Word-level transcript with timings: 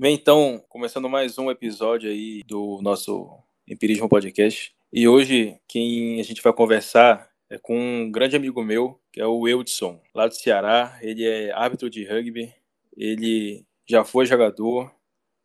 Bem, 0.00 0.14
então, 0.14 0.64
começando 0.70 1.10
mais 1.10 1.36
um 1.36 1.50
episódio 1.50 2.10
aí 2.10 2.42
do 2.46 2.80
nosso 2.80 3.38
Empirismo 3.68 4.08
Podcast. 4.08 4.74
E 4.90 5.06
hoje, 5.06 5.60
quem 5.68 6.18
a 6.18 6.22
gente 6.22 6.40
vai 6.40 6.54
conversar 6.54 7.30
é 7.50 7.58
com 7.58 7.78
um 7.78 8.10
grande 8.10 8.34
amigo 8.34 8.64
meu, 8.64 8.98
que 9.12 9.20
é 9.20 9.26
o 9.26 9.46
Eudson, 9.46 10.00
lá 10.14 10.26
do 10.26 10.34
Ceará. 10.34 10.98
Ele 11.02 11.26
é 11.26 11.52
árbitro 11.52 11.90
de 11.90 12.02
rugby, 12.02 12.50
ele 12.96 13.66
já 13.86 14.02
foi 14.02 14.24
jogador, 14.24 14.90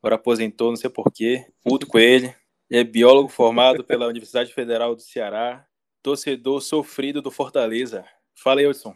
agora 0.02 0.16
aposentou, 0.16 0.70
não 0.70 0.78
sei 0.78 0.90
porquê, 0.90 1.46
puto 1.62 1.86
com 1.86 2.00
ele. 2.00 2.34
Ele 2.70 2.80
é 2.80 2.84
biólogo 2.86 3.28
formado 3.28 3.84
pela 3.84 4.08
Universidade 4.08 4.54
Federal 4.54 4.96
do 4.96 5.02
Ceará, 5.02 5.68
torcedor 6.02 6.62
sofrido 6.62 7.22
do 7.22 7.30
Fortaleza. 7.30 8.06
Fala, 8.34 8.62
Eudson. 8.62 8.96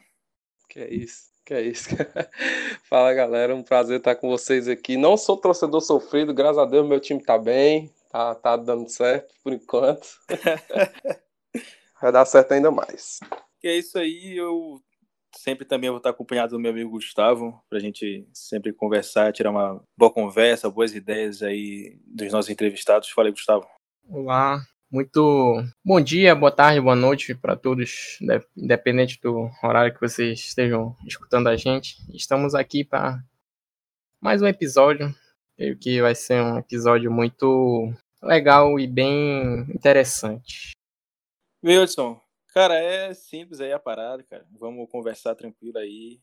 Que 0.69 0.79
é 0.79 0.93
isso. 0.93 1.28
Que 1.49 1.55
é 1.55 1.61
isso. 1.63 1.89
Fala 2.87 3.11
galera, 3.11 3.55
um 3.55 3.63
prazer 3.63 3.97
estar 3.97 4.13
com 4.13 4.29
vocês 4.29 4.67
aqui. 4.67 4.95
Não 4.95 5.17
sou 5.17 5.35
torcedor 5.35 5.81
sofrido, 5.81 6.31
graças 6.31 6.59
a 6.59 6.65
Deus 6.65 6.87
meu 6.87 6.99
time 6.99 7.23
tá 7.23 7.39
bem, 7.39 7.91
tá, 8.11 8.35
tá 8.35 8.55
dando 8.55 8.87
certo 8.87 9.33
por 9.43 9.51
enquanto. 9.51 10.07
Vai 11.99 12.11
dar 12.11 12.25
certo 12.25 12.51
ainda 12.51 12.69
mais. 12.69 13.19
E 13.63 13.67
é 13.67 13.75
isso 13.75 13.97
aí, 13.97 14.37
eu 14.37 14.79
sempre 15.35 15.65
também 15.65 15.89
vou 15.89 15.97
estar 15.97 16.11
acompanhado 16.11 16.51
do 16.51 16.59
meu 16.59 16.69
amigo 16.69 16.91
Gustavo, 16.91 17.59
para 17.67 17.79
a 17.79 17.81
gente 17.81 18.29
sempre 18.31 18.71
conversar, 18.71 19.33
tirar 19.33 19.49
uma 19.49 19.83
boa 19.97 20.13
conversa, 20.13 20.69
boas 20.69 20.93
ideias 20.93 21.41
aí 21.41 21.99
dos 22.05 22.31
nossos 22.31 22.51
entrevistados. 22.51 23.09
Fala 23.09 23.27
aí, 23.27 23.31
Gustavo. 23.31 23.67
Olá, 24.07 24.61
muito 24.91 25.63
bom 25.85 26.01
dia, 26.01 26.33
boa 26.33 26.51
tarde, 26.51 26.81
boa 26.81 26.95
noite 26.95 27.35
para 27.35 27.55
todos, 27.55 28.17
independente 28.57 29.19
do 29.21 29.47
horário 29.63 29.93
que 29.93 30.01
vocês 30.01 30.39
estejam 30.39 30.95
escutando 31.05 31.47
a 31.47 31.55
gente. 31.55 31.97
Estamos 32.11 32.55
aqui 32.55 32.83
para 32.83 33.23
mais 34.19 34.41
um 34.41 34.47
episódio. 34.47 35.13
Creio 35.55 35.77
que 35.77 36.01
vai 36.01 36.15
ser 36.15 36.41
um 36.41 36.57
episódio 36.57 37.11
muito 37.11 37.93
legal 38.21 38.79
e 38.79 38.87
bem 38.87 39.59
interessante. 39.69 40.71
Wilson, 41.63 42.19
cara, 42.47 42.73
é 42.73 43.13
simples 43.13 43.61
aí 43.61 43.71
a 43.71 43.79
parada, 43.79 44.23
cara. 44.23 44.47
Vamos 44.59 44.89
conversar 44.89 45.35
tranquilo 45.35 45.77
aí. 45.77 46.19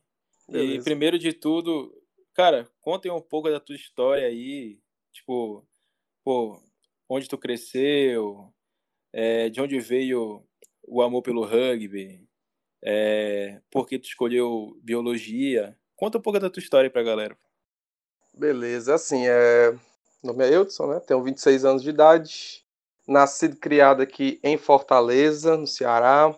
Beleza. 0.49 0.73
E 0.73 0.83
primeiro 0.83 1.17
de 1.17 1.31
tudo, 1.31 1.93
cara, 2.33 2.67
contem 2.81 3.11
um 3.11 3.21
pouco 3.21 3.49
da 3.49 3.61
tua 3.61 3.75
história 3.75 4.27
aí, 4.27 4.77
tipo, 5.13 5.65
pô, 6.21 6.61
onde 7.09 7.29
tu 7.29 7.37
cresceu, 7.37 8.53
é, 9.17 9.49
de 9.49 9.59
onde 9.59 9.79
veio 9.79 10.43
o 10.87 11.01
amor 11.01 11.23
pelo 11.23 11.43
rugby, 11.43 12.23
é, 12.83 13.59
por 13.71 13.87
que 13.87 13.97
tu 13.97 14.05
escolheu 14.05 14.77
biologia. 14.83 15.75
Conta 15.95 16.19
um 16.19 16.21
pouco 16.21 16.39
da 16.39 16.51
tua 16.51 16.61
história 16.61 16.87
pra 16.87 17.01
galera. 17.01 17.35
Beleza, 18.31 18.93
assim, 18.93 19.27
é... 19.27 19.71
meu 20.23 20.33
nome 20.33 20.45
é 20.45 20.53
Eudson, 20.53 20.85
né? 20.93 20.99
Tenho 20.99 21.23
26 21.23 21.65
anos 21.65 21.81
de 21.81 21.89
idade, 21.89 22.63
nascido 23.07 23.55
e 23.55 23.59
criado 23.59 24.03
aqui 24.03 24.39
em 24.43 24.55
Fortaleza, 24.55 25.57
no 25.57 25.65
Ceará. 25.65 26.37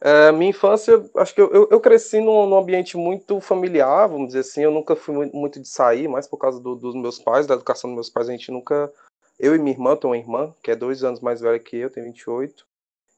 É, 0.00 0.32
minha 0.32 0.50
infância, 0.50 1.04
acho 1.16 1.34
que 1.34 1.40
eu, 1.42 1.68
eu, 1.70 1.80
cresci 1.80 2.18
num, 2.20 2.46
num, 2.46 2.56
ambiente 2.56 2.96
muito 2.96 3.40
familiar, 3.42 4.08
vamos 4.08 4.28
dizer 4.28 4.40
assim. 4.40 4.62
Eu 4.62 4.70
nunca 4.70 4.96
fui 4.96 5.14
muito 5.34 5.60
de 5.60 5.68
sair, 5.68 6.08
mas 6.08 6.26
por 6.26 6.38
causa 6.38 6.58
do, 6.58 6.74
dos 6.74 6.94
meus 6.94 7.18
pais, 7.18 7.46
da 7.46 7.54
educação 7.54 7.90
dos 7.90 7.96
meus 7.96 8.10
pais, 8.10 8.30
a 8.30 8.32
gente 8.32 8.50
nunca. 8.50 8.90
Eu 9.38 9.54
e 9.54 9.58
minha 9.58 9.72
irmã, 9.74 9.96
tenho 9.96 10.12
uma 10.12 10.18
irmã, 10.18 10.54
que 10.62 10.70
é 10.70 10.76
dois 10.76 11.04
anos 11.04 11.20
mais 11.20 11.40
velha 11.40 11.58
que 11.58 11.76
eu, 11.76 11.90
tem 11.90 12.04
28. 12.04 12.66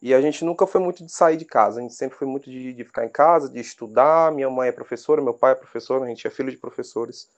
E 0.00 0.14
a 0.14 0.20
gente 0.20 0.44
nunca 0.44 0.66
foi 0.66 0.80
muito 0.80 1.04
de 1.04 1.10
sair 1.12 1.36
de 1.36 1.44
casa, 1.44 1.80
a 1.80 1.82
gente 1.82 1.94
sempre 1.94 2.16
foi 2.16 2.26
muito 2.26 2.48
de, 2.48 2.72
de 2.72 2.84
ficar 2.84 3.04
em 3.04 3.08
casa, 3.08 3.48
de 3.48 3.58
estudar. 3.58 4.32
Minha 4.32 4.48
mãe 4.48 4.68
é 4.68 4.72
professora, 4.72 5.22
meu 5.22 5.34
pai 5.34 5.52
é 5.52 5.56
professor, 5.56 6.02
a 6.02 6.06
gente 6.06 6.26
é 6.26 6.30
filho 6.30 6.50
de 6.50 6.56
professores. 6.56 7.28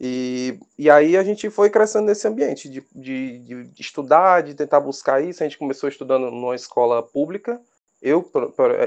E, 0.00 0.58
e 0.78 0.90
aí 0.90 1.16
a 1.16 1.22
gente 1.22 1.48
foi 1.48 1.70
crescendo 1.70 2.06
nesse 2.06 2.26
ambiente 2.26 2.68
de, 2.68 2.84
de, 2.94 3.38
de, 3.68 3.80
estudar, 3.80 4.42
de 4.42 4.54
tentar 4.54 4.80
buscar 4.80 5.22
isso. 5.22 5.42
A 5.42 5.46
gente 5.46 5.58
começou 5.58 5.88
estudando 5.88 6.30
numa 6.30 6.54
escola 6.54 7.02
pública. 7.02 7.60
Eu, 8.02 8.30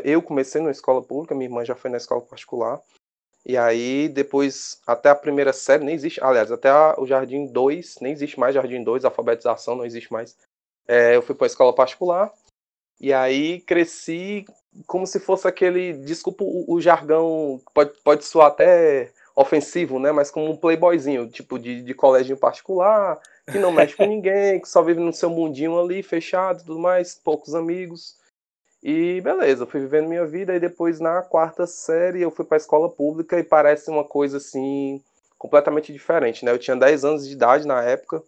eu 0.03 0.22
comecei 0.22 0.61
numa 0.61 0.72
escola 0.72 1.01
pública, 1.01 1.34
minha 1.34 1.47
irmã 1.47 1.66
já 1.66 1.75
foi 1.75 1.90
na 1.90 1.97
escola 1.97 2.22
particular. 2.22 2.79
E 3.47 3.56
aí, 3.56 4.09
depois, 4.09 4.81
até 4.85 5.09
a 5.09 5.16
primeira 5.16 5.53
série, 5.53 5.85
nem 5.85 5.96
existe. 5.96 6.22
Aliás, 6.22 6.52
até 6.52 6.69
a, 6.69 6.96
o 6.97 7.08
Jardim 7.08 7.46
2, 7.46 7.96
nem 8.02 8.12
existe 8.12 8.38
mais 8.38 8.53
Jardim 8.53 8.84
2, 8.84 9.06
alfabetização 9.06 9.78
não 9.78 9.85
existe 9.85 10.12
mais. 10.12 10.35
É, 10.85 11.16
eu 11.16 11.22
fui 11.22 11.34
para 11.34 11.46
a 11.46 11.47
escola 11.47 11.74
particular. 11.74 12.30
E 13.00 13.13
aí 13.13 13.62
cresci 13.62 14.46
como 14.85 15.08
se 15.08 15.18
fosse 15.22 15.47
aquele. 15.47 15.94
Desculpa 15.94 16.44
o, 16.44 16.74
o 16.74 16.81
jargão, 16.81 17.62
pode, 17.74 17.91
pode 18.03 18.25
soar 18.25 18.47
até 18.47 19.13
ofensivo, 19.34 19.97
né? 19.97 20.12
Mas 20.12 20.29
como 20.29 20.52
um 20.52 20.58
playboyzinho, 20.58 21.29
tipo 21.29 21.58
de, 21.58 21.81
de 21.81 21.94
colégio 21.94 22.35
particular, 22.35 23.18
que 23.50 23.59
não 23.59 23.72
mexe 23.72 23.96
com 23.96 24.03
ninguém, 24.08 24.59
que 24.59 24.68
só 24.68 24.81
vive 24.81 25.00
no 25.00 25.14
seu 25.14 25.29
mundinho 25.29 25.79
ali, 25.79 26.03
fechado 26.03 26.66
tudo 26.66 26.79
mais, 26.79 27.16
poucos 27.16 27.56
amigos. 27.56 28.18
E 28.83 29.19
beleza, 29.21 29.63
eu 29.63 29.67
fui 29.67 29.81
vivendo 29.81 30.07
minha 30.07 30.25
vida 30.25 30.55
e 30.55 30.59
depois 30.59 30.99
na 30.99 31.21
quarta 31.23 31.65
série 31.65 32.21
eu 32.21 32.31
fui 32.31 32.45
para 32.45 32.57
a 32.57 32.59
escola 32.59 32.89
pública 32.89 33.39
e 33.39 33.43
parece 33.43 33.89
uma 33.89 34.03
coisa 34.03 34.38
assim 34.38 35.03
completamente 35.38 35.91
diferente, 35.91 36.45
né? 36.45 36.51
Eu 36.51 36.59
tinha 36.59 36.75
10 36.75 37.03
anos 37.03 37.27
de 37.27 37.33
idade 37.33 37.66
na 37.66 37.83
época 37.83 38.23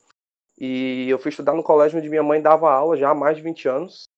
e 0.59 1.07
eu 1.09 1.19
fui 1.19 1.29
estudar 1.29 1.53
no 1.53 1.63
colégio 1.63 1.97
onde 1.99 2.09
minha 2.09 2.23
mãe 2.23 2.41
dava 2.41 2.71
aula 2.71 2.97
já 2.97 3.09
há 3.11 3.15
mais 3.15 3.37
de 3.37 3.43
20 3.43 3.67
anos. 3.67 4.09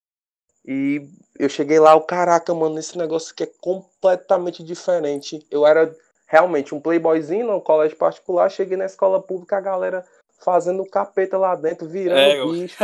E 0.65 1.07
eu 1.37 1.49
cheguei 1.49 1.79
lá, 1.79 1.95
o 1.95 2.01
caraca, 2.01 2.53
mano, 2.53 2.79
esse 2.79 2.97
negócio 2.97 3.33
aqui 3.33 3.43
é 3.43 3.51
completamente 3.59 4.63
diferente. 4.63 5.45
Eu 5.49 5.65
era 5.65 5.93
realmente 6.27 6.73
um 6.73 6.79
playboyzinho 6.79 7.47
no 7.47 7.61
colégio 7.61 7.97
particular, 7.97 8.49
cheguei 8.49 8.77
na 8.77 8.85
escola 8.85 9.21
pública, 9.21 9.57
a 9.57 9.61
galera 9.61 10.05
fazendo 10.43 10.85
capeta 10.85 11.37
lá 11.37 11.55
dentro, 11.55 11.87
virando 11.87 12.19
é, 12.19 12.45
bicho. 12.45 12.83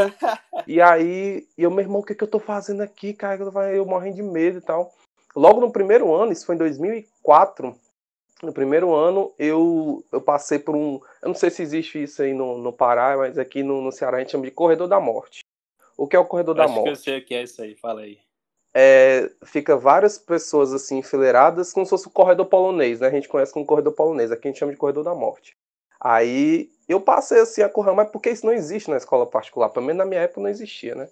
e 0.67 0.81
aí, 0.81 1.47
eu, 1.57 1.69
meu 1.69 1.81
irmão, 1.81 1.99
o 1.99 2.03
que, 2.03 2.15
que 2.15 2.23
eu 2.23 2.27
tô 2.27 2.39
fazendo 2.39 2.81
aqui, 2.81 3.13
cara? 3.13 3.41
Eu, 3.41 3.51
eu 3.73 3.85
morrendo 3.85 4.15
de 4.15 4.23
medo 4.23 4.59
e 4.59 4.61
tal. 4.61 4.93
Logo 5.35 5.59
no 5.59 5.71
primeiro 5.71 6.13
ano, 6.13 6.31
isso 6.31 6.45
foi 6.45 6.55
em 6.55 6.59
2004, 6.59 7.75
no 8.41 8.53
primeiro 8.53 8.93
ano 8.93 9.31
eu, 9.37 10.03
eu 10.11 10.21
passei 10.21 10.59
por 10.59 10.75
um. 10.75 10.99
Eu 11.21 11.29
não 11.29 11.35
sei 11.35 11.49
se 11.49 11.61
existe 11.61 12.01
isso 12.01 12.21
aí 12.21 12.33
no, 12.33 12.57
no 12.57 12.71
Pará, 12.71 13.15
mas 13.17 13.37
aqui 13.37 13.63
no, 13.63 13.81
no 13.81 13.91
Ceará 13.91 14.17
a 14.17 14.19
gente 14.19 14.31
chama 14.31 14.45
de 14.45 14.51
Corredor 14.51 14.87
da 14.87 14.99
Morte. 14.99 15.43
O 15.95 16.07
que 16.07 16.15
é 16.15 16.19
o 16.19 16.25
Corredor 16.25 16.59
Acho 16.59 16.67
da 16.67 16.73
Morte? 16.73 16.89
Acho 16.89 17.03
que 17.03 17.09
eu 17.09 17.13
sei 17.13 17.21
o 17.21 17.25
que 17.25 17.35
é 17.35 17.43
isso 17.43 17.61
aí, 17.61 17.75
fala 17.75 18.01
aí 18.01 18.19
é, 18.79 19.31
fica 19.43 19.75
várias 19.75 20.19
pessoas 20.19 20.71
assim 20.71 20.99
enfileiradas, 20.99 21.73
como 21.73 21.83
se 21.83 21.89
fosse 21.89 22.07
o 22.07 22.11
corredor 22.11 22.45
polonês, 22.45 22.99
né? 22.99 23.07
A 23.07 23.11
gente 23.11 23.27
conhece 23.27 23.51
como 23.51 23.65
corredor 23.65 23.91
polonês, 23.93 24.31
aqui 24.31 24.47
a 24.47 24.51
gente 24.51 24.59
chama 24.59 24.71
de 24.71 24.77
corredor 24.77 25.03
da 25.03 25.15
morte. 25.15 25.57
Aí 25.99 26.69
eu 26.87 27.01
passei 27.01 27.39
assim 27.39 27.61
a 27.61 27.69
correr, 27.69 27.93
mas 27.93 28.09
porque 28.09 28.29
isso 28.29 28.45
não 28.45 28.53
existe 28.53 28.89
na 28.89 28.97
escola 28.97 29.25
particular, 29.25 29.69
pelo 29.69 29.85
menos 29.85 29.99
na 29.99 30.05
minha 30.05 30.21
época 30.21 30.41
não 30.41 30.49
existia, 30.49 30.95
né? 30.95 31.09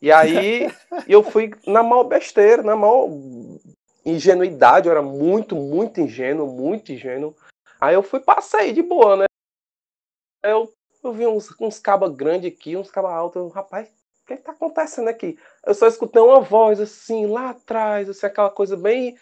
E 0.00 0.12
aí 0.12 0.66
eu 1.08 1.22
fui 1.22 1.50
na 1.66 1.82
mal 1.82 2.04
besteira, 2.04 2.62
na 2.62 2.76
mal 2.76 3.10
ingenuidade, 4.04 4.86
eu 4.86 4.92
era 4.92 5.02
muito, 5.02 5.54
muito 5.54 6.00
ingênuo, 6.00 6.46
muito 6.46 6.92
ingênuo. 6.92 7.36
Aí 7.80 7.94
eu 7.94 8.02
fui, 8.02 8.20
passei 8.20 8.72
de 8.72 8.82
boa, 8.82 9.16
né? 9.16 9.24
Eu, 10.42 10.72
eu 11.02 11.12
vi 11.12 11.26
uns, 11.26 11.54
uns 11.60 11.78
cabas 11.78 12.14
grandes 12.14 12.52
aqui, 12.52 12.76
uns 12.76 12.90
cabas 12.90 13.12
altos, 13.12 13.42
eu, 13.42 13.48
rapaz, 13.48 13.88
que 14.28 14.34
está 14.34 14.52
acontecendo 14.52 15.08
aqui? 15.08 15.38
Eu 15.64 15.74
só 15.74 15.86
escutei 15.86 16.20
uma 16.20 16.40
voz 16.40 16.80
assim, 16.80 17.26
lá 17.26 17.50
atrás, 17.50 18.08
assim, 18.08 18.26
aquela 18.26 18.50
coisa 18.50 18.76
bem 18.76 19.16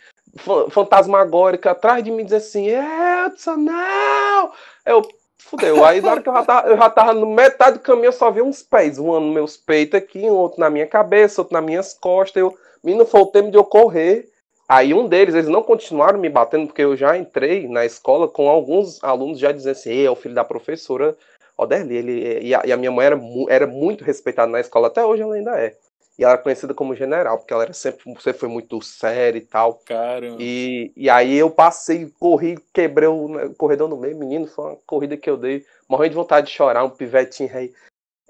fantasmagórica 0.70 1.70
atrás 1.70 2.02
de 2.02 2.10
mim, 2.10 2.24
dizer 2.24 2.36
assim, 2.36 2.68
Edson, 2.68 3.56
não! 3.56 4.52
Eu, 4.84 5.02
fudeu. 5.38 5.84
Aí 5.84 6.00
na 6.00 6.10
hora 6.10 6.22
que 6.22 6.28
eu 6.28 6.34
já, 6.34 6.44
tava, 6.44 6.68
eu 6.68 6.76
já 6.76 6.90
tava 6.90 7.14
no 7.14 7.26
metade 7.26 7.78
do 7.78 7.82
caminho, 7.82 8.06
eu 8.06 8.12
só 8.12 8.30
vi 8.30 8.42
uns 8.42 8.62
pés, 8.62 8.98
um 8.98 9.18
nos 9.20 9.34
meus 9.34 9.56
peitos 9.56 9.98
aqui, 9.98 10.20
um 10.30 10.34
outro 10.34 10.60
na 10.60 10.68
minha 10.68 10.86
cabeça, 10.86 11.40
outro 11.40 11.54
nas 11.54 11.64
minhas 11.64 11.94
costas. 11.94 12.40
Eu, 12.40 12.56
menino, 12.82 13.06
foi 13.06 13.20
o 13.20 13.26
tempo 13.26 13.50
de 13.50 13.56
eu 13.56 13.64
correr. 13.64 14.28
Aí 14.68 14.92
um 14.92 15.06
deles, 15.06 15.34
eles 15.34 15.48
não 15.48 15.62
continuaram 15.62 16.18
me 16.18 16.28
batendo, 16.28 16.66
porque 16.66 16.82
eu 16.82 16.96
já 16.96 17.16
entrei 17.16 17.68
na 17.68 17.86
escola 17.86 18.26
com 18.26 18.48
alguns 18.48 19.02
alunos 19.02 19.38
já 19.38 19.52
dizendo 19.52 19.72
assim, 19.72 20.04
é 20.04 20.10
o 20.10 20.16
filho 20.16 20.34
da 20.34 20.42
professora 20.42 21.16
Oderli, 21.56 21.96
ele 21.96 22.40
e 22.42 22.54
a, 22.54 22.62
e 22.64 22.72
a, 22.72 22.76
minha 22.76 22.90
mãe 22.90 23.06
era, 23.06 23.20
era 23.48 23.66
muito 23.66 24.04
respeitada 24.04 24.50
na 24.50 24.60
escola, 24.60 24.88
até 24.88 25.04
hoje 25.04 25.22
ela 25.22 25.36
ainda 25.36 25.58
é. 25.58 25.76
E 26.18 26.24
ela 26.24 26.32
era 26.32 26.42
conhecida 26.42 26.72
como 26.72 26.94
general, 26.94 27.38
porque 27.38 27.52
ela 27.52 27.64
era 27.64 27.72
sempre, 27.72 28.04
sempre 28.20 28.40
foi 28.40 28.48
muito 28.48 28.80
séria 28.80 29.38
e 29.38 29.42
tal. 29.42 29.74
Caramba. 29.84 30.38
E, 30.40 30.92
e 30.96 31.10
aí 31.10 31.36
eu 31.36 31.50
passei, 31.50 32.10
corri, 32.18 32.58
quebrei 32.72 33.08
o 33.08 33.28
né, 33.28 33.50
corredor 33.56 33.88
no 33.88 33.96
meio, 33.96 34.16
menino, 34.16 34.46
foi 34.46 34.64
uma 34.64 34.76
corrida 34.86 35.16
que 35.16 35.28
eu 35.28 35.36
dei, 35.36 35.64
morrendo 35.88 36.10
de 36.10 36.16
vontade 36.16 36.46
de 36.46 36.52
chorar, 36.52 36.84
um 36.84 36.90
pivetinho 36.90 37.50
rei. 37.50 37.74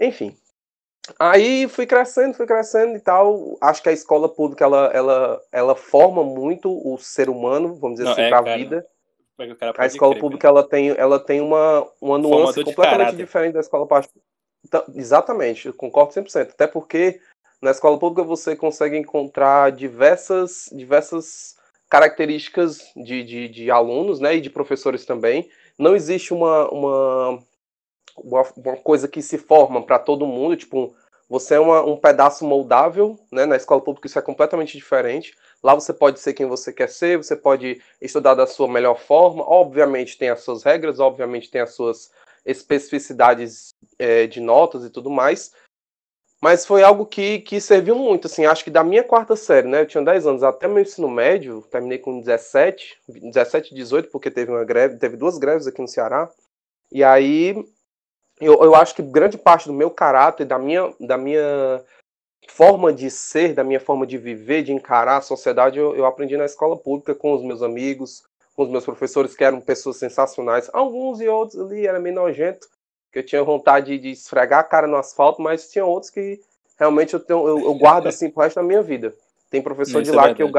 Enfim. 0.01 0.37
Aí 1.19 1.69
fui 1.69 1.87
crescendo, 1.87 2.35
fui 2.35 2.47
crescendo 2.47 2.97
e 2.97 3.01
tal. 3.01 3.57
Acho 3.61 3.81
que 3.81 3.89
a 3.89 3.93
escola 3.93 4.29
pública 4.29 4.65
ela, 4.65 4.91
ela, 4.93 5.41
ela 5.53 5.77
forma 5.77 6.25
muito 6.25 6.69
o 6.69 6.99
ser 6.99 7.29
humano, 7.29 7.77
vamos 7.77 7.99
dizer 7.99 8.07
Não, 8.07 8.13
assim, 8.13 8.23
é, 8.23 8.29
pra 8.29 8.43
cara. 8.43 8.57
vida 8.57 8.87
a 9.77 9.87
escola 9.87 10.13
crer, 10.13 10.21
pública 10.21 10.49
ela 10.49 10.67
tem, 10.67 10.89
ela 10.91 11.21
tem 11.21 11.41
uma, 11.41 11.87
uma 12.01 12.17
nuance 12.17 12.63
completamente 12.65 13.17
diferente 13.17 13.53
da 13.53 13.61
escola 13.61 13.87
particular. 13.87 14.25
Então, 14.65 14.85
exatamente, 14.95 15.67
eu 15.67 15.75
concordo 15.75 16.13
100%. 16.15 16.51
Até 16.51 16.67
porque 16.67 17.21
na 17.67 17.73
escola 17.73 17.99
pública 17.99 18.23
você 18.23 18.55
consegue 18.55 18.97
encontrar 18.97 19.73
diversas, 19.73 20.71
diversas 20.73 21.57
características 21.91 22.93
de, 22.95 23.25
de, 23.25 23.49
de 23.49 23.71
alunos 23.73 24.21
né, 24.21 24.37
e 24.37 24.41
de 24.41 24.49
professores 24.49 25.05
também. 25.05 25.51
Não 25.77 25.97
existe 25.97 26.33
uma, 26.33 26.71
uma, 26.71 27.43
uma, 28.17 28.77
coisa 28.77 29.09
que 29.09 29.21
se 29.21 29.37
forma 29.37 29.83
para 29.83 29.99
todo 29.99 30.29
mundo, 30.29 30.57
tipo, 30.57 30.95
você 31.29 31.57
é 31.57 31.61
uma, 31.61 31.85
um 31.85 31.97
pedaço 31.97 32.45
moldável, 32.45 33.19
né? 33.33 33.45
Na 33.47 33.57
escola 33.57 33.81
pública 33.81 34.07
isso 34.07 34.19
é 34.19 34.23
completamente 34.23 34.77
diferente. 34.77 35.35
Lá 35.61 35.75
você 35.75 35.93
pode 35.93 36.21
ser 36.21 36.35
quem 36.35 36.47
você 36.47 36.73
quer 36.73 36.89
ser, 36.89 37.17
você 37.17 37.35
pode 37.35 37.83
estudar 38.01 38.35
da 38.35 38.47
sua 38.47 38.69
melhor 38.69 39.01
forma. 39.01 39.43
Obviamente 39.45 40.17
tem 40.17 40.29
as 40.29 40.43
suas 40.43 40.63
regras, 40.63 41.01
obviamente 41.01 41.51
tem 41.51 41.63
as 41.63 41.75
suas 41.75 42.13
especificidades 42.45 43.71
é, 43.99 44.29
de 44.29 44.41
notas 44.41 44.85
e 44.85 44.91
tudo 44.91 45.11
mais. 45.11 45.53
Mas 46.41 46.67
foi 46.67 46.83
algo 46.83 47.07
que, 47.07 47.41
que 47.41 47.61
serviu 47.61 47.97
muito, 47.97 48.27
assim, 48.27 48.45
acho 48.45 48.63
que 48.63 48.71
da 48.71 48.85
minha 48.85 49.03
quarta 49.03 49.35
série, 49.35 49.67
né? 49.67 49.81
Eu 49.81 49.87
tinha 49.87 50.05
10 50.05 50.27
anos 50.27 50.43
até 50.43 50.69
meu 50.69 50.83
ensino 50.83 51.09
médio, 51.09 51.63
terminei 51.71 51.99
com 51.99 52.21
17, 52.21 52.99
17, 53.09 53.75
18, 53.75 54.11
porque 54.11 54.31
teve 54.31 54.51
uma 54.51 54.65
greve, 54.65 54.99
teve 54.99 55.17
duas 55.17 55.39
greves 55.39 55.67
aqui 55.67 55.81
no 55.81 55.89
Ceará. 55.89 56.31
E 56.93 57.03
aí 57.03 57.57
eu, 58.41 58.63
eu 58.63 58.75
acho 58.75 58.95
que 58.95 59.03
grande 59.03 59.39
parte 59.39 59.67
do 59.67 59.73
meu 59.73 59.91
caráter, 59.91 60.45
da 60.45 60.59
minha, 60.59 60.93
da 61.01 61.17
minha 61.17 61.83
forma 62.49 62.93
de 62.93 63.11
ser, 63.11 63.55
da 63.55 63.65
minha 63.65 63.81
forma 63.81 64.07
de 64.07 64.19
viver, 64.19 64.63
de 64.63 64.73
encarar 64.73 65.19
a 65.19 65.23
sociedade, 65.23 65.79
eu, 65.79 65.97
eu 65.97 66.05
aprendi 66.05 66.37
na 66.37 66.45
escola 66.45 66.77
pública 66.77 67.15
com 67.15 67.33
os 67.33 67.43
meus 67.43 67.63
amigos, 67.63 68.23
com 68.55 68.63
os 68.63 68.71
meus 68.71 68.85
professores 68.85 69.35
que 69.35 69.45
eram 69.45 69.61
pessoas 69.61 69.97
sensacionais. 69.97 70.71
Alguns 70.73 71.21
e 71.21 71.29
outros 71.29 71.61
ali 71.61 71.87
era 71.87 71.99
meio 71.99 72.15
nojento, 72.15 72.69
que 73.17 73.21
eu 73.21 73.27
tinha 73.27 73.43
vontade 73.43 73.99
de 73.99 74.11
esfregar 74.11 74.61
a 74.61 74.65
cara 74.65 74.87
no 74.87 74.97
asfalto, 74.97 75.41
mas 75.41 75.71
tinha 75.71 75.87
outros 75.87 76.11
que 76.11 76.39
realmente 76.79 77.15
eu, 77.15 77.21
tenho, 77.21 77.49
eu, 77.49 77.59
eu 77.61 77.75
guardo 77.75 78.09
assim 78.09 78.29
pro 78.29 78.43
resto 78.43 78.57
da 78.57 78.63
minha 78.63 78.83
vida. 78.83 79.15
Tem 79.49 79.63
professor 79.63 80.03
Isso 80.03 80.11
de 80.11 80.17
lá 80.17 80.29
é 80.29 80.35
que 80.35 80.43
eu, 80.43 80.53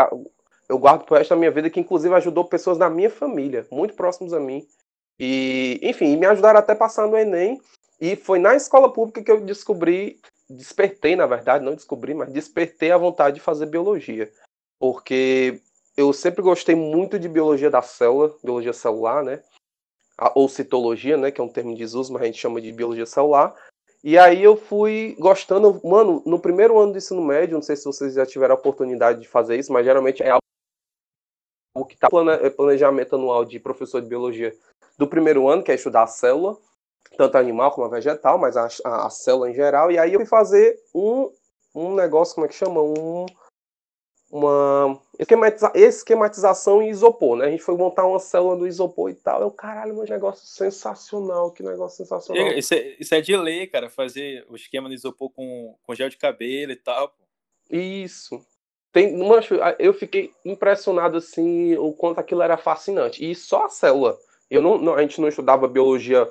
eu 0.68 0.80
guardo 0.80 1.04
pro 1.04 1.16
resto 1.16 1.30
da 1.30 1.36
minha 1.36 1.52
vida, 1.52 1.70
que 1.70 1.80
inclusive 1.80 2.14
ajudou 2.16 2.46
pessoas 2.46 2.80
da 2.80 2.90
minha 2.90 3.12
família, 3.12 3.68
muito 3.72 3.94
próximos 3.94 4.34
a 4.34 4.40
mim. 4.40 4.66
E, 5.20 5.80
enfim, 5.84 6.18
me 6.18 6.26
ajudaram 6.26 6.60
até 6.60 6.74
passar 6.74 7.08
no 7.08 7.16
Enem. 7.16 7.62
E 8.02 8.16
foi 8.16 8.40
na 8.40 8.56
escola 8.56 8.92
pública 8.92 9.22
que 9.22 9.32
eu 9.32 9.42
descobri, 9.42 10.20
despertei, 10.50 11.16
na 11.16 11.28
verdade, 11.28 11.64
não 11.64 11.76
descobri, 11.76 12.16
mas 12.16 12.32
despertei 12.32 12.92
a 12.92 12.98
vontade 12.98 13.36
de 13.36 13.42
fazer 13.42 13.68
biologia. 13.68 14.32
Porque 14.80 15.62
eu 15.96 16.12
sempre 16.12 16.42
gostei 16.42 16.76
muito 16.76 17.20
de 17.20 17.30
biologia 17.30 17.70
da 17.70 17.84
célula, 17.84 18.36
biologia 18.44 18.74
celular, 18.74 19.24
né? 19.24 19.42
Ou 20.34 20.50
citologia, 20.50 21.18
né? 21.18 21.32
Que 21.32 21.42
é 21.42 21.44
um 21.44 21.50
termo 21.50 21.72
de 21.72 21.78
desuso, 21.78 22.12
mas 22.12 22.22
a 22.22 22.26
gente 22.26 22.40
chama 22.40 22.60
de 22.60 22.72
biologia 22.72 23.06
celular. 23.06 23.56
E 24.04 24.18
aí 24.18 24.44
eu 24.44 24.56
fui 24.56 25.16
gostando, 25.20 25.82
mano, 25.84 26.22
no 26.26 26.40
primeiro 26.40 26.80
ano 26.80 26.94
do 26.94 26.98
ensino 26.98 27.22
médio, 27.22 27.56
não 27.56 27.62
sei 27.62 27.76
se 27.76 27.86
vocês 27.86 28.14
já 28.14 28.26
tiveram 28.26 28.56
a 28.56 28.58
oportunidade 28.58 29.22
de 29.22 29.28
fazer 29.28 29.58
isso, 29.58 29.74
mas 29.74 29.86
geralmente 29.86 30.24
é 30.24 30.30
algo 30.30 30.42
que 31.88 31.96
está 31.96 32.08
planejamento 32.10 33.16
anual 33.16 33.44
de 33.44 33.60
professor 33.60 34.02
de 34.02 34.08
biologia 34.08 34.56
do 34.98 35.08
primeiro 35.08 35.48
ano, 35.48 35.64
que 35.64 35.72
é 35.72 35.76
estudar 35.76 36.04
a 36.04 36.08
célula, 36.08 36.58
tanto 37.18 37.38
animal 37.38 37.72
como 37.72 37.86
a 37.86 37.90
vegetal, 37.90 38.38
mas 38.38 38.56
a, 38.58 38.68
a, 38.86 39.08
a 39.08 39.10
célula 39.10 39.50
em 39.50 39.54
geral. 39.54 39.92
E 39.92 39.98
aí 39.98 40.14
eu 40.14 40.20
fui 40.20 40.28
fazer 40.28 40.80
um, 40.94 41.32
um 41.76 41.94
negócio, 41.96 42.36
como 42.36 42.46
é 42.46 42.50
que 42.50 42.56
chama? 42.56 42.82
Um, 42.82 43.26
uma 44.30 45.00
esquematiza, 45.18 45.72
esquematização 45.74 46.82
em 46.82 46.90
isopor, 46.90 47.38
né? 47.38 47.46
A 47.46 47.50
gente 47.50 47.64
foi 47.64 47.76
montar 47.76 48.06
uma 48.06 48.20
célula 48.20 48.58
do 48.58 48.68
isopor 48.68 49.10
e 49.10 49.16
tal. 49.16 49.42
Eu, 49.42 49.52
caralho, 49.52 50.00
um 50.00 50.04
negócio 50.04 50.46
sensacional, 50.46 51.52
que 51.52 51.64
negócio 51.64 51.98
sensacional. 51.98 52.48
Isso 52.54 52.74
é, 52.74 52.96
isso 53.00 53.16
é 53.16 53.22
de 53.22 53.36
lei, 53.36 53.68
cara, 53.68 53.90
fazer 53.90 54.46
o 54.50 54.56
esquema 54.56 54.90
do 54.90 54.96
isopor 54.96 55.30
com, 55.30 55.76
com 55.82 55.96
gel 55.96 56.10
de 56.10 56.18
cabelo 56.18 56.72
e 56.72 56.76
tal. 56.76 57.14
Isso. 57.70 58.46
Tem, 58.92 59.16
mancho, 59.16 59.56
eu 59.80 59.94
fiquei 59.94 60.32
impressionado 60.44 61.18
assim 61.18 61.76
o 61.78 61.94
quanto 61.94 62.20
aquilo 62.20 62.42
era 62.42 62.58
fascinante. 62.58 63.24
E 63.24 63.34
só 63.36 63.66
a 63.66 63.70
célula. 63.70 64.18
Eu 64.50 64.62
não, 64.62 64.78
não 64.78 64.96
a 64.96 65.02
gente 65.02 65.20
não 65.22 65.28
estudava 65.28 65.68
biologia 65.68 66.30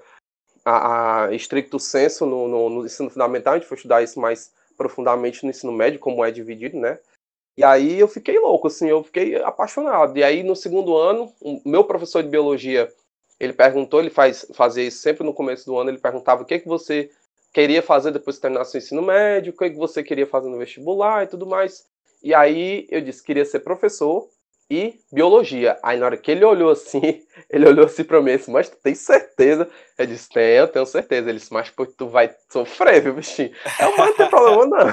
a, 0.65 1.27
a 1.27 1.35
estricto 1.35 1.79
senso 1.79 2.27
no, 2.27 2.49
no, 2.49 2.69
no, 2.69 2.85
ensino 2.85 3.09
fundamental, 3.09 3.55
a 3.55 3.59
gente 3.59 3.69
foi 3.69 3.77
estudar 3.77 4.03
isso 4.03 4.19
mais 4.19 4.53
profundamente 4.77 5.45
no 5.45 5.51
ensino 5.51 5.73
médio, 5.73 6.01
como 6.01 6.25
é 6.25 6.31
dividido, 6.31 6.77
né? 6.77 6.99
E 7.57 7.65
aí 7.65 7.99
eu 7.99 8.09
fiquei 8.09 8.39
louco, 8.39 8.67
assim, 8.67 8.89
eu 8.89 9.03
fiquei 9.03 9.37
apaixonado. 9.37 10.17
E 10.19 10.23
aí 10.23 10.43
no 10.43 10.55
segundo 10.55 10.97
ano, 10.97 11.33
o 11.41 11.61
meu 11.65 11.85
professor 11.85 12.23
de 12.23 12.29
biologia, 12.29 12.93
ele 13.41 13.53
perguntou, 13.53 14.01
ele 14.01 14.11
faz 14.11 14.47
fazia 14.55 14.85
isso 14.85 14.99
sempre 14.99 15.25
no 15.25 15.33
começo 15.33 15.67
do 15.67 15.79
ano, 15.79 15.91
ele 15.91 15.99
perguntava 15.99 16.43
o 16.43 16.45
que 16.45 16.59
que 16.59 16.69
você 16.69 17.11
queria 17.53 17.83
fazer 17.83 18.13
depois 18.13 18.37
que 18.37 18.43
terminasse 18.43 18.77
o 18.77 18.79
ensino 18.79 19.01
médio, 19.03 19.53
o 19.53 19.57
que 19.57 19.71
que 19.71 19.77
você 19.77 20.03
queria 20.03 20.27
fazer 20.27 20.49
no 20.51 20.59
vestibular 20.59 21.25
e 21.25 21.27
tudo 21.27 21.47
mais. 21.47 21.87
E 22.23 22.35
aí 22.35 22.87
eu 22.91 23.01
disse 23.01 23.21
que 23.21 23.29
queria 23.29 23.45
ser 23.45 23.61
professor 23.61 24.29
e 24.71 24.99
biologia. 25.13 25.79
Aí 25.83 25.99
na 25.99 26.07
hora 26.07 26.17
que 26.17 26.31
ele 26.31 26.45
olhou 26.45 26.71
assim, 26.71 27.01
ele 27.51 27.69
olhou 27.69 27.87
assim 27.87 28.05
pra 28.05 28.21
mim 28.21 28.33
e 28.33 28.37
disse, 28.37 28.51
mas 28.51 28.69
tu 28.69 28.77
tem 28.83 28.95
certeza? 28.95 29.69
Eu 29.97 30.07
disse, 30.07 30.29
tenho, 30.29 30.69
tenho 30.69 30.87
certeza. 30.87 31.29
Ele 31.29 31.39
disse, 31.39 31.53
mas 31.53 31.71
pô, 31.71 31.87
tu 31.87 32.09
vai 32.09 32.35
sofrer, 32.51 33.03
viu, 33.03 33.15
bichinho? 33.15 33.53
Eu, 33.81 33.97
mas 33.97 34.09
não 34.09 34.17
tem 34.17 34.29
problema 34.29 34.67
não. 34.67 34.87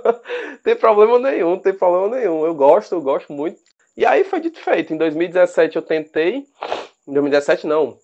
tem 0.62 0.76
problema 0.76 1.18
nenhum, 1.18 1.58
tem 1.58 1.72
problema 1.72 2.16
nenhum. 2.16 2.44
Eu 2.44 2.54
gosto, 2.54 2.94
eu 2.94 3.00
gosto 3.00 3.32
muito. 3.32 3.58
E 3.96 4.04
aí 4.04 4.24
foi 4.24 4.40
dito 4.40 4.58
feito. 4.60 4.92
Em 4.92 4.96
2017 4.96 5.76
eu 5.76 5.82
tentei. 5.82 6.46
Em 7.06 7.12
2017 7.12 7.66
não. 7.66 7.98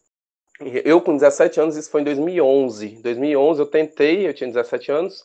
Eu 0.85 1.01
com 1.01 1.17
17 1.17 1.59
anos, 1.59 1.77
isso 1.77 1.91
foi 1.91 2.03
em 2.03 2.05
2011. 2.05 2.87
Em 2.87 3.01
2011 3.01 3.61
eu 3.61 3.67
tentei, 3.67 4.29
eu 4.29 4.35
tinha 4.35 4.49
17 4.49 4.93
anos. 4.93 5.23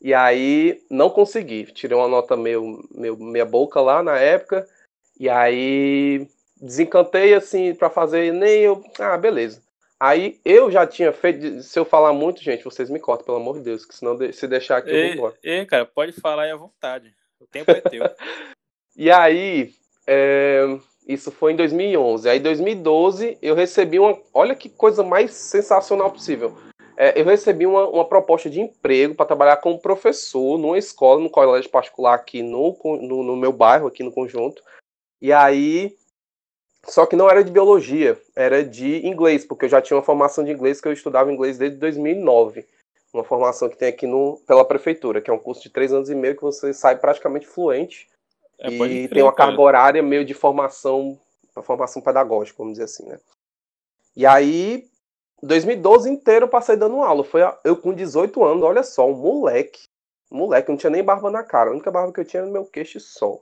E 0.00 0.12
aí 0.12 0.82
não 0.90 1.08
consegui. 1.08 1.64
Tirei 1.66 1.96
uma 1.96 2.08
nota 2.08 2.36
meio, 2.36 2.84
meio 2.90 3.16
meia 3.16 3.46
boca 3.46 3.80
lá 3.80 4.02
na 4.02 4.18
época. 4.18 4.66
E 5.22 5.28
aí 5.28 6.26
desencantei 6.60 7.32
assim 7.32 7.72
para 7.76 7.88
fazer 7.88 8.32
nem 8.32 8.62
eu, 8.62 8.82
ah, 8.98 9.16
beleza. 9.16 9.62
Aí 10.00 10.40
eu 10.44 10.68
já 10.68 10.84
tinha 10.84 11.12
feito, 11.12 11.62
se 11.62 11.78
eu 11.78 11.84
falar 11.84 12.12
muito, 12.12 12.42
gente, 12.42 12.64
vocês 12.64 12.90
me 12.90 12.98
cortam, 12.98 13.26
pelo 13.26 13.36
amor 13.36 13.58
de 13.58 13.62
Deus, 13.62 13.86
que 13.86 13.94
senão 13.94 14.18
se 14.32 14.48
deixar 14.48 14.78
aqui 14.78 14.90
eu 14.90 14.96
vou 14.96 15.14
embora. 15.14 15.34
E, 15.44 15.64
cara, 15.64 15.86
pode 15.86 16.10
falar 16.10 16.42
aí 16.42 16.50
à 16.50 16.56
vontade. 16.56 17.14
O 17.38 17.46
tempo 17.46 17.70
é 17.70 17.80
teu. 17.80 18.02
e 18.96 19.12
aí, 19.12 19.70
é, 20.08 20.76
isso 21.06 21.30
foi 21.30 21.52
em 21.52 21.56
2011. 21.56 22.28
Aí, 22.28 22.40
em 22.40 22.42
2012, 22.42 23.38
eu 23.40 23.54
recebi 23.54 24.00
uma. 24.00 24.18
Olha 24.34 24.56
que 24.56 24.68
coisa 24.68 25.04
mais 25.04 25.32
sensacional 25.34 26.10
possível. 26.10 26.58
É, 26.96 27.20
eu 27.20 27.24
recebi 27.24 27.64
uma, 27.64 27.86
uma 27.86 28.04
proposta 28.04 28.50
de 28.50 28.60
emprego 28.60 29.14
para 29.14 29.26
trabalhar 29.26 29.58
como 29.58 29.80
professor 29.80 30.58
numa 30.58 30.78
escola, 30.78 31.20
no 31.20 31.30
colégio 31.30 31.70
particular 31.70 32.14
aqui 32.14 32.42
no, 32.42 32.76
no, 32.84 33.22
no 33.22 33.36
meu 33.36 33.52
bairro, 33.52 33.86
aqui 33.86 34.02
no 34.02 34.10
conjunto. 34.10 34.60
E 35.22 35.32
aí, 35.32 35.96
só 36.84 37.06
que 37.06 37.14
não 37.14 37.30
era 37.30 37.44
de 37.44 37.52
biologia, 37.52 38.20
era 38.34 38.64
de 38.64 39.06
inglês, 39.06 39.44
porque 39.44 39.66
eu 39.66 39.68
já 39.68 39.80
tinha 39.80 39.96
uma 39.96 40.02
formação 40.02 40.42
de 40.42 40.50
inglês 40.50 40.80
que 40.80 40.88
eu 40.88 40.92
estudava 40.92 41.32
inglês 41.32 41.56
desde 41.56 41.78
2009. 41.78 42.66
Uma 43.14 43.22
formação 43.22 43.68
que 43.68 43.76
tem 43.76 43.88
aqui 43.88 44.04
no, 44.04 44.38
pela 44.48 44.64
prefeitura, 44.64 45.20
que 45.20 45.30
é 45.30 45.32
um 45.32 45.38
curso 45.38 45.62
de 45.62 45.70
três 45.70 45.92
anos 45.92 46.10
e 46.10 46.14
meio 46.16 46.34
que 46.34 46.42
você 46.42 46.74
sai 46.74 46.98
praticamente 46.98 47.46
fluente. 47.46 48.08
É, 48.58 48.68
e 48.68 48.78
crer, 48.78 49.10
tem 49.10 49.22
uma 49.22 49.32
carga 49.32 49.60
horária 49.60 50.02
meio 50.02 50.24
de 50.24 50.34
formação, 50.34 51.16
formação 51.62 52.02
pedagógica, 52.02 52.58
vamos 52.58 52.72
dizer 52.72 52.84
assim, 52.84 53.06
né? 53.06 53.20
E 54.16 54.26
aí, 54.26 54.88
2012 55.40 56.10
inteiro 56.10 56.46
eu 56.46 56.50
passei 56.50 56.74
dando 56.74 57.00
aula. 57.00 57.22
Foi 57.22 57.42
eu 57.62 57.76
com 57.76 57.94
18 57.94 58.42
anos, 58.42 58.64
olha 58.64 58.82
só, 58.82 59.08
um 59.08 59.14
moleque. 59.14 59.84
Um 60.32 60.38
moleque, 60.38 60.68
não 60.68 60.76
tinha 60.76 60.90
nem 60.90 61.04
barba 61.04 61.30
na 61.30 61.44
cara. 61.44 61.70
A 61.70 61.72
única 61.72 61.92
barba 61.92 62.12
que 62.12 62.18
eu 62.18 62.24
tinha 62.24 62.40
era 62.40 62.46
no 62.46 62.52
meu 62.52 62.64
queixo 62.64 62.98
só. 62.98 63.38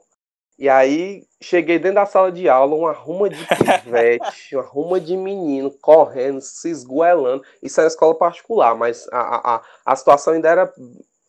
E 0.61 0.69
aí 0.69 1.25
cheguei 1.41 1.79
dentro 1.79 1.95
da 1.95 2.05
sala 2.05 2.31
de 2.31 2.47
aula, 2.47 2.75
uma 2.75 2.91
ruma 2.91 3.27
de 3.27 3.35
pivete, 3.83 4.55
uma 4.55 4.61
ruma 4.61 4.99
de 4.99 5.17
menino 5.17 5.71
correndo, 5.81 6.39
se 6.39 6.69
esgoelando. 6.69 7.43
Isso 7.63 7.81
era 7.81 7.87
escola 7.87 8.13
particular, 8.13 8.75
mas 8.75 9.07
a, 9.11 9.55
a, 9.55 9.61
a 9.83 9.95
situação 9.95 10.35
ainda 10.35 10.47
era 10.47 10.71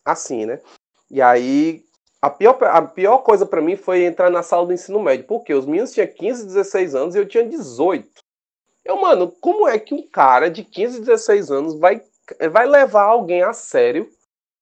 assim, 0.05 0.45
né? 0.45 0.61
E 1.09 1.19
aí 1.19 1.83
a 2.21 2.29
pior, 2.29 2.63
a 2.63 2.83
pior 2.83 3.17
coisa 3.23 3.43
para 3.43 3.59
mim 3.59 3.75
foi 3.75 4.03
entrar 4.03 4.29
na 4.29 4.43
sala 4.43 4.67
do 4.67 4.73
ensino 4.73 5.01
médio, 5.01 5.25
porque 5.25 5.51
os 5.51 5.65
meninos 5.65 5.93
tinham 5.93 6.05
15, 6.05 6.45
16 6.45 6.93
anos 6.93 7.15
e 7.15 7.17
eu 7.17 7.27
tinha 7.27 7.43
18. 7.43 8.07
Eu, 8.85 9.01
mano, 9.01 9.31
como 9.41 9.67
é 9.67 9.79
que 9.79 9.95
um 9.95 10.07
cara 10.07 10.47
de 10.47 10.63
15, 10.63 10.99
16 10.99 11.49
anos 11.49 11.79
vai, 11.79 12.03
vai 12.51 12.67
levar 12.67 13.05
alguém 13.05 13.41
a 13.41 13.51
sério 13.51 14.07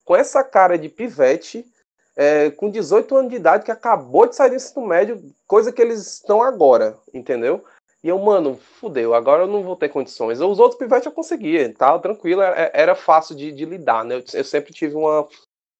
com 0.05 0.15
essa 0.15 0.45
cara 0.45 0.77
de 0.77 0.87
pivete 0.87 1.69
é, 2.15 2.51
com 2.51 2.69
18 2.69 3.15
anos 3.15 3.29
de 3.29 3.37
idade 3.37 3.63
que 3.63 3.71
acabou 3.71 4.27
de 4.27 4.35
sair 4.35 4.49
do 4.49 4.55
ensino 4.55 4.85
médio, 4.85 5.21
coisa 5.47 5.71
que 5.71 5.81
eles 5.81 6.13
estão 6.13 6.41
agora, 6.41 6.97
entendeu? 7.13 7.63
E 8.03 8.09
eu, 8.09 8.17
mano, 8.17 8.59
fudeu, 8.79 9.13
agora 9.13 9.43
eu 9.43 9.47
não 9.47 9.63
vou 9.63 9.75
ter 9.75 9.89
condições. 9.89 10.41
Os 10.41 10.59
outros 10.59 10.79
pivetes 10.79 11.05
eu 11.05 11.11
conseguia, 11.11 11.73
tá? 11.73 11.97
Tranquilo, 11.99 12.41
era, 12.41 12.71
era 12.73 12.95
fácil 12.95 13.35
de, 13.35 13.51
de 13.51 13.63
lidar, 13.63 14.03
né? 14.03 14.15
Eu, 14.15 14.23
eu, 14.33 14.43
sempre 14.43 14.73
tive 14.73 14.95
uma, 14.95 15.27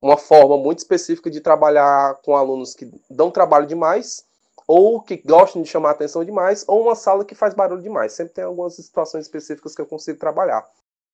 uma 0.02 0.18
forma 0.18 0.56
muito 0.58 0.80
específica 0.80 1.32
de 1.32 1.42
trabalhar 1.42 2.20
com 2.24 2.36
alunos 2.36 2.76
que 2.76 2.90
dão 3.10 3.32
trabalho 3.32 3.66
demais, 3.66 4.24
ou 4.68 5.02
que 5.02 5.18
gostam 5.18 5.64
de 5.64 5.68
chamar 5.68 5.92
atenção 5.92 6.24
demais, 6.24 6.64
ou 6.68 6.84
uma 6.84 6.96
sala 6.96 7.26
que 7.26 7.34
faz 7.34 7.56
barulho 7.56 7.82
demais. 7.82 8.14
Sempre 8.14 8.36
tem 8.36 8.44
algumas 8.44 8.76
situações 8.76 9.26
específicas 9.26 9.76
que 9.76 9.82
eu 9.82 9.88
consigo 9.88 10.20
trabalhar. 10.20 10.64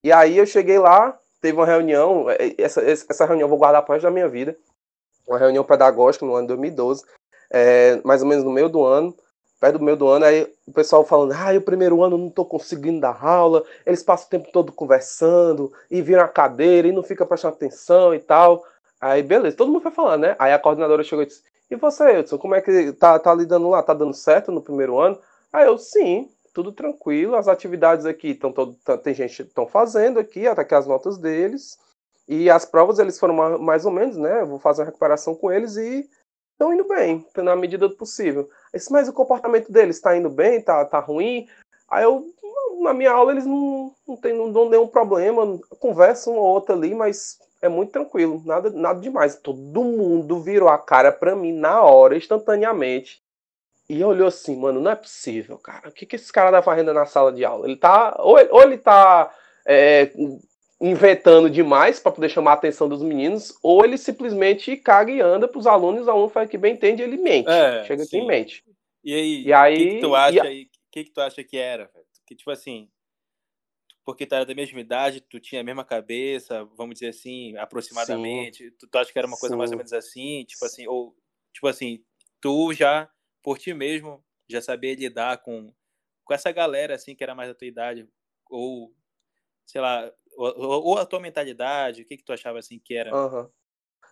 E 0.03 0.11
aí 0.11 0.37
eu 0.37 0.45
cheguei 0.45 0.77
lá, 0.77 1.17
teve 1.41 1.57
uma 1.57 1.65
reunião, 1.65 2.29
é, 2.29 2.53
essa, 2.57 2.81
essa 2.83 3.25
reunião 3.25 3.45
eu 3.45 3.49
vou 3.49 3.57
guardar 3.57 3.83
para 3.83 3.97
da 3.99 4.11
minha 4.11 4.27
vida 4.27 4.57
uma 5.27 5.37
reunião 5.37 5.63
pedagógica 5.63 6.25
no 6.25 6.33
ano 6.33 6.43
de 6.43 6.47
2012, 6.47 7.03
é, 7.49 7.99
mais 8.03 8.21
ou 8.21 8.27
menos 8.27 8.43
no 8.43 8.51
meio 8.51 8.69
do 8.69 8.83
ano, 8.83 9.15
perto 9.59 9.79
do 9.79 9.83
meio 9.83 9.97
do 9.97 10.07
ano, 10.07 10.25
aí 10.25 10.47
o 10.65 10.71
pessoal 10.71 11.03
falando, 11.03 11.33
ah, 11.33 11.57
o 11.57 11.61
primeiro 11.61 12.03
ano 12.03 12.17
não 12.17 12.29
tô 12.29 12.45
conseguindo 12.45 13.01
dar 13.01 13.23
aula, 13.23 13.63
eles 13.85 14.03
passam 14.03 14.27
o 14.27 14.29
tempo 14.29 14.51
todo 14.51 14.71
conversando, 14.71 15.71
e 15.89 16.01
viram 16.01 16.23
a 16.23 16.27
cadeira, 16.27 16.87
e 16.87 16.91
não 16.91 17.03
fica 17.03 17.25
prestando 17.25 17.55
atenção 17.55 18.13
e 18.13 18.19
tal. 18.19 18.63
Aí, 19.01 19.21
beleza, 19.23 19.57
todo 19.57 19.71
mundo 19.71 19.81
foi 19.81 19.91
falando, 19.91 20.21
né? 20.21 20.35
Aí 20.39 20.53
a 20.53 20.59
coordenadora 20.59 21.03
chegou 21.03 21.23
e 21.23 21.27
disse, 21.27 21.43
e 21.69 21.75
você, 21.75 22.19
Edson, 22.19 22.37
como 22.37 22.55
é 22.55 22.61
que 22.61 22.93
tá, 22.93 23.19
tá 23.19 23.33
lidando 23.33 23.69
lá? 23.69 23.83
Tá 23.83 23.93
dando 23.93 24.13
certo 24.13 24.51
no 24.51 24.61
primeiro 24.61 24.99
ano? 24.99 25.19
Aí 25.51 25.65
eu, 25.65 25.77
sim, 25.77 26.29
tudo 26.53 26.71
tranquilo, 26.71 27.35
as 27.35 27.47
atividades 27.47 28.05
aqui 28.05 28.29
estão 28.29 28.53
tem 29.03 29.13
gente 29.13 29.41
estão 29.43 29.67
fazendo 29.67 30.19
aqui, 30.19 30.47
até 30.47 30.63
que 30.63 30.73
as 30.73 30.87
notas 30.87 31.17
deles, 31.17 31.77
e 32.27 32.49
as 32.49 32.65
provas 32.65 32.99
eles 32.99 33.17
foram 33.17 33.57
mais 33.59 33.85
ou 33.85 33.91
menos, 33.91 34.17
né? 34.17 34.41
Eu 34.41 34.47
vou 34.47 34.59
fazer 34.59 34.81
uma 34.81 34.87
recuperação 34.87 35.33
com 35.33 35.51
eles 35.51 35.77
e 35.77 36.07
estão 36.51 36.73
indo 36.73 36.87
bem, 36.87 37.25
na 37.37 37.55
medida 37.55 37.87
do 37.87 37.95
possível. 37.95 38.49
Disse, 38.73 38.91
mas 38.91 39.07
o 39.07 39.13
comportamento 39.13 39.71
deles 39.71 39.95
está 39.95 40.17
indo 40.17 40.29
bem, 40.29 40.61
tá, 40.61 40.83
tá 40.83 40.99
ruim? 40.99 41.47
Aí 41.89 42.03
eu, 42.03 42.25
na 42.81 42.93
minha 42.93 43.11
aula, 43.11 43.31
eles 43.31 43.45
não, 43.45 43.93
não 44.05 44.17
tem 44.17 44.33
não 44.33 44.51
dão 44.51 44.69
nenhum 44.69 44.87
problema, 44.87 45.57
conversam 45.79 46.33
um 46.33 46.37
ou 46.37 46.45
outra 46.47 46.75
ali, 46.75 46.93
mas 46.93 47.37
é 47.61 47.69
muito 47.69 47.91
tranquilo, 47.91 48.41
nada, 48.45 48.69
nada 48.71 48.99
demais. 48.99 49.35
Todo 49.35 49.83
mundo 49.83 50.41
virou 50.41 50.67
a 50.67 50.77
cara 50.77 51.11
para 51.11 51.35
mim 51.35 51.53
na 51.53 51.81
hora, 51.81 52.17
instantaneamente. 52.17 53.21
E 53.89 54.03
olhou 54.03 54.27
assim, 54.27 54.57
mano, 54.57 54.81
não 54.81 54.91
é 54.91 54.95
possível, 54.95 55.57
cara. 55.57 55.87
O 55.87 55.91
que, 55.93 56.05
que 56.05 56.17
esse 56.17 56.31
cara 56.31 56.51
tá 56.51 56.61
fazendo 56.61 56.93
na 56.93 57.05
sala 57.05 57.31
de 57.31 57.45
aula? 57.45 57.65
Ele 57.65 57.77
tá. 57.77 58.17
Ou 58.19 58.37
ele, 58.37 58.49
ou 58.51 58.61
ele 58.61 58.77
tá 58.77 59.33
é, 59.65 60.11
inventando 60.79 61.49
demais 61.49 61.99
para 61.99 62.11
poder 62.11 62.29
chamar 62.29 62.51
a 62.51 62.53
atenção 62.53 62.87
dos 62.87 63.01
meninos, 63.01 63.57
ou 63.63 63.83
ele 63.83 63.97
simplesmente 63.97 64.77
caga 64.77 65.11
e 65.11 65.21
anda 65.21 65.47
pros 65.47 65.65
alunos, 65.65 66.07
o 66.07 66.11
aluno 66.11 66.29
faz 66.29 66.49
que 66.49 66.57
bem 66.57 66.73
entende 66.73 67.01
ele 67.01 67.17
mente. 67.17 67.49
É, 67.49 67.83
Chega 67.85 68.03
sim. 68.03 68.17
aqui 68.17 68.25
e 68.25 68.27
mente. 68.27 68.63
E 69.03 69.13
aí, 69.13 69.43
e 69.43 69.53
aí 69.53 69.77
que, 69.77 69.93
que 69.95 70.01
tu 70.01 70.15
acha 70.15 70.43
aí? 70.43 70.63
O 70.63 70.91
que, 70.91 71.03
que 71.03 71.11
tu 71.11 71.21
acha 71.21 71.43
que 71.43 71.57
era? 71.57 71.89
Que 72.25 72.35
tipo 72.35 72.51
assim, 72.51 72.89
porque 74.05 74.25
tu 74.25 74.35
era 74.35 74.45
da 74.45 74.53
mesma 74.53 74.79
idade, 74.79 75.21
tu 75.21 75.39
tinha 75.39 75.61
a 75.61 75.63
mesma 75.63 75.83
cabeça, 75.83 76.63
vamos 76.75 76.95
dizer 76.95 77.09
assim, 77.09 77.57
aproximadamente. 77.57 78.71
Tu, 78.71 78.87
tu 78.87 78.97
acha 78.97 79.11
que 79.11 79.17
era 79.17 79.27
uma 79.27 79.37
coisa 79.37 79.55
Sim. 79.55 79.59
mais 79.59 79.71
ou 79.71 79.77
menos 79.77 79.93
assim, 79.93 80.45
tipo 80.45 80.63
assim, 80.65 80.87
ou 80.87 81.15
tipo 81.53 81.67
assim, 81.67 82.03
tu 82.39 82.71
já 82.73 83.09
por 83.41 83.57
ti 83.57 83.73
mesmo 83.73 84.23
já 84.47 84.61
sabia 84.61 84.93
lidar 84.93 85.39
com 85.39 85.73
com 86.23 86.33
essa 86.33 86.51
galera 86.51 86.93
assim 86.95 87.15
que 87.15 87.23
era 87.23 87.33
mais 87.33 87.49
da 87.49 87.55
tua 87.55 87.67
idade 87.67 88.07
ou 88.49 88.93
sei 89.65 89.81
lá, 89.81 90.11
ou, 90.37 90.83
ou 90.85 90.97
a 90.97 91.05
tua 91.05 91.19
mentalidade, 91.19 92.03
o 92.03 92.05
que 92.05 92.17
que 92.17 92.23
tu 92.23 92.31
achava 92.31 92.59
assim 92.59 92.79
que 92.83 92.95
era? 92.95 93.15
Uhum. 93.15 93.47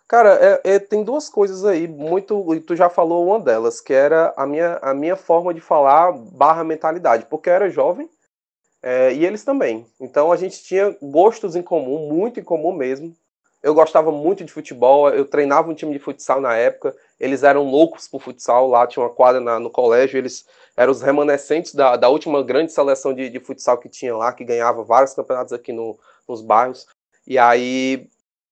Cara, 0.08 0.62
é, 0.64 0.76
é, 0.76 0.80
tem 0.80 1.04
duas 1.04 1.30
coisas 1.30 1.66
aí, 1.66 1.88
muito, 1.88 2.54
e 2.54 2.60
tu 2.60 2.76
já 2.76 2.90
falou 2.90 3.26
uma 3.26 3.40
delas, 3.40 3.82
que 3.82 3.92
era 3.92 4.34
a 4.38 4.46
minha, 4.46 4.78
a 4.82 4.94
minha 4.94 5.16
forma 5.16 5.54
de 5.54 5.60
falar 5.60 6.12
barra 6.12 6.64
mentalidade, 6.64 7.26
porque 7.26 7.50
eu 7.50 7.54
era 7.54 7.70
jovem, 7.70 8.08
é, 8.84 9.12
e 9.14 9.26
eles 9.26 9.44
também. 9.44 9.84
Então 10.00 10.32
a 10.32 10.36
gente 10.36 10.64
tinha 10.64 10.96
gostos 11.02 11.56
em 11.56 11.64
comum, 11.64 12.08
muito 12.08 12.40
em 12.40 12.44
comum 12.44 12.72
mesmo. 12.72 13.16
Eu 13.64 13.74
gostava 13.74 14.12
muito 14.12 14.44
de 14.44 14.54
futebol, 14.54 15.10
eu 15.10 15.26
treinava 15.26 15.72
um 15.72 15.74
time 15.74 15.92
de 15.92 15.98
futsal 15.98 16.40
na 16.40 16.56
época, 16.56 16.96
eles 17.20 17.42
eram 17.42 17.64
loucos 17.64 18.08
por 18.08 18.22
futsal, 18.22 18.68
lá 18.70 18.86
tinha 18.86 19.02
uma 19.02 19.10
quadra 19.10 19.42
na, 19.42 19.60
no 19.60 19.72
colégio, 19.72 20.20
eles 20.20 20.46
eram 20.78 20.92
os 20.92 21.02
remanescentes 21.02 21.74
da, 21.74 21.96
da 21.96 22.10
última 22.10 22.44
grande 22.44 22.72
seleção 22.72 23.12
de, 23.12 23.28
de 23.28 23.40
futsal 23.40 23.80
que 23.80 23.90
tinha 23.90 24.16
lá, 24.16 24.32
que 24.32 24.46
ganhava 24.46 24.84
vários 24.84 25.16
campeonatos 25.16 25.52
aqui 25.52 25.74
no, 25.74 25.98
nos 26.28 26.42
bairros. 26.42 26.86
E 27.28 27.38
aí 27.38 28.08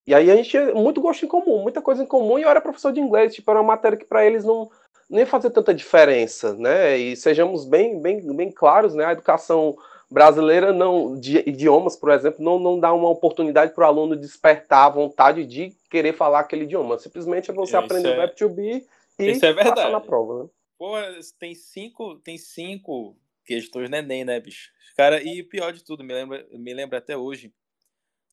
e 0.06 0.14
aí 0.14 0.30
a 0.30 0.36
gente 0.36 0.50
tinha 0.50 0.74
muito 0.74 1.00
gosto 1.00 1.24
em 1.24 1.30
comum, 1.30 1.62
muita 1.62 1.82
coisa 1.82 2.04
em 2.04 2.06
comum, 2.06 2.38
e 2.38 2.42
eu 2.42 2.50
era 2.50 2.60
professor 2.60 2.92
de 2.92 3.00
inglês, 3.00 3.34
tipo, 3.34 3.50
era 3.50 3.62
uma 3.62 3.68
matéria 3.68 3.98
que 3.98 4.06
para 4.06 4.26
eles 4.26 4.44
não 4.44 4.70
nem 5.10 5.26
fazer 5.26 5.50
tanta 5.52 5.74
diferença, 5.74 6.54
né? 6.56 6.98
E 6.98 7.16
sejamos 7.16 7.66
bem, 7.66 8.02
bem, 8.02 8.36
bem 8.36 8.52
claros, 8.52 8.94
né? 8.94 9.06
A 9.06 9.12
educação 9.12 9.78
brasileira 10.10 10.74
não 10.74 11.18
de 11.20 11.38
idiomas, 11.48 11.96
por 11.96 12.12
exemplo, 12.12 12.44
não, 12.44 12.60
não 12.60 12.80
dá 12.80 12.92
uma 12.94 13.10
oportunidade 13.10 13.74
para 13.74 13.86
o 13.86 13.88
aluno 13.88 14.16
despertar 14.16 14.86
a 14.86 14.90
vontade 14.90 15.46
de 15.46 15.74
querer 15.90 16.14
falar 16.14 16.40
aquele 16.40 16.64
idioma. 16.64 17.00
Simplesmente 17.00 17.50
é 17.50 17.54
você 17.54 17.76
aprender 17.76 18.10
o 18.10 18.14
é... 18.14 18.20
Web 18.20 18.34
2 18.38 18.54
B 18.54 18.86
e 19.20 19.32
isso 19.32 19.46
é 19.46 19.54
verdade. 19.54 19.92
na 19.92 20.02
prova, 20.02 20.44
né? 20.44 20.50
Pô, 20.78 20.96
tem 21.40 21.56
cinco, 21.56 22.16
tem 22.18 22.38
cinco 22.38 23.16
questões 23.46 23.90
no 23.90 23.96
Enem, 23.96 24.26
né, 24.26 24.40
bicho? 24.40 24.72
Cara, 24.98 25.22
e 25.22 25.42
pior 25.44 25.72
de 25.72 25.84
tudo, 25.84 26.04
me 26.04 26.14
lembra, 26.14 26.46
me 26.52 26.74
lembra 26.74 26.98
até 26.98 27.16
hoje 27.16 27.54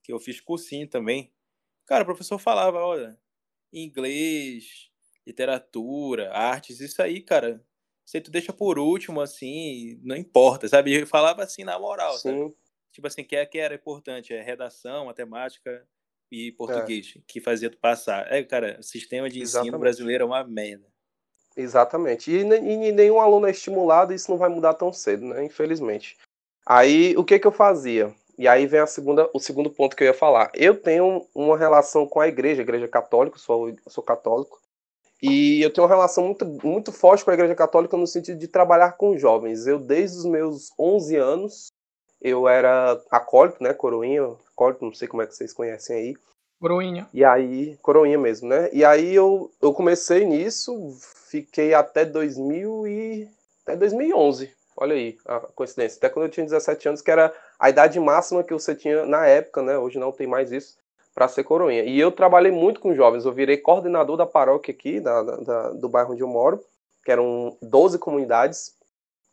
que 0.02 0.12
eu 0.12 0.18
fiz 0.18 0.40
cursinho 0.40 0.88
também 0.88 1.32
Cara, 1.90 2.04
o 2.04 2.06
professor 2.06 2.38
falava, 2.38 2.78
olha, 2.78 3.18
inglês, 3.72 4.92
literatura, 5.26 6.32
artes, 6.32 6.78
isso 6.78 7.02
aí, 7.02 7.20
cara, 7.20 7.60
você 8.06 8.20
tu 8.20 8.30
deixa 8.30 8.52
por 8.52 8.78
último, 8.78 9.20
assim, 9.20 10.00
não 10.04 10.14
importa, 10.14 10.68
sabe? 10.68 10.94
Eu 10.94 11.04
falava 11.04 11.42
assim 11.42 11.64
na 11.64 11.76
moral, 11.80 12.12
Sim. 12.12 12.18
sabe? 12.28 12.54
Tipo 12.92 13.08
assim, 13.08 13.24
que, 13.24 13.34
é, 13.34 13.44
que 13.44 13.58
era 13.58 13.74
importante, 13.74 14.32
é 14.32 14.40
redação, 14.40 15.06
matemática 15.06 15.84
e 16.30 16.52
português, 16.52 17.14
é. 17.16 17.20
que 17.26 17.40
fazia 17.40 17.68
tu 17.68 17.78
passar. 17.78 18.32
É, 18.32 18.44
cara, 18.44 18.76
o 18.78 18.84
sistema 18.84 19.28
de 19.28 19.40
ensino 19.40 19.62
Exatamente. 19.62 19.80
brasileiro 19.80 20.22
é 20.22 20.26
uma 20.28 20.44
merda. 20.44 20.86
Exatamente. 21.56 22.30
E, 22.30 22.42
e, 22.42 22.92
nenhum 22.92 23.18
aluno 23.18 23.48
é 23.48 23.50
estimulado, 23.50 24.14
isso 24.14 24.30
não 24.30 24.38
vai 24.38 24.48
mudar 24.48 24.74
tão 24.74 24.92
cedo, 24.92 25.26
né? 25.26 25.44
Infelizmente. 25.44 26.16
Aí, 26.64 27.16
o 27.16 27.24
que 27.24 27.36
que 27.36 27.48
eu 27.48 27.52
fazia? 27.52 28.14
E 28.40 28.48
aí 28.48 28.66
vem 28.66 28.80
a 28.80 28.86
segunda, 28.86 29.28
o 29.34 29.38
segundo 29.38 29.68
ponto 29.68 29.94
que 29.94 30.02
eu 30.02 30.06
ia 30.06 30.14
falar. 30.14 30.50
Eu 30.54 30.74
tenho 30.74 31.26
uma 31.34 31.58
relação 31.58 32.06
com 32.06 32.20
a 32.20 32.26
igreja, 32.26 32.62
a 32.62 32.64
igreja 32.64 32.88
católica, 32.88 33.36
sou, 33.36 33.70
sou 33.86 34.02
católico, 34.02 34.58
e 35.22 35.60
eu 35.60 35.70
tenho 35.70 35.86
uma 35.86 35.94
relação 35.94 36.24
muito, 36.24 36.46
muito 36.64 36.90
forte 36.90 37.22
com 37.22 37.30
a 37.30 37.34
igreja 37.34 37.54
católica 37.54 37.98
no 37.98 38.06
sentido 38.06 38.38
de 38.38 38.48
trabalhar 38.48 38.92
com 38.92 39.18
jovens. 39.18 39.66
Eu, 39.66 39.78
desde 39.78 40.16
os 40.16 40.24
meus 40.24 40.72
11 40.78 41.16
anos, 41.16 41.66
eu 42.18 42.48
era 42.48 42.98
acólito, 43.10 43.62
né, 43.62 43.74
coroinha, 43.74 44.22
acólito, 44.54 44.86
não 44.86 44.94
sei 44.94 45.06
como 45.06 45.20
é 45.20 45.26
que 45.26 45.36
vocês 45.36 45.52
conhecem 45.52 45.94
aí. 45.94 46.16
Coroinha. 46.58 47.06
E 47.12 47.22
aí, 47.22 47.76
coroinha 47.82 48.16
mesmo, 48.16 48.48
né? 48.48 48.70
E 48.72 48.82
aí 48.86 49.14
eu, 49.14 49.50
eu 49.60 49.74
comecei 49.74 50.24
nisso, 50.24 50.96
fiquei 51.28 51.74
até 51.74 52.06
2000 52.06 52.86
e 52.86 53.28
até 53.62 53.76
2011. 53.76 54.50
Olha 54.80 54.94
aí 54.94 55.18
a 55.26 55.40
coincidência. 55.54 55.98
Até 55.98 56.08
quando 56.08 56.24
eu 56.24 56.30
tinha 56.30 56.46
17 56.46 56.88
anos, 56.88 57.02
que 57.02 57.10
era 57.10 57.32
a 57.58 57.68
idade 57.68 58.00
máxima 58.00 58.42
que 58.42 58.54
você 58.54 58.74
tinha 58.74 59.04
na 59.04 59.26
época, 59.26 59.62
né? 59.62 59.76
Hoje 59.76 59.98
não 59.98 60.10
tem 60.10 60.26
mais 60.26 60.50
isso, 60.50 60.78
para 61.14 61.28
ser 61.28 61.44
coroinha. 61.44 61.82
E 61.84 62.00
eu 62.00 62.10
trabalhei 62.10 62.50
muito 62.50 62.80
com 62.80 62.94
jovens. 62.94 63.26
Eu 63.26 63.32
virei 63.32 63.58
coordenador 63.58 64.16
da 64.16 64.24
paróquia 64.24 64.72
aqui, 64.72 64.98
da, 64.98 65.22
da, 65.22 65.70
do 65.72 65.86
bairro 65.86 66.14
onde 66.14 66.22
eu 66.22 66.28
moro, 66.28 66.64
que 67.04 67.12
eram 67.12 67.58
12 67.60 67.98
comunidades. 67.98 68.74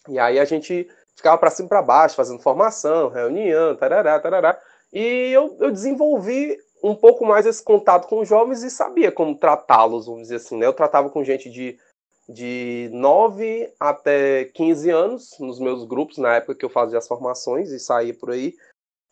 E 0.09 0.19
aí 0.19 0.37
a 0.37 0.43
gente 0.43 0.89
ficava 1.15 1.37
para 1.37 1.49
cima 1.49 1.67
e 1.67 1.69
para 1.69 1.81
baixo, 1.81 2.15
fazendo 2.15 2.41
formação, 2.41 3.07
reunião, 3.07 3.73
tarará, 3.77 4.19
tarará. 4.19 4.59
E 4.91 5.31
eu, 5.31 5.55
eu 5.61 5.71
desenvolvi 5.71 6.57
um 6.83 6.93
pouco 6.93 7.25
mais 7.25 7.45
esse 7.45 7.63
contato 7.63 8.07
com 8.07 8.19
os 8.19 8.27
jovens 8.27 8.63
e 8.63 8.69
sabia 8.69 9.11
como 9.11 9.35
tratá-los, 9.35 10.05
vamos 10.05 10.23
dizer 10.23 10.35
assim, 10.35 10.57
né? 10.57 10.65
Eu 10.65 10.73
tratava 10.73 11.09
com 11.09 11.23
gente 11.23 11.49
de 11.49 11.79
de 12.27 12.89
9 12.91 13.73
até 13.79 14.45
15 14.45 14.89
anos 14.89 15.39
nos 15.39 15.59
meus 15.59 15.85
grupos, 15.85 16.17
na 16.17 16.35
época 16.35 16.55
que 16.55 16.65
eu 16.65 16.69
fazia 16.69 16.97
as 16.97 17.07
formações 17.07 17.71
e 17.71 17.79
saía 17.79 18.13
por 18.13 18.31
aí. 18.31 18.55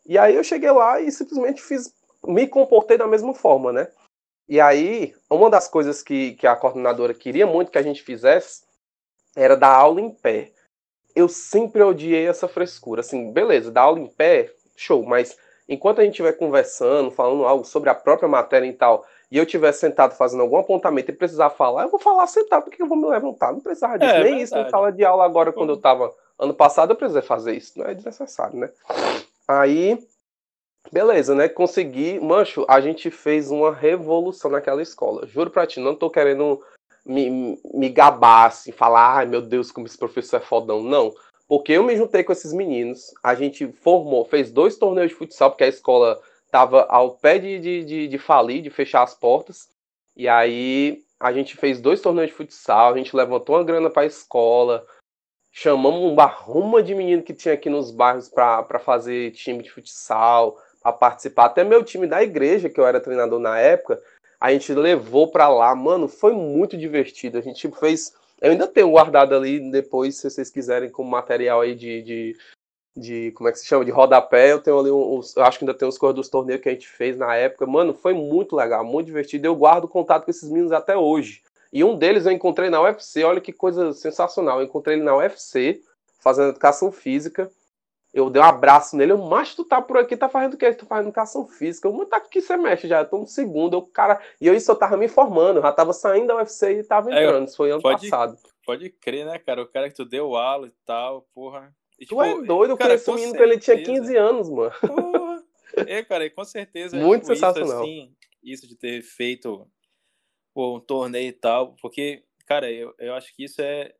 E 0.04 0.18
aí 0.18 0.34
eu 0.34 0.44
cheguei 0.44 0.70
lá 0.70 1.00
e 1.00 1.10
simplesmente 1.10 1.62
fiz, 1.62 1.94
me 2.24 2.46
comportei 2.46 2.98
da 2.98 3.06
mesma 3.06 3.34
forma, 3.34 3.72
né? 3.72 3.88
E 4.48 4.60
aí, 4.60 5.14
uma 5.28 5.50
das 5.50 5.66
coisas 5.66 6.02
que, 6.02 6.34
que 6.34 6.46
a 6.46 6.54
coordenadora 6.54 7.12
queria 7.12 7.46
muito 7.46 7.72
que 7.72 7.78
a 7.78 7.82
gente 7.82 8.02
fizesse 8.02 8.62
era 9.34 9.56
dar 9.56 9.74
aula 9.74 10.00
em 10.00 10.10
pé. 10.10 10.52
Eu 11.14 11.28
sempre 11.28 11.82
odiei 11.82 12.28
essa 12.28 12.46
frescura. 12.46 13.00
Assim, 13.00 13.32
beleza, 13.32 13.72
dar 13.72 13.82
aula 13.82 13.98
em 13.98 14.06
pé, 14.06 14.52
show, 14.76 15.04
mas 15.04 15.36
enquanto 15.68 16.00
a 16.00 16.04
gente 16.04 16.12
estiver 16.12 16.34
conversando, 16.34 17.10
falando 17.10 17.44
algo 17.44 17.64
sobre 17.64 17.90
a 17.90 17.94
própria 17.94 18.28
matéria 18.28 18.66
e 18.66 18.72
tal, 18.72 19.04
e 19.36 19.38
eu 19.38 19.44
estiver 19.44 19.70
sentado 19.72 20.16
fazendo 20.16 20.40
algum 20.40 20.56
apontamento 20.56 21.10
e 21.10 21.14
precisar 21.14 21.50
falar, 21.50 21.82
eu 21.82 21.90
vou 21.90 22.00
falar 22.00 22.26
sentado, 22.26 22.64
porque 22.64 22.80
eu 22.80 22.86
vou 22.86 22.96
me 22.96 23.06
levantar. 23.06 23.52
Não 23.52 23.60
precisava 23.60 23.98
disso. 23.98 24.10
É, 24.10 24.24
Nem 24.24 24.40
isso 24.40 24.56
em 24.56 24.70
sala 24.70 24.90
de 24.90 25.04
aula 25.04 25.26
agora, 25.26 25.52
quando 25.52 25.68
eu 25.68 25.76
estava 25.76 26.10
ano 26.38 26.54
passado, 26.54 26.92
eu 26.92 26.96
precisei 26.96 27.20
fazer 27.20 27.54
isso. 27.54 27.78
Não 27.78 27.84
é 27.84 27.92
desnecessário, 27.92 28.58
né? 28.58 28.70
Aí, 29.46 30.02
beleza, 30.90 31.34
né? 31.34 31.50
Consegui. 31.50 32.18
Mancho, 32.18 32.64
a 32.66 32.80
gente 32.80 33.10
fez 33.10 33.50
uma 33.50 33.74
revolução 33.74 34.50
naquela 34.50 34.80
escola. 34.80 35.26
Juro 35.26 35.50
pra 35.50 35.66
ti, 35.66 35.80
não 35.80 35.94
tô 35.94 36.08
querendo 36.08 36.62
me, 37.04 37.60
me 37.74 37.90
gabar, 37.90 38.46
assim, 38.46 38.72
falar, 38.72 39.16
ai 39.18 39.26
meu 39.26 39.42
Deus, 39.42 39.70
como 39.70 39.86
esse 39.86 39.98
professor 39.98 40.38
é 40.38 40.40
fodão. 40.40 40.82
Não. 40.82 41.12
Porque 41.46 41.72
eu 41.72 41.82
me 41.82 41.94
juntei 41.94 42.24
com 42.24 42.32
esses 42.32 42.54
meninos, 42.54 43.12
a 43.22 43.34
gente 43.34 43.70
formou, 43.70 44.24
fez 44.24 44.50
dois 44.50 44.78
torneios 44.78 45.10
de 45.10 45.14
futsal, 45.18 45.50
porque 45.50 45.64
a 45.64 45.68
escola 45.68 46.18
estava 46.46 46.86
ao 46.88 47.12
pé 47.12 47.38
de, 47.38 47.58
de, 47.58 47.84
de, 47.84 48.08
de 48.08 48.18
falir, 48.18 48.62
de 48.62 48.70
fechar 48.70 49.02
as 49.02 49.14
portas. 49.14 49.68
E 50.16 50.26
aí 50.28 51.02
a 51.20 51.32
gente 51.32 51.56
fez 51.56 51.80
dois 51.80 52.00
torneios 52.00 52.30
de 52.30 52.36
futsal, 52.36 52.94
a 52.94 52.96
gente 52.96 53.14
levantou 53.14 53.56
uma 53.56 53.64
grana 53.64 53.90
para 53.90 54.02
a 54.02 54.06
escola, 54.06 54.86
chamamos 55.52 56.00
um 56.00 56.14
barruma 56.14 56.82
de 56.82 56.94
menino 56.94 57.22
que 57.22 57.34
tinha 57.34 57.54
aqui 57.54 57.70
nos 57.70 57.90
bairros 57.90 58.28
para 58.28 58.78
fazer 58.78 59.32
time 59.32 59.62
de 59.62 59.70
futsal, 59.70 60.56
para 60.82 60.92
participar. 60.92 61.46
Até 61.46 61.64
meu 61.64 61.82
time 61.82 62.06
da 62.06 62.22
igreja, 62.22 62.68
que 62.68 62.78
eu 62.78 62.86
era 62.86 63.00
treinador 63.00 63.40
na 63.40 63.58
época, 63.58 64.00
a 64.38 64.52
gente 64.52 64.72
levou 64.72 65.28
para 65.30 65.48
lá. 65.48 65.74
Mano, 65.74 66.08
foi 66.08 66.32
muito 66.32 66.76
divertido. 66.76 67.38
A 67.38 67.40
gente 67.40 67.70
fez 67.72 68.14
Eu 68.40 68.52
ainda 68.52 68.66
tenho 68.66 68.90
guardado 68.90 69.34
ali, 69.34 69.70
depois, 69.70 70.16
se 70.16 70.30
vocês 70.30 70.50
quiserem, 70.50 70.90
como 70.90 71.10
material 71.10 71.62
aí 71.62 71.74
de, 71.74 72.02
de, 72.02 72.36
de 72.96 73.30
como 73.32 73.48
é 73.48 73.52
que 73.52 73.58
se 73.58 73.66
chama? 73.66 73.84
De 73.84 73.90
rodapé. 73.90 74.52
Eu 74.52 74.60
tenho 74.60 74.78
ali 74.78 74.90
uns. 74.90 75.36
Eu 75.36 75.44
acho 75.44 75.58
que 75.58 75.64
ainda 75.64 75.74
tem 75.74 75.86
uns 75.86 75.98
cores 75.98 76.16
dos 76.16 76.28
torneios 76.28 76.62
que 76.62 76.68
a 76.68 76.72
gente 76.72 76.88
fez 76.88 77.16
na 77.16 77.34
época. 77.36 77.66
Mano, 77.66 77.92
foi 77.92 78.14
muito 78.14 78.56
legal, 78.56 78.84
muito 78.84 79.06
divertido. 79.06 79.46
Eu 79.46 79.54
guardo 79.54 79.86
contato 79.86 80.24
com 80.24 80.30
esses 80.30 80.48
meninos 80.48 80.72
até 80.72 80.96
hoje. 80.96 81.42
E 81.72 81.84
um 81.84 81.96
deles 81.96 82.24
eu 82.24 82.32
encontrei 82.32 82.70
na 82.70 82.80
UFC. 82.80 83.22
Olha 83.22 83.40
que 83.40 83.52
coisa 83.52 83.92
sensacional. 83.92 84.60
Eu 84.60 84.64
encontrei 84.64 84.96
ele 84.96 85.04
na 85.04 85.16
UFC, 85.16 85.82
fazendo 86.20 86.50
educação 86.50 86.90
física. 86.90 87.50
Eu 88.14 88.30
dei 88.30 88.40
um 88.40 88.46
abraço 88.46 88.96
nele, 88.96 89.12
eu, 89.12 89.18
mas 89.18 89.54
tu 89.54 89.62
tá 89.62 89.82
por 89.82 89.98
aqui, 89.98 90.16
tá 90.16 90.26
fazendo 90.26 90.54
o 90.54 90.56
quê? 90.56 90.72
Tu 90.72 90.86
fazendo 90.86 91.08
educação 91.08 91.46
física. 91.46 91.86
Eu, 91.86 91.92
mas 91.92 92.08
tá 92.08 92.16
aqui, 92.16 92.40
você 92.40 92.56
mexe 92.56 92.88
já, 92.88 93.00
eu 93.00 93.04
tô 93.04 93.18
no 93.18 93.26
segundo. 93.26 93.76
Eu, 93.76 93.82
cara, 93.82 94.18
e 94.40 94.46
eu 94.46 94.54
isso 94.54 94.70
eu 94.70 94.74
tava 94.74 94.96
me 94.96 95.06
formando, 95.06 95.60
já 95.60 95.70
tava 95.70 95.92
saindo 95.92 96.28
da 96.28 96.36
UFC 96.36 96.78
e 96.78 96.82
tava 96.82 97.10
é, 97.10 97.24
entrando. 97.24 97.42
É, 97.42 97.44
isso 97.44 97.56
foi 97.58 97.70
ano 97.70 97.82
pode, 97.82 98.08
passado. 98.08 98.38
Pode 98.64 98.88
crer, 98.88 99.26
né, 99.26 99.38
cara? 99.38 99.60
O 99.60 99.66
cara 99.66 99.90
que 99.90 99.94
tu 99.94 100.06
deu 100.06 100.34
aula 100.34 100.68
e 100.68 100.72
tal, 100.86 101.26
porra. 101.34 101.70
E, 101.98 102.04
tipo, 102.04 102.16
tu 102.16 102.22
é 102.22 102.42
doido, 102.42 102.70
eu 102.72 102.76
conheci 102.76 103.10
um 103.10 103.14
menino 103.14 103.34
que 103.34 103.42
ele 103.42 103.58
tinha 103.58 103.82
15 103.82 104.16
anos, 104.16 104.50
mano. 104.50 104.72
Porra. 104.80 105.44
É, 105.86 106.02
cara, 106.02 106.28
com 106.30 106.44
certeza. 106.44 106.96
Muito 106.96 107.22
tipo, 107.22 107.34
sensacional. 107.34 107.84
Isso, 107.84 108.02
assim, 108.02 108.16
isso 108.42 108.66
de 108.66 108.76
ter 108.76 109.02
feito 109.02 109.68
pô, 110.56 110.76
um 110.76 110.80
torneio 110.80 111.28
e 111.28 111.32
tal, 111.32 111.74
porque, 111.74 112.24
cara, 112.46 112.72
eu, 112.72 112.94
eu 112.98 113.12
acho 113.12 113.36
que 113.36 113.44
isso 113.44 113.60
é, 113.60 113.94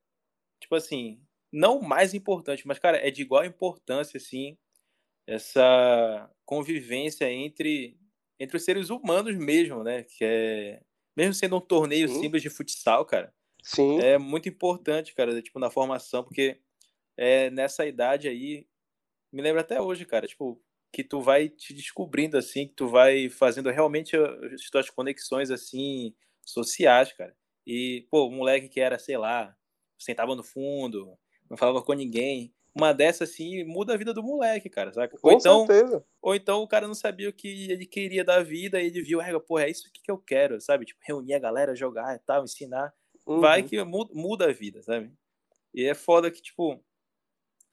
tipo 0.59 0.75
assim, 0.75 1.21
não 1.53 1.83
mais 1.83 2.15
importante, 2.15 2.67
mas, 2.67 2.79
cara, 2.79 2.97
é 2.97 3.11
de 3.11 3.21
igual 3.21 3.45
importância, 3.45 4.17
assim, 4.17 4.57
essa 5.27 6.31
convivência 6.47 7.31
entre, 7.31 7.99
entre 8.41 8.57
os 8.57 8.65
seres 8.65 8.89
humanos 8.89 9.37
mesmo, 9.37 9.83
né? 9.83 10.05
Que 10.05 10.25
é. 10.25 10.83
Mesmo 11.15 11.35
sendo 11.35 11.57
um 11.57 11.61
torneio 11.61 12.09
Sim. 12.09 12.21
simples 12.21 12.43
de 12.43 12.51
futsal, 12.51 13.05
cara. 13.05 13.35
Sim. 13.63 13.99
É 14.01 14.17
muito 14.17 14.49
importante, 14.49 15.15
cara, 15.15 15.43
tipo, 15.43 15.59
na 15.59 15.71
formação, 15.71 16.23
porque 16.23 16.61
é 17.17 17.51
nessa 17.51 17.87
idade 17.87 18.29
aí. 18.29 18.67
Me 19.33 19.43
lembra 19.43 19.61
até 19.61 19.81
hoje, 19.81 20.05
cara, 20.05 20.27
tipo, 20.27 20.61
que 20.93 21.05
tu 21.05 21.21
vai 21.21 21.49
te 21.49 21.75
descobrindo 21.75 22.37
assim, 22.39 22.67
que 22.67 22.75
tu 22.75 22.89
vai 22.89 23.29
fazendo 23.29 23.71
realmente 23.71 24.17
as 24.17 24.71
tuas 24.71 24.89
conexões 24.89 25.51
assim 25.51 26.15
sociais, 26.45 27.13
cara. 27.13 27.37
E, 27.67 28.07
pô, 28.11 28.27
o 28.27 28.31
moleque 28.31 28.69
que 28.69 28.81
era, 28.81 28.99
sei 28.99 29.19
lá, 29.19 29.55
sentava 29.99 30.35
no 30.37 30.45
fundo, 30.45 31.19
não 31.51 31.57
falava 31.57 31.83
com 31.83 31.93
ninguém. 31.93 32.55
Uma 32.75 32.93
dessa, 32.93 33.25
assim, 33.25 33.65
muda 33.65 33.95
a 33.95 33.97
vida 33.97 34.13
do 34.13 34.23
moleque, 34.23 34.69
cara, 34.69 34.93
saca? 34.93 35.19
Com 35.19 35.29
ou 35.29 35.35
então, 35.35 35.67
certeza. 35.67 36.05
Ou 36.21 36.35
então 36.35 36.63
o 36.63 36.69
cara 36.69 36.87
não 36.87 36.95
sabia 36.95 37.29
o 37.29 37.33
que 37.33 37.71
ele 37.71 37.87
queria 37.87 38.23
da 38.23 38.43
vida 38.43 38.81
e 38.81 38.87
ele 38.87 39.01
viu, 39.01 39.21
é, 39.21 39.39
pô, 39.41 39.59
é 39.59 39.69
isso 39.71 39.91
que 39.93 40.11
eu 40.11 40.19
quero, 40.19 40.61
sabe? 40.61 40.85
Tipo, 40.85 41.01
reunir 41.03 41.35
a 41.35 41.39
galera, 41.39 41.75
jogar 41.75 42.15
e 42.15 42.19
tal, 42.19 42.45
ensinar. 42.45 42.93
Uhum. 43.27 43.41
Vai 43.41 43.63
que 43.63 43.83
muda 43.83 44.51
a 44.51 44.53
vida, 44.53 44.83
sabe? 44.83 45.11
E 45.75 45.85
é 45.85 45.95
foda 45.95 46.31
que, 46.31 46.41
tipo, 46.41 46.79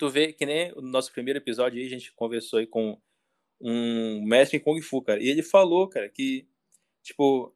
tu 0.04 0.10
vê 0.10 0.34
que 0.34 0.46
nem 0.46 0.74
o 0.74 0.82
nosso 0.82 1.14
primeiro 1.14 1.40
episódio 1.40 1.80
aí, 1.80 1.86
a 1.86 1.90
gente 1.90 2.12
conversou 2.12 2.60
aí 2.60 2.68
com 2.68 3.00
um 3.62 4.22
mestre 4.26 4.58
em 4.58 4.60
Kung 4.60 4.82
Fu, 4.82 5.02
cara. 5.02 5.24
E 5.24 5.30
ele 5.30 5.42
falou, 5.42 5.88
cara, 5.88 6.10
que, 6.10 6.46
tipo, 7.02 7.56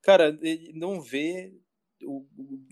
cara, 0.00 0.38
ele 0.40 0.72
não 0.72 1.00
vê 1.00 1.52
o, 2.04 2.24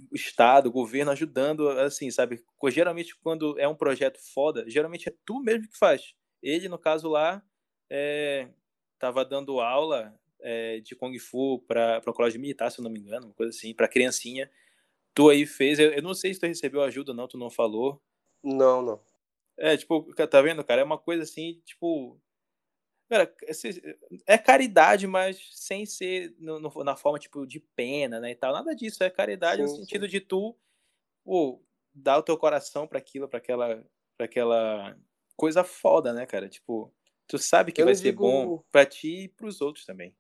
o, 0.09 0.15
Estado, 0.15 0.69
o 0.69 0.73
governo 0.73 1.11
ajudando, 1.11 1.69
assim, 1.69 2.13
sabe? 2.13 2.45
Geralmente, 2.69 3.17
quando 3.17 3.59
é 3.59 3.67
um 3.67 3.75
projeto 3.75 4.21
foda, 4.33 4.65
geralmente 4.71 5.09
é 5.09 5.15
tu 5.27 5.41
mesmo 5.41 5.69
que 5.69 5.77
faz. 5.77 6.15
Ele, 6.41 6.69
no 6.69 6.79
caso 6.79 7.09
lá, 7.09 7.43
é, 7.91 8.51
tava 9.01 9.25
dando 9.25 9.59
aula 9.59 10.17
é, 10.41 10.79
de 10.79 10.95
Kung 10.95 11.19
Fu 11.19 11.59
para 11.67 12.01
o 12.07 12.13
colégio 12.13 12.41
militar, 12.41 12.71
se 12.71 12.79
eu 12.79 12.85
não 12.85 12.91
me 12.91 13.01
engano, 13.01 13.27
uma 13.27 13.35
coisa 13.35 13.51
assim, 13.51 13.75
para 13.75 13.89
criancinha. 13.89 14.49
Tu 15.13 15.29
aí 15.29 15.45
fez, 15.45 15.81
eu, 15.81 15.91
eu, 15.91 16.03
não 16.03 16.15
sei 16.15 16.33
se 16.33 16.39
tu 16.39 16.47
recebeu 16.47 16.83
ajuda 16.83 17.13
não, 17.13 17.27
tu 17.27 17.37
não 17.37 17.51
falou. 17.51 18.01
Não, 18.43 18.83
não. 18.83 19.01
É, 19.59 19.77
tipo, 19.77 20.13
tá 20.15 20.41
vendo, 20.41 20.65
cara? 20.65 20.81
É 20.81 20.85
uma 20.85 20.99
coisa 20.99 21.23
assim, 21.23 21.61
tipo, 21.65 22.21
Cara, 23.13 23.31
é 24.27 24.39
caridade, 24.39 25.07
mas 25.07 25.39
sem 25.53 25.85
ser 25.85 26.35
no, 26.39 26.59
no, 26.59 26.73
na 26.83 26.97
forma 26.97 27.19
tipo 27.19 27.47
de 27.47 27.61
pena, 27.61 28.19
né, 28.19 28.31
e 28.31 28.35
tal. 28.35 28.55
Nada 28.55 28.75
disso, 28.75 29.05
é 29.05 29.11
caridade 29.11 29.57
sim, 29.57 29.69
no 29.69 29.77
sentido 29.77 30.07
sim. 30.07 30.13
de 30.13 30.21
tu 30.21 30.57
pô, 31.23 31.63
dar 31.95 32.17
o 32.17 32.23
teu 32.23 32.39
coração 32.39 32.87
para 32.87 32.99
aquilo, 32.99 33.29
para 33.29 33.39
aquela 33.39 33.85
para 34.17 34.25
aquela 34.25 34.97
coisa 35.37 35.63
foda, 35.63 36.15
né, 36.15 36.25
cara? 36.25 36.49
Tipo, 36.49 36.91
tu 37.27 37.39
sabe 37.39 37.71
que 37.71 37.85
vai 37.85 37.95
ser 37.95 38.13
digo... 38.13 38.23
bom 38.23 38.65
para 38.73 38.87
ti 38.87 39.25
e 39.25 39.29
pros 39.29 39.61
outros 39.61 39.85
também. 39.85 40.17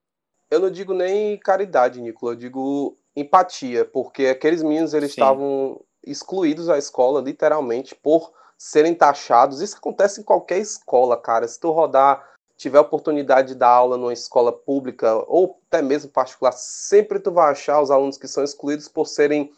Eu 0.51 0.61
não 0.61 0.71
digo 0.71 0.93
nem 0.93 1.39
caridade, 1.39 1.99
Nicola, 1.99 2.33
eu 2.33 2.37
digo 2.37 2.99
empatia, 3.17 3.87
porque 3.87 4.27
aqueles 4.27 4.63
meninos 4.63 4.93
eles 4.93 5.11
estavam 5.11 5.83
excluídos 6.05 6.67
da 6.67 6.79
escola 6.79 7.21
literalmente 7.21 7.95
por 7.95 8.33
serem 8.57 8.95
taxados. 8.95 9.61
Isso 9.61 9.77
acontece 9.77 10.21
em 10.21 10.25
qualquer 10.25 10.59
escola, 10.59 11.17
cara. 11.17 11.47
Se 11.47 11.59
tu 11.59 11.71
rodar 11.71 12.29
tiver 12.57 12.79
oportunidade 12.79 13.49
de 13.49 13.55
dar 13.57 13.71
aula 13.71 13.97
numa 13.97 14.13
escola 14.13 14.53
pública 14.53 15.15
ou 15.27 15.61
até 15.69 15.83
mesmo 15.83 16.11
particular, 16.11 16.53
sempre 16.53 17.19
tu 17.19 17.33
vai 17.33 17.51
achar 17.51 17.81
os 17.81 17.91
alunos 17.91 18.17
que 18.17 18.29
são 18.29 18.45
excluídos 18.45 18.87
por 18.87 19.07
serem 19.07 19.51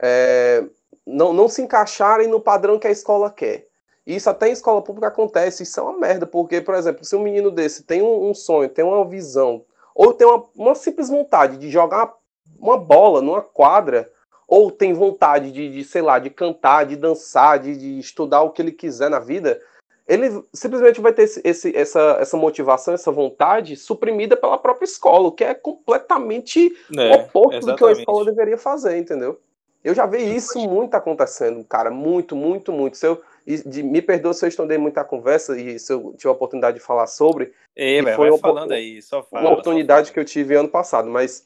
é, 0.00 0.64
não, 1.06 1.32
não 1.32 1.48
se 1.48 1.62
encaixarem 1.62 2.28
no 2.28 2.40
padrão 2.40 2.78
que 2.78 2.86
a 2.86 2.90
escola 2.90 3.30
quer. 3.30 3.66
Isso 4.06 4.28
até 4.28 4.48
em 4.48 4.52
escola 4.52 4.82
pública 4.82 5.08
acontece, 5.08 5.62
isso 5.62 5.78
é 5.78 5.82
uma 5.82 5.98
merda, 5.98 6.26
porque, 6.26 6.60
por 6.60 6.74
exemplo, 6.74 7.04
se 7.04 7.14
um 7.14 7.22
menino 7.22 7.50
desse 7.50 7.84
tem 7.84 8.02
um, 8.02 8.30
um 8.30 8.34
sonho, 8.34 8.68
tem 8.68 8.84
uma 8.84 9.04
visão, 9.04 9.64
ou 9.94 10.12
tem 10.12 10.26
uma, 10.26 10.44
uma, 10.56 10.74
simples 10.74 11.08
vontade 11.08 11.56
de 11.56 11.70
jogar 11.70 12.12
uma 12.58 12.76
bola 12.76 13.20
numa 13.22 13.40
quadra, 13.40 14.10
ou 14.46 14.70
tem 14.70 14.92
vontade 14.92 15.50
de, 15.50 15.70
de 15.70 15.84
sei 15.84 16.02
lá, 16.02 16.18
de 16.18 16.30
cantar, 16.30 16.84
de 16.84 16.96
dançar, 16.96 17.58
de, 17.58 17.76
de 17.76 17.98
estudar 17.98 18.42
o 18.42 18.50
que 18.50 18.60
ele 18.60 18.72
quiser 18.72 19.08
na 19.08 19.18
vida, 19.18 19.60
ele 20.06 20.42
simplesmente 20.52 21.00
vai 21.00 21.12
ter 21.12 21.22
esse, 21.22 21.40
esse, 21.44 21.76
essa, 21.76 22.18
essa 22.20 22.36
motivação, 22.36 22.92
essa 22.92 23.10
vontade 23.10 23.76
suprimida 23.76 24.36
pela 24.36 24.58
própria 24.58 24.84
escola, 24.84 25.28
o 25.28 25.32
que 25.32 25.44
é 25.44 25.54
completamente 25.54 26.72
é, 26.96 27.14
oposto 27.14 27.58
exatamente. 27.58 27.66
do 27.66 27.76
que 27.76 27.84
a 27.84 27.92
escola 27.92 28.24
deveria 28.24 28.58
fazer, 28.58 28.98
entendeu? 28.98 29.40
Eu 29.84 29.94
já 29.94 30.06
vi 30.06 30.18
isso 30.18 30.58
muito 30.68 30.94
acontecendo, 30.94 31.64
cara, 31.64 31.90
muito, 31.90 32.36
muito, 32.36 32.72
muito. 32.72 32.96
Se 32.96 33.06
eu, 33.06 33.20
de, 33.44 33.82
me 33.82 34.00
perdoa 34.00 34.32
se 34.32 34.44
eu 34.44 34.48
estender 34.48 34.78
muita 34.78 35.02
conversa 35.02 35.58
e 35.58 35.76
se 35.78 35.92
eu 35.92 36.14
tiver 36.16 36.28
a 36.28 36.32
oportunidade 36.32 36.78
de 36.78 36.84
falar 36.84 37.08
sobre. 37.08 37.52
Ei, 37.74 38.00
véio, 38.00 38.14
foi 38.14 38.30
uma, 38.30 38.38
falando 38.38 38.72
aí, 38.72 39.02
só 39.02 39.24
fala, 39.24 39.42
uma 39.42 39.52
oportunidade 39.52 40.12
que 40.12 40.20
eu 40.20 40.24
tive 40.24 40.54
ano 40.54 40.68
passado, 40.68 41.10
mas 41.10 41.44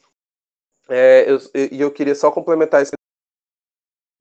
é, 0.88 1.31
eu, 1.31 1.38
e 1.72 1.81
eu 1.81 1.90
queria 1.90 2.14
só 2.14 2.31
complementar 2.31 2.83
esse 2.83 2.92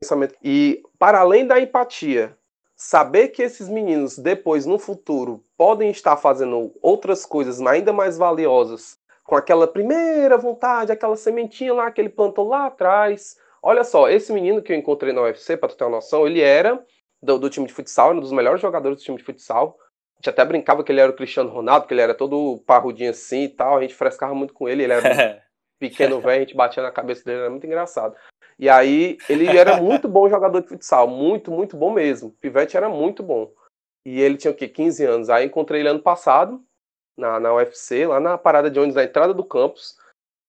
pensamento. 0.01 0.35
E 0.43 0.81
para 0.99 1.19
além 1.19 1.45
da 1.45 1.59
empatia, 1.59 2.37
saber 2.75 3.29
que 3.29 3.41
esses 3.41 3.69
meninos 3.69 4.17
depois 4.17 4.65
no 4.65 4.77
futuro 4.77 5.41
podem 5.57 5.89
estar 5.89 6.17
fazendo 6.17 6.73
outras 6.81 7.25
coisas 7.25 7.61
ainda 7.61 7.93
mais 7.93 8.17
valiosas 8.17 8.97
com 9.23 9.35
aquela 9.35 9.67
primeira 9.67 10.37
vontade, 10.37 10.91
aquela 10.91 11.15
sementinha 11.15 11.73
lá 11.73 11.89
que 11.89 11.99
ele 11.99 12.09
plantou 12.09 12.47
lá 12.47 12.67
atrás. 12.67 13.35
Olha 13.61 13.83
só, 13.83 14.07
esse 14.07 14.31
menino 14.31 14.61
que 14.61 14.71
eu 14.71 14.77
encontrei 14.77 15.11
na 15.11 15.23
UFC, 15.23 15.57
para 15.57 15.69
tu 15.69 15.75
ter 15.75 15.83
uma 15.83 15.97
noção, 15.97 16.27
ele 16.27 16.41
era 16.41 16.83
do, 17.21 17.39
do, 17.39 17.49
time 17.49 17.65
de 17.65 17.73
futsal, 17.73 18.13
um 18.13 18.19
dos 18.19 18.31
melhores 18.31 18.61
jogadores 18.61 18.99
do 18.99 19.03
time 19.03 19.17
de 19.17 19.23
futsal. 19.23 19.77
A 20.13 20.17
gente 20.19 20.29
até 20.29 20.45
brincava 20.45 20.83
que 20.83 20.91
ele 20.91 21.01
era 21.01 21.11
o 21.11 21.15
Cristiano 21.15 21.49
Ronaldo, 21.49 21.81
porque 21.81 21.95
ele 21.95 22.01
era 22.01 22.13
todo 22.13 22.63
parrudinho 22.67 23.09
assim 23.09 23.45
e 23.45 23.49
tal. 23.49 23.77
A 23.77 23.81
gente 23.81 23.95
frescava 23.95 24.35
muito 24.35 24.53
com 24.53 24.69
ele, 24.69 24.83
ele 24.83 24.93
era 24.93 25.01
pequeno 25.79 26.19
velho, 26.19 26.37
a 26.37 26.39
gente 26.39 26.55
batia 26.55 26.83
na 26.83 26.91
cabeça 26.91 27.23
dele, 27.23 27.41
era 27.41 27.49
muito 27.49 27.65
engraçado. 27.65 28.15
E 28.57 28.69
aí 28.69 29.17
ele 29.29 29.47
era 29.47 29.77
muito 29.81 30.07
bom 30.07 30.29
jogador 30.29 30.61
de 30.61 30.67
futsal, 30.67 31.07
muito, 31.07 31.51
muito 31.51 31.75
bom 31.75 31.91
mesmo. 31.91 32.31
Pivete 32.39 32.77
era 32.77 32.89
muito 32.89 33.21
bom. 33.21 33.51
E 34.05 34.21
ele 34.21 34.37
tinha 34.37 34.51
o 34.51 34.55
quê? 34.55 34.67
15 34.67 35.03
anos. 35.03 35.29
Aí 35.29 35.45
encontrei 35.45 35.81
ele 35.81 35.89
ano 35.89 36.01
passado, 36.01 36.63
na, 37.17 37.39
na 37.39 37.53
UFC, 37.53 38.05
lá 38.05 38.19
na 38.19 38.37
parada 38.37 38.69
de 38.69 38.79
ônibus, 38.79 38.95
na 38.95 39.03
entrada 39.03 39.33
do 39.33 39.43
campus. 39.43 39.97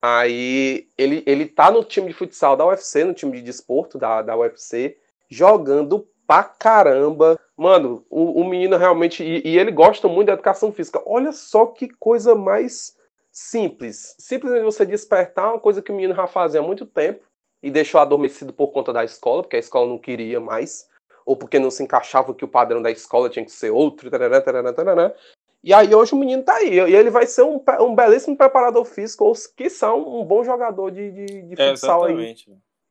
Aí 0.02 0.88
ele, 0.96 1.22
ele 1.26 1.46
tá 1.46 1.70
no 1.70 1.82
time 1.82 2.08
de 2.08 2.14
futsal 2.14 2.56
da 2.56 2.66
UFC, 2.66 3.04
no 3.04 3.14
time 3.14 3.32
de 3.32 3.42
desporto 3.42 3.98
da, 3.98 4.22
da 4.22 4.36
UFC, 4.36 4.98
jogando 5.28 6.06
pra 6.26 6.44
caramba. 6.44 7.38
Mano, 7.56 8.04
o, 8.10 8.40
o 8.40 8.44
menino 8.44 8.76
realmente. 8.76 9.24
E, 9.24 9.42
e, 9.46 9.58
ele 9.58 9.70
gosta 9.70 10.06
muito 10.06 10.26
da 10.26 10.34
educação 10.34 10.72
física. 10.72 11.02
Olha 11.06 11.32
só 11.32 11.66
que 11.66 11.88
coisa 11.88 12.34
mais 12.34 12.95
simples. 13.36 14.16
Simplesmente 14.18 14.64
você 14.64 14.86
despertar 14.86 15.52
uma 15.52 15.60
coisa 15.60 15.82
que 15.82 15.92
o 15.92 15.94
menino 15.94 16.14
já 16.14 16.26
fazia 16.26 16.60
há 16.60 16.62
muito 16.62 16.86
tempo 16.86 17.22
e 17.62 17.70
deixou 17.70 18.00
adormecido 18.00 18.50
por 18.50 18.68
conta 18.68 18.94
da 18.94 19.04
escola, 19.04 19.42
porque 19.42 19.56
a 19.56 19.60
escola 19.60 19.86
não 19.86 19.98
queria 19.98 20.40
mais, 20.40 20.88
ou 21.26 21.36
porque 21.36 21.58
não 21.58 21.70
se 21.70 21.82
encaixava 21.82 22.34
que 22.34 22.46
o 22.46 22.48
padrão 22.48 22.80
da 22.80 22.90
escola 22.90 23.28
tinha 23.28 23.44
que 23.44 23.52
ser 23.52 23.70
outro, 23.70 24.10
tarará, 24.10 24.40
tarará, 24.40 24.72
tarará. 24.72 25.14
E 25.62 25.74
aí 25.74 25.94
hoje 25.94 26.14
o 26.14 26.18
menino 26.18 26.42
tá 26.44 26.54
aí, 26.54 26.76
e 26.76 26.96
ele 26.96 27.10
vai 27.10 27.26
ser 27.26 27.42
um, 27.42 27.62
um 27.80 27.94
belíssimo 27.94 28.38
preparador 28.38 28.86
físico, 28.86 29.24
ou 29.24 29.34
que 29.54 29.68
são 29.68 30.18
um 30.18 30.24
bom 30.24 30.42
jogador 30.42 30.90
de, 30.90 31.10
de, 31.10 31.42
de 31.42 31.60
é, 31.60 31.70
futsal 31.70 32.04
aí, 32.04 32.34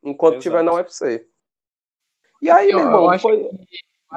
enquanto 0.04 0.36
estiver 0.36 0.62
na 0.62 0.74
UFC. 0.74 1.26
E 2.40 2.48
aí, 2.50 2.70
eu, 2.70 2.78
meu 2.78 2.86
irmão, 2.86 3.18
foi... 3.18 3.48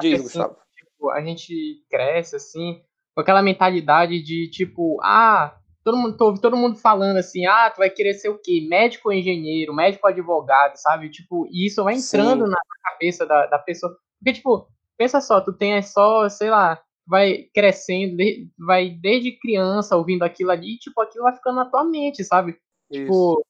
Que, 0.00 0.10
Diz, 0.16 0.26
assim, 0.26 0.54
tipo, 0.76 1.10
a 1.10 1.20
gente 1.20 1.84
cresce 1.90 2.36
assim, 2.36 2.80
com 3.14 3.20
aquela 3.20 3.42
mentalidade 3.42 4.22
de 4.22 4.48
tipo, 4.48 5.00
ah, 5.02 5.59
todo 5.84 5.96
mundo, 5.96 6.16
tô, 6.16 6.34
todo 6.34 6.56
mundo 6.56 6.76
falando 6.76 7.16
assim, 7.16 7.46
ah, 7.46 7.70
tu 7.70 7.78
vai 7.78 7.90
querer 7.90 8.14
ser 8.14 8.28
o 8.28 8.38
quê? 8.38 8.66
Médico 8.68 9.08
ou 9.08 9.14
engenheiro, 9.14 9.74
médico 9.74 10.06
ou 10.06 10.12
advogado, 10.12 10.76
sabe? 10.76 11.10
Tipo, 11.10 11.46
e 11.50 11.66
isso 11.66 11.82
vai 11.82 11.94
entrando 11.94 12.46
na 12.46 12.58
cabeça 12.82 13.26
da, 13.26 13.46
da 13.46 13.58
pessoa. 13.58 13.96
Porque, 14.18 14.34
tipo, 14.34 14.68
pensa 14.98 15.20
só, 15.20 15.40
tu 15.40 15.52
tem 15.52 15.80
só, 15.82 16.28
sei 16.28 16.50
lá, 16.50 16.80
vai 17.06 17.44
crescendo, 17.54 18.16
vai 18.58 18.90
desde 18.90 19.38
criança 19.38 19.96
ouvindo 19.96 20.22
aquilo 20.22 20.50
ali, 20.50 20.74
e, 20.74 20.78
tipo, 20.78 21.00
aquilo 21.00 21.24
vai 21.24 21.34
ficando 21.34 21.56
na 21.56 21.64
tua 21.64 21.84
mente, 21.84 22.22
sabe? 22.24 22.56
Isso. 22.90 23.04
Tipo, 23.04 23.44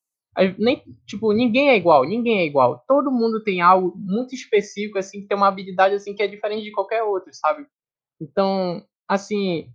nem, 0.59 0.83
tipo, 1.07 1.33
ninguém 1.33 1.71
é 1.71 1.77
igual, 1.77 2.05
ninguém 2.05 2.39
é 2.39 2.47
igual. 2.47 2.85
Todo 2.87 3.11
mundo 3.11 3.43
tem 3.43 3.61
algo 3.61 3.93
muito 3.97 4.35
específico, 4.35 4.99
assim, 4.99 5.23
que 5.23 5.27
tem 5.27 5.37
uma 5.37 5.49
habilidade, 5.49 5.95
assim, 5.95 6.15
que 6.15 6.23
é 6.23 6.29
diferente 6.29 6.63
de 6.63 6.73
qualquer 6.73 7.03
outro, 7.03 7.31
sabe? 7.33 7.67
Então, 8.21 8.85
assim, 9.09 9.69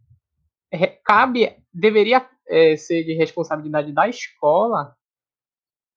cabe, 1.04 1.56
deveria 1.74 2.26
é, 2.48 2.76
ser 2.76 3.04
de 3.04 3.14
responsabilidade 3.14 3.92
da 3.92 4.08
escola 4.08 4.96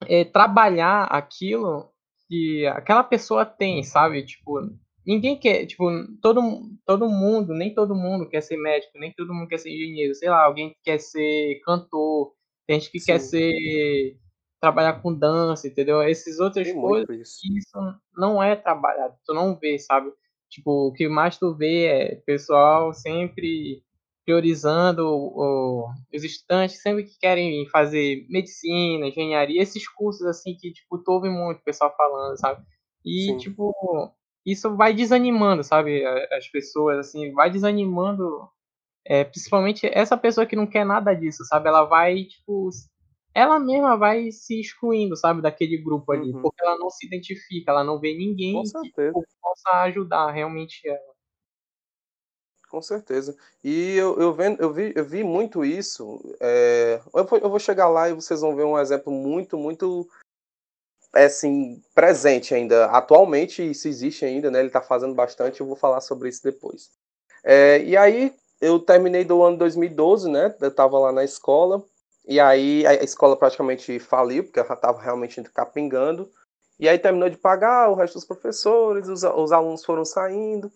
é, 0.06 0.24
trabalhar 0.24 1.04
aquilo 1.04 1.90
que 2.28 2.66
aquela 2.66 3.02
pessoa 3.02 3.44
tem, 3.44 3.82
sabe? 3.82 4.24
Tipo, 4.24 4.60
ninguém 5.06 5.38
quer, 5.38 5.66
tipo, 5.66 5.84
todo, 6.20 6.40
todo 6.84 7.08
mundo, 7.08 7.54
nem 7.54 7.74
todo 7.74 7.94
mundo 7.94 8.28
quer 8.28 8.42
ser 8.42 8.56
médico, 8.56 8.98
nem 8.98 9.12
todo 9.12 9.32
mundo 9.34 9.48
quer 9.48 9.58
ser 9.58 9.70
engenheiro, 9.70 10.14
sei 10.14 10.28
lá, 10.28 10.44
alguém 10.44 10.76
quer 10.84 10.98
ser 10.98 11.60
cantor, 11.64 12.34
tem 12.66 12.78
gente 12.78 12.92
que 12.92 13.00
Sim. 13.00 13.06
quer 13.06 13.18
ser 13.18 14.18
trabalhar 14.60 15.00
com 15.00 15.14
dança, 15.14 15.66
entendeu? 15.66 16.02
Essas 16.02 16.38
outras 16.38 16.66
tem 16.66 16.78
coisas, 16.78 17.16
isso. 17.16 17.40
isso 17.56 18.00
não 18.14 18.42
é 18.42 18.54
trabalhado, 18.54 19.14
tu 19.24 19.32
não 19.32 19.56
vê, 19.56 19.78
sabe? 19.78 20.12
Tipo, 20.50 20.88
o 20.88 20.92
que 20.92 21.08
mais 21.08 21.38
tu 21.38 21.54
vê 21.54 21.86
é 21.86 22.14
pessoal 22.26 22.92
sempre 22.92 23.82
priorizando 24.28 25.08
o, 25.08 25.88
os 26.14 26.22
estudantes 26.22 26.82
sempre 26.82 27.04
que 27.04 27.18
querem 27.18 27.66
fazer 27.70 28.26
medicina, 28.28 29.06
engenharia, 29.06 29.62
esses 29.62 29.88
cursos 29.88 30.26
assim 30.26 30.54
que 30.54 30.70
tipo 30.70 30.98
tu 30.98 31.12
ouve 31.12 31.30
muito 31.30 31.62
pessoal 31.62 31.94
falando, 31.96 32.38
sabe? 32.38 32.62
E 33.02 33.28
Sim. 33.28 33.38
tipo 33.38 33.72
isso 34.44 34.76
vai 34.76 34.92
desanimando, 34.92 35.64
sabe, 35.64 36.04
as 36.04 36.46
pessoas 36.48 36.98
assim, 36.98 37.32
vai 37.32 37.50
desanimando, 37.50 38.46
é, 39.06 39.24
principalmente 39.24 39.86
essa 39.86 40.16
pessoa 40.16 40.44
que 40.44 40.56
não 40.56 40.66
quer 40.66 40.84
nada 40.84 41.14
disso, 41.14 41.42
sabe? 41.46 41.66
Ela 41.66 41.84
vai 41.84 42.24
tipo 42.24 42.68
ela 43.34 43.58
mesma 43.58 43.96
vai 43.96 44.30
se 44.30 44.60
excluindo, 44.60 45.16
sabe, 45.16 45.40
daquele 45.40 45.78
grupo 45.78 46.12
ali, 46.12 46.32
uhum. 46.34 46.42
porque 46.42 46.62
ela 46.62 46.76
não 46.76 46.90
se 46.90 47.06
identifica, 47.06 47.70
ela 47.70 47.84
não 47.84 47.98
vê 47.98 48.14
ninguém 48.14 48.62
que 48.62 48.92
possa 49.40 49.70
ajudar 49.84 50.30
realmente 50.32 50.86
ela. 50.86 51.07
Com 52.68 52.82
certeza. 52.82 53.34
E 53.64 53.96
eu, 53.96 54.20
eu, 54.20 54.32
vendo, 54.34 54.60
eu, 54.60 54.72
vi, 54.72 54.92
eu 54.94 55.04
vi 55.04 55.24
muito 55.24 55.64
isso. 55.64 56.20
É, 56.38 57.00
eu, 57.14 57.24
vou, 57.24 57.38
eu 57.38 57.48
vou 57.48 57.58
chegar 57.58 57.88
lá 57.88 58.08
e 58.08 58.12
vocês 58.12 58.40
vão 58.40 58.54
ver 58.54 58.64
um 58.64 58.78
exemplo 58.78 59.10
muito, 59.10 59.56
muito 59.56 60.06
é, 61.14 61.24
assim, 61.24 61.82
presente 61.94 62.54
ainda. 62.54 62.86
Atualmente, 62.86 63.62
isso 63.68 63.88
existe 63.88 64.24
ainda, 64.24 64.50
né? 64.50 64.58
Ele 64.58 64.68
está 64.68 64.82
fazendo 64.82 65.14
bastante, 65.14 65.60
eu 65.60 65.66
vou 65.66 65.76
falar 65.76 66.00
sobre 66.00 66.28
isso 66.28 66.42
depois. 66.42 66.90
É, 67.42 67.82
e 67.82 67.96
aí, 67.96 68.34
eu 68.60 68.78
terminei 68.78 69.24
do 69.24 69.42
ano 69.42 69.56
2012, 69.56 70.30
né? 70.30 70.54
Eu 70.60 70.68
estava 70.68 70.98
lá 70.98 71.10
na 71.10 71.24
escola. 71.24 71.82
E 72.26 72.38
aí, 72.38 72.86
a 72.86 72.94
escola 73.02 73.36
praticamente 73.36 73.98
faliu, 73.98 74.44
porque 74.44 74.60
ela 74.60 74.74
estava 74.74 75.00
realmente 75.00 75.42
capingando. 75.44 76.30
E 76.78 76.88
aí 76.88 76.98
terminou 76.98 77.28
de 77.28 77.36
pagar 77.36 77.90
o 77.90 77.94
resto 77.94 78.14
dos 78.14 78.24
professores, 78.24 79.08
os, 79.08 79.24
os 79.24 79.52
alunos 79.52 79.84
foram 79.84 80.04
saindo. 80.04 80.70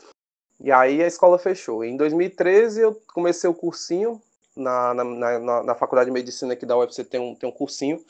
E 0.63 0.71
aí 0.71 1.03
a 1.03 1.07
escola 1.07 1.39
fechou. 1.39 1.85
Em 1.85 1.97
2013 1.97 2.81
eu 2.81 3.03
comecei 3.13 3.51
o 3.51 3.55
cursinho 3.55 4.23
na, 4.57 4.95
na, 4.95 5.05
na, 5.05 5.63
na 5.63 5.75
faculdade 5.75 6.09
de 6.09 6.13
medicina 6.13 6.53
aqui 6.53 6.65
da 6.65 6.77
UFC 6.77 7.05
tem 7.05 7.21
um, 7.21 7.35
tem 7.35 7.49
um 7.49 7.53
cursinho. 7.53 8.03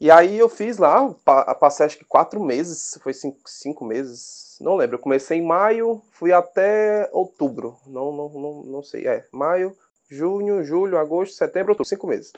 E 0.00 0.10
aí 0.10 0.38
eu 0.38 0.48
fiz 0.48 0.76
lá, 0.76 1.14
passei 1.58 1.86
acho 1.86 1.98
que 1.98 2.04
quatro 2.04 2.42
meses, 2.42 2.98
foi 3.02 3.14
cinco, 3.14 3.38
cinco 3.46 3.84
meses, 3.84 4.56
não 4.60 4.76
lembro. 4.76 4.96
Eu 4.96 5.00
comecei 5.00 5.38
em 5.38 5.46
maio, 5.46 6.02
fui 6.10 6.32
até 6.32 7.08
outubro, 7.12 7.76
não, 7.86 8.12
não, 8.12 8.28
não, 8.28 8.62
não 8.64 8.82
sei, 8.82 9.06
é, 9.06 9.26
maio, 9.32 9.76
junho, 10.08 10.62
julho, 10.62 10.98
agosto, 10.98 11.34
setembro, 11.34 11.72
outubro, 11.72 11.88
cinco 11.88 12.06
meses. 12.06 12.32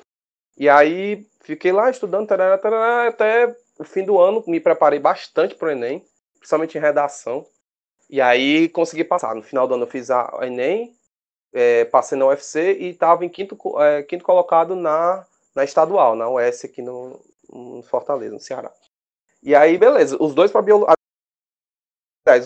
E 0.56 0.68
aí 0.68 1.26
fiquei 1.40 1.72
lá 1.72 1.90
estudando 1.90 2.28
tarará, 2.28 2.56
tarará, 2.56 3.08
até 3.08 3.54
o 3.78 3.84
fim 3.84 4.04
do 4.04 4.18
ano, 4.18 4.44
me 4.46 4.60
preparei 4.60 4.98
bastante 4.98 5.54
para 5.54 5.68
o 5.68 5.70
Enem, 5.70 6.04
principalmente 6.38 6.78
em 6.78 6.80
redação. 6.80 7.46
E 8.08 8.20
aí 8.20 8.68
consegui 8.68 9.04
passar. 9.04 9.34
No 9.34 9.42
final 9.42 9.66
do 9.66 9.74
ano 9.74 9.84
eu 9.84 9.90
fiz 9.90 10.10
a 10.10 10.30
Enem, 10.42 10.94
é, 11.52 11.84
passei 11.86 12.16
na 12.18 12.26
UFC 12.26 12.74
e 12.78 12.90
estava 12.90 13.24
em 13.24 13.28
quinto, 13.28 13.58
é, 13.80 14.02
quinto 14.02 14.24
colocado 14.24 14.76
na, 14.76 15.26
na 15.54 15.64
estadual, 15.64 16.14
na 16.14 16.28
US 16.28 16.64
aqui 16.64 16.82
no, 16.82 17.20
no 17.50 17.82
Fortaleza, 17.82 18.34
no 18.34 18.40
Ceará. 18.40 18.72
E 19.42 19.54
aí, 19.54 19.78
beleza, 19.78 20.16
os 20.20 20.34
dois 20.34 20.50
para 20.50 20.62
biologia. 20.62 20.94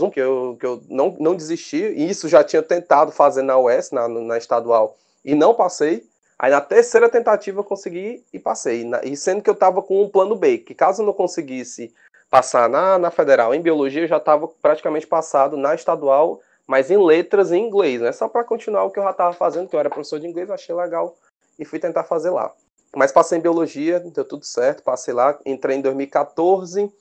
Um 0.02 0.10
que 0.10 0.20
eu, 0.20 0.58
que 0.60 0.66
eu 0.66 0.82
não, 0.90 1.16
não 1.18 1.34
desisti, 1.34 1.78
e 1.78 2.10
isso 2.10 2.28
já 2.28 2.44
tinha 2.44 2.62
tentado 2.62 3.10
fazer 3.10 3.40
na 3.40 3.56
US, 3.56 3.90
na, 3.90 4.06
na 4.06 4.36
estadual, 4.36 4.98
e 5.24 5.34
não 5.34 5.54
passei. 5.54 6.06
Aí 6.38 6.50
na 6.50 6.60
terceira 6.60 7.08
tentativa 7.08 7.60
eu 7.60 7.64
consegui 7.64 8.24
e 8.32 8.38
passei. 8.38 8.86
E 9.04 9.16
sendo 9.16 9.42
que 9.42 9.48
eu 9.48 9.54
estava 9.54 9.82
com 9.82 10.02
um 10.02 10.08
plano 10.08 10.36
B, 10.36 10.58
que 10.58 10.74
caso 10.74 11.02
eu 11.02 11.06
não 11.06 11.12
conseguisse 11.12 11.94
passar 12.30 12.68
na, 12.68 12.98
na 12.98 13.10
federal 13.10 13.52
em 13.52 13.60
biologia, 13.60 14.02
eu 14.02 14.08
já 14.08 14.18
estava 14.18 14.46
praticamente 14.46 15.06
passado 15.06 15.56
na 15.56 15.74
estadual, 15.74 16.40
mas 16.66 16.90
em 16.90 16.96
letras 16.96 17.50
em 17.50 17.66
inglês, 17.66 18.00
né? 18.00 18.12
Só 18.12 18.28
para 18.28 18.44
continuar 18.44 18.84
o 18.84 18.90
que 18.90 19.00
eu 19.00 19.02
já 19.02 19.10
estava 19.10 19.32
fazendo, 19.32 19.68
que 19.68 19.74
eu 19.74 19.80
era 19.80 19.90
professor 19.90 20.20
de 20.20 20.28
inglês, 20.28 20.48
achei 20.50 20.74
legal 20.74 21.16
e 21.58 21.64
fui 21.64 21.80
tentar 21.80 22.04
fazer 22.04 22.30
lá. 22.30 22.52
Mas 22.94 23.10
passei 23.10 23.38
em 23.38 23.42
biologia, 23.42 24.00
deu 24.00 24.24
tudo 24.24 24.44
certo, 24.44 24.82
passei 24.82 25.12
lá, 25.12 25.36
entrei 25.44 25.76
em 25.76 25.80
2014 25.80 26.92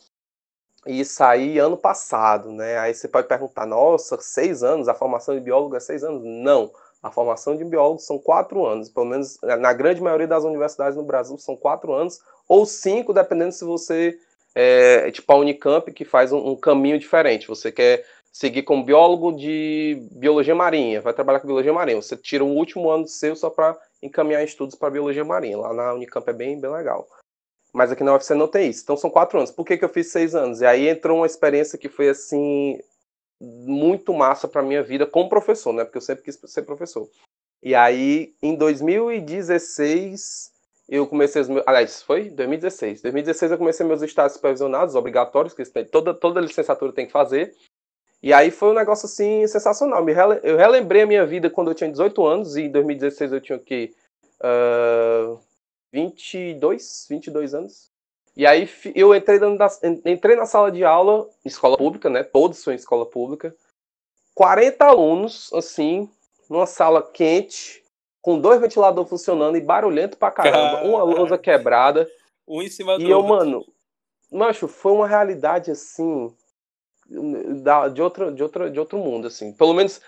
e 0.88 1.06
saí 1.06 1.60
ano 1.60 1.78
passado, 1.78 2.52
né? 2.52 2.80
Aí 2.80 2.94
você 2.94 3.08
pode 3.08 3.28
perguntar, 3.28 3.68
nossa, 3.68 4.18
seis 4.20 4.64
anos, 4.64 4.88
a 4.88 4.96
formação 4.96 5.36
de 5.36 5.42
biólogo 5.42 5.76
é 5.76 5.80
seis 5.80 6.04
anos? 6.04 6.24
Não, 6.24 6.72
a 7.02 7.12
formação 7.12 7.56
de 7.56 7.64
biólogo 7.64 8.00
são 8.00 8.18
quatro 8.18 8.66
anos, 8.66 8.90
pelo 8.90 9.06
menos 9.06 9.38
na 9.42 9.74
grande 9.74 10.02
maioria 10.02 10.28
das 10.28 10.44
universidades 10.44 10.98
no 10.98 11.04
Brasil 11.04 11.38
são 11.38 11.56
quatro 11.56 11.94
anos, 11.94 12.20
ou 12.48 12.66
cinco, 12.66 13.14
dependendo 13.14 13.52
se 13.52 13.64
você 13.64 14.18
é, 14.56 15.08
é, 15.08 15.12
tipo 15.12 15.32
a 15.32 15.36
Unicamp, 15.36 15.92
que 15.92 16.06
faz 16.06 16.32
um, 16.32 16.50
um, 16.50 16.56
caminho 16.56 17.00
diferente. 17.00 17.48
Você 17.48 17.72
quer 17.72 18.06
seguir 18.32 18.64
como 18.64 18.84
biólogo 18.84 19.32
de 19.32 20.08
biologia 20.12 20.56
marinha, 20.56 21.02
vai 21.02 21.14
trabalhar 21.14 21.40
com 21.40 21.48
biologia 21.48 21.74
marinha. 21.74 22.02
Você 22.02 22.16
tira 22.18 22.44
o 22.44 22.56
último 22.56 22.90
ano 22.90 23.08
seu 23.08 23.36
só 23.36 23.50
para 23.50 23.78
encaminhar 24.02 24.44
estudos 24.44 24.76
para 24.76 24.90
biologia 24.90 25.26
marinha. 25.26 25.58
Lá 25.58 25.74
na 25.74 25.94
Unicamp 25.94 26.30
é 26.30 26.34
bem, 26.34 26.60
bem 26.60 26.72
legal. 26.72 27.08
Mas 27.72 27.92
aqui 27.92 28.04
na 28.04 28.14
UFC 28.14 28.34
não 28.34 28.48
tem 28.48 28.70
isso. 28.70 28.82
Então 28.84 28.98
são 28.98 29.10
quatro 29.10 29.38
anos. 29.38 29.52
Por 29.52 29.66
que, 29.66 29.78
que 29.78 29.86
eu 29.86 29.90
fiz 29.90 30.08
seis 30.08 30.34
anos? 30.34 30.62
E 30.62 30.66
aí 30.66 30.88
entrou 30.88 31.18
uma 31.18 31.26
experiência 31.26 31.78
que 31.78 31.90
foi 31.90 32.10
assim 32.10 32.80
muito 33.40 34.14
massa 34.14 34.48
para 34.48 34.62
minha 34.62 34.84
vida 34.84 35.06
como 35.06 35.30
professor, 35.30 35.72
né? 35.72 35.84
Porque 35.86 35.98
eu 35.98 36.02
sempre 36.02 36.24
quis 36.24 36.40
ser 36.46 36.64
professor. 36.64 37.10
E 37.62 37.76
aí, 37.76 38.34
em 38.42 38.56
2016, 38.56 40.49
eu 40.90 41.06
comecei 41.06 41.42
os 41.42 41.48
meus. 41.48 41.64
Aliás, 41.68 42.02
foi 42.02 42.30
2016. 42.30 43.02
2016 43.04 43.52
eu 43.52 43.58
comecei 43.58 43.86
meus 43.86 44.02
estágios 44.02 44.34
supervisionados, 44.34 44.96
obrigatórios, 44.96 45.54
que 45.54 45.64
toda, 45.86 46.14
toda 46.14 46.42
licenciatura 46.42 46.92
tem 46.92 47.06
que 47.06 47.12
fazer. 47.12 47.56
E 48.22 48.34
aí 48.34 48.50
foi 48.52 48.72
um 48.72 48.74
negócio 48.74 49.06
assim 49.06 49.46
sensacional. 49.48 50.04
Eu 50.44 50.58
relembrei 50.58 51.04
a 51.04 51.08
minha 51.08 51.26
vida 51.26 51.50
quando 51.50 51.70
eu 51.70 51.76
tinha 51.76 51.90
18 51.90 52.26
anos, 52.26 52.58
e 52.58 52.64
em 52.64 52.72
2016 52.72 53.32
eu 53.32 53.40
tinha 53.40 53.58
o 53.58 53.62
quê? 53.62 53.94
Uh, 54.42 55.40
22, 55.94 57.06
22 57.10 57.54
anos. 57.54 57.90
E 58.36 58.46
aí 58.46 58.70
eu 58.96 59.14
entrei, 59.14 59.40
entrei 60.06 60.36
na 60.36 60.46
sala 60.46 60.72
de 60.72 60.84
aula, 60.84 61.30
escola 61.46 61.78
pública, 61.78 62.10
né? 62.10 62.24
Todos 62.24 62.58
são 62.58 62.74
escola 62.74 63.06
pública. 63.06 63.56
40 64.34 64.86
alunos, 64.86 65.52
assim, 65.54 66.10
numa 66.50 66.66
sala 66.66 67.04
quente, 67.04 67.84
com 68.22 68.40
dois 68.40 68.60
ventiladores 68.60 69.10
funcionando 69.10 69.58
e 69.58 69.62
barulhento 69.62 70.18
pra 70.18 70.32
caramba, 70.32 70.84
uma 70.84 71.04
lousa 71.04 71.38
quebrada. 71.38 72.10
Um 72.48 72.62
em 72.62 72.70
cima 72.70 72.98
do 72.98 73.04
E 73.04 73.10
eu, 73.10 73.22
mano, 73.24 73.66
macho, 74.32 74.68
foi 74.68 74.92
uma 74.92 75.08
realidade 75.08 75.72
assim 75.72 76.34
de 77.94 78.02
outro, 78.02 78.32
de 78.32 78.44
outro, 78.44 78.70
de 78.70 78.80
outro 78.80 78.98
mundo, 78.98 79.28
assim. 79.28 79.52
Pelo 79.54 79.74
menos 79.74 80.02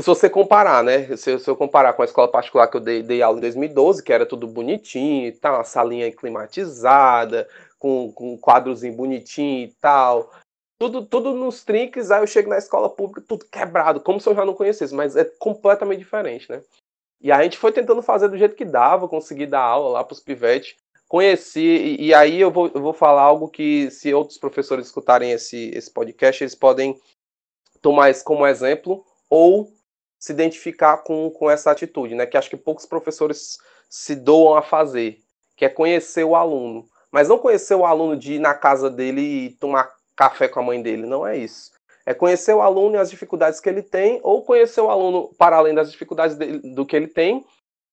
se 0.00 0.06
você 0.06 0.30
comparar, 0.30 0.82
né? 0.82 1.16
Se, 1.16 1.38
se 1.38 1.50
eu 1.50 1.56
comparar 1.56 1.92
com 1.92 2.02
a 2.02 2.04
escola 2.04 2.30
particular 2.30 2.68
que 2.68 2.76
eu 2.76 2.80
dei, 2.80 3.02
dei, 3.02 3.20
aula 3.20 3.38
em 3.38 3.42
2012, 3.42 4.02
que 4.02 4.12
era 4.12 4.24
tudo 4.24 4.46
bonitinho 4.46 5.26
e 5.26 5.32
tal, 5.32 5.56
uma 5.56 5.64
salinha 5.64 6.10
climatizada, 6.10 7.46
com, 7.78 8.10
com 8.12 8.34
um 8.34 8.38
quadrozinho 8.38 8.94
bonitinho 8.94 9.66
e 9.66 9.72
tal. 9.80 10.32
Tudo, 10.78 11.04
tudo 11.04 11.34
nos 11.34 11.62
trinques, 11.62 12.10
aí 12.10 12.22
eu 12.22 12.26
chego 12.26 12.48
na 12.48 12.58
escola 12.58 12.88
pública, 12.88 13.22
tudo 13.28 13.44
quebrado, 13.44 14.00
como 14.00 14.20
se 14.20 14.28
eu 14.28 14.34
já 14.34 14.44
não 14.44 14.54
conhecesse, 14.54 14.94
mas 14.94 15.14
é 15.14 15.24
completamente 15.24 15.98
diferente, 15.98 16.50
né? 16.50 16.62
E 17.22 17.30
a 17.30 17.42
gente 17.42 17.56
foi 17.56 17.70
tentando 17.70 18.02
fazer 18.02 18.28
do 18.28 18.36
jeito 18.36 18.56
que 18.56 18.64
dava, 18.64 19.08
conseguir 19.08 19.46
dar 19.46 19.60
aula 19.60 19.90
lá 19.90 20.04
para 20.04 20.12
os 20.12 20.20
pivetes. 20.20 20.74
Conheci, 21.08 21.60
e, 21.60 22.06
e, 22.06 22.14
aí 22.14 22.40
eu 22.40 22.50
vou, 22.50 22.70
eu 22.74 22.80
vou 22.80 22.92
falar 22.92 23.22
algo 23.22 23.48
que, 23.48 23.90
se 23.90 24.12
outros 24.12 24.38
professores 24.38 24.86
escutarem 24.86 25.30
esse, 25.30 25.70
esse 25.74 25.90
podcast, 25.90 26.42
eles 26.42 26.54
podem 26.54 26.98
tomar 27.80 28.10
isso 28.10 28.24
como 28.24 28.46
exemplo, 28.46 29.04
ou 29.30 29.70
se 30.18 30.32
identificar 30.32 30.98
com, 30.98 31.30
com 31.30 31.50
essa 31.50 31.70
atitude, 31.70 32.14
né? 32.14 32.26
Que 32.26 32.36
acho 32.36 32.50
que 32.50 32.56
poucos 32.56 32.86
professores 32.86 33.58
se 33.88 34.16
doam 34.16 34.56
a 34.56 34.62
fazer, 34.62 35.18
que 35.56 35.64
é 35.64 35.68
conhecer 35.68 36.24
o 36.24 36.34
aluno. 36.34 36.84
Mas 37.10 37.28
não 37.28 37.38
conhecer 37.38 37.74
o 37.74 37.84
aluno 37.84 38.16
de 38.16 38.34
ir 38.34 38.38
na 38.38 38.54
casa 38.54 38.88
dele 38.88 39.20
e 39.20 39.50
tomar 39.50 39.92
café 40.16 40.48
com 40.48 40.60
a 40.60 40.62
mãe 40.62 40.80
dele, 40.80 41.06
não 41.06 41.26
é 41.26 41.36
isso. 41.36 41.72
É 42.04 42.12
conhecer 42.12 42.54
o 42.54 42.60
aluno 42.60 42.96
e 42.96 42.98
as 42.98 43.10
dificuldades 43.10 43.60
que 43.60 43.68
ele 43.68 43.82
tem, 43.82 44.20
ou 44.22 44.42
conhecer 44.42 44.80
o 44.80 44.90
aluno 44.90 45.30
para 45.38 45.56
além 45.56 45.74
das 45.74 45.90
dificuldades 45.90 46.36
dele, 46.36 46.58
do 46.74 46.84
que 46.84 46.96
ele 46.96 47.06
tem, 47.06 47.44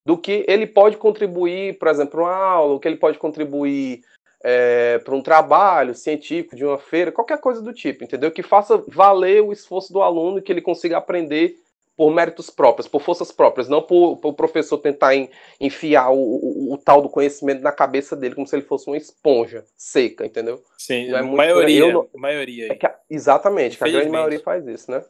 do 0.05 0.17
que 0.17 0.43
ele 0.47 0.65
pode 0.65 0.97
contribuir, 0.97 1.77
por 1.77 1.87
exemplo, 1.87 2.11
para 2.11 2.21
uma 2.21 2.35
aula, 2.35 2.73
o 2.73 2.79
que 2.79 2.87
ele 2.87 2.97
pode 2.97 3.19
contribuir 3.19 4.01
é, 4.43 4.97
para 4.99 5.15
um 5.15 5.21
trabalho 5.21 5.93
científico, 5.93 6.55
de 6.55 6.65
uma 6.65 6.77
feira, 6.77 7.11
qualquer 7.11 7.39
coisa 7.39 7.61
do 7.61 7.73
tipo, 7.73 8.03
entendeu? 8.03 8.31
Que 8.31 8.41
faça 8.41 8.83
valer 8.87 9.43
o 9.43 9.51
esforço 9.51 9.91
do 9.93 10.01
aluno 10.01 10.41
que 10.41 10.51
ele 10.51 10.61
consiga 10.61 10.97
aprender 10.97 11.57
por 11.99 12.13
méritos 12.13 12.49
próprios, 12.49 12.87
por 12.87 13.01
forças 13.01 13.29
próprias, 13.29 13.67
não 13.67 13.81
por, 13.81 14.15
por 14.21 14.29
o 14.29 14.33
professor 14.33 14.77
tentar 14.77 15.13
en, 15.17 15.29
enfiar 15.59 16.09
o, 16.11 16.15
o, 16.15 16.73
o, 16.73 16.77
tal 16.77 17.01
do 17.01 17.09
conhecimento 17.09 17.61
na 17.61 17.73
cabeça 17.73 18.15
dele 18.15 18.35
como 18.35 18.47
se 18.47 18.55
ele 18.55 18.63
fosse 18.63 18.87
uma 18.87 18.95
esponja 18.95 19.65
seca, 19.75 20.25
entendeu? 20.25 20.63
Sim, 20.77 21.13
é 21.13 21.21
maioria, 21.21 21.91
não, 21.91 22.09
maioria. 22.15 22.71
É 22.71 22.75
que, 22.75 22.89
exatamente, 23.09 23.77
que 23.77 23.83
a 23.83 23.89
grande 23.89 24.07
maioria 24.07 24.39
faz 24.39 24.65
isso, 24.65 24.89
né? 24.89 25.03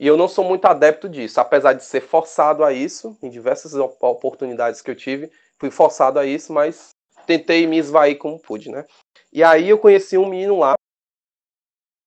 E 0.00 0.08
eu 0.08 0.16
não 0.16 0.26
sou 0.26 0.44
muito 0.44 0.64
adepto 0.64 1.08
disso, 1.08 1.40
apesar 1.40 1.72
de 1.72 1.84
ser 1.84 2.00
forçado 2.00 2.64
a 2.64 2.72
isso, 2.72 3.16
em 3.22 3.30
diversas 3.30 3.72
oportunidades 3.76 4.82
que 4.82 4.90
eu 4.90 4.96
tive, 4.96 5.30
fui 5.56 5.70
forçado 5.70 6.18
a 6.18 6.26
isso, 6.26 6.52
mas 6.52 6.88
tentei 7.28 7.64
me 7.64 7.78
esvair 7.78 8.18
como 8.18 8.40
pude, 8.40 8.72
né? 8.72 8.84
E 9.32 9.44
aí 9.44 9.68
eu 9.68 9.78
conheci 9.78 10.18
um 10.18 10.28
menino 10.28 10.58
lá, 10.58 10.74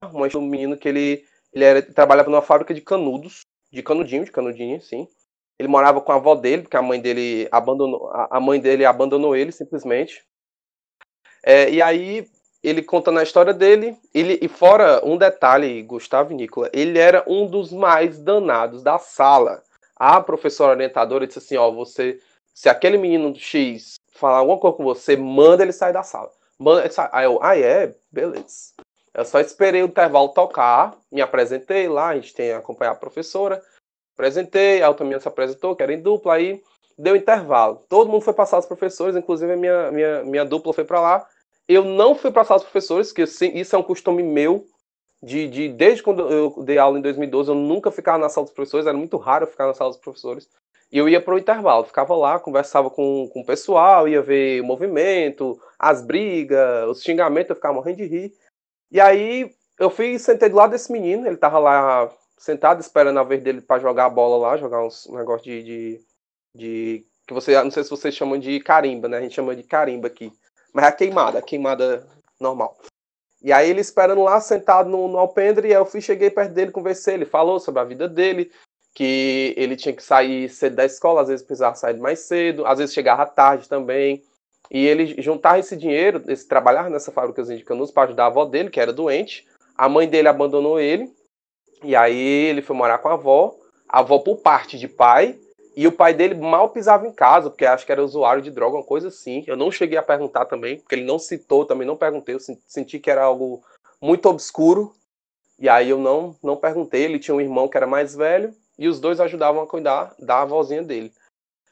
um 0.04 0.42
menino 0.42 0.76
que 0.76 0.90
ele, 0.90 1.24
ele 1.54 1.64
era, 1.64 1.82
trabalhava 1.82 2.30
numa 2.30 2.42
fábrica 2.42 2.74
de 2.74 2.82
canudos, 2.82 3.47
de 3.72 3.84
canudinho, 3.84 4.26
de 4.26 4.32
canudinho, 4.32 4.82
sim. 4.82 5.08
Ele 5.60 5.68
morava 5.68 6.02
com 6.02 6.12
a 6.12 6.16
avó 6.16 6.36
dele, 6.36 6.64
porque 6.64 6.78
a 6.78 6.82
mãe 6.82 7.00
dele 7.02 7.48
abandonou, 7.52 8.10
a 8.12 8.40
mãe 8.40 8.60
dele 8.60 8.86
abandonou 8.86 9.36
ele 9.36 9.52
simplesmente. 9.52 10.24
É, 11.44 11.70
e 11.70 11.82
aí 11.82 12.30
ele 12.64 12.82
contando 12.82 13.20
a 13.20 13.24
história 13.24 13.54
dele, 13.54 13.98
ele 14.14 14.38
e 14.42 14.48
fora 14.48 15.02
um 15.06 15.18
detalhe, 15.18 15.82
Gustavo 15.84 16.34
Nicola, 16.34 16.70
ele 16.74 17.00
era 17.00 17.24
um 17.28 17.48
dos 17.48 17.72
mais 17.72 18.20
danados 18.20 18.84
da 18.84 19.00
sala. 19.00 19.64
A 19.96 20.22
professora 20.22 20.74
orientadora 20.74 21.26
disse 21.26 21.40
assim, 21.40 21.58
ó, 21.58 21.72
você, 21.72 22.20
se 22.54 22.70
aquele 22.70 22.98
menino 22.98 23.34
X 23.36 23.96
falar 24.12 24.40
alguma 24.40 24.60
coisa 24.60 24.78
com 24.78 24.84
você, 24.84 25.16
manda 25.16 25.64
ele 25.64 25.72
sair 25.72 25.94
da 25.94 26.04
sala. 26.04 26.32
Manda. 26.60 26.90
Aí 27.12 27.26
eu, 27.26 27.40
ah 27.42 27.58
é, 27.58 27.96
beleza. 28.12 28.74
Eu 29.18 29.26
só 29.26 29.40
esperei 29.40 29.82
o 29.82 29.88
intervalo 29.88 30.30
tocar, 30.30 30.96
me 31.12 31.22
apresentei 31.22 31.90
lá, 31.90 32.10
a 32.10 32.16
gente 32.16 32.36
tem 32.36 32.54
acompanhar 32.54 32.92
a 32.92 32.96
professora, 32.96 33.60
apresentei, 34.14 34.84
a 34.84 34.94
menina 35.00 35.20
se 35.20 35.28
apresentou, 35.28 35.76
que 35.76 35.82
era 35.82 35.92
em 35.92 36.00
dupla, 36.00 36.36
aí 36.36 36.62
deu 36.96 37.16
intervalo. 37.16 37.84
Todo 37.90 38.12
mundo 38.12 38.22
foi 38.22 38.34
passar 38.34 38.60
os 38.60 38.68
professores, 38.68 39.16
inclusive 39.16 39.52
a 39.52 39.58
minha, 39.58 39.92
minha, 39.92 40.24
minha 40.24 40.46
dupla 40.46 40.72
foi 40.72 40.86
para 40.86 41.02
lá. 41.02 41.28
Eu 41.68 41.84
não 41.84 42.14
fui 42.14 42.32
passar 42.32 42.58
os 42.58 42.64
professores, 42.64 43.12
que 43.12 43.24
isso 43.24 43.76
é 43.76 43.80
um 43.80 43.84
costume 43.84 44.22
meu, 44.22 44.68
de, 45.22 45.48
de, 45.48 45.70
desde 45.70 46.04
quando 46.04 46.32
eu 46.32 46.64
dei 46.64 46.78
aula 46.78 47.00
em 47.00 47.02
2012, 47.02 47.50
eu 47.50 47.56
nunca 47.56 47.90
ficava 47.90 48.20
na 48.20 48.30
sala 48.30 48.46
dos 48.46 48.54
professores, 48.54 48.86
era 48.86 48.96
muito 48.96 49.18
raro 49.18 49.46
eu 49.46 49.50
ficar 49.50 49.66
na 49.66 49.74
sala 49.74 49.90
dos 49.90 50.00
professores. 50.00 50.48
E 50.92 50.98
eu 50.98 51.10
ia 51.10 51.20
para 51.20 51.34
o 51.34 51.40
intervalo, 51.40 51.84
ficava 51.86 52.16
lá, 52.16 52.40
conversava 52.40 52.92
com, 52.92 53.28
com 53.34 53.42
o 53.42 53.46
pessoal, 53.46 54.08
ia 54.08 54.22
ver 54.22 54.62
o 54.62 54.66
movimento, 54.66 55.60
as 55.78 56.02
brigas, 56.04 56.88
os 56.88 57.02
xingamentos, 57.02 57.50
eu 57.50 57.56
ficava 57.56 57.74
morrendo 57.74 57.98
de 57.98 58.06
rir. 58.06 58.34
E 58.92 59.00
aí 59.00 59.52
eu 59.80 59.90
fui 59.90 60.18
sentei 60.18 60.50
do 60.50 60.56
lado 60.56 60.72
desse 60.72 60.92
menino, 60.92 61.28
ele 61.28 61.38
tava 61.38 61.60
lá 61.60 62.10
sentado 62.38 62.80
esperando 62.82 63.20
a 63.20 63.24
vez 63.24 63.42
dele 63.44 63.62
para 63.62 63.82
jogar 63.82 64.06
a 64.06 64.10
bola 64.10 64.38
lá, 64.38 64.58
jogar 64.58 64.86
uns 64.86 65.08
negócio 65.08 65.44
de, 65.44 65.64
de, 65.64 66.02
de, 66.56 67.06
que 67.28 67.34
você, 67.34 67.62
não 67.62 67.72
sei 67.72 67.84
se 67.84 67.90
vocês 67.90 68.16
chamam 68.16 68.40
de 68.40 68.60
carimba, 68.60 69.08
né? 69.08 69.18
A 69.18 69.22
gente 69.22 69.36
chama 69.36 69.56
de 69.56 69.64
carimba 69.64 70.08
aqui. 70.08 70.32
Mas 70.74 70.86
é 70.86 70.88
a 70.88 70.92
queimada, 70.92 71.40
a 71.40 71.42
queimada 71.42 72.08
normal. 72.40 72.78
E 73.42 73.52
aí 73.52 73.70
ele 73.70 73.82
esperando 73.82 74.24
lá, 74.24 74.40
sentado 74.40 74.90
no, 74.90 75.08
no 75.08 75.18
alpendre, 75.18 75.68
e 75.68 75.74
eu 75.74 75.86
fui, 75.86 76.02
cheguei 76.02 76.30
perto 76.30 76.54
dele, 76.54 76.72
conversei, 76.72 77.16
ele 77.16 77.26
falou 77.26 77.60
sobre 77.60 77.82
a 77.82 77.84
vida 77.84 78.08
dele, 78.08 78.52
que 78.94 79.54
ele 79.58 79.76
tinha 79.76 79.96
que 79.96 80.02
sair 80.02 80.50
cedo 80.50 80.76
da 80.76 80.86
escola, 80.86 81.22
às 81.22 81.28
vezes 81.28 81.46
precisava 81.46 81.76
sair 81.76 81.98
mais 82.00 82.20
cedo, 82.20 82.66
às 82.66 82.80
vezes 82.80 82.96
chegava 82.96 83.26
tarde 83.28 83.70
também, 83.70 84.24
e 84.70 84.86
ele 84.86 85.22
juntava 85.22 85.60
esse 85.60 85.76
dinheiro, 85.76 86.22
esse 86.28 86.48
trabalhar 86.48 86.90
nessa 86.90 87.12
fábrica 87.12 87.44
de 87.44 87.64
canudos 87.64 87.92
para 87.92 88.04
ajudar 88.04 88.26
a 88.26 88.28
avó 88.28 88.46
dele, 88.46 88.70
que 88.70 88.80
era 88.80 88.92
doente. 88.92 89.48
A 89.78 89.88
mãe 89.88 90.08
dele 90.08 90.28
abandonou 90.28 90.80
ele. 90.80 91.12
E 91.84 91.96
aí 91.96 92.18
ele 92.18 92.62
foi 92.62 92.76
morar 92.76 92.98
com 92.98 93.10
a 93.10 93.14
avó. 93.14 93.56
A 93.88 94.00
avó 94.00 94.20
por 94.20 94.38
parte 94.38 94.78
de 94.78 94.88
pai. 94.88 95.40
E 95.76 95.86
o 95.88 95.92
pai 95.92 96.14
dele 96.14 96.34
mal 96.34 96.70
pisava 96.70 97.08
em 97.08 97.12
casa, 97.12 97.52
porque 97.52 97.64
acho 97.64 97.86
que 97.86 97.92
era 97.92 98.04
usuário 98.04 98.42
de 98.42 98.50
droga, 98.50 98.78
uma 98.78 98.84
coisa 98.84 99.10
assim. 99.10 99.44
Eu 99.46 99.56
não 99.56 99.72
cheguei 99.72 99.98
a 99.98 100.02
perguntar 100.02 100.46
também, 100.46 100.80
porque 100.80 100.96
ele 100.96 101.06
não 101.06 101.20
citou, 101.20 101.66
também 101.66 101.88
não 101.88 101.96
perguntei. 101.96 102.34
Eu 102.34 102.40
senti 102.66 102.98
que 102.98 103.12
era 103.12 103.24
algo 103.24 103.62
muito 104.02 104.28
obscuro. 104.28 104.94
E 105.60 105.70
aí 105.70 105.90
eu 105.90 106.00
não, 106.00 106.36
não 106.44 106.58
perguntei. 106.58 107.04
Ele 107.04 107.20
tinha 107.20 107.36
um 107.36 107.42
irmão 107.42 107.68
que 107.68 107.78
era 107.78 107.88
mais 107.88 108.16
velho. 108.16 108.54
E 108.78 108.88
os 108.88 109.00
dois 109.00 109.20
ajudavam 109.20 109.62
a 109.62 109.68
cuidar 109.68 110.14
da 110.20 110.42
avózinha 110.42 110.84
dele. 110.84 111.12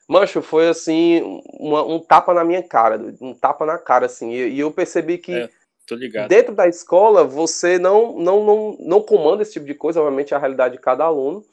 Mancho, 0.07 0.41
foi 0.41 0.67
assim, 0.67 1.41
uma, 1.59 1.83
um 1.83 1.99
tapa 1.99 2.33
na 2.33 2.43
minha 2.43 2.61
cara, 2.61 3.01
um 3.19 3.33
tapa 3.33 3.65
na 3.65 3.77
cara, 3.77 4.05
assim. 4.05 4.31
E, 4.31 4.49
e 4.49 4.59
eu 4.59 4.71
percebi 4.71 5.17
que 5.17 5.33
é, 5.33 5.49
dentro 6.27 6.53
da 6.53 6.67
escola 6.67 7.23
você 7.23 7.79
não, 7.79 8.17
não, 8.19 8.43
não, 8.43 8.77
não 8.79 9.01
comanda 9.01 9.41
esse 9.41 9.53
tipo 9.53 9.65
de 9.65 9.73
coisa, 9.73 9.99
obviamente 9.99 10.33
é 10.33 10.37
a 10.37 10.39
realidade 10.39 10.75
de 10.75 10.81
cada 10.81 11.03
aluno, 11.03 11.43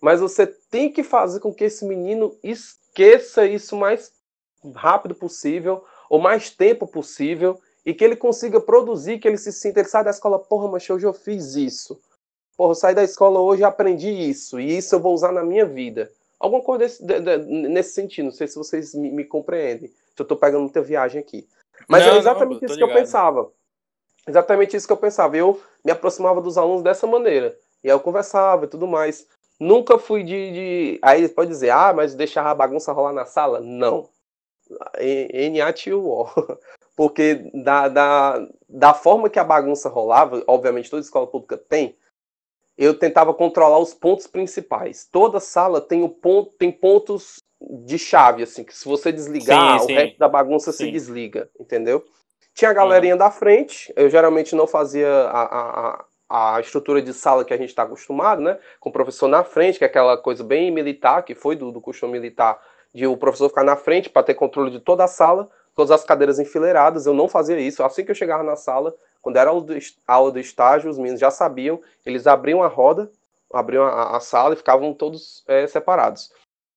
mas 0.00 0.20
você 0.20 0.46
tem 0.46 0.90
que 0.90 1.02
fazer 1.02 1.40
com 1.40 1.54
que 1.54 1.64
esse 1.64 1.84
menino 1.86 2.36
esqueça 2.42 3.46
isso 3.46 3.76
o 3.76 3.78
mais 3.78 4.12
rápido 4.74 5.14
possível, 5.14 5.84
o 6.10 6.18
mais 6.18 6.50
tempo 6.50 6.86
possível, 6.86 7.58
e 7.84 7.94
que 7.94 8.04
ele 8.04 8.16
consiga 8.16 8.60
produzir, 8.60 9.18
que 9.18 9.26
ele 9.26 9.38
se 9.38 9.52
sinta, 9.52 9.80
ele 9.80 9.88
sai 9.88 10.04
da 10.04 10.10
escola, 10.10 10.38
porra, 10.38 10.68
mas 10.68 10.88
hoje 10.88 11.06
eu 11.06 11.12
fiz 11.12 11.56
isso. 11.56 12.00
Porra, 12.56 12.70
eu 12.70 12.74
saí 12.74 12.94
da 12.94 13.02
escola 13.02 13.40
hoje 13.40 13.62
e 13.62 13.64
aprendi 13.64 14.10
isso, 14.10 14.60
e 14.60 14.76
isso 14.76 14.94
eu 14.94 15.00
vou 15.00 15.14
usar 15.14 15.32
na 15.32 15.42
minha 15.42 15.64
vida. 15.64 16.10
Alguma 16.42 16.60
coisa 16.60 16.80
desse, 16.80 17.06
de, 17.06 17.20
de, 17.20 17.38
nesse 17.68 17.94
sentido. 17.94 18.24
Não 18.24 18.32
sei 18.32 18.48
se 18.48 18.56
vocês 18.56 18.92
me, 18.94 19.12
me 19.12 19.24
compreendem. 19.24 19.88
Se 19.88 20.18
eu 20.18 20.24
estou 20.24 20.36
pegando 20.36 20.62
muita 20.62 20.82
viagem 20.82 21.20
aqui. 21.20 21.46
Mas 21.88 22.04
não, 22.04 22.14
é 22.14 22.18
exatamente 22.18 22.62
não, 22.62 22.66
isso 22.66 22.74
ligado. 22.74 22.88
que 22.88 22.92
eu 22.92 23.00
pensava. 23.00 23.52
Exatamente 24.26 24.76
isso 24.76 24.86
que 24.88 24.92
eu 24.92 24.96
pensava. 24.96 25.36
Eu 25.36 25.62
me 25.84 25.92
aproximava 25.92 26.40
dos 26.40 26.58
alunos 26.58 26.82
dessa 26.82 27.06
maneira. 27.06 27.56
E 27.84 27.88
aí 27.88 27.94
eu 27.94 28.00
conversava 28.00 28.64
e 28.64 28.68
tudo 28.68 28.88
mais. 28.88 29.24
Nunca 29.60 29.98
fui 29.98 30.24
de, 30.24 30.52
de. 30.52 30.98
Aí 31.00 31.28
pode 31.28 31.50
dizer, 31.50 31.70
ah, 31.70 31.92
mas 31.92 32.16
deixar 32.16 32.44
a 32.44 32.54
bagunça 32.54 32.92
rolar 32.92 33.12
na 33.12 33.24
sala? 33.24 33.60
Não. 33.60 34.08
N-A-T-U-O. 34.98 36.26
Porque 36.96 37.50
da, 37.54 37.86
da, 37.86 38.48
da 38.68 38.94
forma 38.94 39.30
que 39.30 39.38
a 39.38 39.44
bagunça 39.44 39.88
rolava, 39.88 40.42
obviamente 40.48 40.90
toda 40.90 41.02
escola 41.02 41.28
pública 41.28 41.56
tem, 41.56 41.96
eu 42.76 42.98
tentava 42.98 43.34
controlar 43.34 43.78
os 43.78 43.94
pontos 43.94 44.26
principais. 44.26 45.08
Toda 45.10 45.40
sala 45.40 45.80
tem, 45.80 46.02
o 46.02 46.08
ponto, 46.08 46.52
tem 46.58 46.70
pontos 46.70 47.36
de 47.84 47.98
chave, 47.98 48.42
assim, 48.42 48.64
que 48.64 48.76
se 48.76 48.84
você 48.84 49.12
desligar, 49.12 49.80
sim, 49.80 49.86
sim. 49.86 49.92
o 49.92 49.96
resto 49.96 50.18
da 50.18 50.28
bagunça 50.28 50.72
sim. 50.72 50.86
se 50.86 50.90
desliga, 50.90 51.48
entendeu? 51.58 52.04
Tinha 52.54 52.70
a 52.70 52.74
galerinha 52.74 53.14
uhum. 53.14 53.18
da 53.18 53.30
frente, 53.30 53.92
eu 53.96 54.10
geralmente 54.10 54.54
não 54.54 54.66
fazia 54.66 55.08
a, 55.08 56.04
a, 56.28 56.54
a 56.56 56.60
estrutura 56.60 57.00
de 57.00 57.12
sala 57.12 57.44
que 57.44 57.54
a 57.54 57.56
gente 57.56 57.70
está 57.70 57.84
acostumado, 57.84 58.42
né? 58.42 58.58
Com 58.80 58.90
o 58.90 58.92
professor 58.92 59.28
na 59.28 59.44
frente, 59.44 59.78
que 59.78 59.84
é 59.84 59.86
aquela 59.86 60.18
coisa 60.18 60.44
bem 60.44 60.70
militar, 60.70 61.22
que 61.22 61.34
foi 61.34 61.56
do, 61.56 61.70
do 61.70 61.80
costume 61.80 62.12
militar, 62.12 62.60
de 62.94 63.06
o 63.06 63.16
professor 63.16 63.48
ficar 63.48 63.64
na 63.64 63.76
frente 63.76 64.10
para 64.10 64.22
ter 64.22 64.34
controle 64.34 64.70
de 64.70 64.80
toda 64.80 65.04
a 65.04 65.08
sala, 65.08 65.48
todas 65.74 65.90
as 65.90 66.04
cadeiras 66.04 66.38
enfileiradas. 66.38 67.06
Eu 67.06 67.14
não 67.14 67.28
fazia 67.28 67.58
isso. 67.58 67.82
Assim 67.82 68.04
que 68.04 68.10
eu 68.10 68.14
chegava 68.14 68.42
na 68.42 68.56
sala, 68.56 68.94
quando 69.20 69.36
era 69.36 69.50
a 69.50 70.14
aula 70.14 70.32
do 70.32 70.38
estágio, 70.38 70.90
os 70.90 70.98
meninos 70.98 71.20
já 71.20 71.30
sabiam, 71.30 71.80
eles 72.04 72.26
abriam 72.26 72.62
a 72.62 72.68
roda, 72.68 73.10
abriam 73.52 73.84
a, 73.84 74.16
a 74.16 74.20
sala 74.20 74.54
e 74.54 74.56
ficavam 74.56 74.92
todos 74.92 75.44
é, 75.46 75.66
separados. 75.66 76.32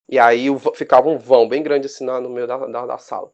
E 0.07 0.19
aí 0.19 0.47
ficava 0.75 1.09
um 1.09 1.17
vão 1.17 1.47
bem 1.47 1.63
grande 1.63 1.87
assim 1.87 2.05
no 2.05 2.29
meio 2.29 2.45
da, 2.45 2.57
da, 2.57 2.85
da, 2.85 2.97
sala. 2.97 3.31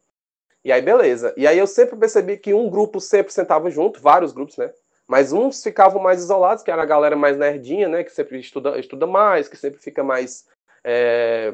E 0.64 0.72
aí, 0.72 0.80
beleza. 0.80 1.34
E 1.36 1.46
aí 1.46 1.58
eu 1.58 1.66
sempre 1.66 1.96
percebi 1.96 2.38
que 2.38 2.54
um 2.54 2.70
grupo 2.70 3.00
sempre 3.00 3.32
sentava 3.32 3.70
junto, 3.70 4.00
vários 4.00 4.32
grupos, 4.32 4.56
né? 4.56 4.72
Mas 5.06 5.32
uns 5.32 5.62
ficavam 5.62 6.00
mais 6.00 6.20
isolados, 6.20 6.62
que 6.62 6.70
era 6.70 6.82
a 6.82 6.86
galera 6.86 7.16
mais 7.16 7.36
nerdinha, 7.36 7.88
né? 7.88 8.04
Que 8.04 8.10
sempre 8.10 8.38
estuda, 8.38 8.78
estuda 8.78 9.06
mais, 9.06 9.48
que 9.48 9.56
sempre 9.56 9.80
fica 9.80 10.02
mais 10.02 10.46
é, 10.84 11.52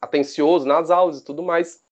atencioso 0.00 0.66
nas 0.66 0.90
aulas 0.90 1.18
e 1.18 1.24
tudo 1.24 1.42
mais. 1.42 1.82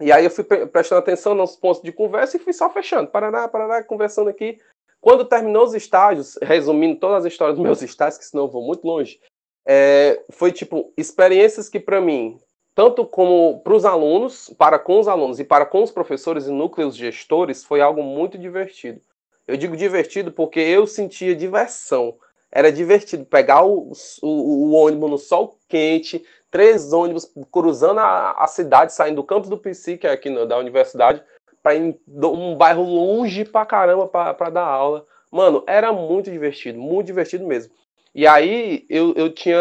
E 0.00 0.12
aí 0.12 0.24
eu 0.24 0.30
fui 0.30 0.44
prestando 0.44 1.00
atenção 1.00 1.34
nos 1.34 1.56
pontos 1.56 1.82
de 1.82 1.92
conversa 1.92 2.36
e 2.36 2.40
fui 2.40 2.52
só 2.52 2.70
fechando. 2.70 3.10
Paraná, 3.10 3.48
Paraná, 3.48 3.82
conversando 3.82 4.28
aqui. 4.30 4.58
Quando 5.00 5.24
terminou 5.24 5.64
os 5.64 5.74
estágios, 5.74 6.38
resumindo 6.42 6.98
todas 6.98 7.24
as 7.24 7.32
histórias 7.32 7.56
dos 7.56 7.64
meus 7.64 7.82
estágios, 7.82 8.18
que 8.18 8.24
senão 8.24 8.44
eu 8.44 8.50
vou 8.50 8.62
muito 8.62 8.86
longe, 8.86 9.20
é, 9.66 10.22
foi 10.30 10.52
tipo 10.52 10.92
experiências 10.96 11.68
que 11.68 11.80
para 11.80 12.00
mim, 12.00 12.38
tanto 12.74 13.04
como 13.04 13.60
para 13.60 13.74
os 13.74 13.84
alunos, 13.84 14.54
para 14.56 14.78
com 14.78 15.00
os 15.00 15.08
alunos 15.08 15.40
e 15.40 15.44
para 15.44 15.66
com 15.66 15.82
os 15.82 15.90
professores 15.90 16.46
e 16.46 16.52
núcleos 16.52 16.96
gestores, 16.96 17.64
foi 17.64 17.80
algo 17.80 18.02
muito 18.02 18.38
divertido. 18.38 19.00
Eu 19.46 19.56
digo 19.56 19.76
divertido 19.76 20.30
porque 20.30 20.60
eu 20.60 20.86
sentia 20.86 21.34
diversão 21.34 22.16
era 22.50 22.72
divertido 22.72 23.24
pegar 23.24 23.62
o, 23.64 23.92
o, 24.22 24.26
o 24.26 24.72
ônibus 24.72 25.10
no 25.10 25.18
sol 25.18 25.58
quente, 25.68 26.24
três 26.50 26.92
ônibus 26.92 27.30
cruzando 27.50 28.00
a, 28.00 28.32
a 28.32 28.46
cidade, 28.46 28.92
saindo 28.92 29.16
do 29.16 29.24
campus 29.24 29.48
do 29.48 29.58
PC, 29.58 29.98
que 29.98 30.06
é 30.06 30.10
aqui 30.10 30.30
no, 30.30 30.46
da 30.46 30.58
universidade, 30.58 31.22
para 31.62 31.74
ir 31.74 31.98
um 32.06 32.56
bairro 32.56 32.82
longe 32.82 33.44
pra 33.44 33.66
caramba 33.66 34.06
para 34.06 34.50
dar 34.50 34.64
aula. 34.64 35.04
Mano, 35.30 35.62
era 35.66 35.92
muito 35.92 36.30
divertido, 36.30 36.78
muito 36.78 37.06
divertido 37.06 37.46
mesmo. 37.46 37.72
E 38.14 38.26
aí 38.26 38.86
eu, 38.88 39.12
eu 39.14 39.30
tinha. 39.30 39.58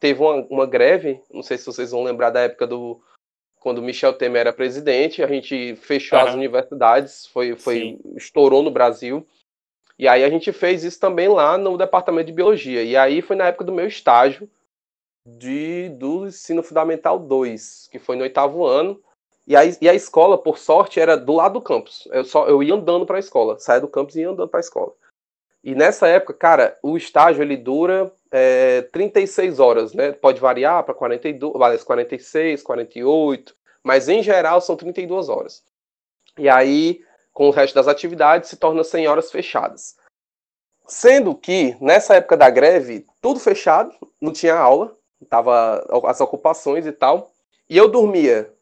Teve 0.00 0.20
uma, 0.20 0.46
uma 0.50 0.66
greve, 0.66 1.20
não 1.32 1.42
sei 1.42 1.56
se 1.56 1.66
vocês 1.66 1.92
vão 1.92 2.02
lembrar 2.02 2.30
da 2.30 2.40
época 2.40 2.66
do. 2.66 3.00
Quando 3.60 3.80
Michel 3.80 4.12
Temer 4.12 4.40
era 4.40 4.52
presidente, 4.52 5.22
a 5.22 5.26
gente 5.26 5.74
fechou 5.76 6.18
uhum. 6.18 6.26
as 6.26 6.34
universidades, 6.34 7.26
foi, 7.28 7.56
foi 7.56 7.98
estourou 8.14 8.62
no 8.62 8.70
Brasil. 8.70 9.26
E 9.98 10.06
aí 10.06 10.22
a 10.22 10.28
gente 10.28 10.52
fez 10.52 10.84
isso 10.84 11.00
também 11.00 11.28
lá 11.28 11.56
no 11.56 11.78
departamento 11.78 12.26
de 12.26 12.32
biologia. 12.34 12.82
E 12.82 12.94
aí 12.94 13.22
foi 13.22 13.36
na 13.36 13.46
época 13.46 13.64
do 13.64 13.72
meu 13.72 13.86
estágio 13.86 14.50
de, 15.26 15.88
do 15.90 16.26
ensino 16.26 16.62
fundamental 16.62 17.18
2, 17.18 17.88
que 17.90 17.98
foi 17.98 18.16
no 18.16 18.22
oitavo 18.22 18.64
ano. 18.64 19.00
E 19.46 19.54
a, 19.54 19.62
e 19.64 19.88
a 19.88 19.94
escola, 19.94 20.38
por 20.38 20.58
sorte, 20.58 20.98
era 20.98 21.16
do 21.16 21.34
lado 21.34 21.54
do 21.54 21.62
campus. 21.62 22.08
Eu, 22.10 22.24
só, 22.24 22.46
eu 22.48 22.62
ia 22.62 22.74
andando 22.74 23.04
para 23.04 23.16
a 23.16 23.20
escola, 23.20 23.58
saía 23.58 23.80
do 23.80 23.88
campus 23.88 24.16
e 24.16 24.20
ia 24.20 24.30
andando 24.30 24.48
para 24.48 24.60
a 24.60 24.62
escola. 24.62 24.92
E 25.62 25.74
nessa 25.74 26.08
época, 26.08 26.34
cara, 26.34 26.78
o 26.82 26.96
estágio 26.96 27.42
ele 27.42 27.56
dura 27.56 28.12
é, 28.30 28.82
36 28.82 29.60
horas, 29.60 29.92
né? 29.92 30.12
Pode 30.12 30.40
variar 30.40 30.82
para 30.84 30.94
42, 30.94 31.84
46, 31.84 32.62
48, 32.62 33.54
mas 33.82 34.08
em 34.08 34.22
geral 34.22 34.60
são 34.60 34.76
32 34.76 35.28
horas. 35.28 35.62
E 36.38 36.48
aí 36.48 37.02
com 37.34 37.48
o 37.48 37.50
resto 37.50 37.74
das 37.74 37.88
atividades, 37.88 38.48
se 38.48 38.56
torna 38.56 38.84
100 38.84 39.08
horas 39.08 39.30
fechadas. 39.30 39.96
Sendo 40.86 41.34
que, 41.34 41.76
nessa 41.80 42.14
época 42.14 42.36
da 42.36 42.48
greve, 42.48 43.04
tudo 43.20 43.40
fechado, 43.40 43.92
não 44.20 44.32
tinha 44.32 44.54
aula, 44.54 44.96
tava 45.24 45.84
as 46.04 46.20
ocupações 46.20 46.86
e 46.86 46.92
tal, 46.92 47.30
e 47.68 47.76
eu 47.76 47.88
dormia 47.88 48.52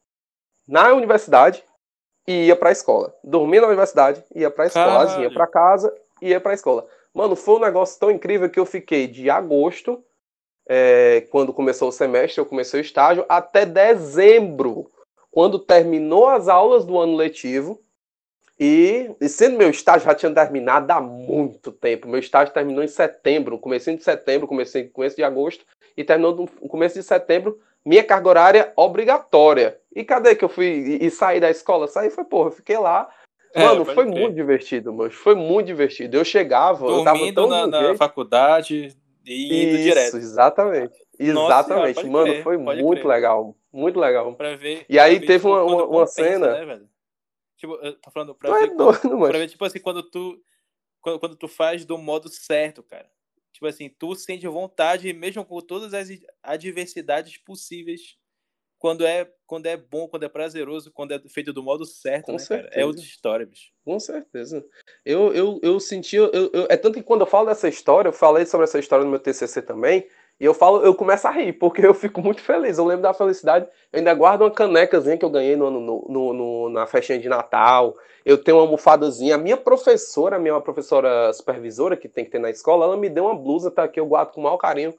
na 0.67 0.93
universidade 0.93 1.65
e 2.27 2.47
ia 2.47 2.57
para 2.57 2.69
a 2.69 2.73
escola. 2.73 3.15
Dormia 3.23 3.61
na 3.61 3.67
universidade, 3.67 4.23
ia 4.35 4.51
para 4.51 4.65
a 4.65 4.67
escola, 4.67 5.21
ia 5.21 5.31
para 5.31 5.47
casa 5.47 5.95
e 6.21 6.29
ia 6.29 6.41
para 6.41 6.53
a 6.53 6.55
escola. 6.55 6.87
Mano, 7.13 7.37
foi 7.37 7.57
um 7.57 7.61
negócio 7.61 7.99
tão 7.99 8.11
incrível 8.11 8.49
que 8.49 8.61
eu 8.61 8.65
fiquei 8.65 9.07
de 9.07 9.29
agosto, 9.29 10.03
é, 10.67 11.23
quando 11.31 11.53
começou 11.53 11.89
o 11.89 11.93
semestre, 11.93 12.41
eu 12.41 12.47
comecei 12.47 12.81
o 12.81 12.83
estágio, 12.83 13.27
até 13.29 13.67
dezembro, 13.67 14.91
quando 15.31 15.59
terminou 15.59 16.29
as 16.29 16.49
aulas 16.49 16.85
do 16.85 16.99
ano 16.99 17.17
letivo, 17.17 17.82
e, 18.65 19.11
e, 19.21 19.29
sendo 19.29 19.59
meu 19.59 19.69
estágio 19.71 20.07
já 20.07 20.15
tinha 20.15 20.33
terminado 20.33 20.89
há 20.93 21.01
muito 21.01 21.73
tempo. 21.73 22.07
Meu 22.07 22.21
estágio 22.21 22.55
terminou 22.55 22.85
em 22.85 22.87
setembro, 22.87 23.59
começo 23.59 23.93
de 23.93 24.05
setembro, 24.05 24.47
comecei 24.47 24.85
começo 24.85 25.17
de 25.17 25.25
agosto 25.25 25.65
e 25.97 26.05
terminou 26.05 26.49
no 26.61 26.69
começo 26.69 26.95
de 26.95 27.03
setembro. 27.03 27.59
Minha 27.85 28.05
carga 28.05 28.29
horária 28.29 28.73
obrigatória. 28.77 29.79
E 29.93 30.05
cadê 30.05 30.37
que 30.37 30.45
eu 30.45 30.49
fui 30.49 30.67
e, 30.67 31.07
e 31.07 31.11
saí 31.11 31.41
da 31.41 31.51
escola? 31.51 31.89
Saí 31.89 32.09
foi, 32.09 32.23
porra, 32.23 32.53
fiquei 32.53 32.79
lá. 32.79 33.09
É, 33.53 33.65
Mano, 33.65 33.83
é, 33.83 33.95
foi 33.95 34.05
muito 34.05 34.37
divertido, 34.37 34.93
mano. 34.93 35.11
Foi 35.11 35.35
muito 35.35 35.67
divertido. 35.67 36.17
Eu 36.17 36.25
chegava, 36.25 36.87
Dormindo 36.87 37.01
eu 37.01 37.05
tava 37.05 37.33
tão 37.35 37.49
na, 37.49 37.67
na 37.67 37.97
faculdade 37.97 38.97
e 39.27 39.47
indo 39.47 39.75
Isso, 39.75 39.83
direto. 39.83 40.17
Exatamente. 40.19 40.95
Nossa, 41.19 41.55
exatamente. 41.55 42.07
Mano, 42.07 42.27
crer, 42.27 42.43
foi 42.45 42.57
muito 42.57 43.03
crer. 43.03 43.07
legal. 43.07 43.57
Muito 43.73 43.99
legal. 43.99 44.33
Pra 44.35 44.55
ver, 44.55 44.85
e 44.89 44.99
aí 44.99 45.19
teve 45.19 45.47
uma, 45.47 45.65
uma, 45.65 45.85
uma 45.85 46.07
cena. 46.07 46.65
Né, 46.65 46.81
Tipo, 47.63 47.75
eu 47.77 47.95
tô 47.95 48.11
falando 48.11 48.35
pra, 48.35 48.59
ver, 48.59 48.65
é 48.65 48.75
doido, 48.75 49.19
pra 49.21 49.39
ver, 49.39 49.49
tipo 49.49 49.65
assim, 49.65 49.79
quando 49.79 50.03
tu. 50.03 50.37
Quando, 51.01 51.21
quando 51.21 51.37
tu 51.37 51.47
faz 51.47 51.85
do 51.85 51.97
modo 51.97 52.29
certo, 52.29 52.83
cara. 52.83 53.09
Tipo 53.53 53.67
assim, 53.67 53.89
tu 53.89 54.17
sente 54.17 54.49
vontade, 54.49 55.13
mesmo 55.13 55.45
com 55.45 55.61
todas 55.61 55.95
as 55.95 56.09
adversidades 56.43 57.39
possíveis, 57.39 58.17
quando 58.81 59.07
é, 59.07 59.33
quando 59.47 59.67
é 59.67 59.77
bom, 59.77 60.09
quando 60.09 60.25
é 60.25 60.29
prazeroso, 60.29 60.91
quando 60.91 61.13
é 61.13 61.21
feito 61.29 61.53
do 61.53 61.63
modo 61.63 61.87
certo, 61.87 62.27
com 62.27 62.33
né, 62.33 62.39
certeza. 62.41 62.71
cara? 62.71 62.83
É 62.83 62.85
outra 62.85 63.05
história, 63.05 63.47
bicho. 63.47 63.71
Com 63.85 64.01
certeza. 64.01 64.67
Eu, 65.05 65.33
eu, 65.33 65.61
eu 65.63 65.79
senti. 65.79 66.17
Eu, 66.17 66.33
eu, 66.33 66.67
é 66.69 66.77
tanto 66.77 66.95
que 66.95 67.05
quando 67.05 67.21
eu 67.21 67.29
falo 67.29 67.47
dessa 67.47 67.69
história, 67.69 68.09
eu 68.09 68.13
falei 68.13 68.45
sobre 68.45 68.65
essa 68.65 68.81
história 68.81 69.05
no 69.05 69.11
meu 69.13 69.21
TCC 69.21 69.63
também. 69.63 70.09
E 70.43 70.45
eu 70.45 70.53
falo, 70.53 70.85
eu 70.85 70.93
começo 70.93 71.29
a 71.29 71.31
rir, 71.31 71.53
porque 71.53 71.87
eu 71.87 71.95
fico 71.95 72.21
muito 72.21 72.41
feliz. 72.41 72.77
Eu 72.77 72.85
lembro 72.85 73.05
da 73.05 73.15
felicidade. 73.15 73.65
Eu 73.93 73.99
ainda 74.01 74.13
guardo 74.13 74.41
uma 74.41 74.51
canecazinha 74.51 75.17
que 75.17 75.25
eu 75.25 75.31
ganhei 75.31 75.55
no, 75.55 75.71
no, 75.71 76.05
no, 76.09 76.33
no 76.33 76.69
na 76.69 76.85
festinha 76.85 77.17
de 77.17 77.29
Natal. 77.29 77.97
Eu 78.25 78.37
tenho 78.37 78.57
uma 78.57 78.65
almofadazinha. 78.65 79.37
A 79.37 79.39
minha 79.39 79.57
professora, 79.57 80.35
a 80.35 80.39
minha 80.41 80.61
professora 80.61 81.33
supervisora 81.33 81.97
que 81.97 82.09
tem 82.09 82.25
que 82.25 82.33
ter 82.33 82.41
na 82.41 82.51
escola, 82.51 82.87
ela 82.87 82.97
me 82.97 83.09
deu 83.09 83.27
uma 83.27 83.37
blusa, 83.37 83.71
tá? 83.71 83.87
Que 83.87 84.01
eu 84.01 84.07
guardo 84.07 84.33
com 84.33 84.41
o 84.41 84.43
maior 84.43 84.57
carinho. 84.57 84.93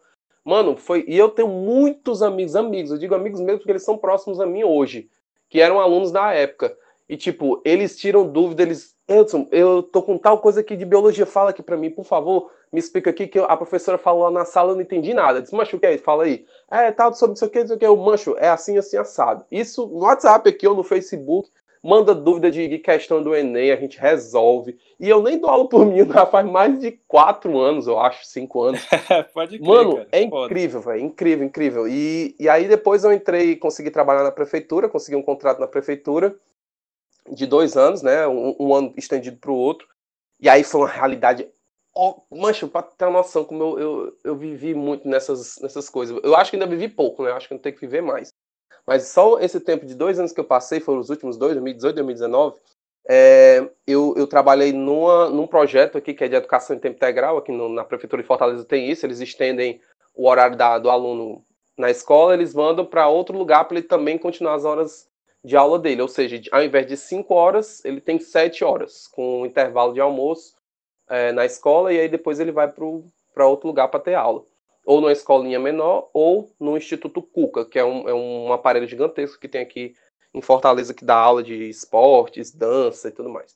Mano, 0.46 0.78
foi. 0.78 1.04
E 1.10 1.18
eu 1.18 1.28
tenho 1.28 1.50
muitos 1.50 2.22
amigos, 2.24 2.56
amigos. 2.56 2.92
Eu 2.92 2.98
digo 2.98 3.14
amigos 3.14 3.42
mesmo 3.42 3.58
porque 3.58 3.72
eles 3.74 3.84
são 3.84 3.98
próximos 3.98 4.40
a 4.40 4.46
mim 4.46 4.64
hoje. 4.64 5.10
Que 5.50 5.60
eram 5.60 5.82
alunos 5.82 6.10
da 6.10 6.32
época. 6.32 6.74
E, 7.10 7.18
tipo, 7.18 7.62
eles 7.66 7.98
tiram 7.98 8.26
dúvida, 8.26 8.64
eles. 8.64 8.93
Edson, 9.08 9.48
eu 9.52 9.84
tô 9.84 10.02
com 10.02 10.18
tal 10.18 10.40
coisa 10.40 10.62
aqui 10.62 10.76
de 10.76 10.86
biologia, 10.86 11.26
fala 11.26 11.50
aqui 11.50 11.62
pra 11.62 11.78
mim, 11.78 11.90
por 11.90 12.06
favor 12.06 12.52
me 12.74 12.80
explica 12.80 13.12
aqui 13.12 13.28
que 13.28 13.38
a 13.38 13.56
professora 13.56 14.00
falou 14.00 14.24
lá 14.24 14.32
na 14.32 14.46
sala, 14.46 14.72
eu 14.72 14.76
não 14.76 14.82
entendi 14.82 15.14
nada. 15.14 15.40
Disse, 15.40 15.54
mancho, 15.56 15.78
o 15.78 15.80
que 15.80 15.86
é 15.86 15.94
isso? 15.94 16.04
Fala 16.04 16.24
aí. 16.24 16.44
É, 16.72 16.92
tal, 16.92 17.14
sobre 17.14 17.36
isso 17.36 17.46
aqui, 17.46 17.60
isso 17.60 17.74
aqui. 17.76 17.86
O 17.86 17.96
mancho, 17.96 18.36
é 18.40 18.50
assim, 18.50 18.76
assim, 18.80 18.98
assado. 18.98 19.46
Isso 19.52 19.86
no 19.86 20.00
WhatsApp 20.00 20.50
aqui 20.50 20.68
ou 20.68 20.76
no 20.76 20.84
Facebook, 20.84 21.52
manda 21.84 22.16
dúvida 22.16 22.50
de 22.50 22.80
questão 22.80 23.22
do 23.22 23.36
Enem, 23.36 23.72
a 23.72 23.76
gente 23.76 24.00
resolve. 24.00 24.76
E 25.00 25.08
eu 25.08 25.22
nem 25.22 25.38
dou 25.38 25.52
aula 25.52 25.70
por 25.70 25.86
mim, 25.86 25.98
já 26.12 26.26
faz 26.26 26.50
mais 26.50 26.80
de 26.80 26.94
quatro 27.08 27.60
anos, 27.60 27.86
eu 27.86 28.00
acho, 28.00 28.26
cinco 28.26 28.64
anos. 28.64 28.82
Pode 29.36 29.60
crer, 29.60 29.68
Mano, 29.68 29.98
cara. 29.98 30.08
é 30.12 30.24
incrível, 30.24 30.82
velho, 30.82 31.02
incrível, 31.02 31.46
incrível. 31.46 31.88
E, 31.88 32.36
e 32.40 32.50
aí 32.50 32.68
depois 32.68 33.04
eu 33.04 33.14
entrei, 33.14 33.56
consegui 33.56 33.92
trabalhar 33.92 34.24
na 34.24 34.32
prefeitura, 34.32 34.90
consegui 34.90 35.16
um 35.16 35.22
contrato 35.22 35.60
na 35.60 35.68
prefeitura 35.68 36.36
de 37.32 37.46
dois 37.46 37.78
anos, 37.78 38.02
né, 38.02 38.28
um, 38.28 38.56
um 38.60 38.74
ano 38.76 38.94
estendido 38.98 39.38
para 39.38 39.52
o 39.52 39.56
outro. 39.56 39.88
E 40.40 40.50
aí 40.50 40.64
foi 40.64 40.82
uma 40.82 40.90
realidade 40.90 41.48
mancho, 42.32 42.68
pra 42.68 42.82
ter 42.82 43.06
uma 43.06 43.20
noção, 43.20 43.46
como 43.46 43.64
eu, 43.64 43.80
eu, 43.80 44.18
eu 44.24 44.36
vivi 44.36 44.74
muito 44.74 45.08
nessas, 45.08 45.60
nessas 45.62 45.90
coisas. 45.90 46.20
Eu 46.24 46.36
acho 46.36 46.50
que 46.50 46.56
ainda 46.56 46.66
vivi 46.66 46.88
pouco, 46.88 47.24
né? 47.24 47.30
Eu 47.30 47.36
acho 47.36 47.48
que 47.48 47.54
não 47.54 47.62
tenho 47.62 47.76
que 47.76 47.82
viver 47.82 48.02
mais. 48.02 48.34
Mas 48.86 49.08
só 49.08 49.40
esse 49.40 49.60
tempo 49.60 49.86
de 49.86 49.96
dois 49.96 50.20
anos 50.20 50.32
que 50.32 50.40
eu 50.40 50.44
passei, 50.44 50.80
foram 50.80 51.00
os 51.00 51.10
últimos 51.10 51.38
dois, 51.38 51.54
2018 51.54 51.96
2019, 51.96 52.60
é, 53.08 53.70
eu, 53.86 54.14
eu 54.18 54.26
trabalhei 54.28 54.74
numa, 54.74 55.30
num 55.30 55.46
projeto 55.46 55.98
aqui 55.98 56.14
que 56.14 56.24
é 56.24 56.28
de 56.28 56.36
educação 56.36 56.76
em 56.76 56.80
tempo 56.80 56.96
integral, 56.96 57.38
aqui 57.38 57.52
no, 57.52 57.70
na 57.70 57.84
Prefeitura 57.84 58.22
de 58.22 58.28
Fortaleza 58.28 58.66
tem 58.66 58.90
isso, 58.90 59.06
eles 59.06 59.20
estendem 59.20 59.82
o 60.16 60.28
horário 60.28 60.58
da, 60.58 60.80
do 60.80 60.90
aluno 60.90 61.46
na 61.78 61.90
escola, 61.90 62.34
eles 62.34 62.54
mandam 62.54 62.86
para 62.86 63.08
outro 63.08 63.38
lugar 63.38 63.66
para 63.66 63.78
ele 63.78 63.88
também 63.88 64.18
continuar 64.18 64.56
as 64.56 64.66
horas 64.66 65.10
de 65.44 65.58
aula 65.58 65.78
dele. 65.78 66.02
Ou 66.02 66.08
seja, 66.08 66.42
ao 66.52 66.64
invés 66.64 66.88
de 66.88 66.96
cinco 66.96 67.34
horas, 67.34 67.84
ele 67.84 68.00
tem 68.00 68.20
sete 68.20 68.64
horas, 68.64 69.08
com 69.08 69.42
um 69.42 69.46
intervalo 69.46 69.94
de 69.94 70.00
almoço 70.00 70.56
é, 71.10 71.32
na 71.32 71.46
escola 71.46 71.94
e 71.94 72.00
aí 72.00 72.08
depois 72.08 72.40
ele 72.40 72.52
vai 72.52 72.68
para 72.68 73.48
outro 73.48 73.68
lugar 73.68 73.88
para 73.90 74.00
ter 74.00 74.16
aula. 74.16 74.44
Ou 74.86 75.00
numa 75.00 75.12
escolinha 75.12 75.60
menor, 75.60 76.10
ou 76.14 76.54
no 76.60 76.76
Instituto 76.76 77.22
Cuca, 77.22 77.66
que 77.66 77.80
é 77.80 77.86
um, 77.86 78.10
é 78.10 78.14
um 78.14 78.52
aparelho 78.52 78.88
gigantesco 78.88 79.40
que 79.40 79.48
tem 79.48 79.62
aqui 79.62 79.96
em 80.34 80.42
Fortaleza 80.42 80.94
que 80.94 81.06
dá 81.06 81.16
aula 81.16 81.44
de 81.44 81.70
esportes, 81.70 82.52
dança 82.52 83.08
e 83.08 83.12
tudo 83.12 83.30
mais. 83.30 83.56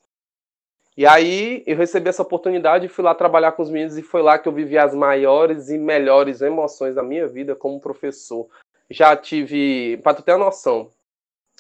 E 0.96 1.06
aí 1.06 1.64
eu 1.68 1.78
recebi 1.78 2.10
essa 2.10 2.24
oportunidade 2.24 2.88
fui 2.88 3.04
lá 3.04 3.14
trabalhar 3.14 3.52
com 3.52 3.62
os 3.62 3.70
meninos 3.70 3.98
e 3.98 4.02
foi 4.02 4.22
lá 4.22 4.40
que 4.40 4.48
eu 4.48 4.52
vivi 4.52 4.78
as 4.78 4.96
maiores 4.96 5.70
e 5.70 5.78
melhores 5.78 6.42
emoções 6.42 6.96
da 6.96 7.04
minha 7.04 7.28
vida 7.28 7.56
como 7.56 7.80
professor. 7.80 8.48
Já 8.90 9.16
tive, 9.16 9.98
para 9.98 10.16
tu 10.16 10.24
ter 10.24 10.32
uma 10.34 10.46
noção, 10.46 10.92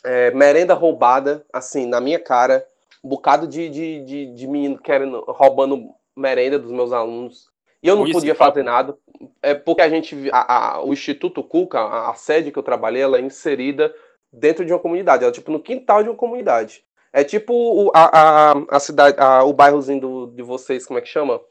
é, 0.07 0.31
merenda 0.31 0.73
roubada, 0.73 1.45
assim, 1.51 1.85
na 1.85 1.99
minha 1.99 2.17
cara, 2.17 2.65
um 3.03 3.09
bocado 3.09 3.45
de, 3.45 3.69
de, 3.69 4.01
de, 4.05 4.25
de 4.33 4.47
menino 4.47 4.77
querendo, 4.77 5.19
roubando 5.27 5.89
merenda 6.15 6.57
dos 6.57 6.71
meus 6.71 6.93
alunos. 6.93 7.49
E 7.83 7.89
eu 7.89 7.95
não 7.97 8.09
podia 8.09 8.33
fazer 8.33 8.63
nada, 8.63 8.97
é 9.41 9.53
porque 9.53 9.81
a 9.81 9.89
gente, 9.89 10.29
a, 10.31 10.75
a, 10.75 10.83
o 10.83 10.93
Instituto 10.93 11.43
Cuca, 11.43 11.79
a, 11.79 12.11
a, 12.11 12.13
sede 12.15 12.51
que 12.51 12.57
eu 12.57 12.63
trabalhei, 12.63 13.01
ela 13.01 13.17
é 13.17 13.21
inserida 13.21 13.93
dentro 14.31 14.65
de 14.65 14.71
uma 14.71 14.79
comunidade, 14.79 15.23
ela 15.23 15.31
é 15.31 15.33
tipo 15.33 15.51
no 15.51 15.59
quintal 15.59 16.01
de 16.01 16.09
uma 16.09 16.15
comunidade. 16.15 16.83
É 17.11 17.23
tipo 17.23 17.53
o, 17.53 17.91
a, 17.93 18.53
a, 18.69 18.79
cidade, 18.79 19.17
o 19.45 19.53
bairrozinho 19.53 19.99
do, 19.99 20.27
de 20.27 20.41
vocês, 20.41 20.85
como 20.85 20.99
é 20.99 21.01
que 21.01 21.07
chama? 21.07 21.41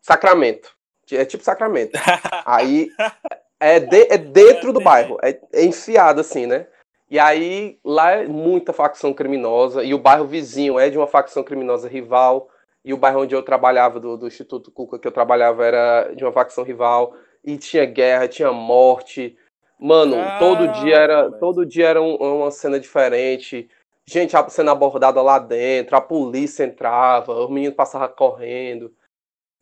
Sacramento. 0.00 0.74
É 1.10 1.24
tipo 1.24 1.44
Sacramento. 1.44 1.92
Aí 2.44 2.90
é, 3.60 3.78
de, 3.80 4.06
é 4.10 4.18
dentro 4.18 4.72
do 4.72 4.80
bairro, 4.80 5.18
é, 5.22 5.38
é 5.52 5.64
enfiado 5.64 6.20
assim, 6.20 6.46
né? 6.46 6.66
E 7.10 7.18
aí 7.18 7.78
lá 7.84 8.10
é 8.12 8.26
muita 8.26 8.72
facção 8.72 9.14
criminosa, 9.14 9.82
e 9.82 9.94
o 9.94 9.98
bairro 9.98 10.26
vizinho 10.26 10.78
é 10.78 10.90
de 10.90 10.98
uma 10.98 11.06
facção 11.06 11.42
criminosa 11.42 11.88
rival, 11.88 12.48
e 12.84 12.92
o 12.92 12.98
bairro 12.98 13.22
onde 13.22 13.34
eu 13.34 13.42
trabalhava, 13.42 13.98
do, 13.98 14.16
do 14.16 14.26
Instituto 14.26 14.70
Cuca, 14.70 14.98
que 14.98 15.06
eu 15.06 15.12
trabalhava, 15.12 15.64
era 15.64 16.12
de 16.14 16.24
uma 16.24 16.32
facção 16.32 16.64
rival, 16.64 17.14
e 17.44 17.56
tinha 17.56 17.84
guerra, 17.86 18.28
tinha 18.28 18.52
morte. 18.52 19.36
Mano, 19.78 20.16
todo 20.38 20.68
dia 20.82 20.96
era 20.96 21.30
todo 21.32 21.64
dia 21.64 21.88
era 21.88 22.02
um, 22.02 22.16
uma 22.16 22.50
cena 22.50 22.78
diferente. 22.80 23.70
Gente 24.06 24.34
sendo 24.48 24.70
abordada 24.70 25.20
lá 25.22 25.38
dentro, 25.38 25.96
a 25.96 26.00
polícia 26.00 26.64
entrava, 26.64 27.32
o 27.44 27.48
menino 27.50 27.74
passava 27.74 28.08
correndo. 28.08 28.92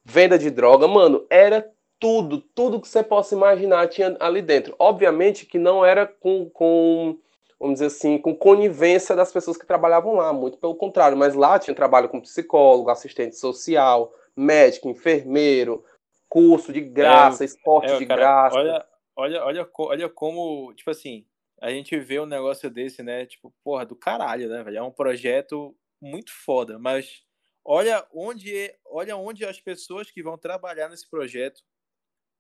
venda 0.05 0.39
de 0.39 0.51
droga, 0.51 0.89
mano, 0.89 1.27
era 1.31 1.69
tudo, 1.99 2.41
tudo 2.55 2.81
que 2.81 2.89
você 2.89 3.03
possa 3.03 3.35
imaginar 3.35 3.89
tinha 3.89 4.17
ali 4.21 4.43
dentro. 4.43 4.75
Obviamente 4.79 5.47
que 5.47 5.59
não 5.59 5.85
era 5.85 6.07
com, 6.07 6.49
com 6.51 7.19
vamos 7.59 7.75
dizer 7.75 7.87
assim, 7.87 8.19
com 8.19 8.35
conivência 8.35 9.17
das 9.17 9.33
pessoas 9.33 9.57
que 9.57 9.67
trabalhavam 9.67 10.15
lá, 10.15 10.33
muito 10.33 10.59
pelo 10.59 10.77
contrário, 10.77 11.17
mas 11.17 11.35
lá 11.35 11.59
tinha 11.59 11.75
trabalho 11.75 12.09
com 12.09 12.21
psicólogo, 12.21 12.91
assistente 12.91 13.37
social, 13.37 14.13
médico, 14.37 14.89
enfermeiro, 14.89 15.85
curso 16.29 16.73
de 16.73 16.81
graça, 16.81 17.45
é, 17.45 17.47
esporte 17.47 17.93
é, 17.93 17.99
de 17.99 18.07
cara, 18.07 18.21
graça. 18.21 18.57
Olha, 18.57 18.87
olha, 19.17 19.45
olha, 19.45 19.71
olha 19.79 20.09
como, 20.09 20.73
tipo 20.75 20.91
assim, 20.91 21.27
a 21.61 21.71
gente 21.71 21.99
vê 21.99 22.21
um 22.21 22.27
negócio 22.27 22.71
desse, 22.71 23.03
né? 23.03 23.25
Tipo, 23.25 23.53
porra, 23.65 23.87
do 23.87 23.97
caralho, 23.97 24.49
né, 24.49 24.63
velho? 24.63 24.79
É 24.79 24.83
um 24.83 24.91
projeto 24.91 25.75
muito 26.01 26.31
foda, 26.31 26.79
mas 26.79 27.23
olha 27.65 28.07
onde, 28.13 28.75
olha 28.85 29.17
onde 29.17 29.45
as 29.45 29.61
pessoas 29.61 30.11
que 30.11 30.23
vão 30.23 30.37
trabalhar 30.37 30.91
nesse 30.91 31.09
projeto, 31.09 31.63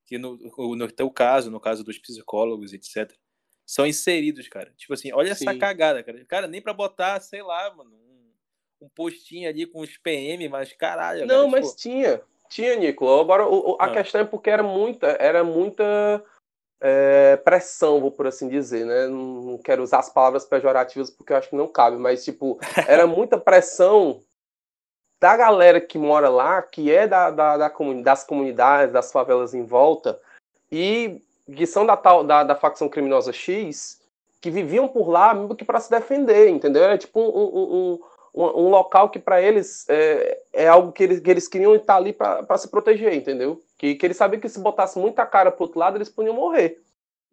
que 0.04 0.18
no, 0.18 0.36
no 0.36 0.92
teu 0.92 1.10
caso, 1.10 1.50
no 1.50 1.58
caso 1.58 1.82
dos 1.82 1.98
psicólogos, 1.98 2.72
etc., 2.74 3.12
são 3.66 3.84
inseridos, 3.84 4.48
cara. 4.48 4.72
Tipo 4.76 4.94
assim, 4.94 5.12
olha 5.12 5.34
Sim. 5.34 5.48
essa 5.48 5.58
cagada, 5.58 6.02
cara. 6.02 6.24
Cara, 6.24 6.46
nem 6.46 6.62
pra 6.62 6.72
botar, 6.72 7.20
sei 7.20 7.42
lá, 7.42 7.74
mano, 7.74 7.90
um, 7.90 8.86
um 8.86 8.88
postinho 8.88 9.48
ali 9.48 9.66
com 9.66 9.80
os 9.80 9.96
PM, 9.98 10.48
mas 10.48 10.72
caralho. 10.72 11.26
Não, 11.26 11.50
cara, 11.50 11.60
mas 11.60 11.74
tipo... 11.74 11.78
tinha. 11.78 12.20
Tinha, 12.48 12.76
Nicolas. 12.76 13.20
Agora, 13.20 13.42
a 13.42 13.86
ah. 13.86 13.92
questão 13.92 14.20
é 14.20 14.24
porque 14.24 14.48
era 14.48 14.62
muita, 14.62 15.08
era 15.18 15.42
muita 15.42 16.24
é, 16.80 17.36
pressão, 17.38 18.00
vou 18.00 18.12
por 18.12 18.28
assim 18.28 18.48
dizer, 18.48 18.86
né? 18.86 19.08
Não 19.08 19.58
quero 19.58 19.82
usar 19.82 19.98
as 19.98 20.10
palavras 20.10 20.44
pejorativas 20.44 21.10
porque 21.10 21.32
eu 21.32 21.36
acho 21.36 21.50
que 21.50 21.56
não 21.56 21.66
cabe, 21.66 21.96
mas, 21.96 22.24
tipo, 22.24 22.58
era 22.86 23.04
muita 23.04 23.36
pressão 23.38 24.22
da 25.20 25.36
galera 25.36 25.80
que 25.80 25.98
mora 25.98 26.28
lá, 26.28 26.62
que 26.62 26.92
é 26.92 27.08
da, 27.08 27.30
da, 27.30 27.56
da 27.56 27.68
das 28.02 28.24
comunidades, 28.24 28.92
das 28.92 29.10
favelas 29.10 29.54
em 29.54 29.64
volta, 29.64 30.20
e 30.70 31.20
que 31.54 31.66
são 31.66 31.86
da, 31.86 31.96
tal, 31.96 32.24
da, 32.24 32.42
da 32.42 32.54
facção 32.54 32.88
criminosa 32.88 33.32
X, 33.32 34.00
que 34.40 34.50
viviam 34.50 34.88
por 34.88 35.08
lá 35.08 35.34
mesmo 35.34 35.54
que 35.54 35.64
para 35.64 35.80
se 35.80 35.90
defender, 35.90 36.48
entendeu? 36.48 36.82
Era 36.82 36.98
tipo 36.98 37.20
um, 37.20 37.24
um, 37.24 38.00
um, 38.34 38.44
um 38.44 38.68
local 38.68 39.08
que 39.08 39.18
para 39.18 39.40
eles 39.40 39.84
é, 39.88 40.38
é, 40.52 40.68
algo 40.68 40.92
que 40.92 41.02
eles, 41.02 41.20
que 41.20 41.30
eles 41.30 41.48
queriam 41.48 41.74
estar 41.74 41.96
ali 41.96 42.12
para 42.12 42.58
se 42.58 42.68
proteger, 42.68 43.14
entendeu? 43.14 43.60
Que, 43.78 43.94
que 43.94 44.06
eles 44.06 44.16
sabiam 44.16 44.40
que 44.40 44.48
se 44.48 44.60
botasse 44.60 44.98
muita 44.98 45.26
cara 45.26 45.50
pro 45.50 45.64
outro 45.64 45.78
lado, 45.78 45.96
eles 45.96 46.08
podiam 46.08 46.34
morrer, 46.34 46.80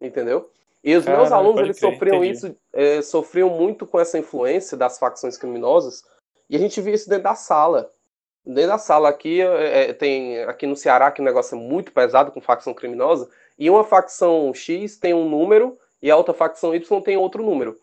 entendeu? 0.00 0.50
E 0.82 0.94
os 0.94 1.06
meus 1.06 1.32
alunos, 1.32 1.62
eles 1.62 1.78
crer, 1.78 1.92
sofriam 1.92 2.16
entendi. 2.16 2.32
isso, 2.32 2.56
é, 2.72 3.00
sofriam 3.00 3.48
muito 3.48 3.86
com 3.86 3.98
essa 3.98 4.18
influência 4.18 4.76
das 4.76 4.98
facções 4.98 5.38
criminosas, 5.38 6.04
e 6.48 6.56
a 6.56 6.58
gente 6.58 6.78
via 6.80 6.94
isso 6.94 7.08
dentro 7.08 7.24
da 7.24 7.34
sala. 7.34 7.90
Dentro 8.44 8.70
da 8.70 8.78
sala 8.78 9.08
aqui, 9.08 9.40
é, 9.40 9.90
é 9.90 9.92
tem 9.94 10.42
aqui 10.42 10.66
no 10.66 10.76
Ceará, 10.76 11.10
que 11.10 11.22
o 11.22 11.24
negócio 11.24 11.56
é 11.56 11.58
muito 11.58 11.90
pesado 11.90 12.30
com 12.30 12.40
facção 12.40 12.74
criminosa, 12.74 13.30
e 13.58 13.70
uma 13.70 13.84
facção 13.84 14.52
X 14.52 14.96
tem 14.98 15.14
um 15.14 15.28
número 15.28 15.76
e 16.02 16.10
a 16.10 16.16
outra 16.16 16.34
facção 16.34 16.74
Y 16.74 17.00
tem 17.00 17.16
outro 17.16 17.42
número. 17.42 17.78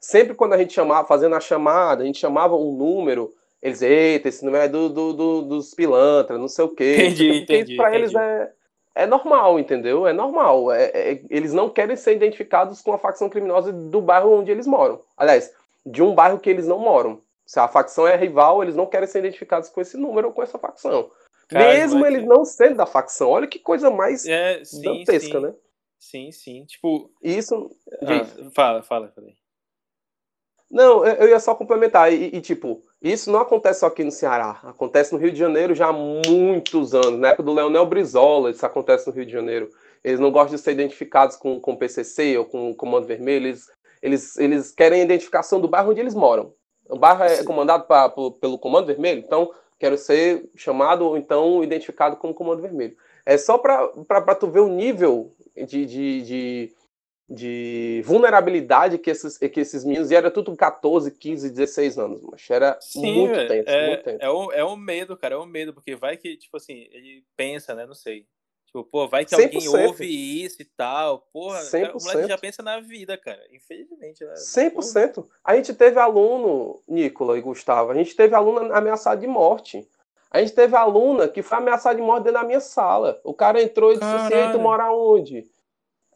Sempre 0.00 0.34
quando 0.34 0.52
a 0.52 0.58
gente 0.58 0.72
chamava, 0.72 1.06
fazendo 1.06 1.34
a 1.34 1.40
chamada, 1.40 2.02
a 2.02 2.06
gente 2.06 2.18
chamava 2.18 2.54
um 2.54 2.72
número, 2.72 3.34
eles, 3.60 3.82
eita, 3.82 4.28
esse 4.28 4.44
número 4.44 4.64
é 4.64 4.68
do, 4.68 4.88
do, 4.88 5.12
do 5.12 5.42
dos 5.42 5.74
pilantras, 5.74 6.38
não 6.38 6.48
sei 6.48 6.64
o 6.64 6.68
quê. 6.68 6.96
Entendi, 6.98 7.42
entendi. 7.42 7.72
Isso 7.72 7.82
pra 7.82 7.94
eles 7.94 8.14
é, 8.14 8.52
é 8.94 9.06
normal, 9.06 9.58
entendeu? 9.58 10.06
É 10.06 10.12
normal. 10.12 10.70
É, 10.70 10.84
é, 10.94 11.22
eles 11.28 11.52
não 11.52 11.68
querem 11.68 11.96
ser 11.96 12.14
identificados 12.14 12.80
com 12.80 12.92
a 12.92 12.98
facção 12.98 13.28
criminosa 13.28 13.72
do 13.72 14.00
bairro 14.00 14.38
onde 14.38 14.50
eles 14.50 14.66
moram. 14.66 15.00
Aliás, 15.16 15.52
de 15.84 16.02
um 16.02 16.14
bairro 16.14 16.38
que 16.38 16.50
eles 16.50 16.66
não 16.66 16.78
moram. 16.78 17.20
Se 17.44 17.60
a 17.60 17.68
facção 17.68 18.06
é 18.06 18.16
rival, 18.16 18.62
eles 18.62 18.74
não 18.74 18.86
querem 18.86 19.06
ser 19.06 19.20
identificados 19.20 19.68
com 19.68 19.80
esse 19.80 19.96
número 19.96 20.28
ou 20.28 20.34
com 20.34 20.42
essa 20.42 20.58
facção. 20.58 21.10
Cara, 21.48 21.72
Mesmo 21.72 22.04
eles 22.04 22.20
que... 22.20 22.26
não 22.26 22.44
sendo 22.44 22.76
da 22.76 22.86
facção. 22.86 23.28
Olha 23.28 23.46
que 23.46 23.58
coisa 23.58 23.90
mais 23.90 24.26
é, 24.26 24.64
sim, 24.64 24.82
dantesca, 24.82 25.38
sim. 25.38 25.46
né? 25.46 25.54
Sim, 25.98 26.32
sim. 26.32 26.64
Tipo. 26.64 27.10
Isso. 27.22 27.70
Ah, 28.02 28.50
fala, 28.54 28.82
fala, 28.82 29.08
fala. 29.08 29.28
Não, 30.70 31.06
eu 31.06 31.28
ia 31.28 31.38
só 31.38 31.54
complementar. 31.54 32.12
E, 32.12 32.36
e, 32.36 32.40
tipo, 32.40 32.82
isso 33.00 33.30
não 33.30 33.40
acontece 33.40 33.80
só 33.80 33.86
aqui 33.86 34.02
no 34.02 34.10
Ceará. 34.10 34.60
Acontece 34.64 35.12
no 35.12 35.18
Rio 35.18 35.30
de 35.30 35.38
Janeiro 35.38 35.74
já 35.74 35.86
há 35.86 35.92
muitos 35.92 36.94
anos. 36.94 37.18
Na 37.20 37.28
época 37.28 37.44
do 37.44 37.54
Leonel 37.54 37.86
Brizola, 37.86 38.50
isso 38.50 38.66
acontece 38.66 39.06
no 39.06 39.12
Rio 39.12 39.26
de 39.26 39.32
Janeiro. 39.32 39.70
Eles 40.02 40.20
não 40.20 40.32
gostam 40.32 40.56
de 40.56 40.62
ser 40.62 40.72
identificados 40.72 41.36
com, 41.36 41.60
com 41.60 41.76
PCC 41.76 42.36
ou 42.36 42.44
com 42.44 42.74
Comando 42.74 43.06
Vermelho. 43.06 43.46
Eles, 43.46 43.70
eles, 44.02 44.36
eles 44.36 44.70
querem 44.72 45.00
a 45.00 45.04
identificação 45.04 45.60
do 45.60 45.68
bairro 45.68 45.90
onde 45.90 46.00
eles 46.00 46.14
moram. 46.14 46.52
O 46.88 46.98
bairro 46.98 47.24
é 47.24 47.36
Sim. 47.36 47.44
comandado 47.44 47.84
pra, 47.84 48.08
pelo 48.08 48.58
Comando 48.58 48.86
Vermelho, 48.86 49.20
então 49.20 49.50
quero 49.78 49.96
ser 49.96 50.48
chamado 50.54 51.04
ou 51.04 51.16
então 51.16 51.62
identificado 51.62 52.16
como 52.16 52.34
Comando 52.34 52.62
Vermelho. 52.62 52.96
É 53.24 53.36
só 53.36 53.58
para 53.58 54.34
tu 54.34 54.48
ver 54.48 54.60
o 54.60 54.68
nível 54.68 55.34
de, 55.56 55.84
de, 55.84 56.22
de, 56.22 56.74
de, 57.28 58.02
vulnerabilidade 58.04 58.98
que 58.98 59.10
esses, 59.10 59.36
que 59.36 59.60
esses 59.60 59.84
meninos, 59.84 60.10
e 60.10 60.14
era 60.14 60.30
tudo 60.30 60.54
14, 60.56 61.10
15, 61.10 61.50
16 61.50 61.98
anos, 61.98 62.22
mas 62.22 62.48
era 62.48 62.78
Sim, 62.80 63.12
muito 63.14 63.48
tenso, 63.48 63.68
é, 63.68 63.88
muito 63.88 64.04
tenso. 64.04 64.18
É 64.22 64.30
o, 64.30 64.52
é 64.52 64.64
o 64.64 64.76
medo, 64.76 65.16
cara, 65.16 65.34
é 65.34 65.38
o 65.38 65.44
medo, 65.44 65.74
porque 65.74 65.96
vai 65.96 66.16
que, 66.16 66.36
tipo 66.36 66.56
assim, 66.56 66.86
ele 66.92 67.24
pensa, 67.36 67.74
né, 67.74 67.84
não 67.84 67.94
sei, 67.94 68.26
Tipo, 68.66 68.84
pô, 68.84 69.08
vai 69.08 69.24
que 69.24 69.34
100%. 69.34 69.42
alguém 69.44 69.68
ouve 69.68 70.44
isso 70.44 70.60
e 70.60 70.64
tal. 70.64 71.20
Porra, 71.32 71.60
100%. 71.60 71.94
o 71.94 72.04
moleque 72.04 72.28
já 72.28 72.38
pensa 72.38 72.62
na 72.62 72.80
vida, 72.80 73.16
cara. 73.16 73.42
Infelizmente, 73.52 74.24
né? 74.24 74.34
100%. 74.34 75.14
Porra. 75.14 75.28
A 75.44 75.56
gente 75.56 75.72
teve 75.74 75.98
aluno, 75.98 76.82
Nicola 76.86 77.38
e 77.38 77.40
Gustavo, 77.40 77.92
a 77.92 77.94
gente 77.94 78.14
teve 78.14 78.34
aluno 78.34 78.72
ameaçado 78.74 79.20
de 79.20 79.26
morte. 79.26 79.88
A 80.30 80.40
gente 80.40 80.52
teve 80.52 80.76
aluna 80.76 81.28
que 81.28 81.42
foi 81.42 81.58
ameaçada 81.58 81.94
de 81.94 82.02
morte 82.02 82.24
dentro 82.24 82.40
da 82.40 82.46
minha 82.46 82.60
sala. 82.60 83.20
O 83.24 83.32
cara 83.32 83.62
entrou 83.62 83.92
e 83.92 83.94
disse 83.94 84.10
Caralho. 84.10 84.42
assim, 84.42 84.52
tu 84.52 84.58
mora 84.58 84.92
onde? 84.92 85.48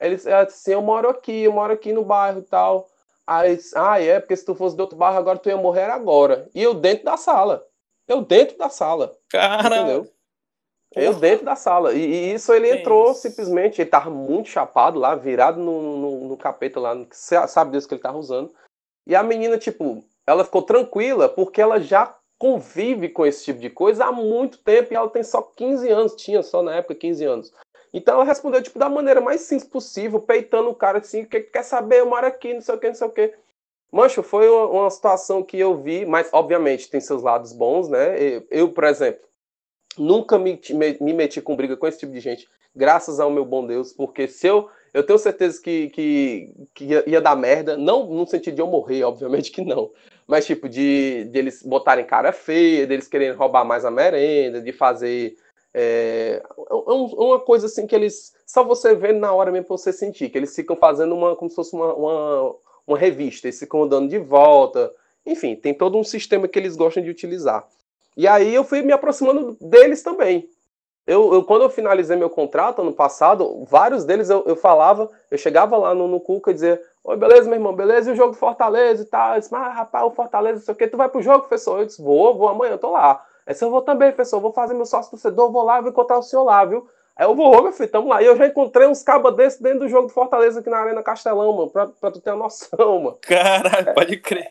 Ele 0.01 0.17
disse 0.17 0.31
assim, 0.31 0.73
eu 0.73 0.83
moro 0.83 1.09
aqui, 1.09 1.43
eu 1.43 1.53
moro 1.53 1.73
aqui 1.73 1.93
no 1.93 2.05
bairro 2.05 2.41
e 2.41 2.43
tal. 2.43 2.89
Aí 3.27 3.59
ah, 3.77 4.01
é, 4.01 4.19
porque 4.19 4.37
se 4.37 4.45
tu 4.45 4.55
fosse 4.55 4.75
de 4.75 4.83
outro 4.83 4.99
bairro 4.99 5.19
agora 5.19 5.39
tu 5.39 5.49
ia 5.49 5.57
morrer 5.57 5.85
agora. 5.85 6.51
E 6.55 6.63
eu 6.63 6.75
dentro 6.75 7.05
da 7.05 7.17
sala. 7.17 7.65
Eu 8.09 8.23
dentro 8.23 8.59
da 8.59 8.69
sala. 8.69 9.17
Caralho. 9.29 9.77
Entendeu? 9.77 10.13
Eu 10.95 11.15
dentro 11.15 11.45
da 11.45 11.55
sala. 11.55 11.93
E, 11.95 12.01
e 12.01 12.35
isso 12.35 12.53
ele 12.53 12.71
entrou 12.71 13.13
isso. 13.13 13.21
simplesmente, 13.21 13.81
ele 13.81 13.91
tava 13.91 14.11
muito 14.11 14.49
chapado 14.49 14.99
lá, 14.99 15.15
virado 15.15 15.61
no, 15.61 15.97
no, 15.97 16.29
no 16.29 16.37
capeta 16.37 16.81
lá, 16.81 16.97
sabe 17.11 17.73
Deus 17.73 17.87
que 17.87 17.95
ele 17.95 18.03
tava 18.03 18.19
usando. 18.19 18.53
E 19.07 19.15
a 19.15 19.23
menina, 19.23 19.57
tipo, 19.57 20.05
ela 20.27 20.45
ficou 20.45 20.63
tranquila 20.63 21.29
porque 21.29 21.61
ela 21.61 21.81
já 21.81 22.17
convive 22.39 23.09
com 23.11 23.27
esse 23.27 23.45
tipo 23.45 23.61
de 23.61 23.69
coisa 23.69 24.07
há 24.07 24.13
muito 24.13 24.59
tempo 24.59 24.93
e 24.93 24.97
ela 24.97 25.11
tem 25.11 25.23
só 25.23 25.43
15 25.43 25.89
anos, 25.91 26.15
tinha 26.17 26.43
só 26.43 26.63
na 26.63 26.77
época 26.77 26.95
15 26.95 27.25
anos. 27.25 27.53
Então 27.93 28.15
ela 28.15 28.25
respondeu, 28.25 28.63
tipo, 28.63 28.79
da 28.79 28.89
maneira 28.89 29.21
mais 29.21 29.43
simples 29.43 29.69
possível, 29.69 30.21
peitando 30.21 30.71
o 30.71 30.75
cara 30.75 30.99
assim, 30.99 31.25
que 31.25 31.41
quer 31.41 31.63
saber, 31.63 32.01
eu 32.01 32.07
moro 32.07 32.27
aqui, 32.27 32.55
não 32.55 32.61
sei 32.61 32.75
o 32.75 32.79
que, 32.79 32.89
não 32.89 32.95
sei 32.95 33.07
o 33.07 33.11
que. 33.11 33.35
Mancho, 33.93 34.23
foi 34.23 34.49
uma, 34.49 34.67
uma 34.67 34.91
situação 34.91 35.43
que 35.43 35.59
eu 35.59 35.77
vi, 35.77 36.07
mas 36.07 36.31
obviamente 36.33 36.89
tem 36.89 37.01
seus 37.01 37.23
lados 37.23 37.53
bons, 37.53 37.89
né? 37.89 38.17
Eu, 38.23 38.47
eu 38.51 38.73
por 38.73 38.85
exemplo, 38.85 39.21
Nunca 40.01 40.39
me, 40.39 40.59
me, 40.71 40.97
me, 40.99 41.13
meti 41.13 41.43
com 41.43 41.55
briga 41.55 41.77
com 41.77 41.87
esse 41.87 41.99
tipo 41.99 42.11
de 42.11 42.21
gente, 42.21 42.49
graças 42.75 43.21
ao 43.21 43.31
meu 43.31 43.45
bom 43.45 43.67
Deus, 43.67 43.93
porque 43.93 44.27
se 44.27 44.47
eu. 44.47 44.71
Eu 44.93 45.05
tenho 45.05 45.21
certeza 45.21 45.63
que, 45.63 45.89
que, 45.91 46.53
que 46.75 46.85
ia, 46.85 47.05
ia, 47.09 47.21
dar 47.21 47.37
merda, 47.37 47.77
não 47.77 48.07
no 48.07 48.27
sentido 48.27 48.57
de 48.57 48.61
eu 48.61 48.67
morrer, 48.67 49.05
obviamente 49.05 49.53
que 49.53 49.63
não, 49.63 49.93
mas 50.27 50.47
tipo, 50.47 50.69
de, 50.69 51.25
de 51.25 51.39
eles 51.39 51.63
botarem 51.63 52.05
cara 52.05 52.33
feia, 52.33 52.89
deles 52.89 53.07
quererem 53.07 53.37
roubar 53.37 53.65
mais 53.65 53.85
a 53.85 53.91
merenda, 53.91 54.61
de 54.61 54.73
fazer. 54.73 55.37
É, 55.73 56.43
uma 56.71 57.39
coisa 57.39 57.67
assim 57.67 57.87
que 57.87 57.95
eles. 57.95 58.33
Só 58.47 58.65
você 58.65 58.95
vê 58.97 59.13
na 59.13 59.33
hora 59.33 59.53
mesmo 59.53 59.67
pra 59.67 59.77
você 59.77 59.93
sentir, 59.93 60.31
que 60.31 60.39
eles 60.39 60.57
ficam 60.57 60.75
fazendo 60.75 61.15
uma. 61.15 61.37
como 61.37 61.51
se 61.51 61.57
fosse 61.57 61.77
uma, 61.77 61.95
uma, 61.95 62.57
uma 62.87 62.99
revista, 62.99 63.47
eles 63.47 63.61
ficam 63.61 63.83
andando 63.83 64.09
de 64.09 64.19
volta. 64.19 64.93
Enfim, 65.27 65.55
tem 65.55 65.75
todo 65.75 65.99
um 65.99 66.03
sistema 66.03 66.49
que 66.49 66.59
eles 66.59 66.75
gostam 66.75 67.03
de 67.03 67.11
utilizar. 67.11 67.69
E 68.17 68.27
aí 68.27 68.55
eu 68.55 68.65
fui 68.65 68.83
me 68.83 68.93
aproximando 68.93 69.57
deles 69.61 70.03
também. 70.03 70.49
Eu, 71.07 71.33
eu 71.35 71.45
quando 71.45 71.63
eu 71.63 71.71
finalizei 71.71 72.17
meu 72.17 72.31
contrato 72.31 72.83
ano 72.83 72.93
passado, 72.93 73.65
vários 73.65 74.05
deles 74.05 74.31
eu, 74.31 74.45
eu 74.47 74.55
falava, 74.55 75.11
eu 75.31 75.39
chegava 75.39 75.77
lá 75.77 75.95
no, 75.95 76.07
no 76.07 76.21
Cuca 76.21 76.51
e 76.51 76.55
dizia, 76.55 76.81
oi, 77.03 77.17
beleza, 77.17 77.49
meu 77.49 77.59
irmão, 77.59 77.75
beleza, 77.75 78.11
e 78.11 78.13
o 78.13 78.17
jogo 78.17 78.33
do 78.33 78.39
Fortaleza 78.39 79.03
e 79.03 79.07
tal. 79.07 79.35
Eu 79.35 79.41
disse, 79.41 79.53
mas 79.53 79.75
rapaz, 79.75 80.05
o 80.05 80.11
Fortaleza, 80.11 80.59
não 80.59 80.65
sei 80.65 80.75
o 80.75 80.77
que, 80.77 80.87
tu 80.87 80.97
vai 80.97 81.09
pro 81.09 81.23
jogo, 81.23 81.41
professor? 81.41 81.81
Eu 81.81 81.87
disse, 81.87 82.03
vou, 82.03 82.37
vou 82.37 82.49
amanhã, 82.49 82.73
eu 82.73 82.79
tô 82.79 82.91
lá. 82.91 83.25
Aí 83.47 83.57
eu 83.61 83.71
vou 83.71 83.83
também, 83.83 84.13
professor, 84.13 84.41
vou 84.41 84.53
fazer 84.53 84.75
meu 84.75 84.87
sócio 84.87 85.11
torcedor, 85.11 85.51
vou 85.51 85.65
lá, 85.65 85.81
vou 85.81 85.91
encontrar 85.91 86.19
o 86.19 86.23
senhor 86.23 86.45
lá, 86.45 86.65
viu? 86.65 86.87
Aí 87.21 87.27
eu 87.27 87.35
vou, 87.35 87.63
meu 87.63 87.71
filho, 87.71 87.91
tamo 87.91 88.09
lá. 88.09 88.23
E 88.23 88.25
eu 88.25 88.35
já 88.35 88.47
encontrei 88.47 88.87
uns 88.87 89.03
cabas 89.03 89.37
desses 89.37 89.61
dentro 89.61 89.81
do 89.81 89.89
jogo 89.91 90.07
do 90.07 90.13
Fortaleza 90.15 90.61
aqui 90.61 90.71
na 90.71 90.79
Arena 90.79 91.03
Castelão, 91.03 91.55
mano, 91.55 91.69
pra, 91.69 91.87
pra 91.87 92.11
tu 92.11 92.19
ter 92.19 92.31
uma 92.31 92.45
noção, 92.45 92.99
mano. 92.99 93.19
Caralho, 93.21 93.93
pode 93.93 94.17
crer. 94.17 94.51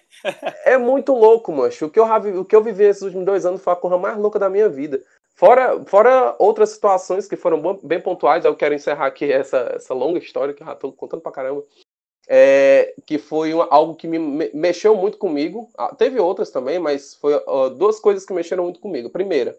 é 0.63 0.77
muito 0.77 1.11
louco, 1.11 1.51
mancho. 1.51 1.87
O 1.87 1.89
que, 1.89 1.99
eu, 1.99 2.05
o 2.05 2.45
que 2.45 2.55
eu 2.55 2.63
vivi 2.63 2.83
nesses 2.83 3.01
últimos 3.01 3.25
dois 3.25 3.43
anos 3.43 3.63
foi 3.63 3.73
a 3.73 3.75
coisa 3.75 3.97
mais 3.97 4.15
louca 4.19 4.37
da 4.37 4.51
minha 4.51 4.69
vida. 4.69 5.01
Fora, 5.33 5.83
fora 5.87 6.35
outras 6.37 6.69
situações 6.69 7.27
que 7.27 7.35
foram 7.35 7.79
bem 7.81 7.99
pontuais, 7.99 8.45
eu 8.45 8.55
quero 8.55 8.75
encerrar 8.75 9.07
aqui 9.07 9.31
essa, 9.31 9.71
essa 9.73 9.95
longa 9.95 10.19
história 10.19 10.53
que 10.53 10.61
eu 10.61 10.67
já 10.67 10.75
tô 10.75 10.91
contando 10.91 11.21
pra 11.21 11.31
caramba. 11.31 11.63
É, 12.27 12.93
que 13.07 13.17
foi 13.17 13.51
uma, 13.51 13.67
algo 13.71 13.95
que 13.95 14.07
me, 14.07 14.19
me, 14.19 14.51
mexeu 14.53 14.93
muito 14.93 15.17
comigo. 15.17 15.71
Ah, 15.75 15.95
teve 15.95 16.19
outras 16.19 16.51
também, 16.51 16.77
mas 16.77 17.15
foi 17.15 17.33
uh, 17.35 17.71
duas 17.71 17.99
coisas 17.99 18.27
que 18.27 18.33
mexeram 18.33 18.65
muito 18.65 18.79
comigo. 18.79 19.09
Primeira, 19.09 19.57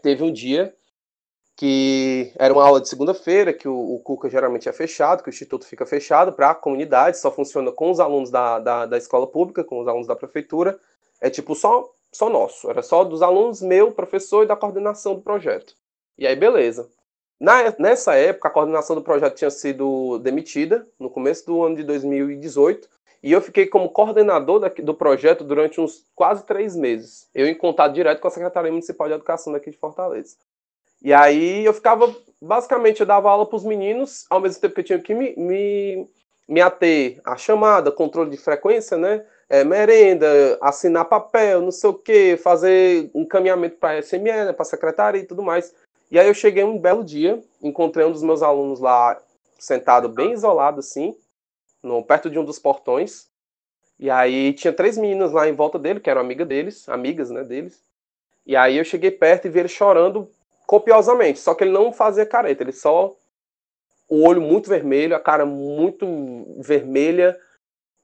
teve 0.00 0.24
um 0.24 0.32
dia 0.32 0.74
que 1.56 2.32
era 2.36 2.52
uma 2.52 2.64
aula 2.64 2.80
de 2.80 2.88
segunda-feira, 2.88 3.52
que 3.52 3.68
o, 3.68 3.94
o 3.94 4.00
Cuca 4.00 4.28
geralmente 4.28 4.68
é 4.68 4.72
fechado, 4.72 5.22
que 5.22 5.28
o 5.28 5.30
Instituto 5.30 5.66
fica 5.66 5.86
fechado 5.86 6.32
para 6.32 6.50
a 6.50 6.54
comunidade, 6.54 7.18
só 7.18 7.30
funciona 7.30 7.70
com 7.70 7.90
os 7.90 8.00
alunos 8.00 8.30
da, 8.30 8.58
da, 8.58 8.86
da, 8.86 8.98
escola 8.98 9.26
pública, 9.26 9.62
com 9.62 9.80
os 9.80 9.86
alunos 9.86 10.06
da 10.06 10.16
prefeitura. 10.16 10.78
É 11.20 11.30
tipo 11.30 11.54
só, 11.54 11.88
só 12.12 12.28
nosso, 12.28 12.68
era 12.68 12.82
só 12.82 13.04
dos 13.04 13.22
alunos, 13.22 13.62
meu, 13.62 13.92
professor 13.92 14.42
e 14.42 14.46
da 14.46 14.56
coordenação 14.56 15.14
do 15.14 15.22
projeto. 15.22 15.74
E 16.18 16.26
aí, 16.26 16.34
beleza. 16.34 16.88
Na, 17.38 17.74
nessa 17.78 18.14
época, 18.14 18.48
a 18.48 18.50
coordenação 18.50 18.96
do 18.96 19.02
projeto 19.02 19.36
tinha 19.36 19.50
sido 19.50 20.18
demitida, 20.18 20.86
no 20.98 21.10
começo 21.10 21.46
do 21.46 21.62
ano 21.62 21.76
de 21.76 21.84
2018, 21.84 22.88
e 23.22 23.32
eu 23.32 23.40
fiquei 23.40 23.66
como 23.66 23.88
coordenador 23.88 24.60
do 24.82 24.94
projeto 24.94 25.44
durante 25.44 25.80
uns 25.80 26.04
quase 26.14 26.44
três 26.44 26.76
meses. 26.76 27.28
Eu 27.34 27.46
em 27.46 27.54
contato 27.54 27.94
direto 27.94 28.20
com 28.20 28.28
a 28.28 28.30
Secretaria 28.30 28.70
Municipal 28.70 29.08
de 29.08 29.14
Educação 29.14 29.52
daqui 29.52 29.70
de 29.70 29.78
Fortaleza. 29.78 30.36
E 31.04 31.12
aí 31.12 31.62
eu 31.66 31.74
ficava, 31.74 32.16
basicamente, 32.40 33.00
eu 33.00 33.06
dava 33.06 33.28
aula 33.28 33.44
para 33.44 33.56
os 33.56 33.64
meninos, 33.64 34.24
ao 34.30 34.40
mesmo 34.40 34.58
tempo 34.58 34.74
que 34.74 34.80
eu 34.80 34.84
tinha 34.84 34.98
que 34.98 35.14
me, 35.14 35.36
me, 35.36 36.08
me 36.48 36.62
ater 36.62 37.20
à 37.22 37.36
chamada, 37.36 37.92
controle 37.92 38.30
de 38.30 38.38
frequência, 38.38 38.96
né? 38.96 39.22
É, 39.46 39.62
merenda, 39.62 40.26
assinar 40.62 41.04
papel, 41.04 41.60
não 41.60 41.70
sei 41.70 41.90
o 41.90 41.94
que, 41.94 42.38
fazer 42.38 43.10
encaminhamento 43.14 43.76
para 43.76 43.98
a 43.98 44.02
SME, 44.02 44.30
para 44.54 44.62
a 44.62 44.64
secretária 44.64 45.18
e 45.18 45.26
tudo 45.26 45.42
mais. 45.42 45.74
E 46.10 46.18
aí 46.18 46.26
eu 46.26 46.32
cheguei 46.32 46.64
um 46.64 46.78
belo 46.78 47.04
dia, 47.04 47.38
encontrei 47.62 48.06
um 48.06 48.12
dos 48.12 48.22
meus 48.22 48.42
alunos 48.42 48.80
lá 48.80 49.20
sentado 49.58 50.08
bem 50.08 50.32
isolado 50.32 50.80
assim, 50.80 51.14
no, 51.82 52.02
perto 52.02 52.30
de 52.30 52.38
um 52.38 52.44
dos 52.44 52.58
portões. 52.58 53.28
E 53.98 54.08
aí 54.08 54.54
tinha 54.54 54.72
três 54.72 54.96
meninas 54.96 55.32
lá 55.32 55.46
em 55.46 55.52
volta 55.52 55.78
dele, 55.78 56.00
que 56.00 56.08
eram 56.08 56.22
amigas 56.22 56.48
deles, 56.48 56.88
amigas, 56.88 57.30
né, 57.30 57.44
deles. 57.44 57.78
E 58.46 58.56
aí 58.56 58.78
eu 58.78 58.84
cheguei 58.84 59.10
perto 59.10 59.46
e 59.46 59.50
vi 59.50 59.60
ele 59.60 59.68
chorando 59.68 60.30
copiosamente, 60.66 61.38
só 61.38 61.54
que 61.54 61.64
ele 61.64 61.72
não 61.72 61.92
fazia 61.92 62.26
careta, 62.26 62.62
ele 62.62 62.72
só 62.72 63.14
o 64.08 64.26
olho 64.26 64.40
muito 64.40 64.68
vermelho, 64.68 65.16
a 65.16 65.20
cara 65.20 65.46
muito 65.46 66.06
vermelha. 66.58 67.38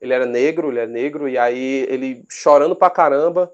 Ele 0.01 0.15
era 0.15 0.25
negro, 0.25 0.71
ele 0.71 0.81
é 0.81 0.87
negro, 0.87 1.29
e 1.29 1.37
aí 1.37 1.87
ele 1.89 2.25
chorando 2.29 2.75
pra 2.75 2.89
caramba. 2.89 3.53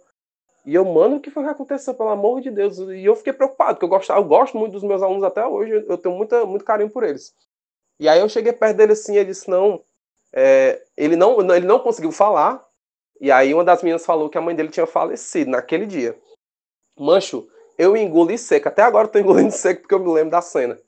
E 0.64 0.74
eu, 0.74 0.84
mano, 0.84 1.16
o 1.16 1.20
que 1.20 1.30
foi 1.30 1.44
que 1.44 1.50
aconteceu, 1.50 1.94
pelo 1.94 2.08
amor 2.08 2.40
de 2.40 2.50
Deus? 2.50 2.78
E 2.78 3.04
eu 3.04 3.16
fiquei 3.16 3.32
preocupado, 3.32 3.74
porque 3.74 3.84
eu 3.84 3.88
gosto, 3.88 4.12
eu 4.12 4.24
gosto 4.24 4.56
muito 4.56 4.72
dos 4.72 4.82
meus 4.82 5.02
alunos 5.02 5.24
até 5.24 5.44
hoje, 5.46 5.84
eu 5.88 5.98
tenho 5.98 6.14
muita, 6.14 6.44
muito 6.44 6.64
carinho 6.64 6.90
por 6.90 7.04
eles. 7.04 7.34
E 7.98 8.08
aí 8.08 8.20
eu 8.20 8.28
cheguei 8.28 8.52
perto 8.52 8.76
dele 8.76 8.92
assim, 8.92 9.16
ele 9.16 9.26
disse, 9.26 9.48
não, 9.48 9.82
é, 10.32 10.82
ele 10.96 11.16
não, 11.16 11.40
ele 11.54 11.66
não 11.66 11.78
conseguiu 11.78 12.12
falar, 12.12 12.64
e 13.20 13.30
aí 13.30 13.54
uma 13.54 13.64
das 13.64 13.82
meninas 13.82 14.04
falou 14.04 14.28
que 14.28 14.38
a 14.38 14.40
mãe 14.40 14.54
dele 14.54 14.68
tinha 14.68 14.86
falecido 14.86 15.50
naquele 15.50 15.86
dia. 15.86 16.16
Mancho, 16.98 17.48
eu 17.78 17.96
engoli 17.96 18.38
seco. 18.38 18.68
Até 18.68 18.82
agora 18.82 19.06
eu 19.06 19.12
tô 19.12 19.18
engolindo 19.18 19.52
seco 19.52 19.82
porque 19.82 19.94
eu 19.94 20.00
me 20.00 20.12
lembro 20.12 20.30
da 20.30 20.40
cena. 20.40 20.78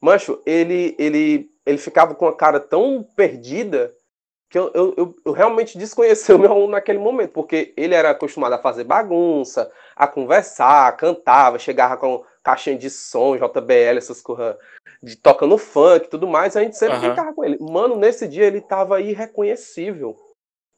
Mancho, 0.00 0.40
ele, 0.46 0.94
ele, 0.98 1.50
ele 1.66 1.78
ficava 1.78 2.14
com 2.14 2.26
a 2.26 2.36
cara 2.36 2.60
tão 2.60 3.02
perdida 3.16 3.94
que 4.48 4.58
eu, 4.58 4.70
eu, 4.74 5.14
eu, 5.24 5.32
realmente 5.32 5.76
desconheci 5.76 6.32
o 6.32 6.38
meu 6.38 6.52
aluno 6.52 6.72
naquele 6.72 6.98
momento, 6.98 7.32
porque 7.32 7.72
ele 7.76 7.94
era 7.94 8.10
acostumado 8.10 8.54
a 8.54 8.58
fazer 8.58 8.84
bagunça, 8.84 9.70
a 9.94 10.06
conversar, 10.06 10.96
cantava, 10.96 11.58
chegava 11.58 11.96
com 11.96 12.24
caixinha 12.42 12.78
de 12.78 12.88
som, 12.88 13.36
JBL, 13.36 13.98
essas 13.98 14.22
coisas, 14.22 14.56
de 15.02 15.16
tocando 15.16 15.58
funk 15.58 16.06
e 16.06 16.08
tudo 16.08 16.26
mais, 16.26 16.56
a 16.56 16.62
gente 16.62 16.76
sempre 16.76 16.96
uhum. 16.96 17.02
brincava 17.02 17.34
com 17.34 17.44
ele. 17.44 17.58
Mano, 17.60 17.96
nesse 17.96 18.26
dia 18.26 18.46
ele 18.46 18.60
tava 18.60 19.00
irreconhecível. 19.00 20.16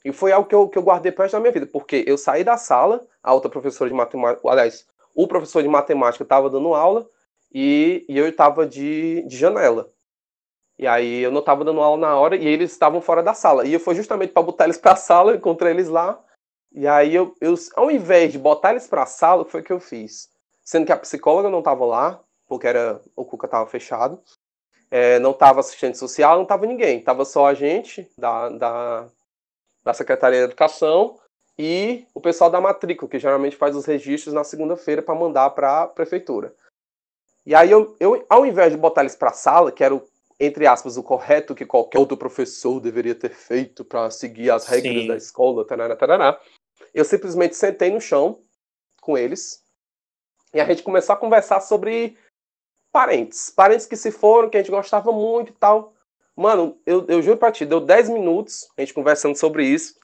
E 0.05 0.13
foi 0.13 0.33
algo 0.33 0.49
que 0.49 0.55
eu, 0.55 0.69
que 0.69 0.79
eu 0.79 0.83
guardei 0.83 1.13
para 1.13 1.29
da 1.29 1.39
minha 1.39 1.53
vida, 1.53 1.67
porque 1.67 2.03
eu 2.07 2.17
saí 2.17 2.43
da 2.43 2.57
sala, 2.57 3.07
a 3.23 3.35
outra 3.35 3.51
professora 3.51 3.91
de 3.91 3.95
matemática, 3.95 4.49
aliás, 4.49 4.87
o 5.15 5.27
professor 5.27 5.63
de 5.63 5.69
matemática 5.69 6.23
estava 6.23 6.49
dando 6.49 6.75
aula 6.75 7.09
e, 7.53 8.05
e 8.09 8.17
eu 8.17 8.29
estava 8.29 8.67
de, 8.67 9.23
de 9.27 9.37
janela. 9.37 9.91
E 10.79 10.87
aí 10.87 11.21
eu 11.21 11.31
não 11.31 11.41
estava 11.41 11.63
dando 11.63 11.83
aula 11.83 12.01
na 12.01 12.19
hora 12.19 12.37
e 12.37 12.47
eles 12.47 12.73
estavam 12.73 13.03
fora 13.03 13.23
da 13.23 13.35
sala. 13.35 13.67
E 13.67 13.73
eu 13.75 13.81
fui 13.81 13.95
justamente 13.95 14.33
para 14.33 14.43
botar 14.43 14.65
eles 14.65 14.79
para 14.79 14.93
a 14.93 14.97
sala, 14.97 15.35
encontrei 15.35 15.73
eles 15.73 15.89
lá. 15.89 16.19
E 16.73 16.87
aí 16.87 17.15
eu, 17.15 17.35
eu, 17.41 17.55
ao 17.77 17.91
invés 17.91 18.33
de 18.33 18.39
botar 18.39 18.71
eles 18.71 18.87
para 18.87 19.03
a 19.03 19.07
sala, 19.07 19.43
o 19.43 19.45
que 19.45 19.51
foi 19.51 19.63
que 19.63 19.73
eu 19.73 19.79
fiz? 19.79 20.31
Sendo 20.65 20.87
que 20.87 20.93
a 20.93 20.97
psicóloga 20.97 21.51
não 21.51 21.59
estava 21.59 21.85
lá, 21.85 22.21
porque 22.47 22.67
era 22.67 22.99
o 23.15 23.27
Cuca 23.27 23.47
estava 23.47 23.67
fechado. 23.67 24.23
É, 24.91 25.19
não 25.19 25.33
estava 25.33 25.61
assistente 25.61 25.99
social, 25.99 26.37
não 26.37 26.45
estava 26.45 26.65
ninguém. 26.65 26.99
Estava 26.99 27.27
só 27.27 27.47
a 27.47 27.55
gente 27.55 28.11
da, 28.17 28.49
da, 28.49 29.07
da 29.85 29.93
Secretaria 29.93 30.39
de 30.39 30.45
Educação 30.47 31.20
e 31.63 32.07
o 32.15 32.21
pessoal 32.23 32.49
da 32.49 32.59
matrícula, 32.59 33.11
que 33.11 33.19
geralmente 33.19 33.55
faz 33.55 33.77
os 33.77 33.85
registros 33.85 34.33
na 34.33 34.43
segunda-feira 34.43 35.03
para 35.03 35.15
mandar 35.15 35.51
para 35.51 35.83
a 35.83 35.87
prefeitura. 35.87 36.55
E 37.45 37.55
aí 37.55 37.71
eu, 37.71 37.95
eu, 38.01 38.25
ao 38.31 38.47
invés 38.47 38.73
de 38.73 38.79
botar 38.79 39.03
eles 39.03 39.15
para 39.15 39.29
a 39.29 39.35
sala, 39.35 39.71
que 39.71 39.85
era 39.85 39.95
o, 39.95 40.03
entre 40.39 40.67
aspas, 40.67 40.97
o 40.97 41.03
correto 41.03 41.55
que 41.55 41.67
qualquer 41.67 41.99
outro 41.99 42.17
professor 42.17 42.81
deveria 42.81 43.15
ter 43.15 43.35
feito 43.35 43.85
para 43.85 44.11
seguir 44.11 44.51
as 44.51 44.67
regras 44.67 45.03
Sim. 45.03 45.09
da 45.09 45.17
escola, 45.19 45.67
tarará, 45.67 45.95
tarará, 45.95 46.41
eu 46.95 47.05
simplesmente 47.05 47.55
sentei 47.55 47.91
no 47.91 48.01
chão 48.01 48.41
com 49.03 49.19
eles 49.19 49.63
e 50.55 50.63
a 50.63 50.65
gente 50.65 50.83
começou 50.83 51.13
a 51.13 51.19
conversar 51.19 51.61
sobre 51.61 52.17
parentes. 52.91 53.51
Parentes 53.51 53.85
que 53.85 53.97
se 53.97 54.11
foram, 54.11 54.49
que 54.49 54.57
a 54.57 54.61
gente 54.61 54.71
gostava 54.71 55.13
muito 55.13 55.51
e 55.51 55.57
tal. 55.57 55.93
Mano, 56.35 56.81
eu, 56.87 57.05
eu 57.07 57.21
juro 57.21 57.37
pra 57.37 57.53
ti, 57.53 57.67
deu 57.67 57.81
10 57.83 58.09
minutos 58.09 58.67
a 58.79 58.81
gente 58.81 58.95
conversando 58.95 59.37
sobre 59.37 59.67
isso 59.67 60.01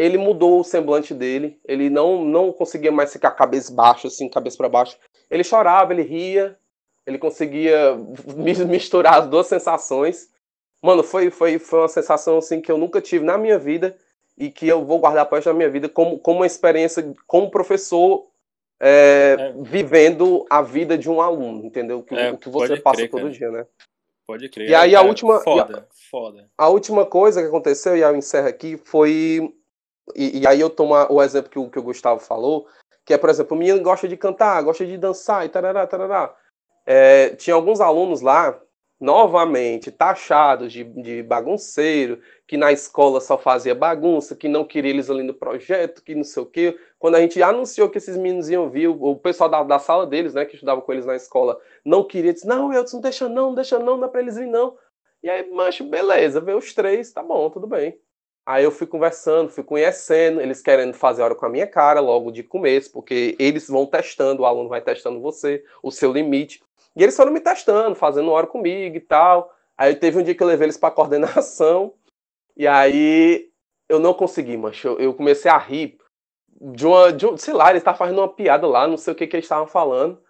ele 0.00 0.16
mudou 0.16 0.60
o 0.60 0.64
semblante 0.64 1.12
dele, 1.12 1.60
ele 1.62 1.90
não, 1.90 2.24
não 2.24 2.50
conseguia 2.50 2.90
mais 2.90 3.12
ficar 3.12 3.32
cabeça 3.32 3.70
baixa, 3.70 4.08
assim, 4.08 4.30
cabeça 4.30 4.56
para 4.56 4.66
baixo. 4.66 4.96
Ele 5.30 5.44
chorava, 5.44 5.92
ele 5.92 6.00
ria, 6.00 6.56
ele 7.06 7.18
conseguia 7.18 7.98
misturar 8.66 9.20
as 9.20 9.26
duas 9.26 9.46
sensações. 9.46 10.30
Mano, 10.82 11.02
foi, 11.02 11.30
foi, 11.30 11.58
foi 11.58 11.80
uma 11.80 11.88
sensação 11.88 12.38
assim 12.38 12.62
que 12.62 12.72
eu 12.72 12.78
nunca 12.78 12.98
tive 12.98 13.26
na 13.26 13.36
minha 13.36 13.58
vida 13.58 13.94
e 14.38 14.50
que 14.50 14.66
eu 14.66 14.82
vou 14.82 14.98
guardar 14.98 15.26
para 15.26 15.40
da 15.40 15.52
minha 15.52 15.68
vida 15.68 15.86
como, 15.86 16.18
como 16.18 16.38
uma 16.38 16.46
experiência 16.46 17.14
como 17.26 17.50
professor 17.50 18.26
é, 18.80 19.36
é. 19.38 19.52
vivendo 19.60 20.46
a 20.48 20.62
vida 20.62 20.96
de 20.96 21.10
um 21.10 21.20
aluno, 21.20 21.62
entendeu? 21.66 22.02
Que, 22.02 22.14
é, 22.14 22.32
o 22.32 22.38
que 22.38 22.48
você 22.48 22.80
passa 22.80 22.96
crer, 22.96 23.10
todo 23.10 23.24
cara. 23.24 23.32
dia, 23.34 23.50
né? 23.50 23.66
Pode 24.26 24.48
crer. 24.48 24.70
E 24.70 24.74
aí 24.74 24.96
a 24.96 25.02
última. 25.02 25.40
Foda, 25.40 25.80
a, 25.80 25.94
foda. 26.10 26.48
A 26.56 26.70
última 26.70 27.04
coisa 27.04 27.42
que 27.42 27.48
aconteceu, 27.48 27.94
e 27.94 28.00
eu 28.00 28.16
encerro 28.16 28.48
aqui, 28.48 28.78
foi 28.78 29.54
e, 30.16 30.40
e, 30.40 30.46
aí 30.46 30.60
eu 30.60 30.70
tomo 30.70 30.94
o 31.08 31.22
exemplo 31.22 31.50
que 31.50 31.58
o, 31.58 31.70
que 31.70 31.78
o 31.78 31.82
Gustavo 31.82 32.20
falou, 32.20 32.66
que 33.04 33.14
é, 33.14 33.18
por 33.18 33.30
exemplo, 33.30 33.56
o 33.56 33.58
menino 33.58 33.82
gosta 33.82 34.06
de 34.06 34.16
cantar, 34.16 34.62
gosta 34.62 34.86
de 34.86 34.96
dançar 34.96 35.44
e 35.44 35.48
tarará, 35.48 35.86
tarará. 35.86 36.34
É, 36.86 37.30
tinha 37.36 37.54
alguns 37.54 37.80
alunos 37.80 38.20
lá, 38.20 38.60
novamente, 39.00 39.90
taxados 39.90 40.72
de, 40.72 40.84
de 40.84 41.22
bagunceiro, 41.22 42.20
que 42.46 42.56
na 42.56 42.70
escola 42.70 43.20
só 43.20 43.38
fazia 43.38 43.74
bagunça, 43.74 44.36
que 44.36 44.46
não 44.46 44.64
queria 44.64 44.90
eles 44.90 45.08
ali 45.08 45.22
no 45.22 45.32
projeto, 45.32 46.02
que 46.02 46.14
não 46.14 46.24
sei 46.24 46.42
o 46.42 46.46
quê. 46.46 46.78
Quando 46.98 47.14
a 47.14 47.20
gente 47.20 47.42
anunciou 47.42 47.88
que 47.88 47.96
esses 47.96 48.16
meninos 48.16 48.50
iam 48.50 48.68
vir, 48.68 48.88
o 48.88 49.16
pessoal 49.16 49.48
da, 49.48 49.62
da 49.62 49.78
sala 49.78 50.06
deles, 50.06 50.34
né, 50.34 50.44
que 50.44 50.54
estudava 50.54 50.82
com 50.82 50.92
eles 50.92 51.06
na 51.06 51.16
escola, 51.16 51.58
não 51.84 52.04
queria, 52.04 52.32
disse, 52.32 52.46
não, 52.46 52.72
eu 52.72 52.84
não 52.92 53.00
deixa 53.00 53.28
não, 53.28 53.34
não 53.48 53.54
deixa 53.54 53.78
não, 53.78 53.96
não 53.96 54.04
é 54.06 54.08
pra 54.08 54.20
eles 54.20 54.36
vir 54.36 54.46
não. 54.46 54.76
E 55.22 55.30
aí, 55.30 55.50
mancho, 55.50 55.84
beleza, 55.84 56.40
veio 56.40 56.58
os 56.58 56.74
três, 56.74 57.12
tá 57.12 57.22
bom, 57.22 57.48
tudo 57.50 57.66
bem. 57.66 57.98
Aí 58.44 58.64
eu 58.64 58.70
fui 58.70 58.86
conversando, 58.86 59.50
fui 59.50 59.62
conhecendo, 59.62 60.40
eles 60.40 60.62
querendo 60.62 60.94
fazer 60.94 61.22
hora 61.22 61.34
com 61.34 61.46
a 61.46 61.48
minha 61.48 61.66
cara 61.66 62.00
logo 62.00 62.32
de 62.32 62.42
começo, 62.42 62.90
porque 62.90 63.36
eles 63.38 63.68
vão 63.68 63.86
testando, 63.86 64.42
o 64.42 64.46
aluno 64.46 64.68
vai 64.68 64.80
testando 64.80 65.20
você, 65.20 65.64
o 65.82 65.90
seu 65.90 66.12
limite. 66.12 66.62
E 66.96 67.02
eles 67.02 67.16
foram 67.16 67.32
me 67.32 67.40
testando, 67.40 67.94
fazendo 67.94 68.30
hora 68.30 68.46
comigo 68.46 68.96
e 68.96 69.00
tal. 69.00 69.54
Aí 69.76 69.94
teve 69.94 70.18
um 70.18 70.22
dia 70.22 70.34
que 70.34 70.42
eu 70.42 70.46
levei 70.46 70.66
eles 70.66 70.76
para 70.76 70.90
coordenação, 70.94 71.94
e 72.56 72.66
aí 72.66 73.50
eu 73.88 73.98
não 73.98 74.14
consegui, 74.14 74.56
mancho. 74.56 74.88
Eu 74.98 75.14
comecei 75.14 75.50
a 75.50 75.58
rir 75.58 75.98
de 76.60 76.86
uma, 76.86 77.12
de 77.12 77.26
um, 77.26 77.36
sei 77.36 77.54
lá, 77.54 77.70
eles 77.70 77.80
estavam 77.80 77.98
fazendo 77.98 78.18
uma 78.18 78.28
piada 78.28 78.66
lá, 78.66 78.86
não 78.86 78.96
sei 78.96 79.12
o 79.12 79.16
que, 79.16 79.26
que 79.26 79.36
eles 79.36 79.46
estavam 79.46 79.66
falando. 79.66 80.20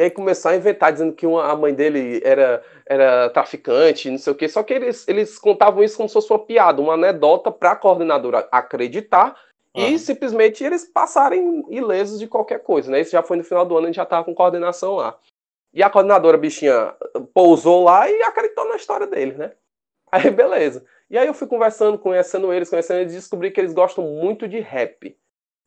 E 0.00 0.02
aí 0.02 0.10
começou 0.10 0.50
a 0.50 0.56
inventar, 0.56 0.90
dizendo 0.90 1.12
que 1.12 1.26
uma, 1.26 1.52
a 1.52 1.54
mãe 1.54 1.74
dele 1.74 2.22
era, 2.24 2.64
era 2.86 3.28
traficante, 3.28 4.10
não 4.10 4.16
sei 4.16 4.32
o 4.32 4.36
quê. 4.36 4.48
Só 4.48 4.62
que 4.62 4.72
eles, 4.72 5.06
eles 5.06 5.38
contavam 5.38 5.84
isso 5.84 5.98
como 5.98 6.08
se 6.08 6.14
fosse 6.14 6.32
uma 6.32 6.38
piada, 6.38 6.80
uma 6.80 6.94
anedota 6.94 7.52
para 7.52 7.72
a 7.72 7.76
coordenadora 7.76 8.48
acreditar 8.50 9.38
e 9.74 9.98
simplesmente 9.98 10.64
eles 10.64 10.86
passarem 10.86 11.66
ilesos 11.68 12.18
de 12.18 12.26
qualquer 12.26 12.60
coisa, 12.60 12.90
né? 12.90 13.02
Isso 13.02 13.10
já 13.10 13.22
foi 13.22 13.36
no 13.36 13.44
final 13.44 13.66
do 13.66 13.76
ano, 13.76 13.84
a 13.84 13.88
gente 13.88 13.96
já 13.96 14.06
tava 14.06 14.24
com 14.24 14.34
coordenação 14.34 14.94
lá. 14.94 15.18
E 15.74 15.82
a 15.82 15.90
coordenadora 15.90 16.38
bichinha 16.38 16.94
pousou 17.34 17.84
lá 17.84 18.10
e 18.10 18.22
acreditou 18.22 18.66
na 18.70 18.76
história 18.76 19.06
deles, 19.06 19.36
né? 19.36 19.52
Aí 20.10 20.30
beleza. 20.30 20.82
E 21.10 21.18
aí 21.18 21.26
eu 21.26 21.34
fui 21.34 21.46
conversando, 21.46 21.98
conhecendo 21.98 22.50
eles, 22.54 22.70
conhecendo 22.70 23.00
eles, 23.00 23.12
e 23.12 23.16
descobri 23.16 23.50
que 23.50 23.60
eles 23.60 23.74
gostam 23.74 24.02
muito 24.02 24.48
de 24.48 24.60
rap. 24.60 25.14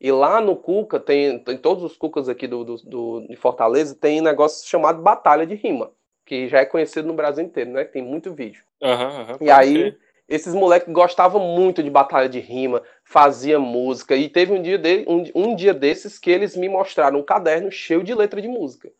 E 0.04 0.12
lá 0.12 0.41
no 0.41 0.58
Cuca, 0.58 0.99
tem, 0.99 1.39
tem 1.39 1.58
todos 1.58 1.82
os 1.82 1.95
Cucas 1.95 2.28
aqui 2.28 2.45
do, 2.45 2.66
do, 2.66 2.76
do, 2.76 3.28
de 3.30 3.38
Fortaleza, 3.38 3.95
tem 3.95 4.20
um 4.20 4.24
negócio 4.24 4.68
chamado 4.68 5.01
Batalha 5.01 5.47
de 5.47 5.56
Rima, 5.56 5.91
que 6.26 6.49
já 6.49 6.60
é 6.60 6.66
conhecido 6.66 7.08
no 7.08 7.14
Brasil 7.14 7.45
inteiro, 7.45 7.72
né? 7.72 7.86
Tem 7.86 8.01
muito 8.01 8.34
vídeo. 8.34 8.64
Uhum, 8.82 8.89
uhum, 8.89 9.38
e 9.39 9.49
aí, 9.49 9.95
esses 10.28 10.54
moleques 10.54 10.91
gostavam 10.91 11.39
muito 11.39 11.82
de 11.82 11.89
batalha 11.89 12.28
de 12.28 12.41
rima, 12.41 12.82
fazia 13.06 13.58
música. 13.60 14.14
E 14.14 14.28
teve 14.28 14.51
um 14.51 14.62
dia, 14.62 14.78
de, 14.78 15.06
um, 15.08 15.24
um 15.34 15.56
dia 15.56 15.74
desses 15.74 16.20
que 16.20 16.30
eles 16.30 16.56
me 16.58 16.68
mostraram 16.68 17.20
um 17.20 17.24
caderno 17.24 17.72
cheio 17.72 18.04
de 18.04 18.14
letra 18.14 18.41
de 18.41 18.47
música. 18.49 18.91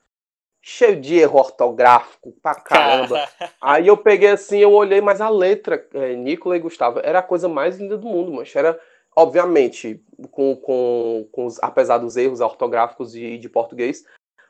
cheio 0.62 1.00
de 1.00 1.18
erro 1.20 1.40
ortográfico 1.40 2.34
pra 2.42 2.56
caramba. 2.56 3.28
Aí 3.62 3.88
eu 3.88 3.98
peguei 3.98 4.30
assim, 4.30 4.60
eu 4.60 4.72
olhei, 4.72 5.02
mas 5.02 5.20
a 5.20 5.28
letra, 5.30 5.86
é, 5.94 6.16
Nicola 6.16 6.56
e 6.56 6.60
Gustavo, 6.60 7.02
era 7.04 7.20
a 7.20 7.24
coisa 7.24 7.50
mais 7.50 7.78
linda 7.78 7.98
do 7.98 8.08
mundo, 8.08 8.32
mas 8.32 8.56
era, 8.56 8.80
obviamente, 9.16 10.04
com, 10.32 10.56
com, 10.56 11.28
com 11.32 11.46
os, 11.46 11.62
apesar 11.62 11.98
dos 11.98 12.18
erros 12.18 12.42
ortográficos 12.42 13.12
de, 13.12 13.38
de 13.38 13.50
português, 13.50 14.04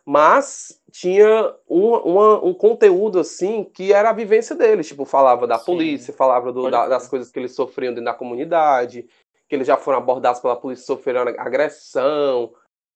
mas 0.05 0.82
tinha 0.91 1.55
um, 1.70 1.95
uma, 1.95 2.43
um 2.43 2.53
conteúdo 2.53 3.20
assim 3.20 3.64
que 3.64 3.93
era 3.93 4.09
a 4.09 4.14
vivência 4.14 4.55
deles, 4.55 4.88
tipo, 4.88 5.05
falava 5.05 5.47
da 5.47 5.57
Sim. 5.57 5.66
polícia, 5.66 6.14
falava 6.14 6.51
do, 6.51 6.70
da, 6.70 6.88
das 6.88 7.07
coisas 7.07 7.32
que 7.32 7.39
eles 7.39 7.55
sofriam 7.55 7.93
dentro 7.93 8.05
da 8.05 8.14
comunidade, 8.14 9.07
que 9.47 9.55
eles 9.55 9.68
já 9.68 9.78
foram 9.78 9.99
abordados 9.99 10.41
pela 10.41 10.55
polícia, 10.55 10.86
sofreram 10.86 11.22
agressão, 11.38 12.53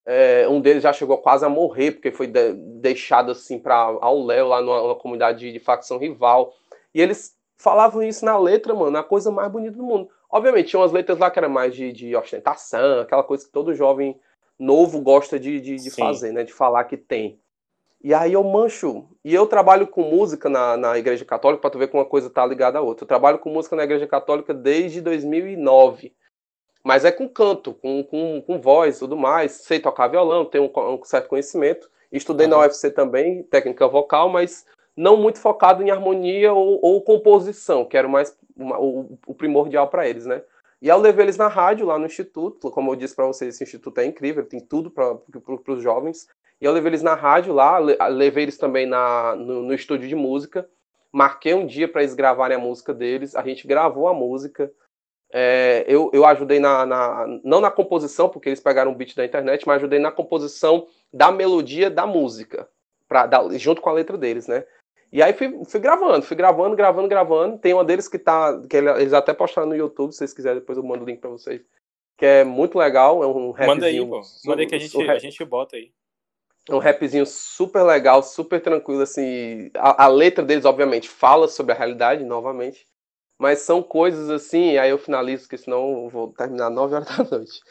é, 0.09 0.47
um 0.47 0.61
deles 0.61 0.83
já 0.83 0.93
chegou 0.93 1.17
quase 1.17 1.45
a 1.45 1.49
morrer, 1.49 1.91
porque 1.91 2.11
foi 2.11 2.27
de, 2.27 2.53
deixado 2.53 3.31
assim 3.31 3.59
para 3.59 3.75
ao 3.75 4.23
Léo, 4.23 4.47
lá 4.47 4.61
numa, 4.61 4.81
numa, 4.81 4.95
comunidade 4.95 5.39
de, 5.39 5.51
de 5.51 5.59
facção 5.59 5.97
rival. 5.97 6.53
E 6.95 7.01
eles 7.01 7.35
falavam 7.57 8.01
isso 8.01 8.23
na 8.23 8.37
letra, 8.37 8.73
mano, 8.73 8.97
a 8.97 9.03
coisa 9.03 9.29
mais 9.29 9.51
bonita 9.51 9.75
do 9.75 9.83
mundo. 9.83 10.09
Obviamente, 10.29 10.69
tinha 10.69 10.79
umas 10.79 10.91
letras 10.91 11.17
lá 11.17 11.31
que 11.31 11.39
eram 11.39 11.49
mais 11.49 11.73
de, 11.73 11.91
de 11.91 12.15
ostentação, 12.15 12.99
aquela 12.99 13.23
coisa 13.23 13.45
que 13.45 13.51
todo 13.51 13.73
jovem 13.73 14.19
novo 14.59 14.99
gosta 15.01 15.39
de, 15.39 15.61
de, 15.61 15.75
de 15.77 15.91
fazer, 15.91 16.31
né? 16.31 16.43
De 16.43 16.53
falar 16.53 16.83
que 16.85 16.97
tem. 16.97 17.39
E 18.03 18.13
aí 18.13 18.33
eu 18.33 18.43
mancho. 18.43 19.07
E 19.23 19.33
eu 19.33 19.47
trabalho 19.47 19.87
com 19.87 20.03
música 20.03 20.49
na, 20.49 20.77
na 20.77 20.97
Igreja 20.97 21.25
Católica, 21.25 21.61
para 21.61 21.69
tu 21.69 21.79
ver 21.79 21.87
como 21.87 22.03
uma 22.03 22.09
coisa 22.09 22.29
tá 22.29 22.45
ligada 22.45 22.77
à 22.77 22.81
outra. 22.81 23.03
Eu 23.03 23.07
trabalho 23.07 23.39
com 23.39 23.49
música 23.49 23.75
na 23.75 23.83
Igreja 23.83 24.07
Católica 24.07 24.53
desde 24.53 25.01
2009. 25.01 26.13
Mas 26.83 27.03
é 27.03 27.11
com 27.11 27.27
canto, 27.27 27.73
com, 27.73 28.03
com, 28.03 28.41
com 28.41 28.61
voz 28.61 28.97
e 28.97 28.99
tudo 28.99 29.17
mais. 29.17 29.53
Sei 29.53 29.79
tocar 29.79 30.07
violão, 30.07 30.45
tenho 30.45 30.65
um, 30.65 30.93
um 30.93 31.03
certo 31.03 31.27
conhecimento. 31.27 31.89
Estudei 32.11 32.45
uhum. 32.45 32.51
na 32.51 32.59
UFC 32.59 32.91
também, 32.91 33.43
técnica 33.43 33.87
vocal, 33.87 34.29
mas 34.29 34.65
não 34.97 35.15
muito 35.15 35.39
focado 35.39 35.83
em 35.83 35.91
harmonia 35.91 36.51
ou, 36.51 36.79
ou 36.81 37.01
composição, 37.03 37.85
que 37.85 37.95
era 37.95 38.07
mais 38.07 38.35
uma, 38.55 38.79
o, 38.79 39.19
o, 39.27 39.35
primordial 39.35 39.87
para 39.87 40.09
eles, 40.09 40.25
né? 40.25 40.41
E 40.81 40.87
eu 40.87 40.97
levei 40.97 41.25
eles 41.25 41.37
na 41.37 41.47
rádio, 41.47 41.85
lá 41.85 41.99
no 41.99 42.07
Instituto. 42.07 42.71
Como 42.71 42.91
eu 42.91 42.95
disse 42.95 43.15
para 43.15 43.27
vocês, 43.27 43.53
esse 43.53 43.63
Instituto 43.63 43.99
é 43.99 44.05
incrível, 44.05 44.45
tem 44.45 44.59
tudo 44.59 44.89
para 44.89 45.19
os 45.67 45.83
jovens. 45.83 46.27
E 46.59 46.65
eu 46.65 46.71
levei 46.71 46.89
eles 46.89 47.03
na 47.03 47.13
rádio 47.13 47.53
lá, 47.53 47.77
levei 47.77 48.43
eles 48.43 48.57
também 48.57 48.87
na, 48.87 49.35
no, 49.35 49.63
no 49.63 49.73
estúdio 49.73 50.07
de 50.07 50.15
música. 50.15 50.67
Marquei 51.11 51.53
um 51.53 51.65
dia 51.65 51.87
para 51.87 52.01
eles 52.01 52.15
gravarem 52.15 52.57
a 52.57 52.59
música 52.59 52.93
deles. 52.93 53.35
A 53.35 53.43
gente 53.43 53.67
gravou 53.67 54.07
a 54.07 54.13
música. 54.13 54.71
É, 55.31 55.83
eu, 55.87 56.09
eu 56.13 56.25
ajudei 56.25 56.59
na, 56.59 56.85
na, 56.85 57.25
não 57.43 57.59
na 57.59 57.69
composição, 57.69 58.29
porque 58.29 58.49
eles 58.49 58.59
pegaram 58.59 58.91
um 58.91 58.95
beat 58.95 59.15
da 59.15 59.25
internet, 59.25 59.67
mas 59.67 59.77
ajudei 59.77 59.99
na 59.99 60.11
composição 60.11 60.87
da 61.11 61.31
melodia 61.31 61.89
da 61.89 62.05
música, 62.05 62.67
pra, 63.07 63.25
da, 63.25 63.45
junto 63.57 63.81
com 63.81 63.89
a 63.89 63.93
letra 63.93 64.17
deles, 64.17 64.47
né? 64.47 64.63
E 65.11 65.21
aí 65.21 65.33
fui, 65.33 65.63
fui, 65.65 65.79
gravando, 65.79 66.25
fui 66.25 66.35
gravando, 66.35 66.75
gravando, 66.75 67.07
gravando. 67.07 67.57
Tem 67.57 67.73
uma 67.73 67.85
deles 67.85 68.07
que 68.07 68.19
tá. 68.19 68.61
que 68.69 68.77
eles 68.77 69.13
até 69.13 69.33
postaram 69.33 69.67
no 69.67 69.75
YouTube, 69.75 70.11
se 70.11 70.19
vocês 70.19 70.33
quiserem, 70.33 70.59
depois 70.59 70.77
eu 70.77 70.83
mando 70.83 71.03
o 71.03 71.07
link 71.07 71.19
pra 71.19 71.29
vocês. 71.29 71.61
Que 72.17 72.25
é 72.25 72.43
muito 72.43 72.77
legal, 72.77 73.23
é 73.23 73.27
um 73.27 73.51
rapzinho. 73.51 73.67
Manda 73.67 73.85
aí, 73.85 74.05
pô. 74.05 74.21
Manda 74.45 74.61
aí 74.61 74.67
que 74.67 74.75
a 74.75 74.79
gente, 74.79 75.09
a 75.09 75.19
gente 75.19 75.45
bota 75.45 75.75
aí. 75.75 75.91
É 76.69 76.75
um 76.75 76.79
rapzinho 76.79 77.25
super 77.25 77.83
legal, 77.83 78.21
super 78.21 78.61
tranquilo, 78.61 79.01
assim. 79.01 79.71
A, 79.75 80.05
a, 80.05 80.07
letra 80.07 80.43
deles, 80.43 80.65
obviamente, 80.65 81.07
fala 81.07 81.47
sobre 81.47 81.71
a 81.71 81.75
realidade, 81.75 82.25
novamente. 82.25 82.85
Mas 83.39 83.59
são 83.59 83.81
coisas 83.81 84.29
assim, 84.29 84.77
aí 84.77 84.89
eu 84.89 84.97
finalizo, 84.97 85.43
porque 85.43 85.57
senão 85.57 86.03
eu 86.03 86.09
vou 86.09 86.33
terminar 86.33 86.69
9 86.69 86.95
horas 86.95 87.07
da 87.07 87.37
noite. 87.37 87.61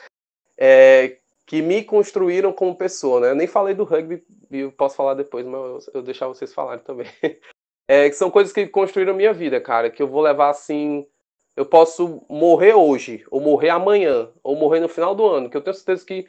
É, 0.57 1.19
que 1.45 1.61
me 1.61 1.85
construíram 1.85 2.53
como 2.53 2.77
pessoa, 2.77 3.21
né? 3.21 3.31
Eu 3.31 3.35
nem 3.35 3.47
falei 3.47 3.75
do 3.75 3.85
rugby, 3.85 4.25
eu 4.51 4.73
posso 4.73 4.97
falar 4.97 5.15
depois, 5.15 5.47
mas 5.47 5.89
eu, 5.95 6.03
deixar 6.03 6.29
vocês 6.29 6.53
falarem 6.53 6.85
também. 6.85 7.07
É, 7.89 8.11
que 8.11 8.17
são 8.17 8.33
coisas 8.33 8.53
que 8.53 8.67
construíram 8.67 9.15
minha 9.15 9.33
vida, 9.33 9.61
cara, 9.61 9.89
que 9.89 10.03
eu 10.03 10.09
vou 10.09 10.21
levar 10.21 10.51
assim. 10.51 11.07
Eu 11.55 11.65
posso 11.65 12.21
morrer 12.29 12.75
hoje, 12.75 13.25
ou 13.31 13.41
morrer 13.41 13.69
amanhã, 13.69 14.29
ou 14.43 14.57
morrer 14.57 14.81
no 14.81 14.89
final 14.89 15.15
do 15.15 15.25
ano, 15.25 15.49
que 15.49 15.57
eu 15.57 15.63
tenho 15.63 15.73
certeza 15.73 16.05
que 16.05 16.27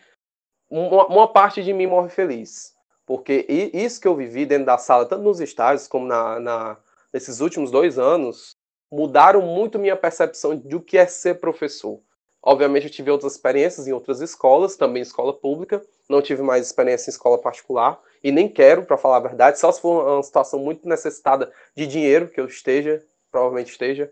uma, 0.70 1.08
uma 1.08 1.28
parte 1.28 1.64
de 1.64 1.74
mim 1.74 1.88
morre 1.88 2.10
feliz. 2.10 2.76
Porque 3.08 3.48
isso 3.74 4.00
que 4.00 4.08
eu 4.08 4.16
vivi 4.16 4.46
dentro 4.46 4.68
da 4.68 4.78
sala, 4.78 5.08
tanto 5.08 5.24
nos 5.24 5.40
estágios 5.40 5.88
como 5.88 6.06
na, 6.06 6.40
na 6.40 6.78
nesses 7.12 7.40
últimos 7.40 7.72
dois 7.72 7.98
anos, 7.98 8.52
mudaram 8.92 9.42
muito 9.42 9.80
minha 9.80 9.96
percepção 9.96 10.56
de 10.56 10.76
o 10.76 10.82
que 10.82 10.98
é 10.98 11.08
ser 11.08 11.40
professor. 11.40 12.02
Obviamente, 12.48 12.86
eu 12.86 12.90
tive 12.90 13.12
outras 13.12 13.34
experiências 13.34 13.90
em 13.90 13.92
outras 13.92 14.22
escolas, 14.22 14.78
também 14.78 15.02
escola 15.02 15.34
pública, 15.34 15.82
não 16.08 16.22
tive 16.22 16.42
mais 16.42 16.66
experiência 16.66 17.10
em 17.10 17.12
escola 17.12 17.38
particular, 17.38 18.02
e 18.24 18.32
nem 18.32 18.48
quero, 18.48 18.86
para 18.86 18.96
falar 18.96 19.18
a 19.18 19.20
verdade, 19.20 19.60
só 19.60 19.70
se 19.70 19.82
for 19.82 20.08
uma 20.08 20.24
situação 20.24 20.58
muito 20.58 20.88
necessitada 20.88 21.52
de 21.76 21.86
dinheiro, 21.86 22.30
que 22.30 22.40
eu 22.40 22.46
esteja, 22.46 23.04
provavelmente 23.30 23.72
esteja. 23.72 24.10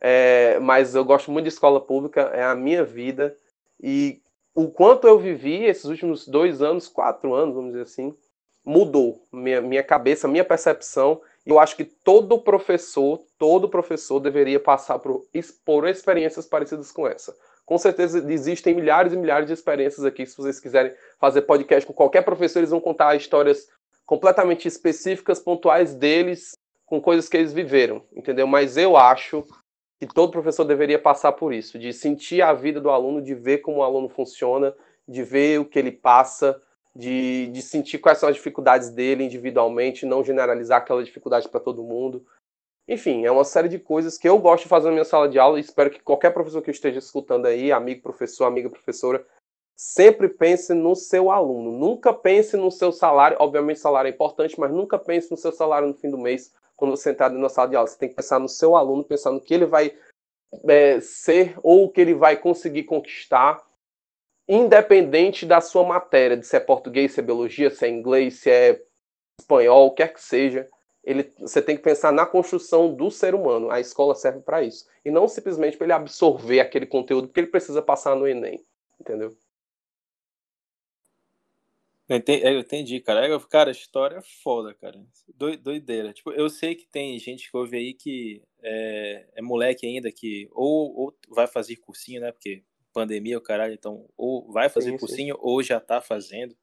É, 0.00 0.58
mas 0.58 0.96
eu 0.96 1.04
gosto 1.04 1.30
muito 1.30 1.44
de 1.44 1.50
escola 1.50 1.80
pública, 1.80 2.22
é 2.34 2.42
a 2.42 2.56
minha 2.56 2.82
vida, 2.82 3.36
e 3.80 4.20
o 4.52 4.66
quanto 4.68 5.06
eu 5.06 5.16
vivi 5.16 5.64
esses 5.64 5.84
últimos 5.84 6.26
dois 6.26 6.60
anos, 6.60 6.88
quatro 6.88 7.34
anos, 7.34 7.54
vamos 7.54 7.70
dizer 7.70 7.82
assim, 7.82 8.12
mudou 8.64 9.24
minha, 9.32 9.60
minha 9.60 9.84
cabeça, 9.84 10.26
minha 10.26 10.44
percepção 10.44 11.20
eu 11.46 11.60
acho 11.60 11.76
que 11.76 11.84
todo 11.84 12.40
professor, 12.40 13.22
todo 13.38 13.68
professor 13.68 14.18
deveria 14.18 14.58
passar 14.58 14.98
por, 14.98 15.22
por 15.64 15.86
experiências 15.86 16.44
parecidas 16.44 16.90
com 16.90 17.06
essa. 17.06 17.32
Com 17.66 17.76
certeza 17.76 18.24
existem 18.32 18.74
milhares 18.74 19.12
e 19.12 19.16
milhares 19.16 19.48
de 19.48 19.52
experiências 19.52 20.04
aqui. 20.04 20.24
Se 20.24 20.36
vocês 20.36 20.60
quiserem 20.60 20.94
fazer 21.18 21.42
podcast 21.42 21.84
com 21.84 21.92
qualquer 21.92 22.22
professor, 22.22 22.60
eles 22.60 22.70
vão 22.70 22.80
contar 22.80 23.16
histórias 23.16 23.68
completamente 24.06 24.68
específicas, 24.68 25.40
pontuais 25.40 25.92
deles, 25.92 26.56
com 26.86 27.00
coisas 27.00 27.28
que 27.28 27.36
eles 27.36 27.52
viveram, 27.52 28.04
entendeu? 28.14 28.46
Mas 28.46 28.76
eu 28.76 28.96
acho 28.96 29.44
que 29.98 30.06
todo 30.06 30.30
professor 30.30 30.64
deveria 30.64 30.98
passar 30.98 31.32
por 31.32 31.52
isso, 31.52 31.76
de 31.76 31.92
sentir 31.92 32.40
a 32.40 32.52
vida 32.52 32.80
do 32.80 32.88
aluno, 32.88 33.20
de 33.20 33.34
ver 33.34 33.58
como 33.58 33.78
o 33.78 33.82
aluno 33.82 34.08
funciona, 34.08 34.72
de 35.08 35.24
ver 35.24 35.58
o 35.58 35.64
que 35.64 35.78
ele 35.78 35.90
passa, 35.90 36.62
de, 36.94 37.48
de 37.48 37.62
sentir 37.62 37.98
quais 37.98 38.18
são 38.18 38.28
as 38.28 38.36
dificuldades 38.36 38.90
dele 38.90 39.24
individualmente, 39.24 40.06
não 40.06 40.22
generalizar 40.22 40.78
aquela 40.78 41.02
dificuldade 41.02 41.48
para 41.48 41.60
todo 41.60 41.82
mundo. 41.82 42.24
Enfim, 42.88 43.24
é 43.24 43.30
uma 43.30 43.44
série 43.44 43.68
de 43.68 43.78
coisas 43.78 44.16
que 44.16 44.28
eu 44.28 44.38
gosto 44.38 44.64
de 44.64 44.68
fazer 44.68 44.86
na 44.86 44.92
minha 44.92 45.04
sala 45.04 45.28
de 45.28 45.38
aula 45.38 45.58
e 45.58 45.60
espero 45.60 45.90
que 45.90 46.00
qualquer 46.00 46.30
professor 46.30 46.62
que 46.62 46.70
esteja 46.70 47.00
escutando 47.00 47.46
aí, 47.46 47.72
amigo 47.72 48.00
professor, 48.00 48.44
amiga 48.44 48.70
professora, 48.70 49.26
sempre 49.76 50.28
pense 50.28 50.72
no 50.72 50.94
seu 50.94 51.30
aluno. 51.30 51.72
Nunca 51.72 52.12
pense 52.12 52.56
no 52.56 52.70
seu 52.70 52.92
salário. 52.92 53.36
Obviamente, 53.40 53.80
salário 53.80 54.08
é 54.08 54.12
importante, 54.12 54.58
mas 54.58 54.70
nunca 54.70 54.98
pense 54.98 55.30
no 55.30 55.36
seu 55.36 55.50
salário 55.50 55.88
no 55.88 55.94
fim 55.94 56.10
do 56.10 56.18
mês 56.18 56.54
quando 56.76 56.96
você 56.96 57.10
entrar 57.10 57.30
na 57.30 57.48
sala 57.48 57.68
de 57.68 57.76
aula. 57.76 57.88
Você 57.88 57.98
tem 57.98 58.08
que 58.08 58.14
pensar 58.14 58.38
no 58.38 58.48
seu 58.48 58.76
aluno, 58.76 59.02
pensar 59.02 59.32
no 59.32 59.40
que 59.40 59.52
ele 59.52 59.66
vai 59.66 59.92
é, 60.68 61.00
ser 61.00 61.58
ou 61.62 61.84
o 61.84 61.90
que 61.90 62.00
ele 62.00 62.14
vai 62.14 62.36
conseguir 62.36 62.84
conquistar 62.84 63.66
independente 64.48 65.44
da 65.44 65.60
sua 65.60 65.84
matéria, 65.84 66.36
de 66.36 66.46
se 66.46 66.56
é 66.56 66.60
português, 66.60 67.12
se 67.12 67.20
é 67.20 67.22
biologia, 67.22 67.68
se 67.68 67.84
é 67.84 67.88
inglês, 67.88 68.34
se 68.40 68.50
é 68.50 68.80
espanhol, 69.40 69.92
quer 69.92 70.12
que 70.12 70.22
seja, 70.22 70.68
ele, 71.06 71.32
você 71.38 71.62
tem 71.62 71.76
que 71.76 71.82
pensar 71.82 72.12
na 72.12 72.26
construção 72.26 72.92
do 72.92 73.12
ser 73.12 73.32
humano. 73.32 73.70
A 73.70 73.78
escola 73.78 74.12
serve 74.16 74.40
para 74.40 74.64
isso. 74.64 74.86
E 75.04 75.10
não 75.10 75.28
simplesmente 75.28 75.76
para 75.76 75.86
ele 75.86 75.92
absorver 75.92 76.58
aquele 76.58 76.84
conteúdo 76.84 77.28
que 77.28 77.38
ele 77.38 77.46
precisa 77.46 77.80
passar 77.80 78.16
no 78.16 78.26
Enem. 78.26 78.66
Entendeu? 79.00 79.36
Eu 82.08 82.60
entendi, 82.60 83.00
cara. 83.00 83.26
É, 83.26 83.40
cara, 83.48 83.70
história 83.70 84.16
é 84.16 84.22
foda, 84.42 84.74
cara. 84.74 85.00
Doideira. 85.62 86.12
Tipo, 86.12 86.32
eu 86.32 86.50
sei 86.50 86.74
que 86.74 86.86
tem 86.88 87.16
gente 87.20 87.50
que 87.50 87.56
ouve 87.56 87.76
aí 87.76 87.94
que 87.94 88.42
é, 88.62 89.26
é 89.36 89.42
moleque 89.42 89.86
ainda, 89.86 90.10
que 90.10 90.48
ou, 90.52 90.92
ou 90.96 91.16
vai 91.28 91.46
fazer 91.46 91.76
cursinho, 91.76 92.20
né? 92.20 92.32
Porque 92.32 92.64
pandemia, 92.92 93.38
o 93.38 93.40
caralho, 93.40 93.74
então 93.74 94.08
ou 94.16 94.50
vai 94.50 94.68
fazer 94.68 94.90
sim, 94.90 94.98
cursinho 94.98 95.34
sim. 95.34 95.40
ou 95.42 95.62
já 95.62 95.78
está 95.78 96.00
fazendo 96.00 96.56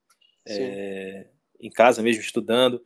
é, 0.48 1.28
em 1.60 1.70
casa 1.70 2.02
mesmo 2.02 2.22
estudando, 2.22 2.84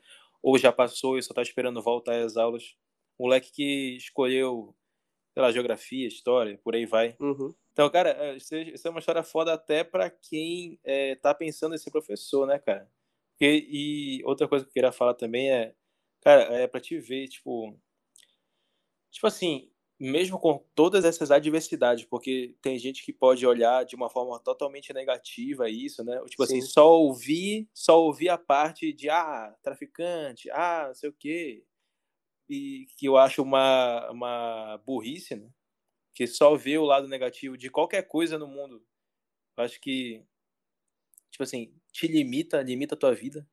ou 0.47 0.57
já 0.57 0.71
passou 0.71 1.17
e 1.17 1.21
só 1.21 1.33
está 1.33 1.41
esperando 1.41 1.83
voltar 1.83 2.21
às 2.21 2.37
aulas. 2.37 2.73
Moleque 3.19 3.51
que 3.51 3.97
escolheu, 3.97 4.73
sei 5.33 5.43
lá, 5.43 5.51
geografia, 5.51 6.07
história, 6.07 6.57
por 6.63 6.73
aí 6.73 6.85
vai. 6.85 7.17
Uhum. 7.19 7.53
Então, 7.73 7.89
cara, 7.89 8.11
é, 8.11 8.37
isso 8.37 8.55
é 8.55 8.89
uma 8.89 8.99
história 8.99 9.21
foda 9.23 9.53
até 9.53 9.83
para 9.83 10.09
quem 10.09 10.79
é, 10.85 11.15
tá 11.15 11.35
pensando 11.35 11.75
em 11.75 11.77
ser 11.77 11.91
professor, 11.91 12.47
né, 12.47 12.57
cara? 12.59 12.89
E, 13.41 14.19
e 14.21 14.23
outra 14.23 14.47
coisa 14.47 14.63
que 14.63 14.69
eu 14.69 14.73
queria 14.73 14.91
falar 14.93 15.15
também 15.15 15.51
é, 15.51 15.75
cara, 16.21 16.43
é 16.43 16.65
para 16.65 16.79
te 16.79 16.97
ver, 16.97 17.27
tipo, 17.27 17.77
tipo 19.11 19.27
assim, 19.27 19.69
mesmo 19.99 20.39
com 20.39 20.63
todas 20.75 21.05
essas 21.05 21.31
adversidades, 21.31 22.05
porque 22.05 22.55
tem 22.61 22.77
gente 22.77 23.03
que 23.03 23.11
pode 23.11 23.45
olhar 23.45 23.83
de 23.85 23.95
uma 23.95 24.09
forma 24.09 24.39
totalmente 24.39 24.93
negativa 24.93 25.69
isso, 25.69 26.03
né? 26.03 26.19
Tipo 26.27 26.43
assim, 26.43 26.55
Sim. 26.55 26.59
assim, 26.59 26.71
só 26.71 26.99
ouvir, 26.99 27.69
só 27.73 28.01
ouvir 28.03 28.29
a 28.29 28.37
parte 28.37 28.93
de 28.93 29.09
ah, 29.09 29.55
traficante, 29.63 30.49
ah, 30.51 30.85
não 30.87 30.95
sei 30.95 31.09
o 31.09 31.13
quê. 31.13 31.65
E 32.49 32.87
que 32.97 33.07
eu 33.07 33.17
acho 33.17 33.41
uma, 33.41 34.09
uma 34.11 34.77
burrice, 34.85 35.35
né? 35.35 35.49
Que 36.13 36.27
só 36.27 36.55
vê 36.55 36.77
o 36.77 36.85
lado 36.85 37.07
negativo 37.07 37.57
de 37.57 37.69
qualquer 37.69 38.03
coisa 38.03 38.37
no 38.37 38.47
mundo. 38.47 38.83
Eu 39.57 39.63
acho 39.63 39.81
que 39.81 40.23
tipo 41.31 41.43
assim, 41.43 41.71
te 41.91 42.07
limita, 42.07 42.61
limita 42.61 42.95
a 42.95 42.97
tua 42.97 43.13
vida. 43.13 43.47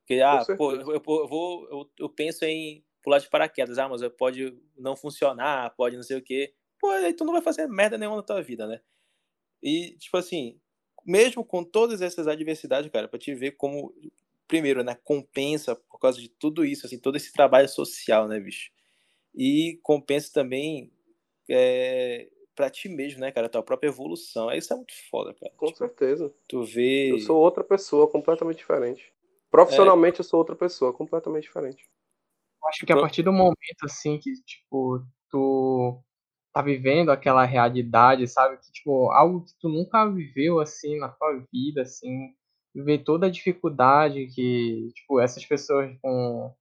Porque, 0.00 0.20
ah, 0.22 0.44
pô, 0.56 0.72
eu, 0.72 0.94
eu, 0.94 1.28
vou, 1.28 1.68
eu, 1.68 1.90
eu 1.98 2.08
penso 2.08 2.44
em 2.44 2.84
pular 3.02 3.18
de 3.18 3.28
paraquedas, 3.28 3.78
ah, 3.78 3.88
mas 3.88 4.02
pode 4.16 4.56
não 4.76 4.96
funcionar, 4.96 5.74
pode 5.76 5.96
não 5.96 6.02
sei 6.02 6.18
o 6.18 6.22
quê. 6.22 6.52
Pô, 6.78 6.88
aí 6.90 7.12
tu 7.12 7.24
não 7.24 7.32
vai 7.32 7.42
fazer 7.42 7.66
merda 7.66 7.98
nenhuma 7.98 8.18
na 8.18 8.22
tua 8.22 8.42
vida, 8.42 8.66
né? 8.66 8.80
E, 9.62 9.96
tipo 9.98 10.16
assim, 10.16 10.58
mesmo 11.04 11.44
com 11.44 11.62
todas 11.62 12.00
essas 12.00 12.26
adversidades, 12.26 12.90
cara, 12.90 13.08
pra 13.08 13.18
te 13.18 13.34
ver 13.34 13.52
como, 13.52 13.94
primeiro, 14.48 14.82
né, 14.82 14.96
compensa 15.04 15.76
por 15.76 15.98
causa 15.98 16.20
de 16.20 16.28
tudo 16.28 16.64
isso, 16.64 16.86
assim, 16.86 16.98
todo 16.98 17.16
esse 17.16 17.32
trabalho 17.32 17.68
social, 17.68 18.26
né, 18.26 18.40
bicho? 18.40 18.70
E 19.34 19.78
compensa 19.82 20.32
também 20.32 20.92
é, 21.48 22.28
pra 22.54 22.70
ti 22.70 22.88
mesmo, 22.88 23.20
né, 23.20 23.30
cara, 23.30 23.48
tua 23.48 23.62
própria 23.62 23.88
evolução. 23.88 24.50
Isso 24.52 24.72
é 24.72 24.76
muito 24.76 24.94
foda, 25.10 25.34
cara. 25.34 25.52
Com 25.56 25.66
tipo, 25.66 25.78
certeza. 25.78 26.32
Tu 26.48 26.62
vê. 26.64 27.12
Eu 27.12 27.18
sou 27.20 27.38
outra 27.38 27.64
pessoa 27.64 28.08
completamente 28.08 28.58
diferente. 28.58 29.12
Profissionalmente, 29.50 30.18
é... 30.18 30.20
eu 30.20 30.24
sou 30.24 30.38
outra 30.38 30.54
pessoa 30.56 30.92
completamente 30.92 31.44
diferente. 31.44 31.88
Eu 32.62 32.68
acho 32.68 32.86
que 32.86 32.92
a 32.92 32.96
partir 33.00 33.22
do 33.22 33.32
momento, 33.32 33.84
assim, 33.84 34.18
que, 34.18 34.32
tipo, 34.44 35.02
tu 35.30 36.02
tá 36.52 36.62
vivendo 36.62 37.10
aquela 37.10 37.44
realidade, 37.44 38.26
sabe? 38.28 38.58
Que, 38.58 38.72
tipo, 38.72 39.10
algo 39.12 39.44
que 39.44 39.52
tu 39.60 39.68
nunca 39.68 40.08
viveu, 40.10 40.60
assim, 40.60 40.98
na 40.98 41.08
tua 41.08 41.44
vida, 41.52 41.82
assim, 41.82 42.34
ver 42.74 42.98
toda 43.04 43.26
a 43.26 43.30
dificuldade 43.30 44.26
que, 44.28 44.90
tipo, 44.94 45.20
essas 45.20 45.44
pessoas 45.46 45.96
com 46.02 46.54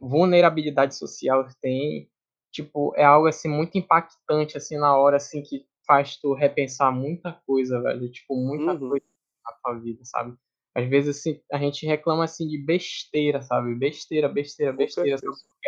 vulnerabilidade 0.00 0.94
social 0.94 1.46
têm, 1.60 2.10
tipo, 2.52 2.92
é 2.96 3.04
algo, 3.04 3.26
assim, 3.28 3.48
muito 3.48 3.78
impactante, 3.78 4.56
assim, 4.56 4.76
na 4.78 4.96
hora, 4.96 5.16
assim, 5.16 5.42
que 5.42 5.66
faz 5.86 6.16
tu 6.16 6.34
repensar 6.34 6.92
muita 6.92 7.32
coisa, 7.46 7.80
velho, 7.80 8.10
tipo, 8.10 8.36
muita 8.36 8.72
uhum. 8.72 8.90
coisa 8.90 9.06
na 9.44 9.52
tua 9.62 9.78
vida, 9.80 10.00
sabe? 10.04 10.36
Às 10.74 10.88
vezes, 10.88 11.18
assim, 11.18 11.40
a 11.52 11.58
gente 11.58 11.86
reclama, 11.86 12.24
assim, 12.24 12.48
de 12.48 12.58
besteira, 12.58 13.40
sabe? 13.42 13.74
Besteira, 13.74 14.28
besteira, 14.28 14.72
besteira, 14.72 15.16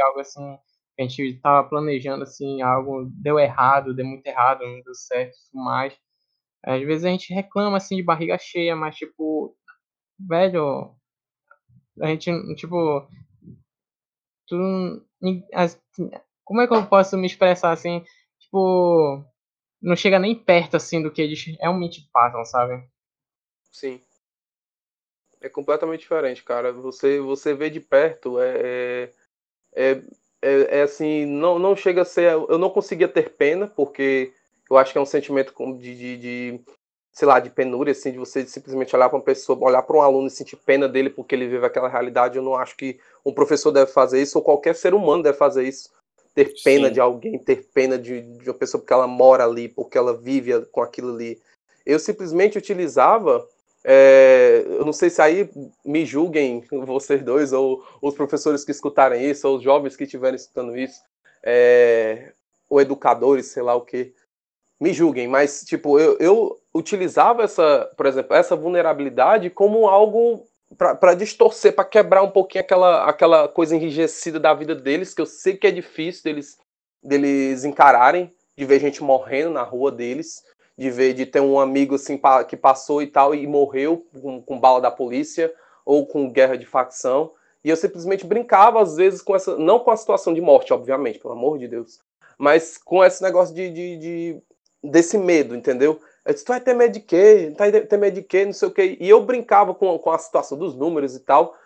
algo, 0.05 0.21
assim, 0.21 0.59
a 0.99 1.03
gente 1.03 1.23
estava 1.23 1.69
planejando 1.69 2.23
assim, 2.23 2.63
algo 2.63 3.05
deu 3.13 3.39
errado, 3.39 3.95
deu 3.95 4.07
muito 4.07 4.27
errado, 4.27 4.65
não 4.65 4.81
deu 4.81 4.95
certo, 4.95 5.37
mas 5.53 5.95
às 6.65 6.81
vezes 6.83 7.05
a 7.05 7.09
gente 7.11 7.33
reclama 7.35 7.77
assim 7.77 7.97
de 7.97 8.03
barriga 8.03 8.39
cheia, 8.39 8.75
mas 8.75 8.97
tipo, 8.97 9.55
velho, 10.19 10.95
a 12.01 12.07
gente 12.09 12.31
tipo 12.57 13.07
tu, 14.47 14.57
como 16.45 16.61
é 16.63 16.67
que 16.67 16.75
eu 16.75 16.87
posso 16.87 17.17
me 17.19 17.27
expressar 17.27 17.73
assim, 17.73 18.03
tipo, 18.39 19.23
não 19.83 19.97
chega 19.97 20.19
nem 20.19 20.35
perto 20.35 20.77
assim 20.77 21.03
do 21.03 21.13
que 21.13 21.21
eles 21.21 21.45
realmente 21.61 22.09
passam, 22.13 22.45
sabe? 22.45 22.83
Sim. 23.71 24.01
É 25.41 25.49
completamente 25.49 26.01
diferente, 26.01 26.43
cara. 26.43 26.73
Você 26.73 27.21
você 27.21 27.55
vê 27.55 27.71
de 27.71 27.81
perto 27.81 28.41
é, 28.41 28.61
é, 28.63 29.11
é 29.75 30.03
é, 30.43 30.79
é, 30.79 30.83
assim, 30.83 31.25
não, 31.27 31.59
não 31.59 31.75
chega 31.75 32.03
a 32.03 32.05
ser. 32.05 32.31
Eu 32.33 32.59
não 32.59 32.71
conseguia 32.71 33.09
ter 33.09 33.31
pena, 33.31 33.67
porque 33.67 34.33
eu 34.71 34.77
acho 34.77 34.93
que 34.93 34.99
é 34.99 35.01
um 35.01 35.07
sentimento 35.07 35.53
de, 35.79 35.97
de, 35.97 36.17
de 36.17 36.61
sei 37.13 37.27
lá, 37.27 37.41
de 37.41 37.51
penúria, 37.51 37.93
assim, 37.93 38.13
de 38.13 38.19
você 38.19 38.47
simplesmente 38.47 38.95
olhar 38.95 39.09
para 39.09 39.19
uma 39.19 39.25
pessoa, 39.25 39.59
olhar 39.59 39.83
para 39.83 39.97
um 39.97 40.03
aluno 40.03 40.29
e 40.29 40.31
sentir 40.31 40.57
pena 40.57 40.89
dele 40.89 41.11
porque 41.11 41.35
ele 41.35 41.49
vive 41.49 41.65
aquela 41.65 41.89
realidade. 41.89 42.37
Eu 42.37 42.43
não 42.43 42.55
acho 42.55 42.77
que 42.77 43.01
um 43.25 43.33
professor 43.33 43.73
deve 43.73 43.91
fazer 43.91 44.23
isso, 44.23 44.39
ou 44.39 44.45
qualquer 44.45 44.75
ser 44.77 44.95
humano 44.95 45.23
deve 45.23 45.39
fazer 45.39 45.67
isso. 45.67 45.91
Ter 46.35 46.53
pena 46.63 46.89
Sim. 46.89 46.95
de 46.95 47.01
alguém, 47.01 47.39
ter 47.39 47.67
pena 47.73 47.99
de, 47.99 48.21
de 48.21 48.49
uma 48.51 48.55
pessoa 48.55 48.81
porque 48.81 48.93
ela 48.93 49.07
mora 49.07 49.45
ali, 49.45 49.69
porque 49.69 49.97
ela 49.97 50.17
vive 50.17 50.61
com 50.67 50.83
aquilo 50.83 51.15
ali. 51.15 51.41
Eu 51.85 51.99
simplesmente 51.99 52.59
utilizava 52.59 53.49
é, 53.89 54.65
eu 54.67 54.85
não 54.85 54.93
sei 54.93 55.09
se 55.09 55.23
aí 55.23 55.49
me 55.85 56.05
julguem 56.05 56.65
vocês 56.85 57.23
dois, 57.23 57.53
ou 57.53 57.87
os 58.03 58.15
professores 58.15 58.65
que 58.65 58.73
escutarem 58.73 59.31
isso, 59.31 59.49
ou 59.49 59.59
os 59.59 59.63
jovens 59.63 59.95
que 59.95 60.03
estiverem 60.03 60.35
escutando 60.35 60.77
isso, 60.77 61.01
é, 61.41 62.33
ou 62.69 62.81
educadores, 62.81 63.47
sei 63.47 63.63
lá 63.63 63.77
o 63.77 63.83
que. 63.83 64.13
Me 64.81 64.93
julguem, 64.93 65.29
mas 65.29 65.63
tipo, 65.63 66.01
eu, 66.01 66.19
eu 66.19 66.61
utilizava 66.75 67.45
essa, 67.45 67.89
por 67.97 68.07
exemplo, 68.07 68.35
essa 68.35 68.57
vulnerabilidade 68.57 69.51
como 69.51 69.89
algo 69.89 70.45
para 70.77 71.15
distorcer, 71.15 71.73
para 71.73 71.85
quebrar 71.85 72.23
um 72.23 72.31
pouquinho 72.31 72.65
aquela, 72.65 73.09
aquela 73.09 73.49
coisa 73.49 73.77
enrijecida 73.77 74.41
da 74.41 74.53
vida 74.53 74.75
deles, 74.75 75.15
que 75.15 75.23
eu 75.23 75.27
sei 75.27 75.57
que 75.57 75.67
é 75.67 75.71
difícil 75.71 76.25
deles, 76.25 76.59
deles 77.01 77.65
encararem, 77.65 78.35
de 78.57 78.65
ver 78.65 78.81
gente 78.81 79.03
morrendo 79.03 79.51
na 79.51 79.63
rua 79.63 79.93
deles 79.93 80.43
de 80.77 80.91
ver 80.91 81.15
de 81.15 81.25
ter 81.25 81.41
um 81.41 81.59
amigo 81.59 81.95
assim 81.95 82.21
que 82.49 82.57
passou 82.57 83.01
e 83.01 83.07
tal 83.07 83.35
e 83.35 83.47
morreu 83.47 84.07
com, 84.21 84.43
com 84.43 84.61
bala 84.61 84.81
da 84.81 84.91
polícia 84.91 85.53
ou 85.85 86.07
com 86.07 86.31
guerra 86.31 86.57
de 86.57 86.67
facção. 86.67 87.33
E 87.65 87.71
eu 87.71 87.77
simplesmente 87.77 88.27
brincava 88.27 88.81
às 88.83 88.97
vezes 88.97 89.23
com 89.23 89.35
essa, 89.35 89.57
não 89.57 89.81
com 89.81 89.91
a 89.91 89.97
situação 89.97 90.35
de 90.35 90.41
morte, 90.41 90.73
obviamente, 90.73 91.19
pelo 91.19 91.35
amor 91.35 91.59
de 91.59 91.67
Deus, 91.67 91.99
mas 92.39 92.77
com 92.79 93.05
esse 93.05 93.23
negócio 93.23 93.55
de, 93.55 93.71
de, 93.71 93.97
de 93.97 94.43
desse 94.83 95.19
medo, 95.19 95.55
entendeu? 95.57 96.01
Eu 96.25 96.33
disse, 96.33 96.45
tu 96.45 96.49
vai 96.49 96.61
ter 96.61 96.75
medo 96.75 96.93
de 96.93 97.01
quê? 97.01 97.53
Tu 97.55 97.59
vai 97.59 97.73
ter 97.73 97.97
medo 97.97 98.15
de 98.15 98.23
quê? 98.23 98.45
Não 98.45 98.53
sei 98.53 98.69
o 98.69 98.71
quê. 98.71 98.97
E 99.01 99.09
eu 99.09 99.23
brincava 99.25 99.75
com, 99.75 99.99
com 99.99 100.11
a 100.11 100.19
situação 100.19 100.59
dos 100.59 100.75
números 100.75 101.15
e 101.15 101.21
tal. 101.21 101.57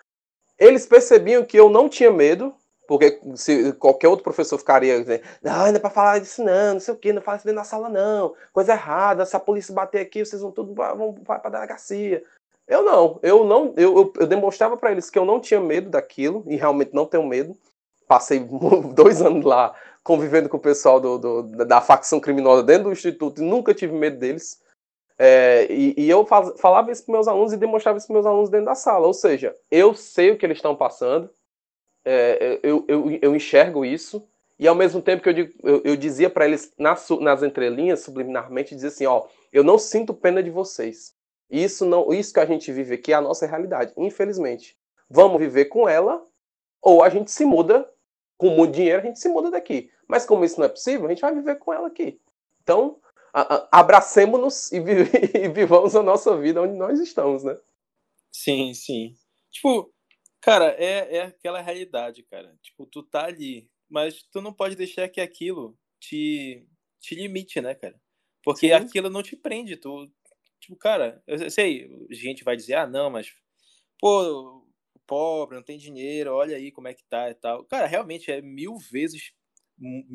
Eles 0.58 0.86
percebiam 0.86 1.44
que 1.44 1.58
eu 1.58 1.70
não 1.70 1.88
tinha 1.88 2.10
medo, 2.10 2.54
porque 2.90 3.20
se 3.36 3.72
qualquer 3.74 4.08
outro 4.08 4.24
professor 4.24 4.58
ficaria 4.58 4.98
dizendo, 4.98 5.22
não, 5.40 5.62
ainda 5.62 5.78
é 5.78 5.80
para 5.80 5.90
falar 5.90 6.18
disso 6.18 6.42
não, 6.42 6.72
não 6.72 6.80
sei 6.80 6.92
o 6.92 6.96
que, 6.96 7.12
não 7.12 7.22
fala 7.22 7.36
isso 7.36 7.46
dentro 7.46 7.60
da 7.60 7.64
sala 7.64 7.88
não, 7.88 8.34
coisa 8.52 8.72
errada, 8.72 9.24
se 9.24 9.36
a 9.36 9.38
polícia 9.38 9.72
bater 9.72 10.00
aqui, 10.00 10.24
vocês 10.24 10.42
vão 10.42 10.50
tudo 10.50 10.74
vão 10.74 11.14
para 11.14 11.40
a 11.44 11.50
delegacia. 11.50 12.20
Eu 12.66 12.82
não, 12.82 13.20
eu 13.22 13.44
não, 13.44 13.72
eu, 13.76 13.96
eu, 13.96 14.12
eu 14.18 14.26
demonstrava 14.26 14.76
para 14.76 14.90
eles 14.90 15.08
que 15.08 15.16
eu 15.16 15.24
não 15.24 15.38
tinha 15.38 15.60
medo 15.60 15.88
daquilo, 15.88 16.42
e 16.48 16.56
realmente 16.56 16.92
não 16.92 17.06
tenho 17.06 17.24
medo. 17.24 17.56
Passei 18.08 18.40
dois 18.92 19.22
anos 19.22 19.44
lá 19.44 19.72
convivendo 20.02 20.48
com 20.48 20.56
o 20.56 20.60
pessoal 20.60 20.98
do, 20.98 21.16
do 21.16 21.42
da 21.64 21.80
facção 21.80 22.18
criminosa 22.18 22.64
dentro 22.64 22.84
do 22.84 22.92
instituto 22.92 23.40
e 23.40 23.44
nunca 23.46 23.72
tive 23.72 23.92
medo 23.92 24.18
deles. 24.18 24.60
É, 25.16 25.70
e, 25.70 25.94
e, 25.96 26.10
eu 26.10 26.26
faz, 26.26 26.58
falava 26.58 26.90
isso 26.90 27.04
para 27.04 27.12
meus 27.12 27.28
alunos 27.28 27.52
e 27.52 27.56
demonstrava 27.56 27.98
isso 27.98 28.08
para 28.08 28.14
meus 28.14 28.26
alunos 28.26 28.50
dentro 28.50 28.66
da 28.66 28.74
sala. 28.74 29.06
Ou 29.06 29.14
seja, 29.14 29.54
eu 29.70 29.94
sei 29.94 30.32
o 30.32 30.36
que 30.36 30.44
eles 30.44 30.58
estão 30.58 30.74
passando, 30.74 31.30
é, 32.04 32.58
eu, 32.62 32.84
eu, 32.88 33.18
eu, 33.20 33.36
enxergo 33.36 33.84
isso, 33.84 34.26
e 34.58 34.66
ao 34.66 34.74
mesmo 34.74 35.00
tempo 35.00 35.22
que 35.22 35.28
eu, 35.28 35.50
eu, 35.62 35.82
eu 35.84 35.96
dizia 35.96 36.30
para 36.30 36.46
eles 36.46 36.72
nas, 36.78 37.08
nas 37.20 37.42
entrelinhas, 37.42 38.00
subliminarmente, 38.00 38.74
dizia 38.74 38.88
assim: 38.88 39.06
ó, 39.06 39.26
eu 39.52 39.64
não 39.64 39.78
sinto 39.78 40.14
pena 40.14 40.42
de 40.42 40.50
vocês. 40.50 41.14
Isso 41.50 41.84
não, 41.84 42.12
isso 42.12 42.32
que 42.32 42.40
a 42.40 42.46
gente 42.46 42.70
vive 42.72 42.94
aqui 42.94 43.12
é 43.12 43.16
a 43.16 43.20
nossa 43.20 43.46
realidade, 43.46 43.92
infelizmente. 43.96 44.76
Vamos 45.08 45.40
viver 45.40 45.64
com 45.66 45.88
ela, 45.88 46.24
ou 46.80 47.02
a 47.02 47.08
gente 47.08 47.30
se 47.30 47.44
muda, 47.44 47.88
com 48.38 48.50
muito 48.50 48.74
dinheiro 48.74 49.02
a 49.02 49.04
gente 49.04 49.18
se 49.18 49.28
muda 49.28 49.50
daqui. 49.50 49.90
Mas 50.06 50.24
como 50.24 50.44
isso 50.44 50.58
não 50.58 50.66
é 50.66 50.68
possível, 50.68 51.06
a 51.06 51.08
gente 51.10 51.20
vai 51.20 51.34
viver 51.34 51.56
com 51.56 51.72
ela 51.72 51.88
aqui. 51.88 52.20
Então, 52.62 52.98
abracemos-nos 53.70 54.72
e, 54.72 54.78
e 55.34 55.48
vivamos 55.48 55.96
a 55.96 56.02
nossa 56.02 56.36
vida 56.36 56.62
onde 56.62 56.76
nós 56.76 56.98
estamos, 57.00 57.44
né? 57.44 57.56
Sim, 58.32 58.72
sim. 58.74 59.14
Tipo, 59.50 59.92
Cara, 60.40 60.74
é, 60.78 61.16
é 61.16 61.22
aquela 61.22 61.60
realidade, 61.60 62.22
cara. 62.24 62.56
Tipo, 62.62 62.86
tu 62.86 63.02
tá 63.02 63.26
ali, 63.26 63.70
mas 63.88 64.22
tu 64.22 64.40
não 64.40 64.52
pode 64.52 64.74
deixar 64.74 65.08
que 65.08 65.20
aquilo 65.20 65.78
te, 66.00 66.66
te 67.00 67.14
limite, 67.14 67.60
né, 67.60 67.74
cara? 67.74 68.00
Porque 68.42 68.68
Sim. 68.68 68.72
aquilo 68.72 69.10
não 69.10 69.22
te 69.22 69.36
prende. 69.36 69.76
Tu, 69.76 70.10
tipo, 70.58 70.76
cara, 70.76 71.22
eu 71.26 71.50
sei, 71.50 71.90
gente 72.10 72.42
vai 72.42 72.56
dizer, 72.56 72.74
ah, 72.74 72.86
não, 72.86 73.10
mas, 73.10 73.34
pô, 73.98 74.66
pobre, 75.06 75.56
não 75.56 75.62
tem 75.62 75.76
dinheiro, 75.76 76.32
olha 76.32 76.56
aí 76.56 76.70
como 76.72 76.88
é 76.88 76.94
que 76.94 77.04
tá 77.04 77.30
e 77.30 77.34
tal. 77.34 77.64
Cara, 77.64 77.86
realmente 77.86 78.30
é 78.30 78.40
mil 78.40 78.78
vezes 78.78 79.32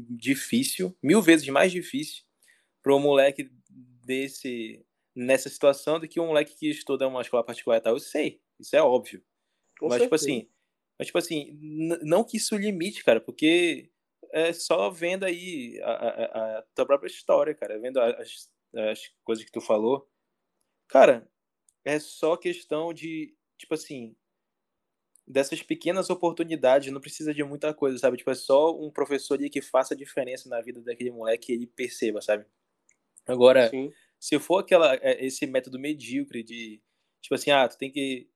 difícil, 0.10 0.96
mil 1.04 1.22
vezes 1.22 1.48
mais 1.50 1.72
difícil 1.72 2.24
para 2.84 2.96
um 2.96 3.00
moleque 3.00 3.50
desse 3.70 4.86
nessa 5.16 5.50
situação 5.50 6.00
do 6.00 6.08
que 6.08 6.20
um 6.20 6.28
moleque 6.28 6.56
que 6.56 6.70
estuda 6.70 7.08
uma 7.08 7.22
escola 7.22 7.44
particular 7.44 7.78
e 7.78 7.82
tal. 7.82 7.94
Eu 7.94 8.00
sei, 8.00 8.42
isso 8.60 8.76
é 8.76 8.82
óbvio. 8.82 9.24
Com 9.80 9.90
mas, 9.90 10.02
tipo 10.02 10.16
assim, 10.16 10.50
mas, 10.98 11.08
tipo 11.08 11.18
assim, 11.18 11.58
não 12.04 12.24
que 12.24 12.38
isso 12.38 12.56
limite, 12.56 13.04
cara, 13.04 13.20
porque 13.20 13.92
é 14.32 14.54
só 14.54 14.90
vendo 14.90 15.26
aí 15.26 15.80
a, 15.84 15.92
a, 15.92 16.58
a 16.60 16.62
tua 16.74 16.86
própria 16.86 17.08
história, 17.08 17.54
cara, 17.54 17.80
vendo 17.80 18.00
as, 18.00 18.50
as 18.74 19.12
coisas 19.24 19.44
que 19.44 19.52
tu 19.52 19.62
falou. 19.62 20.10
Cara, 20.88 21.30
é 21.84 22.00
só 22.00 22.38
questão 22.38 22.94
de, 22.94 23.36
tipo 23.58 23.74
assim, 23.74 24.16
dessas 25.28 25.62
pequenas 25.62 26.10
oportunidades, 26.10 26.92
não 26.92 27.02
precisa 27.02 27.34
de 27.34 27.44
muita 27.44 27.74
coisa, 27.74 27.98
sabe? 27.98 28.18
Tipo, 28.18 28.32
é 28.32 28.36
só 28.36 28.78
um 28.78 28.92
professor 28.92 29.36
ali 29.36 29.50
que 29.50 29.62
faça 29.62 29.94
a 29.94 29.98
diferença 29.98 30.48
na 30.48 30.62
vida 30.62 30.82
daquele 30.82 31.12
moleque 31.12 31.52
e 31.52 31.56
ele 31.56 31.68
perceba, 31.68 32.22
sabe? 32.22 32.46
Agora, 33.26 33.70
Sim. 33.70 33.92
se 34.20 34.40
for 34.40 34.60
aquela, 34.60 34.96
é, 34.96 35.26
esse 35.26 35.46
método 35.48 35.80
medíocre 35.80 36.44
de 36.44 36.82
tipo 37.26 37.34
assim, 37.34 37.50
ah, 37.50 37.68
tu 37.68 37.76
tem 37.76 37.92
que 37.92 38.30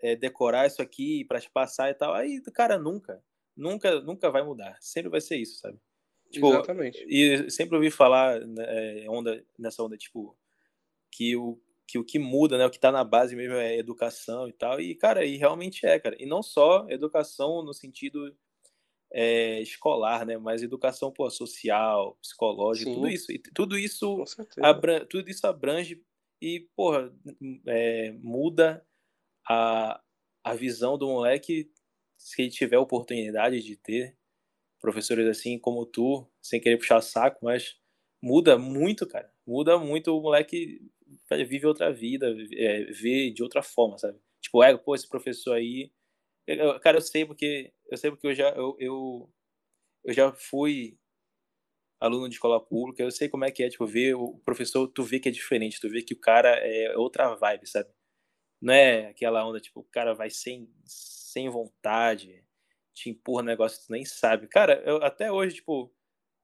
é, 0.00 0.14
decorar 0.14 0.68
isso 0.68 0.80
aqui 0.80 1.24
para 1.24 1.40
te 1.40 1.50
passar 1.50 1.90
e 1.90 1.94
tal. 1.94 2.14
Aí, 2.14 2.40
cara, 2.54 2.78
nunca, 2.78 3.20
nunca, 3.56 4.00
nunca 4.00 4.30
vai 4.30 4.44
mudar. 4.44 4.76
Sempre 4.80 5.10
vai 5.10 5.20
ser 5.20 5.38
isso, 5.38 5.58
sabe? 5.58 5.76
Tipo, 6.30 6.50
Exatamente. 6.50 7.04
E 7.08 7.50
sempre 7.50 7.74
ouvi 7.74 7.90
falar 7.90 8.38
né, 8.46 9.06
onda, 9.08 9.44
nessa 9.58 9.82
onda, 9.82 9.96
tipo, 9.96 10.38
que 11.10 11.34
o 11.34 11.60
que 11.84 11.98
o 11.98 12.04
que 12.04 12.18
muda, 12.18 12.58
né, 12.58 12.66
o 12.66 12.70
que 12.70 12.76
está 12.76 12.92
na 12.92 13.02
base 13.02 13.34
mesmo 13.34 13.54
é 13.54 13.76
educação 13.76 14.46
e 14.46 14.52
tal. 14.52 14.78
E, 14.78 14.94
cara, 14.94 15.24
e 15.24 15.36
realmente 15.36 15.86
é, 15.86 15.98
cara. 15.98 16.14
E 16.20 16.26
não 16.26 16.42
só 16.42 16.86
educação 16.90 17.62
no 17.62 17.72
sentido 17.72 18.36
é, 19.10 19.60
escolar, 19.62 20.26
né, 20.26 20.36
mas 20.36 20.62
educação 20.62 21.10
pô, 21.10 21.28
social, 21.30 22.16
psicológica, 22.20 22.90
Sim. 22.90 22.94
tudo 22.94 23.08
isso. 23.08 23.32
E 23.32 23.38
tudo 23.38 23.78
isso, 23.78 24.22
abrange, 24.62 25.06
tudo 25.06 25.30
isso 25.30 25.46
abrange 25.46 26.04
e, 26.40 26.68
porra, 26.76 27.12
é, 27.66 28.12
muda 28.12 28.84
a, 29.48 30.00
a 30.44 30.54
visão 30.54 30.98
do 30.98 31.08
moleque 31.08 31.70
se 32.16 32.42
ele 32.42 32.50
tiver 32.50 32.78
oportunidade 32.78 33.62
de 33.62 33.76
ter 33.76 34.16
professores 34.80 35.26
assim 35.26 35.58
como 35.58 35.86
tu, 35.86 36.26
sem 36.42 36.60
querer 36.60 36.78
puxar 36.78 37.00
saco, 37.00 37.44
mas 37.44 37.76
muda 38.22 38.58
muito, 38.58 39.06
cara. 39.06 39.32
Muda 39.46 39.78
muito 39.78 40.16
o 40.16 40.20
moleque 40.22 40.80
vive 41.46 41.66
outra 41.66 41.92
vida, 41.92 42.34
é, 42.54 42.84
vê 42.84 43.30
de 43.30 43.42
outra 43.42 43.62
forma, 43.62 43.98
sabe? 43.98 44.18
Tipo, 44.40 44.62
é, 44.62 44.76
pô, 44.76 44.94
esse 44.94 45.08
professor 45.08 45.54
aí. 45.54 45.90
Eu, 46.46 46.78
cara, 46.80 46.98
eu 46.98 47.02
sei 47.02 47.24
porque. 47.24 47.72
Eu 47.90 47.96
sei 47.98 48.10
porque 48.10 48.26
eu 48.28 48.34
já, 48.34 48.50
eu, 48.50 48.76
eu, 48.78 49.30
eu 50.04 50.14
já 50.14 50.32
fui 50.32 50.98
aluno 52.00 52.28
de 52.28 52.34
escola 52.34 52.60
pública, 52.60 53.02
eu 53.02 53.10
sei 53.10 53.28
como 53.28 53.44
é 53.44 53.50
que 53.50 53.62
é, 53.62 53.68
tipo, 53.68 53.86
ver 53.86 54.14
o 54.14 54.38
professor, 54.44 54.86
tu 54.88 55.02
vê 55.02 55.18
que 55.18 55.28
é 55.28 55.32
diferente, 55.32 55.80
tu 55.80 55.88
vê 55.88 56.02
que 56.02 56.14
o 56.14 56.20
cara 56.20 56.50
é 56.50 56.96
outra 56.96 57.34
vibe, 57.34 57.66
sabe? 57.66 57.88
Não 58.60 58.72
é 58.74 59.08
aquela 59.08 59.46
onda, 59.46 59.60
tipo, 59.60 59.80
o 59.80 59.84
cara 59.84 60.14
vai 60.14 60.30
sem, 60.30 60.68
sem 60.84 61.48
vontade, 61.48 62.44
te 62.92 63.10
empurra 63.10 63.42
negócio 63.42 63.80
que 63.80 63.86
tu 63.86 63.92
nem 63.92 64.04
sabe. 64.04 64.48
Cara, 64.48 64.82
eu 64.84 64.96
até 65.02 65.30
hoje, 65.30 65.56
tipo, 65.56 65.92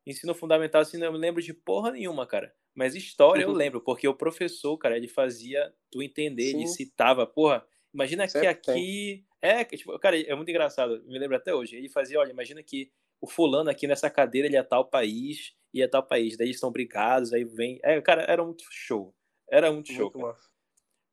ensino 0.07 0.35
fundamental, 0.35 0.83
assim, 0.83 0.99
não 0.99 1.13
me 1.13 1.19
lembro 1.19 1.43
de 1.43 1.53
porra 1.53 1.91
nenhuma, 1.91 2.27
cara. 2.27 2.55
Mas 2.75 2.95
história 2.95 3.47
uhum. 3.47 3.53
eu 3.53 3.57
lembro, 3.57 3.81
porque 3.81 4.07
o 4.07 4.15
professor, 4.15 4.77
cara, 4.79 4.97
ele 4.97 5.09
fazia 5.09 5.73
tu 5.91 6.03
entender, 6.03 6.51
Sim. 6.51 6.59
ele 6.59 6.67
citava, 6.67 7.27
porra, 7.27 7.65
imagina 7.93 8.27
que 8.27 8.39
aqui. 8.39 8.73
Tem. 8.73 9.27
É, 9.41 9.65
tipo, 9.65 9.97
cara, 9.99 10.21
é 10.21 10.35
muito 10.35 10.49
engraçado, 10.49 11.05
me 11.07 11.19
lembro 11.19 11.37
até 11.37 11.55
hoje. 11.55 11.77
Ele 11.77 11.89
fazia, 11.89 12.19
olha, 12.19 12.31
imagina 12.31 12.63
que 12.63 12.91
o 13.25 13.27
fulano 13.27 13.71
aqui 13.71 13.87
nessa 13.87 14.11
cadeira, 14.11 14.47
ele 14.47 14.57
é 14.57 14.63
tal 14.63 14.85
país, 14.85 15.55
e 15.73 15.83
é 15.83 15.89
tal 15.89 16.03
país. 16.03 16.37
Daí 16.37 16.49
eles 16.49 16.61
são 16.61 16.71
brigados, 16.71 17.33
aí 17.33 17.43
vem. 17.43 17.81
É, 17.83 17.99
cara, 18.03 18.23
era 18.29 18.45
muito 18.45 18.65
show. 18.71 19.15
Era 19.51 19.73
muito, 19.73 19.91
muito 19.93 20.19
show. 20.19 20.37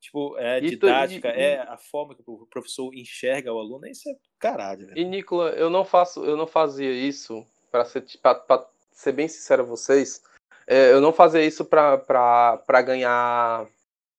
Tipo, 0.01 0.37
é 0.37 0.59
didática, 0.59 1.29
e, 1.29 1.41
é 1.41 1.59
a 1.61 1.77
forma 1.77 2.15
que 2.15 2.23
o 2.25 2.45
professor 2.47 2.93
enxerga 2.93 3.53
o 3.53 3.59
aluno, 3.59 3.87
isso 3.87 4.09
é 4.09 4.13
caralho. 4.39 4.87
Velho. 4.87 4.97
E 4.97 5.05
Nicola, 5.05 5.51
eu 5.51 5.69
não 5.69 5.85
faço, 5.85 6.25
eu 6.25 6.35
não 6.35 6.47
fazia 6.47 6.91
isso 6.91 7.45
para 7.71 7.85
ser, 7.85 8.03
pra, 8.19 8.67
ser 8.91 9.11
bem 9.11 9.27
sincero 9.27 9.61
a 9.61 9.65
vocês, 9.65 10.23
é, 10.65 10.91
eu 10.91 10.99
não 10.99 11.13
fazia 11.13 11.45
isso 11.45 11.63
para 11.63 12.81
ganhar, 12.83 13.69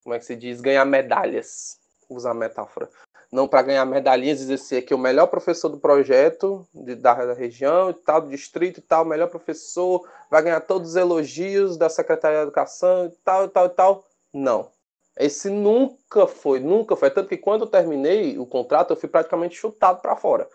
como 0.05 0.14
é 0.14 0.20
que 0.20 0.24
se 0.24 0.36
diz, 0.36 0.61
ganhar 0.61 0.84
medalhas, 0.84 1.80
usar 2.09 2.30
a 2.30 2.34
metáfora. 2.34 2.88
Não 3.33 3.49
para 3.49 3.62
ganhar 3.62 3.85
medalhinhas 3.87 4.39
e 4.39 4.43
dizer 4.43 4.55
assim, 4.55 4.83
que 4.83 4.95
o 4.95 4.99
melhor 4.99 5.26
professor 5.26 5.70
do 5.70 5.78
projeto, 5.78 6.66
de, 6.74 6.95
da, 6.95 7.14
da 7.14 7.33
região 7.33 7.91
e 7.91 7.95
tal, 7.95 8.20
do 8.20 8.28
distrito 8.28 8.78
e 8.78 8.83
tal, 8.83 9.05
melhor 9.05 9.28
professor, 9.28 10.07
vai 10.30 10.43
ganhar 10.43 10.61
todos 10.61 10.91
os 10.91 10.97
elogios 10.97 11.78
da 11.78 11.89
Secretaria 11.89 12.39
de 12.39 12.43
Educação 12.45 13.07
e 13.07 13.11
tal, 13.24 13.45
e 13.47 13.49
tal, 13.49 13.66
e 13.66 13.70
tal. 13.70 14.05
Não. 14.35 14.70
Esse 15.18 15.49
nunca 15.49 16.26
foi, 16.26 16.61
nunca 16.61 16.95
foi. 16.95 17.11
Tanto 17.11 17.28
que 17.28 17.39
quando 17.39 17.62
eu 17.62 17.68
terminei 17.68 18.39
o 18.39 18.45
contrato, 18.45 18.93
eu 18.93 18.97
fui 18.97 19.09
praticamente 19.09 19.57
chutado 19.57 20.01
para 20.03 20.14
fora 20.16 20.47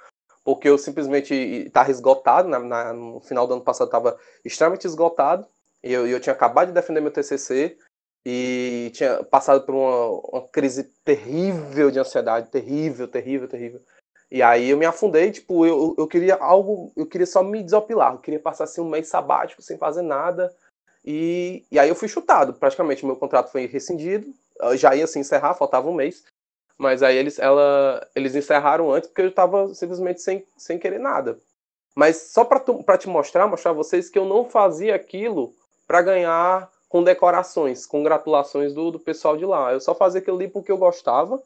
porque 0.48 0.70
eu 0.70 0.78
simplesmente 0.78 1.34
estava 1.34 1.92
esgotado, 1.92 2.48
na, 2.48 2.58
na, 2.58 2.94
no 2.94 3.20
final 3.20 3.46
do 3.46 3.56
ano 3.56 3.62
passado 3.62 3.88
estava 3.88 4.18
extremamente 4.46 4.88
esgotado, 4.88 5.46
e 5.84 5.92
eu, 5.92 6.08
eu 6.08 6.22
tinha 6.22 6.32
acabado 6.32 6.70
de 6.70 6.74
defender 6.74 7.02
meu 7.02 7.12
TCC, 7.12 7.78
e 8.26 8.92
tinha 8.94 9.24
passado 9.24 9.66
por 9.66 9.74
uma, 9.74 10.08
uma, 10.32 10.48
crise 10.50 10.84
terrível 11.04 11.90
de 11.90 12.00
ansiedade, 12.00 12.50
terrível, 12.50 13.08
terrível, 13.08 13.48
terrível. 13.48 13.82
E 14.30 14.42
aí 14.42 14.70
eu 14.70 14.78
me 14.78 14.86
afundei, 14.86 15.32
tipo, 15.32 15.66
eu, 15.66 15.96
eu 15.98 16.08
queria 16.08 16.36
algo, 16.36 16.92
eu 16.96 17.06
queria 17.06 17.26
só 17.26 17.42
me 17.42 17.64
desopilar, 17.64 18.14
eu 18.14 18.20
queria 18.20 18.40
passar 18.40 18.66
assim 18.66 18.82
um 18.82 18.90
mês 18.90 19.08
sabático 19.08 19.62
sem 19.62 19.78
fazer 19.78 20.02
nada. 20.02 20.54
E, 21.06 21.66
e 21.72 21.80
aí 21.80 21.88
eu 21.88 21.96
fui 21.96 22.10
chutado, 22.10 22.54
praticamente 22.54 23.06
meu 23.06 23.16
contrato 23.16 23.52
foi 23.52 23.66
rescindido, 23.66 24.34
já 24.76 24.94
ia 24.94 25.08
se 25.08 25.18
encerrar, 25.18 25.54
faltava 25.54 25.90
um 25.90 25.94
mês. 25.94 26.26
Mas 26.78 27.02
aí 27.02 27.16
eles, 27.16 27.40
ela, 27.40 28.06
eles 28.16 28.36
encerraram 28.36 28.92
antes 28.92 29.10
porque 29.10 29.22
eu 29.22 29.30
estava 29.30 29.74
simplesmente 29.74 30.22
sem, 30.22 30.46
sem 30.58 30.78
querer 30.78 31.00
nada. 31.00 31.40
Mas 31.96 32.32
só 32.32 32.46
para 32.46 32.98
te 32.98 33.10
mostrar, 33.10 33.48
mostrar 33.48 33.72
a 33.72 33.74
vocês 33.74 34.10
que 34.10 34.20
eu 34.20 34.26
não 34.26 34.46
fazia 34.46 34.94
aquilo 34.94 35.56
para 35.88 36.04
ganhar 36.04 36.70
condecorações, 36.90 37.86
congratulações 37.86 38.74
do, 38.74 38.92
do 38.92 39.00
pessoal 39.00 39.38
de 39.38 39.46
lá. 39.46 39.74
Eu 39.74 39.80
só 39.80 39.94
fazia 39.94 40.22
aquilo 40.22 40.38
ali 40.38 40.48
porque 40.48 40.72
eu 40.72 40.78
gostava 40.78 41.42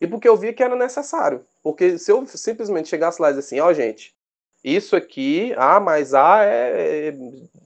e 0.00 0.06
porque 0.06 0.28
eu 0.28 0.36
via 0.36 0.52
que 0.52 0.62
era 0.62 0.76
necessário. 0.76 1.44
Porque 1.62 1.98
se 1.98 2.10
eu 2.10 2.26
simplesmente 2.26 2.88
chegasse 2.88 3.20
lá 3.20 3.30
e 3.30 3.38
assim, 3.38 3.60
ó 3.60 3.68
oh, 3.68 3.74
gente, 3.74 4.14
isso 4.62 4.96
aqui, 4.96 5.54
A 5.56 5.78
mais 5.78 6.14
A 6.14 6.44
é, 6.44 7.08
é 7.08 7.12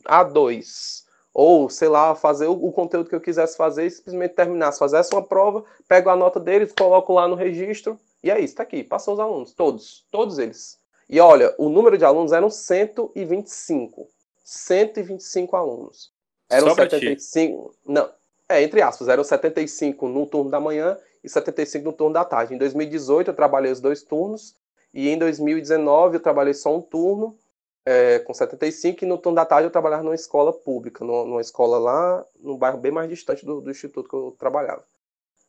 A2 0.04 1.02
ou 1.34 1.70
sei 1.70 1.88
lá, 1.88 2.14
fazer 2.14 2.46
o, 2.46 2.52
o, 2.52 2.72
conteúdo 2.72 3.08
que 3.08 3.14
eu 3.14 3.20
quisesse 3.20 3.56
fazer 3.56 3.86
e 3.86 3.90
simplesmente 3.90 4.34
terminasse, 4.34 4.78
fizesse 4.78 5.14
uma 5.14 5.22
prova, 5.22 5.64
pego 5.88 6.10
a 6.10 6.16
nota 6.16 6.38
deles, 6.38 6.74
coloco 6.76 7.14
lá 7.14 7.26
no 7.26 7.34
registro 7.34 7.98
e 8.22 8.30
é 8.30 8.38
isso, 8.38 8.54
tá 8.54 8.62
aqui, 8.62 8.84
passou 8.84 9.14
os 9.14 9.20
alunos, 9.20 9.52
todos, 9.52 10.06
todos 10.10 10.38
eles. 10.38 10.78
E 11.08 11.18
olha, 11.20 11.54
o 11.58 11.68
número 11.68 11.98
de 11.98 12.04
alunos 12.04 12.32
eram 12.32 12.48
125. 12.48 14.08
125 14.44 15.56
alunos. 15.56 16.11
Eram 16.53 16.68
Só 16.68 16.74
75. 16.74 17.74
Não, 17.86 18.09
é, 18.48 18.62
entre 18.62 18.82
aspas, 18.82 19.09
eram 19.09 19.24
75 19.24 20.09
no 20.09 20.26
turno 20.26 20.50
da 20.50 20.61
manhã 20.61 20.96
e 21.22 21.28
75 21.28 21.84
no 21.84 21.92
turno 21.92 22.14
da 22.14 22.24
tarde. 22.24 22.55
Em 22.55 22.59
2018 22.59 23.28
eu 23.28 23.34
trabalhei 23.34 23.72
os 23.72 23.80
dois 23.80 24.03
turnos 24.03 24.55
e 24.92 25.09
em 25.09 25.18
2019 25.18 26.16
eu 26.16 26.20
trabalhei 26.20 26.55
só 26.55 26.76
um 26.76 26.82
turno 26.82 27.36
é, 27.84 28.20
com 28.20 28.32
75, 28.32 29.05
e 29.05 29.09
no 29.09 29.18
turno 29.18 29.36
da 29.36 29.44
tarde 29.44 29.66
eu 29.66 29.70
trabalhava 29.70 30.03
numa 30.03 30.14
escola 30.14 30.53
pública, 30.53 31.05
numa, 31.05 31.40
escola 31.40 31.78
lá, 31.78 32.24
num 32.40 32.57
bairro 32.57 32.78
bem 32.78 32.92
mais 32.92 33.09
distante 33.09 33.44
do, 33.44 33.61
do 33.61 33.70
instituto 33.70 34.09
que 34.09 34.14
eu 34.14 34.36
trabalhava. 34.38 34.84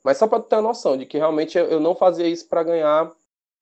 Mas 0.04 0.18
só 0.18 0.28
para 0.28 0.42
ter 0.42 0.56
uma 0.56 0.64
noção 0.64 0.98
de 0.98 1.06
que 1.06 1.18
realmente 1.18 1.58
eu 1.58 1.80
não 1.80 1.96
fazia 1.96 2.28
isso 2.28 2.48
para 2.48 2.64
ganhar 2.64 3.12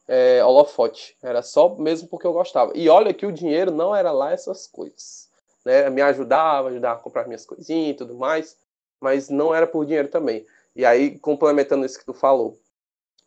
é, 0.07 0.43
holofote, 0.43 1.15
era 1.21 1.41
só 1.41 1.75
mesmo 1.75 2.07
porque 2.07 2.25
eu 2.25 2.33
gostava. 2.33 2.71
E 2.75 2.89
olha 2.89 3.13
que 3.13 3.25
o 3.25 3.31
dinheiro 3.31 3.71
não 3.71 3.95
era 3.95 4.11
lá 4.11 4.31
essas 4.31 4.67
coisas. 4.67 5.29
Né? 5.65 5.89
Me 5.89 6.01
ajudava, 6.01 6.69
ajudava 6.69 6.99
a 6.99 7.03
comprar 7.03 7.27
minhas 7.27 7.45
coisinhas 7.45 7.95
e 7.95 7.97
tudo 7.97 8.15
mais, 8.15 8.57
mas 8.99 9.29
não 9.29 9.53
era 9.53 9.67
por 9.67 9.85
dinheiro 9.85 10.07
também. 10.07 10.45
E 10.75 10.85
aí, 10.85 11.17
complementando 11.19 11.85
isso 11.85 11.99
que 11.99 12.05
tu 12.05 12.13
falou, 12.13 12.57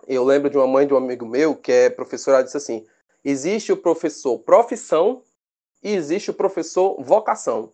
eu 0.06 0.24
lembro 0.24 0.50
de 0.50 0.56
uma 0.56 0.66
mãe 0.66 0.86
de 0.86 0.94
um 0.94 0.96
amigo 0.96 1.26
meu 1.26 1.54
que 1.56 1.72
é 1.72 1.90
professora, 1.90 2.42
disse 2.42 2.56
assim: 2.56 2.86
existe 3.24 3.72
o 3.72 3.76
professor 3.76 4.38
profissão 4.38 5.22
e 5.82 5.94
existe 5.94 6.30
o 6.30 6.34
professor 6.34 7.00
vocação. 7.02 7.72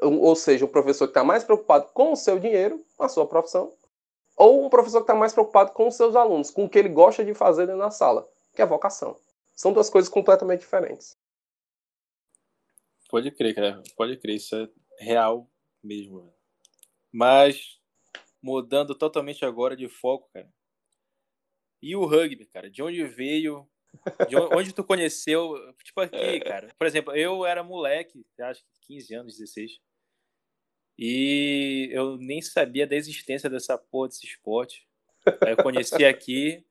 Ou 0.00 0.34
seja, 0.34 0.64
o 0.64 0.68
professor 0.68 1.06
que 1.06 1.10
está 1.10 1.22
mais 1.22 1.44
preocupado 1.44 1.88
com 1.92 2.12
o 2.12 2.16
seu 2.16 2.38
dinheiro, 2.38 2.84
com 2.96 3.04
a 3.04 3.08
sua 3.08 3.26
profissão, 3.26 3.72
ou 4.36 4.64
um 4.64 4.68
professor 4.68 4.98
que 4.98 5.04
está 5.04 5.14
mais 5.14 5.32
preocupado 5.32 5.72
com 5.72 5.86
os 5.86 5.94
seus 5.94 6.16
alunos, 6.16 6.50
com 6.50 6.64
o 6.64 6.68
que 6.68 6.78
ele 6.78 6.88
gosta 6.88 7.24
de 7.24 7.34
fazer 7.34 7.66
dentro 7.66 7.82
da 7.82 7.90
sala, 7.90 8.28
que 8.54 8.60
é 8.60 8.64
a 8.64 8.68
vocação. 8.68 9.16
São 9.54 9.72
duas 9.72 9.88
coisas 9.88 10.08
completamente 10.08 10.60
diferentes. 10.60 11.16
Pode 13.12 13.30
crer, 13.30 13.54
cara. 13.54 13.82
Pode 13.94 14.16
crer. 14.16 14.36
Isso 14.36 14.56
é 14.56 15.04
real 15.04 15.46
mesmo. 15.84 16.34
Mas, 17.12 17.78
mudando 18.42 18.94
totalmente 18.94 19.44
agora 19.44 19.76
de 19.76 19.86
foco, 19.86 20.30
cara. 20.32 20.50
E 21.82 21.94
o 21.94 22.06
rugby, 22.06 22.46
cara? 22.46 22.70
De 22.70 22.82
onde 22.82 23.04
veio? 23.04 23.68
De 24.26 24.34
onde 24.34 24.72
tu 24.72 24.82
conheceu? 24.82 25.52
Tipo 25.84 26.00
aqui, 26.00 26.40
cara. 26.40 26.74
Por 26.78 26.86
exemplo, 26.86 27.14
eu 27.14 27.44
era 27.44 27.62
moleque, 27.62 28.24
acho 28.40 28.64
que 28.64 28.94
15 28.94 29.14
anos, 29.14 29.36
16. 29.36 29.78
E 30.98 31.90
eu 31.92 32.16
nem 32.16 32.40
sabia 32.40 32.86
da 32.86 32.96
existência 32.96 33.50
dessa 33.50 33.76
porra 33.76 34.08
desse 34.08 34.24
esporte. 34.24 34.88
Aí 35.42 35.52
eu 35.52 35.62
conheci 35.62 36.02
aqui. 36.06 36.64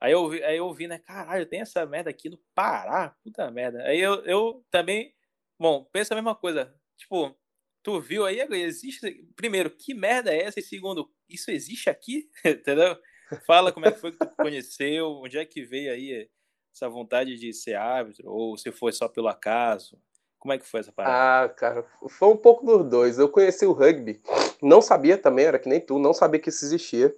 Aí 0.00 0.12
eu, 0.12 0.30
aí 0.30 0.56
eu 0.56 0.72
vi, 0.72 0.86
né? 0.86 1.00
Caralho, 1.00 1.46
tem 1.46 1.62
essa 1.62 1.84
merda 1.84 2.10
aqui 2.10 2.28
no 2.28 2.38
Pará. 2.54 3.10
Puta 3.24 3.50
merda. 3.50 3.82
Aí 3.82 3.98
eu, 3.98 4.24
eu 4.24 4.64
também. 4.70 5.12
Bom, 5.60 5.84
pensa 5.92 6.14
a 6.14 6.16
mesma 6.16 6.34
coisa. 6.34 6.74
Tipo, 6.96 7.36
tu 7.82 8.00
viu 8.00 8.24
aí? 8.24 8.40
Existe. 8.40 9.28
Primeiro, 9.36 9.68
que 9.68 9.92
merda 9.92 10.32
é 10.32 10.44
essa? 10.44 10.58
E 10.58 10.62
segundo, 10.62 11.10
isso 11.28 11.50
existe 11.50 11.90
aqui? 11.90 12.30
Entendeu? 12.42 12.96
Fala 13.46 13.70
como 13.70 13.84
é 13.84 13.92
que 13.92 14.00
foi 14.00 14.10
que 14.10 14.18
tu 14.18 14.34
conheceu, 14.36 15.20
onde 15.22 15.36
é 15.36 15.44
que 15.44 15.62
veio 15.62 15.92
aí 15.92 16.30
essa 16.74 16.88
vontade 16.88 17.36
de 17.36 17.52
ser 17.52 17.74
árbitro, 17.74 18.30
ou 18.30 18.56
se 18.56 18.72
foi 18.72 18.90
só 18.90 19.06
pelo 19.06 19.28
acaso? 19.28 20.00
Como 20.38 20.54
é 20.54 20.58
que 20.58 20.66
foi 20.66 20.80
essa 20.80 20.90
parada? 20.90 21.44
Ah, 21.44 21.48
cara, 21.50 21.86
foi 22.08 22.28
um 22.28 22.36
pouco 22.36 22.64
dos 22.64 22.88
dois. 22.88 23.18
Eu 23.18 23.28
conheci 23.28 23.66
o 23.66 23.72
rugby, 23.72 24.20
não 24.62 24.80
sabia 24.80 25.18
também, 25.18 25.44
era 25.44 25.58
que 25.58 25.68
nem 25.68 25.78
tu, 25.78 25.98
não 25.98 26.14
sabia 26.14 26.40
que 26.40 26.48
isso 26.48 26.64
existia. 26.64 27.14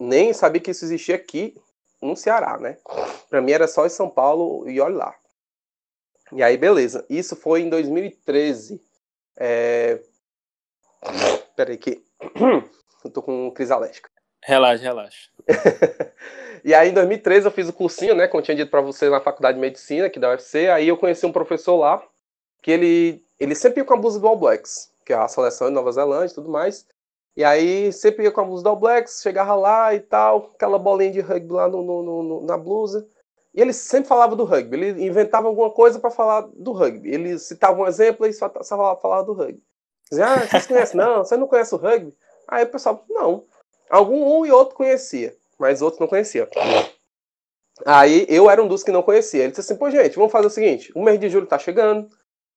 Nem 0.00 0.32
sabia 0.32 0.62
que 0.62 0.70
isso 0.70 0.84
existia 0.84 1.14
aqui 1.14 1.54
no 2.00 2.16
Ceará, 2.16 2.58
né? 2.58 2.78
Pra 3.28 3.42
mim 3.42 3.52
era 3.52 3.68
só 3.68 3.84
em 3.84 3.90
São 3.90 4.08
Paulo 4.08 4.68
e 4.68 4.80
olha 4.80 4.96
lá. 4.96 5.23
E 6.32 6.42
aí, 6.42 6.56
beleza. 6.56 7.04
Isso 7.08 7.36
foi 7.36 7.62
em 7.62 7.68
2013. 7.68 8.80
É... 9.36 10.00
Peraí 11.56 11.76
que... 11.76 12.02
eu 13.04 13.10
tô 13.10 13.22
com 13.22 13.50
crise 13.50 13.72
alérgica. 13.72 14.08
Relaxa, 14.42 14.82
relaxa. 14.82 15.30
e 16.64 16.74
aí, 16.74 16.90
em 16.90 16.94
2013, 16.94 17.46
eu 17.46 17.50
fiz 17.50 17.68
o 17.68 17.72
cursinho, 17.72 18.14
né? 18.14 18.28
Como 18.28 18.40
eu 18.40 18.44
tinha 18.44 18.56
dito 18.56 18.70
para 18.70 18.80
você 18.80 19.08
na 19.08 19.20
faculdade 19.20 19.56
de 19.56 19.60
medicina, 19.60 20.06
aqui 20.06 20.18
da 20.18 20.30
UFC. 20.30 20.68
Aí 20.68 20.88
eu 20.88 20.98
conheci 20.98 21.24
um 21.24 21.32
professor 21.32 21.76
lá, 21.76 22.02
que 22.60 22.70
ele, 22.70 23.24
ele 23.38 23.54
sempre 23.54 23.80
ia 23.80 23.84
com 23.84 23.94
a 23.94 23.96
blusa 23.96 24.20
do 24.20 24.26
All 24.26 24.36
Blacks, 24.36 24.92
que 25.04 25.12
é 25.12 25.16
a 25.16 25.28
seleção 25.28 25.68
de 25.68 25.74
Nova 25.74 25.92
Zelândia 25.92 26.32
e 26.32 26.34
tudo 26.34 26.50
mais. 26.50 26.86
E 27.36 27.42
aí, 27.42 27.92
sempre 27.92 28.24
ia 28.24 28.30
com 28.30 28.40
a 28.40 28.44
blusa 28.44 28.62
do 28.62 28.68
All 28.68 28.76
Blacks, 28.76 29.20
chegava 29.22 29.54
lá 29.54 29.94
e 29.94 30.00
tal, 30.00 30.52
aquela 30.54 30.78
bolinha 30.78 31.10
de 31.10 31.20
rugby 31.20 31.52
lá 31.52 31.68
no, 31.68 31.82
no, 31.82 32.22
no, 32.22 32.40
na 32.42 32.58
blusa. 32.58 33.08
E 33.54 33.60
ele 33.60 33.72
sempre 33.72 34.08
falava 34.08 34.34
do 34.34 34.44
rugby. 34.44 34.76
Ele 34.76 35.06
inventava 35.06 35.46
alguma 35.46 35.70
coisa 35.70 36.00
para 36.00 36.10
falar 36.10 36.48
do 36.54 36.72
rugby. 36.72 37.08
Ele 37.08 37.38
citava 37.38 37.80
um 37.80 37.86
exemplo 37.86 38.26
e 38.26 38.32
só, 38.32 38.52
só 38.62 38.96
falava, 38.96 39.24
do 39.24 39.32
rugby. 39.32 39.62
Dizia, 40.10 40.26
ah, 40.26 40.46
vocês 40.46 40.66
conhecem? 40.66 40.96
Não, 40.96 41.24
você 41.24 41.36
não 41.36 41.46
conhece 41.46 41.74
o 41.74 41.78
rugby? 41.78 42.14
Aí 42.48 42.64
o 42.64 42.68
pessoal, 42.68 43.04
não. 43.08 43.44
Algum 43.88 44.40
um 44.40 44.44
e 44.44 44.50
outro 44.50 44.74
conhecia, 44.74 45.36
mas 45.58 45.80
outros 45.80 46.00
não 46.00 46.08
conheciam. 46.08 46.48
Aí 47.86 48.26
eu 48.28 48.50
era 48.50 48.62
um 48.62 48.68
dos 48.68 48.82
que 48.82 48.92
não 48.92 49.02
conhecia. 49.02 49.42
Ele 49.42 49.50
disse 49.50 49.60
assim: 49.60 49.76
pô, 49.76 49.90
gente, 49.90 50.16
vamos 50.16 50.32
fazer 50.32 50.46
o 50.46 50.50
seguinte: 50.50 50.92
o 50.94 51.02
mês 51.02 51.18
de 51.18 51.28
julho 51.28 51.46
tá 51.46 51.58
chegando, 51.58 52.08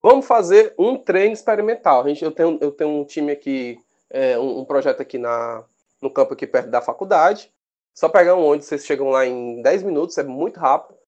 vamos 0.02 0.26
fazer 0.26 0.74
um 0.78 0.98
treino 0.98 1.34
experimental. 1.34 2.02
A 2.02 2.08
gente, 2.08 2.24
eu, 2.24 2.32
tenho, 2.32 2.58
eu 2.62 2.72
tenho 2.72 2.90
um 2.90 3.06
time 3.06 3.32
aqui, 3.32 3.78
é, 4.10 4.38
um, 4.38 4.60
um, 4.60 4.66
projeto 4.66 5.02
aqui 5.02 5.18
na, 5.18 5.64
no 6.02 6.10
campo 6.10 6.34
aqui 6.34 6.46
perto 6.48 6.70
da 6.70 6.82
faculdade. 6.82 7.52
Só 7.98 8.08
pegar 8.08 8.36
um 8.36 8.46
ônibus, 8.46 8.68
vocês 8.68 8.86
chegam 8.86 9.10
lá 9.10 9.26
em 9.26 9.60
10 9.60 9.82
minutos, 9.82 10.16
é 10.20 10.24
muito 10.24 10.60
rápido. 10.60 11.00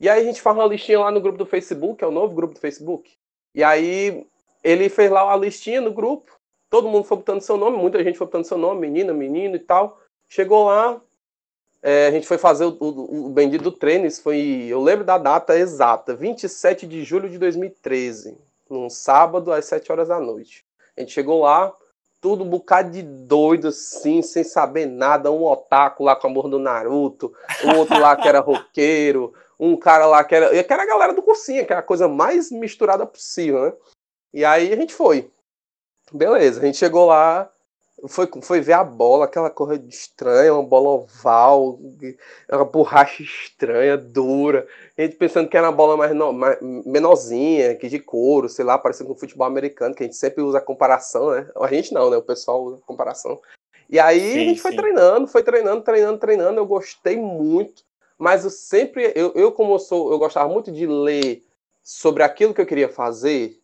E 0.00 0.08
aí 0.08 0.22
a 0.22 0.24
gente 0.24 0.40
faz 0.40 0.56
uma 0.56 0.64
listinha 0.64 0.98
lá 0.98 1.10
no 1.10 1.20
grupo 1.20 1.36
do 1.36 1.44
Facebook, 1.44 2.02
é 2.02 2.06
o 2.06 2.10
novo 2.10 2.34
grupo 2.34 2.54
do 2.54 2.60
Facebook. 2.60 3.12
E 3.54 3.62
aí 3.62 4.26
ele 4.64 4.88
fez 4.88 5.10
lá 5.10 5.30
a 5.30 5.36
listinha 5.36 5.82
no 5.82 5.92
grupo, 5.92 6.32
todo 6.70 6.88
mundo 6.88 7.04
foi 7.04 7.18
botando 7.18 7.42
seu 7.42 7.58
nome, 7.58 7.76
muita 7.76 8.02
gente 8.02 8.16
foi 8.16 8.26
botando 8.26 8.46
seu 8.46 8.56
nome, 8.56 8.80
menina, 8.80 9.12
menino 9.12 9.54
e 9.54 9.58
tal. 9.58 10.00
Chegou 10.30 10.68
lá, 10.68 10.98
é, 11.82 12.06
a 12.06 12.10
gente 12.10 12.26
foi 12.26 12.38
fazer 12.38 12.64
o, 12.64 12.74
o, 12.80 13.26
o 13.26 13.28
bendito 13.28 13.70
treino, 13.70 14.06
isso 14.06 14.22
foi, 14.22 14.64
eu 14.66 14.80
lembro 14.80 15.04
da 15.04 15.18
data 15.18 15.58
exata, 15.58 16.14
27 16.14 16.86
de 16.86 17.04
julho 17.04 17.28
de 17.28 17.36
2013, 17.36 18.38
num 18.70 18.88
sábado 18.88 19.52
às 19.52 19.66
7 19.66 19.92
horas 19.92 20.08
da 20.08 20.18
noite. 20.18 20.64
A 20.96 21.02
gente 21.02 21.12
chegou 21.12 21.42
lá, 21.42 21.70
tudo 22.20 22.44
um 22.44 22.48
bocado 22.48 22.90
de 22.90 23.02
doido, 23.02 23.68
assim, 23.68 24.20
sem 24.20 24.44
saber 24.44 24.86
nada, 24.86 25.32
um 25.32 25.44
otaku 25.44 26.04
lá 26.04 26.14
com 26.14 26.26
a 26.26 26.30
amor 26.30 26.48
do 26.48 26.58
Naruto, 26.58 27.32
um 27.64 27.78
outro 27.78 27.98
lá 27.98 28.14
que 28.14 28.28
era 28.28 28.40
roqueiro, 28.40 29.32
um 29.58 29.76
cara 29.76 30.06
lá 30.06 30.22
que 30.22 30.34
era. 30.34 30.62
que 30.62 30.72
era 30.72 30.82
a 30.82 30.86
galera 30.86 31.12
do 31.14 31.22
cursinho, 31.22 31.66
que 31.66 31.72
era 31.72 31.82
coisa 31.82 32.06
mais 32.06 32.50
misturada 32.50 33.06
possível, 33.06 33.64
né? 33.64 33.72
E 34.32 34.44
aí 34.44 34.72
a 34.72 34.76
gente 34.76 34.94
foi. 34.94 35.30
Beleza, 36.12 36.60
a 36.60 36.64
gente 36.64 36.76
chegou 36.76 37.06
lá, 37.06 37.50
foi, 38.08 38.28
foi 38.42 38.60
ver 38.60 38.72
a 38.74 38.84
bola, 38.84 39.24
aquela 39.24 39.50
cor 39.50 39.72
estranha, 39.88 40.54
uma 40.54 40.62
bola 40.62 40.88
oval, 40.90 41.78
uma 42.50 42.64
borracha 42.64 43.22
estranha, 43.22 43.96
dura. 43.96 44.66
A 44.96 45.02
gente 45.02 45.16
pensando 45.16 45.48
que 45.48 45.56
era 45.56 45.66
uma 45.66 45.76
bola 45.76 45.96
mais, 45.96 46.14
no, 46.14 46.32
mais 46.32 46.58
menorzinha, 46.60 47.74
que 47.76 47.88
de 47.88 47.98
couro, 47.98 48.48
sei 48.48 48.64
lá, 48.64 48.78
parecendo 48.78 49.08
com 49.08 49.14
o 49.14 49.18
futebol 49.18 49.46
americano, 49.46 49.94
que 49.94 50.02
a 50.02 50.06
gente 50.06 50.16
sempre 50.16 50.42
usa 50.42 50.58
a 50.58 50.62
comparação, 50.62 51.30
né? 51.30 51.48
A 51.56 51.68
gente 51.68 51.92
não, 51.92 52.10
né? 52.10 52.16
O 52.16 52.22
pessoal 52.22 52.62
usa 52.64 52.78
a 52.78 52.86
comparação. 52.86 53.40
E 53.88 53.98
aí 53.98 54.20
sim, 54.20 54.38
a 54.38 54.44
gente 54.44 54.62
foi 54.62 54.70
sim. 54.70 54.76
treinando, 54.76 55.26
foi 55.26 55.42
treinando, 55.42 55.82
treinando, 55.82 56.18
treinando. 56.18 56.60
Eu 56.60 56.66
gostei 56.66 57.16
muito, 57.16 57.82
mas 58.18 58.44
eu 58.44 58.50
sempre, 58.50 59.12
eu, 59.14 59.32
eu 59.34 59.52
como 59.52 59.74
eu 59.74 59.78
sou, 59.78 60.10
eu 60.10 60.18
gostava 60.18 60.48
muito 60.48 60.72
de 60.72 60.86
ler 60.86 61.42
sobre 61.82 62.22
aquilo 62.22 62.54
que 62.54 62.60
eu 62.60 62.66
queria 62.66 62.88
fazer 62.88 63.59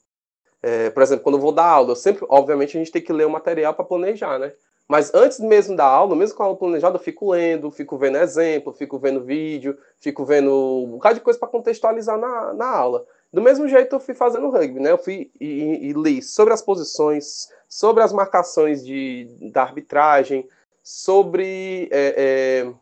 é, 0.67 0.91
por 0.91 1.01
exemplo, 1.01 1.23
quando 1.23 1.37
eu 1.37 1.41
vou 1.41 1.53
dar 1.53 1.65
aula, 1.65 1.93
eu 1.93 1.97
sempre, 1.97 2.27
obviamente, 2.29 2.77
a 2.77 2.81
gente 2.81 2.91
tem 2.91 3.01
que 3.01 3.13
ler 3.13 3.25
o 3.25 3.31
material 3.31 3.73
para 3.73 3.85
planejar, 3.85 4.37
né? 4.37 4.53
Mas 4.89 5.15
antes 5.15 5.39
mesmo 5.39 5.77
da 5.77 5.85
aula, 5.85 6.17
mesmo 6.17 6.37
com 6.37 6.43
a 6.43 6.47
aula 6.47 6.59
planejada, 6.59 6.97
eu 6.97 7.01
fico 7.01 7.31
lendo, 7.31 7.71
fico 7.71 7.97
vendo 7.97 8.19
exemplo, 8.19 8.73
fico 8.73 8.99
vendo 8.99 9.23
vídeo, 9.23 9.79
fico 10.01 10.25
vendo 10.25 10.51
um 10.85 10.91
bocado 10.91 11.15
de 11.15 11.21
coisa 11.21 11.39
para 11.39 11.47
contextualizar 11.47 12.19
na, 12.19 12.53
na 12.53 12.67
aula. 12.67 13.07
Do 13.33 13.41
mesmo 13.41 13.69
jeito 13.69 13.95
eu 13.95 14.01
fui 14.01 14.13
fazendo 14.13 14.51
rugby, 14.51 14.81
né? 14.81 14.91
Eu 14.91 14.99
fui 14.99 15.31
e, 15.41 15.89
e, 15.89 15.93
li 15.93 16.21
sobre 16.21 16.53
as 16.53 16.63
posições, 16.63 17.49
sobre 17.69 18.03
as 18.03 18.13
marcações 18.13 18.85
de, 18.85 19.29
da 19.53 19.63
arbitragem, 19.63 20.49
sobre 20.83 21.89
é, 21.93 22.65
é, 22.65 22.75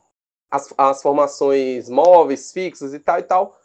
as, 0.51 0.72
as 0.78 1.03
formações 1.03 1.91
móveis, 1.91 2.51
fixas 2.51 2.95
e 2.95 2.99
tal 2.99 3.18
e 3.18 3.22
tal. 3.22 3.61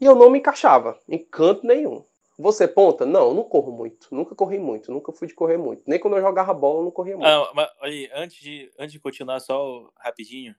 E 0.00 0.06
eu 0.06 0.14
não 0.14 0.30
me 0.30 0.38
encaixava 0.38 0.98
em 1.06 1.18
canto 1.18 1.66
nenhum. 1.66 2.02
Você 2.38 2.66
ponta? 2.66 3.06
Não, 3.06 3.32
não 3.32 3.44
corro 3.44 3.70
muito. 3.70 4.08
Nunca 4.12 4.34
corri 4.34 4.58
muito. 4.58 4.90
Nunca 4.90 5.12
fui 5.12 5.28
de 5.28 5.34
correr 5.34 5.56
muito. 5.56 5.82
Nem 5.86 6.00
quando 6.00 6.16
eu 6.16 6.22
jogava 6.22 6.52
bola, 6.52 6.80
eu 6.80 6.84
não 6.84 6.90
corria 6.90 7.16
muito. 7.16 7.28
Ah, 7.28 7.52
mas, 7.54 7.68
aí, 7.80 8.10
antes, 8.12 8.38
de, 8.38 8.72
antes 8.78 8.92
de 8.92 8.98
continuar, 8.98 9.38
só 9.40 9.90
rapidinho, 9.96 10.54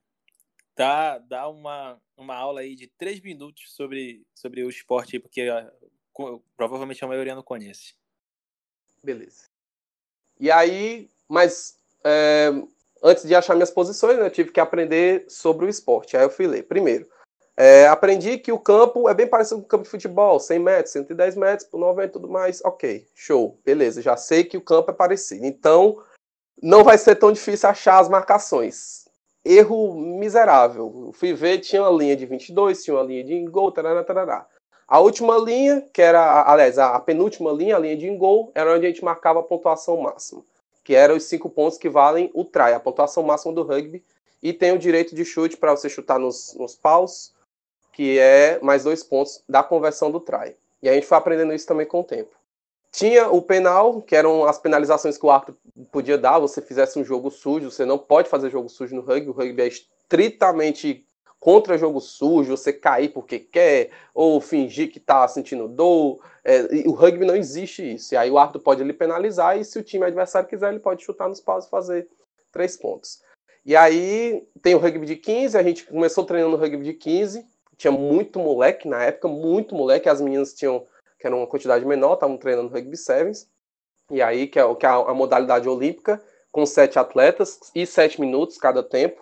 dá, 0.75 1.17
dá 1.17 1.49
uma, 1.49 1.99
uma 2.15 2.35
aula 2.35 2.61
aí 2.61 2.75
de 2.75 2.87
três 2.87 3.19
minutos 3.19 3.73
sobre, 3.73 4.25
sobre 4.33 4.63
o 4.63 4.69
esporte, 4.69 5.19
porque 5.19 5.41
ah, 5.41 5.71
provavelmente 6.55 7.03
a 7.03 7.07
maioria 7.07 7.35
não 7.35 7.43
conhece. 7.43 7.93
Beleza. 9.03 9.49
E 10.39 10.49
aí, 10.49 11.09
mas 11.27 11.77
é, 12.03 12.51
antes 13.03 13.25
de 13.25 13.35
achar 13.35 13.53
minhas 13.53 13.71
posições, 13.71 14.17
né, 14.17 14.25
eu 14.25 14.31
tive 14.31 14.51
que 14.51 14.59
aprender 14.59 15.25
sobre 15.29 15.65
o 15.65 15.69
esporte. 15.69 16.15
Aí 16.15 16.23
eu 16.23 16.29
fui 16.29 16.47
ler. 16.47 16.63
Primeiro, 16.63 17.09
é, 17.57 17.87
aprendi 17.87 18.37
que 18.37 18.51
o 18.51 18.59
campo 18.59 19.07
é 19.07 19.13
bem 19.13 19.27
parecido 19.27 19.61
com 19.61 19.65
o 19.65 19.69
campo 19.69 19.83
de 19.83 19.89
futebol, 19.89 20.39
100 20.39 20.59
metros, 20.59 20.91
110 20.91 21.35
metros, 21.37 21.67
por 21.67 21.79
90 21.79 22.05
e 22.05 22.09
tudo 22.09 22.27
mais. 22.27 22.61
Ok, 22.65 23.07
show, 23.15 23.57
beleza, 23.63 24.01
já 24.01 24.17
sei 24.17 24.43
que 24.43 24.57
o 24.57 24.61
campo 24.61 24.91
é 24.91 24.93
parecido. 24.93 25.45
Então, 25.45 26.01
não 26.61 26.83
vai 26.83 26.97
ser 26.97 27.15
tão 27.15 27.31
difícil 27.31 27.69
achar 27.69 27.99
as 27.99 28.09
marcações. 28.09 29.05
Erro 29.43 29.93
miserável. 29.93 31.11
Fui 31.13 31.33
ver, 31.33 31.59
tinha 31.59 31.81
uma 31.81 31.97
linha 31.97 32.15
de 32.15 32.25
22, 32.25 32.83
tinha 32.83 32.95
uma 32.95 33.03
linha 33.03 33.23
de 33.23 33.45
gol, 33.45 33.71
tarará, 33.71 34.03
tarará. 34.03 34.47
A 34.87 34.99
última 34.99 35.37
linha, 35.37 35.87
que 35.93 36.01
era, 36.01 36.49
aliás, 36.49 36.77
a 36.77 36.99
penúltima 36.99 37.51
linha, 37.51 37.75
a 37.75 37.79
linha 37.79 37.95
de 37.95 38.09
gol, 38.17 38.51
era 38.53 38.75
onde 38.75 38.85
a 38.85 38.89
gente 38.89 39.03
marcava 39.03 39.39
a 39.39 39.43
pontuação 39.43 39.97
máxima, 39.97 40.43
que 40.83 40.93
eram 40.93 41.15
os 41.15 41.23
cinco 41.23 41.49
pontos 41.49 41.77
que 41.77 41.89
valem 41.89 42.29
o 42.33 42.45
try, 42.45 42.73
a 42.73 42.79
pontuação 42.79 43.23
máxima 43.23 43.53
do 43.53 43.63
rugby, 43.63 44.03
e 44.43 44.53
tem 44.53 44.73
o 44.73 44.77
direito 44.77 45.15
de 45.15 45.25
chute 45.25 45.57
para 45.57 45.75
você 45.75 45.89
chutar 45.89 46.19
nos, 46.19 46.53
nos 46.53 46.75
paus, 46.75 47.33
que 47.95 48.19
é 48.19 48.59
mais 48.61 48.83
dois 48.83 49.01
pontos 49.01 49.41
da 49.47 49.63
conversão 49.63 50.11
do 50.11 50.19
try. 50.19 50.53
E 50.83 50.89
a 50.89 50.93
gente 50.93 51.07
foi 51.07 51.17
aprendendo 51.17 51.53
isso 51.53 51.65
também 51.65 51.87
com 51.87 52.01
o 52.01 52.03
tempo. 52.03 52.35
Tinha 52.91 53.29
o 53.29 53.41
penal, 53.41 54.01
que 54.01 54.13
eram 54.13 54.43
as 54.43 54.59
penalizações 54.59 55.17
que 55.17 55.25
o 55.25 55.31
árbitro 55.31 55.57
podia 55.93 56.17
dar, 56.17 56.37
você 56.37 56.61
fizesse 56.61 56.99
um 56.99 57.05
jogo 57.05 57.31
sujo, 57.31 57.71
você 57.71 57.85
não 57.85 57.97
pode 57.97 58.27
fazer 58.27 58.49
jogo 58.49 58.67
sujo 58.67 58.93
no 58.93 59.01
rugby, 59.01 59.29
o 59.29 59.33
rugby 59.33 59.61
é 59.61 59.67
estritamente 59.67 61.05
contra 61.39 61.77
jogo 61.77 62.01
sujo, 62.01 62.57
você 62.57 62.73
cair 62.73 63.09
porque 63.09 63.39
quer, 63.39 63.91
ou 64.13 64.41
fingir 64.41 64.91
que 64.91 64.99
tá 64.99 65.25
sentindo 65.29 65.69
dor. 65.69 66.19
É, 66.43 66.63
o 66.85 66.91
rugby 66.91 67.23
não 67.23 67.35
existe 67.35 67.95
isso. 67.95 68.13
E 68.13 68.17
aí 68.17 68.29
o 68.29 68.37
árbitro 68.37 68.61
pode 68.61 68.83
lhe 68.83 68.93
penalizar, 68.93 69.57
e 69.57 69.63
se 69.63 69.79
o 69.79 69.83
time 69.83 70.05
adversário 70.05 70.49
quiser, 70.49 70.69
ele 70.69 70.79
pode 70.79 71.01
chutar 71.01 71.29
nos 71.29 71.39
paus 71.39 71.65
e 71.65 71.69
fazer 71.69 72.09
três 72.51 72.75
pontos. 72.75 73.21
E 73.65 73.73
aí 73.73 74.45
tem 74.61 74.75
o 74.75 74.79
rugby 74.79 75.05
de 75.05 75.15
15, 75.15 75.57
a 75.57 75.63
gente 75.63 75.85
começou 75.85 76.25
treinando 76.25 76.57
o 76.57 76.59
rugby 76.59 76.83
de 76.83 76.93
15, 76.93 77.54
tinha 77.77 77.91
muito 77.91 78.39
moleque 78.39 78.87
na 78.87 79.03
época, 79.03 79.27
muito 79.27 79.75
moleque. 79.75 80.09
As 80.09 80.21
meninas 80.21 80.53
tinham, 80.53 80.85
que 81.19 81.27
era 81.27 81.35
uma 81.35 81.47
quantidade 81.47 81.85
menor, 81.85 82.13
estavam 82.13 82.37
treinando 82.37 82.73
rugby 82.73 82.97
sevens. 82.97 83.47
E 84.11 84.21
aí, 84.21 84.47
que 84.47 84.59
é, 84.59 84.75
que 84.75 84.85
é 84.85 84.89
a, 84.89 84.95
a 84.95 85.13
modalidade 85.13 85.67
olímpica, 85.67 86.21
com 86.51 86.65
sete 86.65 86.97
atletas 86.99 87.59
e 87.73 87.85
sete 87.85 88.21
minutos 88.21 88.57
cada 88.57 88.83
tempo. 88.83 89.21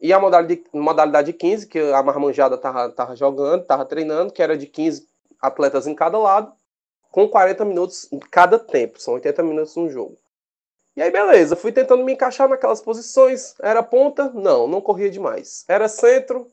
E 0.00 0.12
a 0.12 0.18
modalidade, 0.18 0.64
modalidade 0.72 1.32
15, 1.32 1.66
que 1.66 1.78
a 1.78 2.02
marmanjada 2.02 2.58
tava, 2.58 2.90
tava 2.90 3.16
jogando, 3.16 3.64
tava 3.64 3.84
treinando, 3.84 4.32
que 4.32 4.42
era 4.42 4.56
de 4.56 4.66
15 4.66 5.08
atletas 5.40 5.86
em 5.86 5.94
cada 5.94 6.18
lado, 6.18 6.52
com 7.10 7.28
40 7.28 7.64
minutos 7.64 8.12
em 8.12 8.18
cada 8.18 8.58
tempo. 8.58 9.00
São 9.00 9.14
80 9.14 9.42
minutos 9.42 9.76
no 9.76 9.88
jogo. 9.88 10.18
E 10.96 11.02
aí, 11.02 11.10
beleza, 11.10 11.56
fui 11.56 11.72
tentando 11.72 12.04
me 12.04 12.12
encaixar 12.12 12.48
naquelas 12.48 12.80
posições. 12.80 13.54
Era 13.60 13.82
ponta? 13.82 14.30
Não, 14.30 14.68
não 14.68 14.80
corria 14.80 15.10
demais. 15.10 15.64
Era 15.68 15.88
centro? 15.88 16.46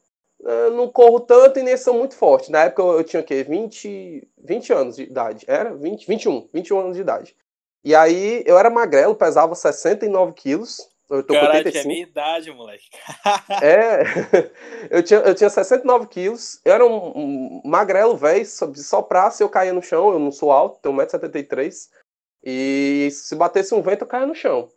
Não 0.71 0.89
corro 0.89 1.19
tanto 1.19 1.59
e 1.59 1.63
nem 1.63 1.77
sou 1.77 1.93
muito 1.93 2.15
forte. 2.15 2.51
Na 2.51 2.63
época 2.63 2.81
eu 2.81 3.03
tinha 3.03 3.21
o 3.21 3.25
quê? 3.25 3.43
20, 3.43 4.27
20 4.43 4.73
anos 4.73 4.95
de 4.95 5.03
idade. 5.03 5.45
Era? 5.47 5.75
20, 5.75 6.07
21. 6.07 6.49
21 6.53 6.79
anos 6.79 6.95
de 6.95 7.01
idade. 7.01 7.35
E 7.83 7.95
aí 7.95 8.43
eu 8.45 8.57
era 8.57 8.69
magrelo, 8.69 9.15
pesava 9.15 9.55
69 9.55 10.33
quilos. 10.33 10.89
Eu 11.09 11.23
tô 11.23 11.33
Caralho, 11.33 11.51
com 11.51 11.57
85. 11.57 11.87
minha 11.87 12.03
idade, 12.03 12.51
moleque. 12.51 12.85
é, 13.61 14.03
eu 14.89 15.03
tinha, 15.03 15.19
eu 15.19 15.35
tinha 15.35 15.49
69 15.49 16.07
quilos, 16.07 16.61
eu 16.63 16.73
era 16.73 16.85
um, 16.85 17.11
um 17.13 17.61
magrelo, 17.65 18.15
velho, 18.15 18.45
só 18.45 19.01
pra 19.01 19.29
se 19.29 19.43
eu 19.43 19.49
caía 19.49 19.73
no 19.73 19.81
chão, 19.81 20.13
eu 20.13 20.19
não 20.19 20.31
sou 20.31 20.53
alto, 20.53 20.79
tenho 20.79 20.95
1,73m, 20.95 21.89
e 22.41 23.09
se 23.11 23.35
batesse 23.35 23.73
um 23.75 23.81
vento 23.81 24.03
eu 24.03 24.07
caía 24.07 24.25
no 24.25 24.33
chão. 24.33 24.69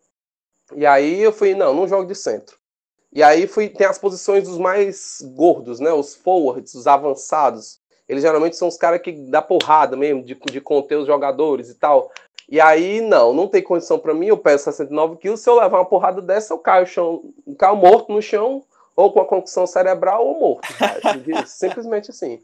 E 0.74 0.84
aí 0.84 1.22
eu 1.22 1.32
fui, 1.32 1.54
não, 1.54 1.72
não 1.72 1.86
jogo 1.86 2.04
de 2.04 2.16
centro. 2.16 2.58
E 3.14 3.22
aí 3.22 3.46
fui, 3.46 3.68
tem 3.68 3.86
as 3.86 3.96
posições 3.96 4.42
dos 4.42 4.58
mais 4.58 5.22
gordos, 5.36 5.78
né? 5.78 5.92
Os 5.92 6.16
forwards, 6.16 6.74
os 6.74 6.88
avançados. 6.88 7.80
Eles 8.08 8.22
geralmente 8.22 8.56
são 8.56 8.66
os 8.66 8.76
caras 8.76 9.00
que 9.00 9.12
dá 9.12 9.40
porrada 9.40 9.96
mesmo, 9.96 10.24
de, 10.24 10.34
de 10.34 10.60
conter 10.60 10.96
os 10.96 11.06
jogadores 11.06 11.70
e 11.70 11.76
tal. 11.76 12.10
E 12.48 12.60
aí, 12.60 13.00
não, 13.00 13.32
não 13.32 13.46
tem 13.46 13.62
condição 13.62 13.98
para 13.98 14.12
mim, 14.12 14.26
eu 14.26 14.36
peso 14.36 14.64
69 14.64 15.16
quilos, 15.16 15.40
se 15.40 15.48
eu 15.48 15.54
levar 15.54 15.78
uma 15.78 15.84
porrada 15.84 16.20
dessa, 16.20 16.52
eu 16.52 16.58
caio, 16.58 16.86
chão, 16.86 17.32
caio 17.58 17.76
morto 17.76 18.12
no 18.12 18.20
chão, 18.20 18.62
ou 18.94 19.12
com 19.12 19.20
a 19.20 19.24
concussão 19.24 19.66
cerebral, 19.66 20.26
ou 20.26 20.38
morto. 20.38 20.68
Simplesmente 21.46 22.10
assim. 22.10 22.42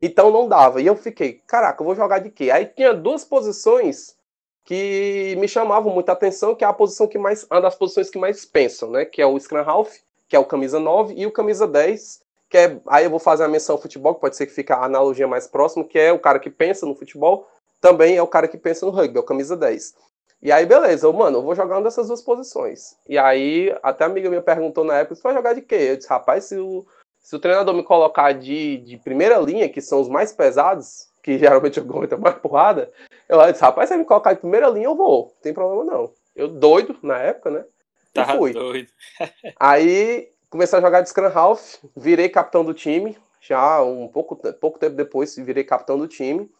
Então 0.00 0.30
não 0.30 0.48
dava. 0.48 0.80
E 0.80 0.86
eu 0.86 0.96
fiquei, 0.96 1.42
caraca, 1.46 1.82
eu 1.82 1.84
vou 1.84 1.94
jogar 1.94 2.20
de 2.20 2.30
quê? 2.30 2.50
Aí 2.50 2.64
tinha 2.64 2.94
duas 2.94 3.24
posições 3.24 4.16
que 4.64 5.36
me 5.38 5.48
chamavam 5.48 5.92
muita 5.92 6.12
atenção, 6.12 6.54
que 6.54 6.64
é 6.64 6.66
a 6.66 6.72
posição 6.72 7.06
que 7.06 7.18
mais, 7.18 7.44
uma 7.50 7.60
das 7.60 7.74
posições 7.74 8.08
que 8.08 8.18
mais 8.18 8.44
pensam, 8.44 8.90
né? 8.90 9.04
Que 9.04 9.20
é 9.20 9.26
o 9.26 9.38
Scrum 9.38 9.58
Half, 9.58 9.98
que 10.32 10.36
é 10.36 10.38
o 10.38 10.46
camisa 10.46 10.80
9, 10.80 11.12
e 11.14 11.26
o 11.26 11.30
camisa 11.30 11.68
10, 11.68 12.22
que 12.48 12.56
é, 12.56 12.80
aí 12.86 13.04
eu 13.04 13.10
vou 13.10 13.18
fazer 13.18 13.44
a 13.44 13.48
menção 13.48 13.76
ao 13.76 13.82
futebol, 13.82 14.14
que 14.14 14.20
pode 14.22 14.34
ser 14.34 14.46
que 14.46 14.52
fique 14.54 14.72
a 14.72 14.82
analogia 14.82 15.28
mais 15.28 15.46
próxima, 15.46 15.84
que 15.84 15.98
é 15.98 16.10
o 16.10 16.18
cara 16.18 16.38
que 16.38 16.48
pensa 16.48 16.86
no 16.86 16.94
futebol, 16.94 17.46
também 17.82 18.16
é 18.16 18.22
o 18.22 18.26
cara 18.26 18.48
que 18.48 18.56
pensa 18.56 18.86
no 18.86 18.92
rugby, 18.92 19.18
é 19.18 19.20
o 19.20 19.24
camisa 19.24 19.54
10. 19.54 19.94
E 20.40 20.50
aí, 20.50 20.64
beleza, 20.64 21.06
eu, 21.06 21.12
mano, 21.12 21.36
eu 21.36 21.42
vou 21.42 21.54
jogar 21.54 21.76
uma 21.76 21.82
dessas 21.82 22.08
duas 22.08 22.22
posições. 22.22 22.96
E 23.06 23.18
aí, 23.18 23.76
até 23.82 24.04
a 24.04 24.06
amiga 24.06 24.30
minha 24.30 24.40
perguntou 24.40 24.84
na 24.84 25.00
época, 25.00 25.16
você 25.16 25.22
vai 25.22 25.34
jogar 25.34 25.52
de 25.52 25.60
quê? 25.60 25.74
Eu 25.74 25.96
disse, 25.98 26.08
rapaz, 26.08 26.44
se 26.44 26.56
o, 26.56 26.86
se 27.20 27.36
o 27.36 27.38
treinador 27.38 27.74
me 27.74 27.82
colocar 27.82 28.32
de, 28.32 28.78
de 28.78 28.96
primeira 28.96 29.36
linha, 29.36 29.68
que 29.68 29.82
são 29.82 30.00
os 30.00 30.08
mais 30.08 30.32
pesados, 30.32 31.10
que 31.22 31.36
geralmente 31.36 31.76
eu 31.78 31.84
aguento 31.84 32.18
mais 32.18 32.36
porrada, 32.36 32.90
eu 33.28 33.52
disse, 33.52 33.60
rapaz, 33.60 33.90
se 33.90 33.96
me 33.98 34.06
colocar 34.06 34.32
de 34.32 34.40
primeira 34.40 34.70
linha, 34.70 34.86
eu 34.86 34.96
vou. 34.96 35.26
Não 35.26 35.42
tem 35.42 35.52
problema 35.52 35.84
não. 35.84 36.10
Eu 36.34 36.48
doido 36.48 36.96
na 37.02 37.18
época, 37.18 37.50
né? 37.50 37.64
Tá 38.12 38.36
fui. 38.36 38.52
doido. 38.52 38.90
aí 39.58 40.30
comecei 40.50 40.78
a 40.78 40.82
jogar 40.82 41.00
de 41.00 41.08
Scrum 41.08 41.30
Half, 41.34 41.78
virei 41.96 42.28
capitão 42.28 42.64
do 42.64 42.74
time. 42.74 43.16
Já 43.40 43.82
um 43.82 44.06
pouco, 44.06 44.36
pouco 44.54 44.78
tempo 44.78 44.94
depois 44.94 45.34
virei 45.36 45.64
capitão 45.64 45.98
do 45.98 46.06
time. 46.06 46.50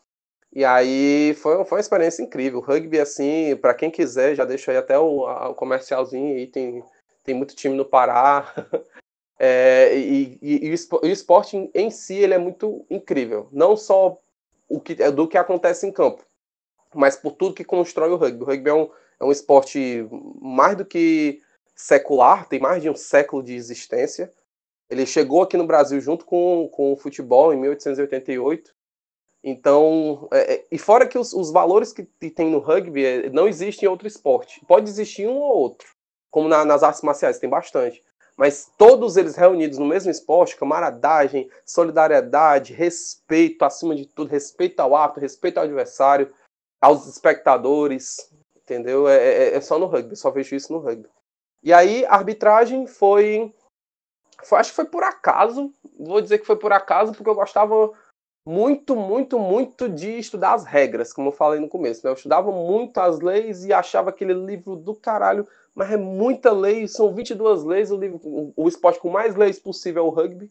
E 0.54 0.64
aí 0.64 1.34
foi, 1.34 1.64
foi 1.64 1.78
uma 1.78 1.80
experiência 1.80 2.22
incrível. 2.22 2.60
Rugby, 2.60 3.00
assim, 3.00 3.56
para 3.56 3.74
quem 3.74 3.90
quiser, 3.90 4.34
já 4.34 4.44
deixo 4.44 4.70
aí 4.70 4.76
até 4.76 4.98
o, 4.98 5.22
o 5.24 5.54
comercialzinho 5.54 6.36
aí, 6.36 6.46
tem, 6.46 6.84
tem 7.24 7.34
muito 7.34 7.54
time 7.54 7.76
no 7.76 7.84
Pará. 7.84 8.52
É, 9.44 9.96
e, 9.96 10.38
e, 10.40 10.68
e, 10.68 10.70
o 10.70 11.06
esporte 11.08 11.56
em, 11.56 11.68
em 11.74 11.90
si 11.90 12.14
ele 12.14 12.32
é 12.32 12.38
muito 12.38 12.86
incrível. 12.88 13.48
Não 13.50 13.76
só 13.76 14.16
o 14.68 14.80
que, 14.80 14.94
do 15.10 15.26
que 15.26 15.36
acontece 15.36 15.84
em 15.84 15.90
campo, 15.90 16.24
mas 16.94 17.16
por 17.16 17.32
tudo 17.32 17.54
que 17.54 17.64
constrói 17.64 18.10
o 18.10 18.16
rugby. 18.16 18.44
O 18.44 18.46
rugby 18.46 18.70
é 18.70 18.74
um, 18.74 18.88
é 19.20 19.24
um 19.24 19.32
esporte 19.32 20.06
mais 20.40 20.76
do 20.76 20.84
que 20.84 21.40
secular, 21.74 22.48
tem 22.48 22.60
mais 22.60 22.82
de 22.82 22.90
um 22.90 22.94
século 22.94 23.42
de 23.42 23.54
existência. 23.54 24.32
Ele 24.90 25.06
chegou 25.06 25.42
aqui 25.42 25.56
no 25.56 25.66
Brasil 25.66 26.00
junto 26.00 26.24
com, 26.24 26.68
com 26.72 26.92
o 26.92 26.96
futebol 26.96 27.52
em 27.52 27.58
1888. 27.58 28.74
Então, 29.44 30.28
é, 30.32 30.54
é, 30.54 30.66
e 30.70 30.78
fora 30.78 31.06
que 31.06 31.18
os, 31.18 31.32
os 31.32 31.50
valores 31.50 31.92
que 31.92 32.04
tem 32.04 32.50
no 32.50 32.58
rugby 32.58 33.04
é, 33.04 33.30
não 33.30 33.48
existem 33.48 33.86
em 33.86 33.90
outro 33.90 34.06
esporte. 34.06 34.64
Pode 34.66 34.88
existir 34.88 35.26
um 35.26 35.36
ou 35.36 35.56
outro, 35.56 35.88
como 36.30 36.48
na, 36.48 36.64
nas 36.64 36.82
artes 36.82 37.02
marciais, 37.02 37.38
tem 37.38 37.50
bastante 37.50 38.02
mas 38.36 38.72
todos 38.76 39.16
eles 39.16 39.36
reunidos 39.36 39.78
no 39.78 39.86
mesmo 39.86 40.10
esporte, 40.10 40.56
camaradagem, 40.56 41.50
solidariedade, 41.64 42.72
respeito, 42.72 43.64
acima 43.64 43.94
de 43.94 44.06
tudo, 44.06 44.30
respeito 44.30 44.80
ao 44.80 44.96
árbitro, 44.96 45.22
respeito 45.22 45.58
ao 45.58 45.64
adversário, 45.64 46.32
aos 46.80 47.06
espectadores, 47.06 48.31
entendeu? 48.74 49.08
É, 49.08 49.16
é, 49.16 49.54
é, 49.54 49.60
só 49.60 49.78
no 49.78 49.86
rugby, 49.86 50.16
só 50.16 50.30
vejo 50.30 50.54
isso 50.54 50.72
no 50.72 50.78
rugby. 50.78 51.08
E 51.62 51.72
aí, 51.72 52.04
a 52.06 52.14
arbitragem 52.14 52.86
foi, 52.86 53.54
foi, 54.42 54.58
acho 54.58 54.70
que 54.70 54.76
foi 54.76 54.84
por 54.84 55.04
acaso, 55.04 55.72
vou 55.98 56.20
dizer 56.20 56.38
que 56.38 56.46
foi 56.46 56.56
por 56.56 56.72
acaso, 56.72 57.12
porque 57.12 57.30
eu 57.30 57.34
gostava 57.34 57.92
muito, 58.46 58.96
muito, 58.96 59.38
muito 59.38 59.88
de 59.88 60.18
estudar 60.18 60.54
as 60.54 60.64
regras, 60.64 61.12
como 61.12 61.28
eu 61.28 61.32
falei 61.32 61.60
no 61.60 61.68
começo, 61.68 62.04
né? 62.04 62.10
Eu 62.10 62.16
estudava 62.16 62.50
muito 62.50 62.98
as 62.98 63.20
leis 63.20 63.64
e 63.64 63.72
achava 63.72 64.10
aquele 64.10 64.34
livro 64.34 64.74
do 64.74 64.94
caralho 64.94 65.46
mas 65.74 65.90
é 65.90 65.96
muita 65.96 66.52
lei, 66.52 66.86
são 66.86 67.14
22 67.14 67.64
leis, 67.64 67.90
o, 67.90 67.96
livro, 67.96 68.20
o, 68.22 68.52
o 68.56 68.68
esporte 68.68 69.00
com 69.00 69.08
mais 69.08 69.34
leis 69.34 69.58
possível 69.58 70.04
é 70.04 70.06
o 70.06 70.10
rugby. 70.10 70.50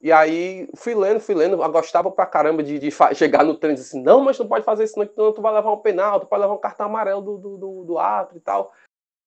E 0.00 0.12
aí 0.12 0.68
fui 0.76 0.94
lendo, 0.94 1.20
fui 1.20 1.34
lendo, 1.34 1.62
eu 1.62 1.72
gostava 1.72 2.10
pra 2.10 2.26
caramba 2.26 2.62
de, 2.62 2.78
de 2.78 2.90
chegar 3.14 3.42
no 3.44 3.54
treino 3.54 3.74
e 3.74 3.80
dizer 3.80 3.88
assim, 3.88 4.02
não, 4.02 4.20
mas 4.20 4.36
tu 4.36 4.46
pode 4.46 4.64
fazer 4.64 4.84
isso, 4.84 4.98
não, 5.16 5.32
tu 5.32 5.40
vai 5.40 5.54
levar 5.54 5.72
um 5.72 5.78
penal, 5.78 6.20
tu 6.20 6.26
pode 6.26 6.42
levar 6.42 6.54
um 6.54 6.58
cartão 6.58 6.86
amarelo 6.86 7.22
do, 7.22 7.38
do, 7.38 7.56
do, 7.56 7.84
do 7.84 7.98
e 8.34 8.40
tal. 8.40 8.72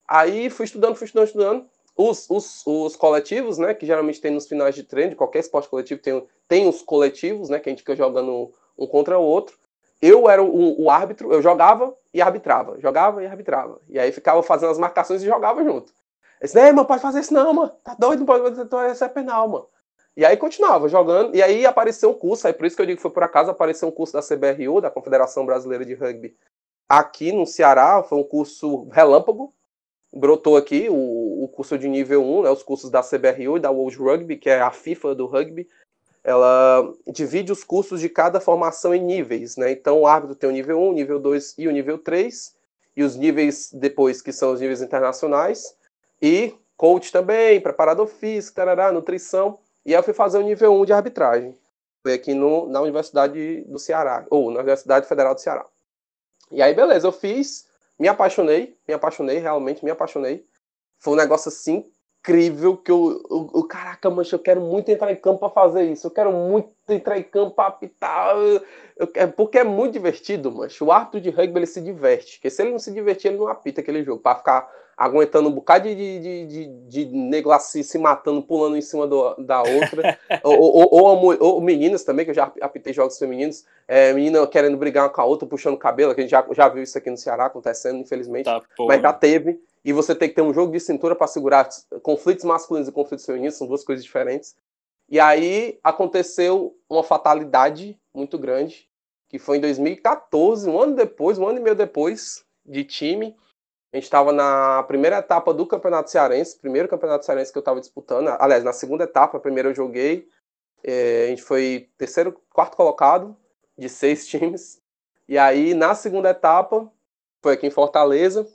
Aí 0.07 0.49
fui 0.49 0.65
estudando, 0.65 0.95
fui 0.95 1.05
estudando, 1.05 1.27
estudando. 1.27 1.65
Os, 1.95 2.29
os, 2.29 2.61
os 2.67 2.95
coletivos, 2.95 3.57
né, 3.57 3.73
que 3.73 3.85
geralmente 3.85 4.21
tem 4.21 4.29
nos 4.29 4.47
finais 4.47 4.75
de 4.75 4.83
treino, 4.83 5.11
de 5.11 5.15
qualquer 5.15 5.39
esporte 5.39 5.67
coletivo 5.67 5.99
tem, 5.99 6.27
tem 6.47 6.69
os 6.69 6.83
coletivos, 6.83 7.49
né, 7.49 7.59
que 7.59 7.69
a 7.69 7.71
gente 7.71 7.79
fica 7.79 7.95
jogando 7.95 8.51
um 8.77 8.85
contra 8.85 9.17
o 9.17 9.23
outro 9.23 9.57
eu 10.01 10.29
era 10.29 10.43
o, 10.43 10.83
o, 10.83 10.89
árbitro, 10.89 11.33
eu 11.33 11.41
jogava 11.41 11.95
e 12.13 12.21
arbitrava, 12.21 12.79
jogava 12.79 13.23
e 13.23 13.25
arbitrava. 13.25 13.81
E 13.89 13.97
aí 13.97 14.11
ficava 14.11 14.41
fazendo 14.43 14.71
as 14.71 14.77
marcações 14.77 15.23
e 15.23 15.25
jogava 15.25 15.63
junto. 15.63 15.91
Eu 16.39 16.45
disse, 16.45 16.71
mano, 16.71 16.85
pode 16.85 17.01
fazer 17.01 17.21
isso 17.21 17.33
não, 17.33 17.53
mano. 17.53 17.71
Tá 17.83 17.95
doido, 17.97 18.19
não 18.19 18.25
pode 18.25 18.43
fazer 18.43 18.91
isso, 18.91 19.03
é 19.03 19.09
penal, 19.09 19.47
mano. 19.47 19.67
E 20.17 20.25
aí 20.25 20.35
continuava 20.35 20.89
jogando, 20.89 21.35
e 21.35 21.43
aí 21.43 21.63
apareceu 21.63 22.09
um 22.09 22.13
curso, 22.15 22.47
aí 22.47 22.53
por 22.53 22.65
isso 22.65 22.75
que 22.75 22.81
eu 22.81 22.87
digo 22.87 22.95
que 22.95 23.03
foi 23.03 23.11
por 23.11 23.21
acaso, 23.21 23.51
apareceu 23.51 23.87
um 23.87 23.91
curso 23.91 24.13
da 24.13 24.21
CBRU, 24.23 24.81
da 24.81 24.89
Confederação 24.89 25.45
Brasileira 25.45 25.85
de 25.85 25.93
Rugby, 25.93 26.35
aqui 26.89 27.31
no 27.31 27.45
Ceará, 27.45 28.01
foi 28.01 28.17
um 28.17 28.23
curso 28.23 28.85
relâmpago, 28.89 29.53
brotou 30.11 30.57
aqui 30.57 30.87
o, 30.89 31.43
o 31.43 31.47
curso 31.49 31.77
de 31.77 31.87
nível 31.87 32.23
1, 32.23 32.41
né, 32.41 32.49
os 32.49 32.63
cursos 32.63 32.89
da 32.89 33.03
CBRU 33.03 33.57
e 33.57 33.59
da 33.59 33.69
World 33.69 33.95
Rugby, 33.95 34.37
que 34.37 34.49
é 34.49 34.59
a 34.59 34.71
FIFA 34.71 35.13
do 35.13 35.27
rugby, 35.27 35.69
ela 36.23 36.91
divide 37.13 37.51
os 37.51 37.63
cursos 37.63 38.01
de 38.01 38.09
cada 38.09 38.39
formação 38.39 38.95
em 38.95 39.03
níveis, 39.03 39.55
né? 39.55 39.71
Então 39.71 40.01
o 40.01 40.07
árbitro 40.07 40.35
tem 40.35 40.49
o 40.49 40.51
nível 40.51 40.79
1, 40.79 40.89
o 40.89 40.93
nível 40.93 41.19
2 41.19 41.53
e 41.59 41.67
o 41.67 41.71
nível 41.71 41.99
3, 41.99 42.55
e 42.95 43.03
os 43.03 43.15
níveis 43.15 43.69
depois 43.71 44.19
que 44.19 44.33
são 44.33 44.51
os 44.51 44.59
níveis 44.59 44.81
internacionais, 44.81 45.77
e 46.19 46.55
coach 46.75 47.11
também, 47.11 47.61
preparador 47.61 48.07
físico, 48.07 48.55
tarará, 48.55 48.91
nutrição, 48.91 49.59
e 49.87 49.95
aí 49.95 49.99
eu 49.99 50.03
fui 50.03 50.13
fazer 50.13 50.37
o 50.37 50.41
nível 50.41 50.73
1 50.73 50.85
de 50.85 50.93
arbitragem. 50.93 51.57
Foi 52.03 52.13
aqui 52.13 52.33
no, 52.33 52.67
na 52.67 52.81
Universidade 52.81 53.61
do 53.61 53.79
Ceará, 53.79 54.25
ou 54.29 54.51
na 54.51 54.59
Universidade 54.59 55.07
Federal 55.07 55.33
do 55.33 55.41
Ceará. 55.41 55.65
E 56.51 56.61
aí, 56.61 56.73
beleza, 56.73 57.07
eu 57.07 57.11
fiz, 57.11 57.65
me 57.97 58.07
apaixonei, 58.07 58.77
me 58.87 58.93
apaixonei, 58.93 59.39
realmente 59.39 59.83
me 59.83 59.89
apaixonei. 59.89 60.45
Foi 60.99 61.13
um 61.13 61.17
negócio 61.17 61.47
assim 61.47 61.85
incrível 62.19 62.75
que 62.75 62.91
eu, 62.91 63.23
eu, 63.31 63.51
eu, 63.55 63.63
caraca, 63.63 64.09
mancha, 64.09 64.35
eu 64.35 64.39
quero 64.39 64.59
muito 64.59 64.89
entrar 64.89 65.11
em 65.11 65.15
campo 65.15 65.39
para 65.39 65.49
fazer 65.49 65.83
isso. 65.83 66.07
Eu 66.07 66.11
quero 66.11 66.33
muito 66.33 66.73
entrar 66.89 67.17
em 67.17 67.23
campo 67.23 67.51
para 67.51 67.69
apitar. 67.69 68.35
Eu, 68.35 68.61
eu, 68.97 69.31
porque 69.31 69.59
é 69.59 69.63
muito 69.63 69.93
divertido, 69.93 70.51
mancha. 70.51 70.83
O 70.83 70.91
árbitro 70.91 71.21
de 71.21 71.29
rugby 71.29 71.59
ele 71.59 71.65
se 71.65 71.79
diverte. 71.79 72.33
Porque 72.35 72.49
se 72.49 72.61
ele 72.61 72.71
não 72.71 72.79
se 72.79 72.91
divertir, 72.91 73.29
ele 73.29 73.37
não 73.37 73.47
apita 73.47 73.79
aquele 73.79 74.03
jogo. 74.03 74.21
Para 74.21 74.35
ficar 74.37 74.69
aguentando 74.97 75.47
um 75.47 75.51
bocado 75.51 75.87
de, 75.87 76.19
de, 76.19 76.45
de, 76.47 76.65
de, 76.87 77.05
nego 77.05 77.51
assim, 77.51 77.83
se 77.83 77.99
matando, 77.99 78.41
pulando 78.41 78.75
em 78.75 78.81
cima 78.81 79.05
do, 79.05 79.35
da 79.35 79.61
outra. 79.61 80.19
ou, 80.43 80.59
ou, 80.59 80.89
ou, 80.91 81.37
ou, 81.39 81.61
meninas 81.61 82.03
também, 82.03 82.25
que 82.25 82.31
eu 82.31 82.35
já 82.35 82.51
apitei 82.59 82.91
jogos 82.91 83.19
femininos. 83.19 83.63
É, 83.87 84.11
menina 84.11 84.45
querendo 84.47 84.75
brigar 84.75 85.09
com 85.11 85.21
a 85.21 85.25
outra, 85.25 85.47
puxando 85.47 85.77
cabelo, 85.77 86.15
que 86.15 86.21
a 86.21 86.23
gente 86.23 86.31
já, 86.31 86.45
já 86.51 86.67
viu 86.67 86.81
isso 86.81 86.97
aqui 86.97 87.11
no 87.11 87.17
Ceará 87.17 87.45
acontecendo, 87.45 87.99
infelizmente. 87.99 88.45
Tá, 88.45 88.61
mas 88.79 89.01
já 89.01 89.13
teve 89.13 89.61
e 89.85 89.93
você 89.93 90.13
tem 90.13 90.27
que 90.27 90.35
ter 90.35 90.41
um 90.41 90.53
jogo 90.53 90.71
de 90.73 90.79
cintura 90.81 91.15
para 91.15 91.27
segurar 91.27 91.69
conflitos 92.01 92.43
masculinos 92.43 92.89
e 92.89 92.91
conflitos 92.91 93.25
femininos, 93.25 93.55
são 93.55 93.67
duas 93.67 93.85
coisas 93.85 94.03
diferentes. 94.03 94.53
E 95.07 95.17
aí 95.17 95.79
aconteceu 95.81 96.75
uma 96.89 97.03
fatalidade 97.03 97.97
muito 98.13 98.37
grande, 98.37 98.89
que 99.29 99.39
foi 99.39 99.57
em 99.57 99.61
2014, 99.61 100.69
um 100.69 100.77
ano 100.77 100.95
depois, 100.95 101.37
um 101.37 101.47
ano 101.47 101.59
e 101.59 101.61
meio 101.61 101.75
depois 101.75 102.43
de 102.65 102.83
time. 102.83 103.33
A 103.93 103.97
gente 103.97 104.03
estava 104.03 104.31
na 104.33 104.83
primeira 104.83 105.17
etapa 105.17 105.53
do 105.53 105.65
Campeonato 105.65 106.09
Cearense, 106.09 106.59
primeiro 106.59 106.89
Campeonato 106.89 107.25
Cearense 107.25 107.51
que 107.51 107.57
eu 107.57 107.61
estava 107.61 107.79
disputando. 107.79 108.27
Aliás, 108.39 108.63
na 108.63 108.73
segunda 108.73 109.05
etapa, 109.05 109.37
a 109.37 109.41
primeira 109.41 109.69
eu 109.69 109.75
joguei. 109.75 110.27
É, 110.83 111.25
a 111.25 111.27
gente 111.27 111.41
foi 111.41 111.89
terceiro, 111.97 112.39
quarto 112.53 112.75
colocado 112.75 113.35
de 113.77 113.87
seis 113.89 114.27
times. 114.27 114.81
E 115.27 115.37
aí, 115.37 115.73
na 115.73 115.95
segunda 115.95 116.29
etapa, 116.29 116.91
foi 117.41 117.53
aqui 117.53 117.67
em 117.67 117.71
Fortaleza 117.71 118.47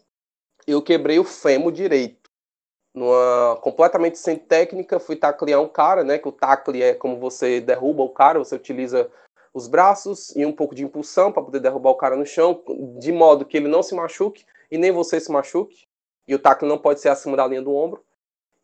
eu 0.67 0.83
quebrei 0.83 1.19
o 1.19 1.25
fêmur 1.25 1.73
direito. 1.73 2.31
Numa, 2.95 3.57
completamente 3.63 4.19
sem 4.19 4.37
técnica, 4.37 5.01
fui 5.01 5.17
taclear 5.17 5.61
um 5.61 5.69
cara, 5.69 6.05
né? 6.05 6.19
Que 6.19 6.29
o 6.29 6.33
tacle 6.33 6.83
é 6.83 6.95
como 6.95 7.19
você 7.19 7.61
derruba 7.61 8.03
o 8.03 8.11
cara, 8.11 8.39
você 8.39 8.55
utiliza 8.55 9.11
os 9.55 9.67
braços 9.67 10.35
e 10.37 10.45
um 10.47 10.53
pouco 10.53 10.75
de 10.75 10.85
impulsão 10.85 11.33
para 11.33 11.43
poder 11.43 11.61
derrubar 11.61 11.91
o 11.91 11.97
cara 11.97 12.17
no 12.17 12.25
chão, 12.25 12.63
de 12.99 13.13
modo 13.13 13.45
que 13.45 13.57
ele 13.57 13.69
não 13.69 13.83
se 13.83 13.95
machuque 13.95 14.45
e 14.73 14.79
nem 14.79 14.91
você 14.91 15.21
se 15.21 15.31
machuque. 15.31 15.87
E 16.27 16.35
o 16.35 16.39
tacle 16.39 16.67
não 16.67 16.79
pode 16.79 16.99
ser 16.99 17.11
acima 17.11 17.37
da 17.37 17.47
linha 17.47 17.61
do 17.61 17.75
ombro. 17.75 18.03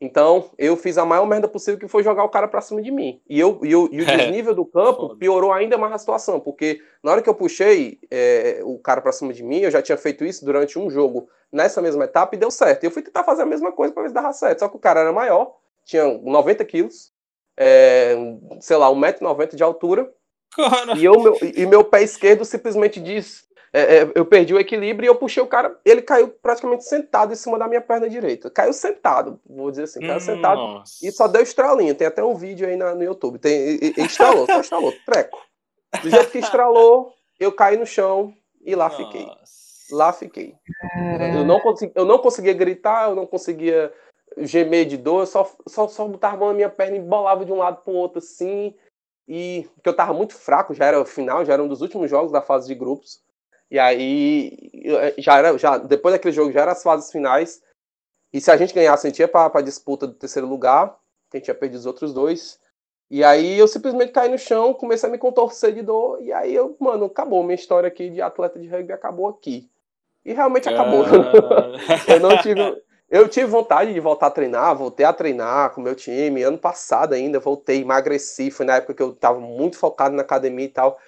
Então, 0.01 0.51
eu 0.57 0.75
fiz 0.75 0.97
a 0.97 1.05
maior 1.05 1.27
merda 1.27 1.47
possível 1.47 1.79
que 1.79 1.87
foi 1.87 2.03
jogar 2.03 2.25
o 2.25 2.31
cara 2.31 2.49
pra 2.49 2.63
cima 2.63 2.81
de 2.81 2.91
mim. 2.91 3.21
E, 3.29 3.39
eu, 3.39 3.61
e, 3.63 3.71
eu, 3.71 3.91
e 3.93 4.01
o 4.01 4.05
é. 4.09 4.17
desnível 4.17 4.55
do 4.55 4.65
campo 4.65 5.17
piorou 5.17 5.53
ainda 5.53 5.77
mais 5.77 5.93
a 5.93 5.99
situação, 5.99 6.41
porque 6.41 6.81
na 7.03 7.13
hora 7.13 7.21
que 7.21 7.29
eu 7.29 7.35
puxei 7.35 7.99
é, 8.11 8.61
o 8.65 8.79
cara 8.79 9.03
pra 9.03 9.13
cima 9.13 9.35
de 9.35 9.43
mim, 9.43 9.59
eu 9.59 9.71
já 9.71 9.83
tinha 9.83 9.99
feito 9.99 10.25
isso 10.25 10.47
durante 10.47 10.79
um 10.79 10.89
jogo 10.89 11.29
nessa 11.53 11.83
mesma 11.83 12.05
etapa 12.05 12.35
e 12.35 12.39
deu 12.39 12.51
certo. 12.51 12.85
E 12.85 12.87
eu 12.87 12.91
fui 12.91 13.03
tentar 13.03 13.23
fazer 13.23 13.43
a 13.43 13.47
mesma 13.47 13.71
coisa 13.71 13.93
pra 13.93 14.03
ver 14.03 14.09
se 14.09 14.15
dava 14.15 14.33
certo. 14.33 14.61
Só 14.61 14.69
que 14.69 14.77
o 14.77 14.81
cara 14.81 15.01
era 15.01 15.13
maior, 15.13 15.57
tinha 15.85 16.07
90 16.07 16.65
quilos, 16.65 17.13
é, 17.55 18.17
sei 18.61 18.79
lá, 18.79 18.89
1,90m 18.89 19.57
de 19.57 19.63
altura. 19.63 20.11
Cara. 20.57 20.97
E, 20.97 21.05
eu, 21.05 21.21
meu, 21.21 21.37
e 21.43 21.67
meu 21.67 21.85
pé 21.85 22.03
esquerdo 22.03 22.45
simplesmente 22.45 22.99
diz 22.99 23.48
é, 23.73 23.99
é, 23.99 24.13
eu 24.15 24.25
perdi 24.25 24.55
o 24.55 24.59
equilíbrio 24.59 25.07
e 25.07 25.09
eu 25.09 25.15
puxei 25.15 25.43
o 25.43 25.47
cara, 25.47 25.79
ele 25.85 26.01
caiu 26.01 26.29
praticamente 26.29 26.85
sentado 26.85 27.33
em 27.33 27.37
cima 27.37 27.59
da 27.59 27.69
minha 27.69 27.81
perna 27.81 28.09
direita. 28.09 28.51
Caiu 28.51 28.73
sentado, 28.73 29.39
vou 29.47 29.71
dizer 29.71 29.85
assim, 29.85 30.01
caiu 30.01 30.17
hum, 30.17 30.21
sentado 30.21 30.61
nossa. 30.61 31.07
e 31.07 31.13
só 31.13 31.29
deu 31.29 31.43
estralinho. 31.43 31.95
Tem 31.95 32.07
até 32.07 32.25
um 32.25 32.35
vídeo 32.35 32.67
aí 32.67 32.77
na, 32.77 32.95
no 32.95 33.03
YouTube. 33.03 33.39
Tem, 33.39 33.53
e, 33.53 33.95
e 33.97 34.01
estralou, 34.03 34.47
só 34.47 34.61
estralou, 34.61 34.93
treco. 35.05 35.39
Do 36.03 36.11
jeito 36.11 36.31
que 36.31 36.39
estralou, 36.39 37.13
eu 37.39 37.53
caí 37.53 37.77
no 37.77 37.87
chão 37.87 38.33
e 38.63 38.75
lá 38.75 38.89
nossa. 38.89 38.97
fiquei. 38.97 39.27
Lá 39.91 40.13
fiquei. 40.13 40.55
Eu 41.35 41.45
não, 41.45 41.61
consegui, 41.61 41.93
eu 41.95 42.05
não 42.05 42.19
conseguia 42.19 42.53
gritar, 42.53 43.09
eu 43.09 43.15
não 43.15 43.27
conseguia 43.27 43.93
gemer 44.39 44.85
de 44.87 44.97
dor, 44.97 45.23
eu 45.23 45.27
só, 45.27 45.51
só, 45.67 45.89
só 45.89 46.07
botava 46.07 46.37
a 46.37 46.39
mão 46.39 46.49
na 46.49 46.55
minha 46.55 46.69
perna 46.69 46.97
e 46.97 47.01
bolava 47.01 47.45
de 47.45 47.53
um 47.53 47.57
lado 47.57 47.83
pro 47.83 47.93
outro 47.93 48.19
assim. 48.19 48.75
E 49.27 49.69
que 49.83 49.89
eu 49.89 49.95
tava 49.95 50.13
muito 50.15 50.35
fraco, 50.35 50.75
já 50.75 50.87
era 50.87 51.01
o 51.01 51.05
final, 51.05 51.45
já 51.45 51.53
era 51.53 51.63
um 51.63 51.69
dos 51.69 51.83
últimos 51.83 52.09
jogos 52.09 52.33
da 52.33 52.41
fase 52.41 52.67
de 52.67 52.75
grupos. 52.75 53.23
E 53.71 53.79
aí 53.79 54.57
já 55.19 55.39
era, 55.39 55.59
já 55.59 55.77
depois 55.77 56.15
daquele 56.15 56.35
jogo 56.35 56.53
já 56.53 56.63
era 56.63 56.73
as 56.73 56.83
fases 56.83 57.11
finais. 57.11 57.63
E 58.33 58.41
se 58.41 58.51
a 58.51 58.57
gente 58.57 58.75
ganhasse, 58.75 59.07
a 59.07 59.11
gente 59.11 59.21
ia 59.21 59.29
para 59.29 59.59
a 59.59 59.63
disputa 59.63 60.07
do 60.07 60.15
terceiro 60.15 60.49
lugar. 60.49 60.97
A 61.33 61.37
gente 61.37 61.49
ia 61.49 61.55
perder 61.55 61.77
os 61.77 61.87
outros 61.87 62.13
dois. 62.13 62.59
E 63.11 63.25
aí 63.25 63.59
eu 63.59 63.67
simplesmente 63.67 64.13
caí 64.13 64.29
no 64.29 64.39
chão, 64.39 64.75
comecei 64.75 65.09
a 65.09 65.13
me 65.13 65.19
contorcer 65.19 65.75
de 65.75 65.83
dor. 65.83 66.21
E 66.23 66.33
aí 66.33 66.55
eu, 66.55 66.77
mano, 66.79 67.07
acabou. 67.07 67.43
Minha 67.43 67.55
história 67.55 67.89
aqui 67.89 68.11
de 68.11 68.21
atleta 68.21 68.59
de 68.59 68.69
rugby 68.69 68.93
acabou 68.93 69.29
aqui. 69.29 69.71
E 70.25 70.33
realmente 70.33 70.69
acabou. 70.69 71.05
eu 72.09 72.21
não 72.21 72.37
tive. 72.39 72.83
Eu 73.11 73.27
tive 73.27 73.47
vontade 73.47 73.95
de 73.95 74.01
voltar 74.01 74.27
a 74.27 74.31
treinar, 74.31 74.77
voltei 74.77 75.07
a 75.07 75.15
treinar 75.15 75.71
com 75.71 75.81
o 75.81 75.85
meu 75.85 75.95
time. 75.95 76.43
Ano 76.43 76.59
passado 76.59 77.15
ainda, 77.15 77.41
voltei, 77.41 77.81
emagreci. 77.81 78.51
Foi 78.51 78.67
na 78.67 78.77
época 78.77 78.93
que 78.93 79.03
eu 79.03 79.13
estava 79.13 79.41
muito 79.41 79.79
focado 79.79 80.15
na 80.15 80.21
academia 80.21 80.67
e 80.67 80.69
tal. 80.69 80.99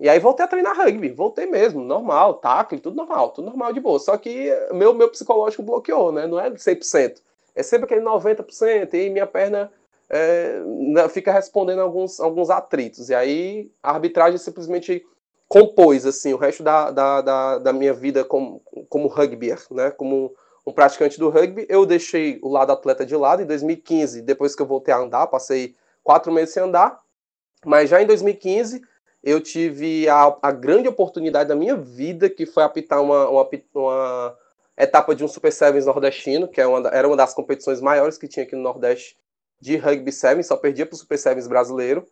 E 0.00 0.08
aí 0.08 0.18
voltei 0.20 0.44
a 0.44 0.48
treinar 0.48 0.76
rugby, 0.76 1.10
voltei 1.10 1.46
mesmo, 1.46 1.82
normal, 1.82 2.34
tackle, 2.34 2.78
tudo 2.78 2.96
normal, 2.96 3.30
tudo 3.30 3.46
normal 3.46 3.72
de 3.72 3.80
boa. 3.80 3.98
Só 3.98 4.16
que 4.16 4.48
meu, 4.72 4.94
meu 4.94 5.08
psicológico 5.08 5.62
bloqueou, 5.62 6.12
né? 6.12 6.26
Não 6.26 6.38
é 6.38 6.50
100%. 6.50 7.20
É 7.54 7.62
sempre 7.62 7.86
aquele 7.86 8.02
90% 8.02 8.94
e 8.94 9.10
minha 9.10 9.26
perna 9.26 9.72
é, 10.08 10.62
fica 11.10 11.32
respondendo 11.32 11.80
alguns, 11.80 12.20
alguns 12.20 12.48
atritos. 12.48 13.08
E 13.10 13.14
aí 13.14 13.72
a 13.82 13.90
arbitragem 13.90 14.38
simplesmente 14.38 15.04
compôs 15.48 16.06
assim, 16.06 16.32
o 16.32 16.36
resto 16.36 16.62
da, 16.62 16.90
da, 16.90 17.20
da, 17.20 17.58
da 17.58 17.72
minha 17.72 17.92
vida 17.92 18.24
como, 18.24 18.62
como 18.88 19.08
rugbyer, 19.08 19.60
né? 19.72 19.90
Como 19.90 20.32
um 20.64 20.72
praticante 20.72 21.18
do 21.18 21.28
rugby. 21.28 21.66
Eu 21.68 21.84
deixei 21.84 22.38
o 22.42 22.48
lado 22.48 22.70
atleta 22.70 23.04
de 23.04 23.16
lado 23.16 23.42
em 23.42 23.46
2015, 23.46 24.22
depois 24.22 24.54
que 24.54 24.62
eu 24.62 24.66
voltei 24.66 24.94
a 24.94 24.98
andar, 24.98 25.26
passei 25.26 25.74
quatro 26.04 26.30
meses 26.30 26.54
sem 26.54 26.62
andar. 26.62 27.00
Mas 27.64 27.90
já 27.90 28.00
em 28.00 28.06
2015 28.06 28.82
eu 29.22 29.40
tive 29.40 30.08
a, 30.08 30.36
a 30.42 30.52
grande 30.52 30.88
oportunidade 30.88 31.48
da 31.48 31.56
minha 31.56 31.76
vida, 31.76 32.30
que 32.30 32.46
foi 32.46 32.62
apitar 32.62 33.02
uma, 33.02 33.28
uma, 33.28 33.48
uma 33.74 34.38
etapa 34.76 35.14
de 35.14 35.24
um 35.24 35.28
Super 35.28 35.52
Sevens 35.52 35.86
nordestino, 35.86 36.48
que 36.48 36.60
é 36.60 36.66
uma, 36.66 36.88
era 36.88 37.06
uma 37.06 37.16
das 37.16 37.34
competições 37.34 37.80
maiores 37.80 38.16
que 38.16 38.28
tinha 38.28 38.44
aqui 38.44 38.54
no 38.54 38.62
Nordeste 38.62 39.16
de 39.60 39.76
rugby 39.76 40.12
sevens, 40.12 40.46
só 40.46 40.56
perdia 40.56 40.86
para 40.86 40.94
o 40.94 40.98
Super 40.98 41.18
Sevens 41.18 41.48
brasileiro. 41.48 42.06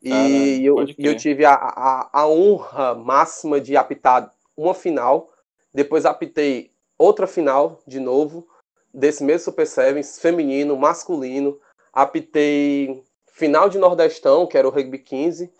E 0.00 0.12
ah, 0.12 0.62
eu, 0.62 0.76
eu 0.98 1.16
tive 1.16 1.44
a, 1.44 1.54
a, 1.54 2.10
a 2.12 2.28
honra 2.28 2.94
máxima 2.94 3.60
de 3.60 3.76
apitar 3.76 4.32
uma 4.56 4.74
final, 4.74 5.32
depois 5.72 6.04
apitei 6.04 6.70
outra 6.96 7.26
final 7.26 7.80
de 7.86 7.98
novo, 7.98 8.46
desse 8.92 9.24
mesmo 9.24 9.46
Super 9.46 9.66
Sevens, 9.66 10.18
feminino, 10.20 10.76
masculino. 10.76 11.58
Apitei 11.92 13.02
final 13.26 13.68
de 13.68 13.78
Nordestão, 13.78 14.46
que 14.46 14.56
era 14.56 14.68
o 14.68 14.70
Rugby 14.70 14.98
15, 14.98 15.52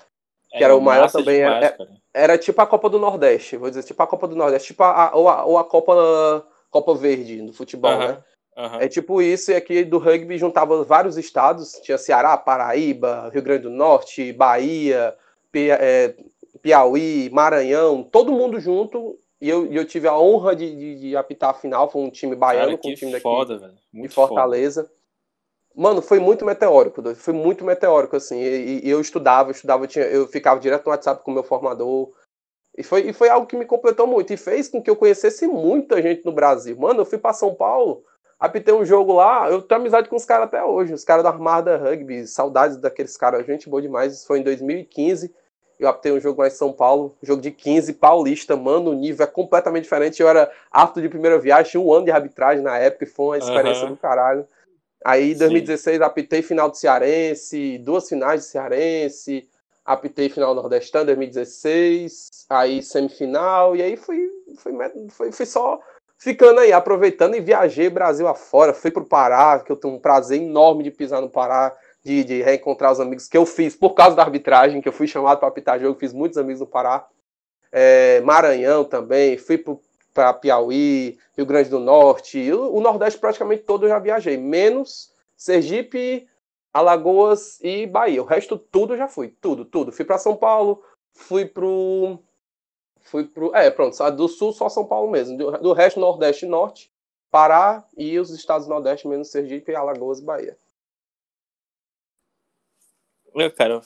que 0.56 0.62
é, 0.62 0.64
era 0.64 0.76
o 0.76 0.81
maior 0.81 1.10
também. 1.10 1.39
Demais, 1.39 1.64
era, 1.64 1.76
é, 1.78 2.22
era, 2.22 2.39
tipo 2.39 2.60
a 2.60 2.66
Copa 2.66 2.89
do 2.89 2.98
Nordeste, 2.98 3.56
vou 3.56 3.68
dizer, 3.68 3.82
tipo 3.82 4.02
a 4.02 4.06
Copa 4.06 4.28
do 4.28 4.36
Nordeste, 4.36 4.68
tipo 4.68 4.82
a, 4.85 5.10
ou, 5.14 5.28
a, 5.28 5.44
ou 5.44 5.59
a 5.59 5.64
Copa, 5.64 6.47
Copa 6.70 6.94
Verde 6.94 7.43
do 7.43 7.52
futebol, 7.52 7.93
uh 7.93 7.98
-huh, 7.98 8.09
né? 8.09 8.18
Uh 8.56 8.62
-huh. 8.62 8.82
É 8.82 8.89
tipo 8.89 9.20
isso, 9.20 9.51
e 9.51 9.56
aqui 9.56 9.85
do 9.85 9.98
rugby 9.98 10.39
juntava 10.39 10.85
vários 10.85 11.16
estados, 11.16 11.72
tinha 11.82 11.98
Ceará, 11.98 12.36
Paraíba, 12.36 13.31
Rio 13.32 13.43
Grande 13.43 13.64
do 13.64 13.70
Norte, 13.70 14.32
Bahia, 14.32 15.16
é, 15.55 16.14
Piauí, 16.62 17.28
Maranhão, 17.31 18.05
todo 18.05 18.32
mundo 18.32 18.60
junto, 18.60 19.18
e 19.40 19.48
eu, 19.48 19.66
eu 19.72 19.85
tive 19.85 20.06
a 20.06 20.16
honra 20.16 20.55
de, 20.55 20.74
de, 20.74 21.01
de 21.01 21.16
apitar 21.16 21.51
a 21.51 21.55
final, 21.55 21.90
foi 21.90 22.01
um 22.02 22.10
time 22.10 22.36
baiano, 22.36 22.68
Cara, 22.68 22.78
com 22.78 22.90
um 22.90 22.94
time 22.94 23.10
daqui 23.10 23.22
foda, 23.24 23.74
de 23.93 24.09
Fortaleza. 24.09 24.85
Foda. 24.85 24.94
Mano, 25.74 26.01
foi 26.01 26.20
muito 26.20 26.44
meteórico, 26.44 27.02
foi 27.16 27.34
muito 27.34 27.64
meteórico, 27.64 28.16
assim. 28.16 28.40
E, 28.40 28.86
e 28.86 28.90
eu 28.90 29.01
estudava, 29.01 29.48
eu 29.48 29.52
estudava, 29.52 29.84
eu, 29.84 29.88
tinha, 29.88 30.05
eu 30.05 30.28
ficava 30.28 30.60
direto 30.60 30.84
no 30.86 30.92
WhatsApp 30.92 31.24
com 31.24 31.32
o 31.32 31.34
meu 31.34 31.42
formador. 31.42 32.12
E 32.76 32.82
foi, 32.82 33.09
e 33.09 33.12
foi 33.12 33.28
algo 33.28 33.46
que 33.46 33.56
me 33.56 33.64
completou 33.64 34.06
muito. 34.06 34.32
E 34.32 34.36
fez 34.36 34.68
com 34.68 34.80
que 34.80 34.88
eu 34.88 34.96
conhecesse 34.96 35.46
muita 35.46 36.01
gente 36.01 36.24
no 36.24 36.32
Brasil. 36.32 36.76
Mano, 36.78 37.01
eu 37.01 37.05
fui 37.05 37.18
para 37.18 37.32
São 37.32 37.55
Paulo, 37.55 38.05
apitei 38.38 38.72
um 38.72 38.84
jogo 38.84 39.14
lá, 39.14 39.51
eu 39.51 39.62
tenho 39.62 39.80
amizade 39.80 40.09
com 40.09 40.16
os 40.16 40.24
caras 40.24 40.46
até 40.46 40.62
hoje, 40.62 40.92
os 40.92 41.05
caras 41.05 41.24
da 41.24 41.30
Armada 41.30 41.76
Rugby, 41.76 42.26
saudades 42.26 42.76
daqueles 42.76 43.16
caras, 43.16 43.44
gente 43.44 43.68
boa 43.68 43.82
demais. 43.82 44.12
Isso 44.14 44.26
foi 44.26 44.38
em 44.38 44.42
2015. 44.42 45.34
Eu 45.78 45.88
apitei 45.88 46.12
um 46.12 46.20
jogo 46.20 46.40
lá 46.40 46.46
em 46.46 46.52
São 46.52 46.72
Paulo, 46.72 47.16
jogo 47.20 47.42
de 47.42 47.51
15, 47.51 47.94
paulista, 47.94 48.55
mano, 48.56 48.92
o 48.92 48.94
nível 48.94 49.24
é 49.24 49.26
completamente 49.26 49.82
diferente. 49.84 50.22
Eu 50.22 50.28
era 50.28 50.51
apto 50.70 51.02
de 51.02 51.09
primeira 51.09 51.36
viagem, 51.36 51.72
tinha 51.72 51.80
um 51.80 51.92
ano 51.92 52.05
de 52.05 52.12
arbitragem 52.12 52.62
na 52.62 52.78
época 52.78 53.05
e 53.05 53.09
foi 53.09 53.26
uma 53.26 53.38
experiência 53.38 53.84
uhum. 53.84 53.90
do 53.90 53.96
caralho. 53.96 54.46
Aí, 55.05 55.32
em 55.32 55.36
2016, 55.36 55.98
Sim. 55.98 56.02
apitei 56.02 56.40
final 56.40 56.70
do 56.70 56.76
Cearense, 56.76 57.78
duas 57.78 58.09
finais 58.09 58.40
de 58.40 58.47
Cearense, 58.47 59.47
apitei 59.85 60.31
final 60.31 60.55
nordestano 60.55 61.05
em 61.10 61.14
2016, 61.14 62.47
aí 62.48 62.82
semifinal, 62.82 63.76
e 63.76 63.82
aí 63.82 63.97
fui, 63.98 64.26
fui, 64.56 64.72
fui, 65.10 65.31
fui 65.31 65.47
só 65.47 65.78
ficando 66.16 66.60
aí, 66.60 66.72
aproveitando 66.72 67.35
e 67.35 67.40
viajei 67.40 67.90
Brasil 67.90 68.26
afora, 68.26 68.72
fui 68.72 68.90
pro 68.90 69.05
Pará, 69.05 69.59
que 69.59 69.70
eu 69.70 69.76
tenho 69.76 69.94
um 69.94 69.98
prazer 69.98 70.40
enorme 70.40 70.82
de 70.82 70.90
pisar 70.90 71.20
no 71.20 71.28
Pará, 71.28 71.76
de, 72.02 72.24
de 72.24 72.43
reencontrar 72.43 72.90
os 72.90 73.01
amigos 73.01 73.28
que 73.28 73.36
eu 73.36 73.44
fiz 73.44 73.76
por 73.76 73.90
causa 73.90 74.16
da 74.16 74.22
arbitragem, 74.22 74.81
que 74.81 74.89
eu 74.89 74.93
fui 74.93 75.06
chamado 75.06 75.39
para 75.39 75.48
apitar 75.48 75.78
jogo, 75.78 75.98
fiz 75.98 76.14
muitos 76.14 76.39
amigos 76.39 76.60
no 76.60 76.66
Pará. 76.66 77.06
É, 77.70 78.22
Maranhão 78.22 78.85
também, 78.85 79.36
fui 79.36 79.59
pro 79.59 79.78
para 80.14 80.32
Piauí, 80.32 81.18
Rio 81.36 81.44
Grande 81.44 81.68
do 81.68 81.80
Norte, 81.80 82.52
o, 82.52 82.76
o, 82.76 82.80
Nordeste 82.80 83.18
praticamente 83.18 83.64
todo 83.64 83.84
eu 83.84 83.90
já 83.90 83.98
viajei, 83.98 84.36
menos 84.36 85.12
Sergipe, 85.36 86.28
Alagoas 86.72 87.58
e 87.60 87.86
Bahia. 87.86 88.22
O 88.22 88.24
resto 88.24 88.56
tudo 88.56 88.94
eu 88.94 88.98
já 88.98 89.08
fui, 89.08 89.28
tudo, 89.28 89.64
tudo. 89.64 89.92
Fui 89.92 90.04
para 90.04 90.16
São 90.16 90.36
Paulo, 90.36 90.82
fui 91.12 91.44
pro 91.44 92.22
fui 93.00 93.24
pro, 93.24 93.54
é, 93.54 93.70
pronto, 93.70 94.10
do 94.12 94.28
sul 94.28 94.52
só 94.52 94.68
São 94.68 94.86
Paulo 94.86 95.10
mesmo, 95.10 95.36
do, 95.36 95.50
do 95.58 95.72
resto 95.72 96.00
Nordeste 96.00 96.46
e 96.46 96.48
Norte, 96.48 96.90
Pará 97.30 97.84
e 97.98 98.18
os 98.18 98.30
estados 98.30 98.66
do 98.66 98.70
Nordeste 98.72 99.08
menos 99.08 99.30
Sergipe, 99.30 99.74
Alagoas 99.74 100.20
e 100.20 100.24
Bahia. 100.24 100.58
Meu, 103.34 103.52
cara, 103.52 103.82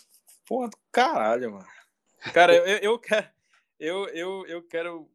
porra 0.46 0.68
do 0.68 0.76
caralho, 0.92 1.52
mano. 1.52 1.66
Cara, 2.34 2.54
eu, 2.54 2.76
eu 2.78 2.98
quero 2.98 3.28
eu, 3.78 4.08
eu, 4.08 4.46
eu 4.46 4.62
quero 4.62 5.08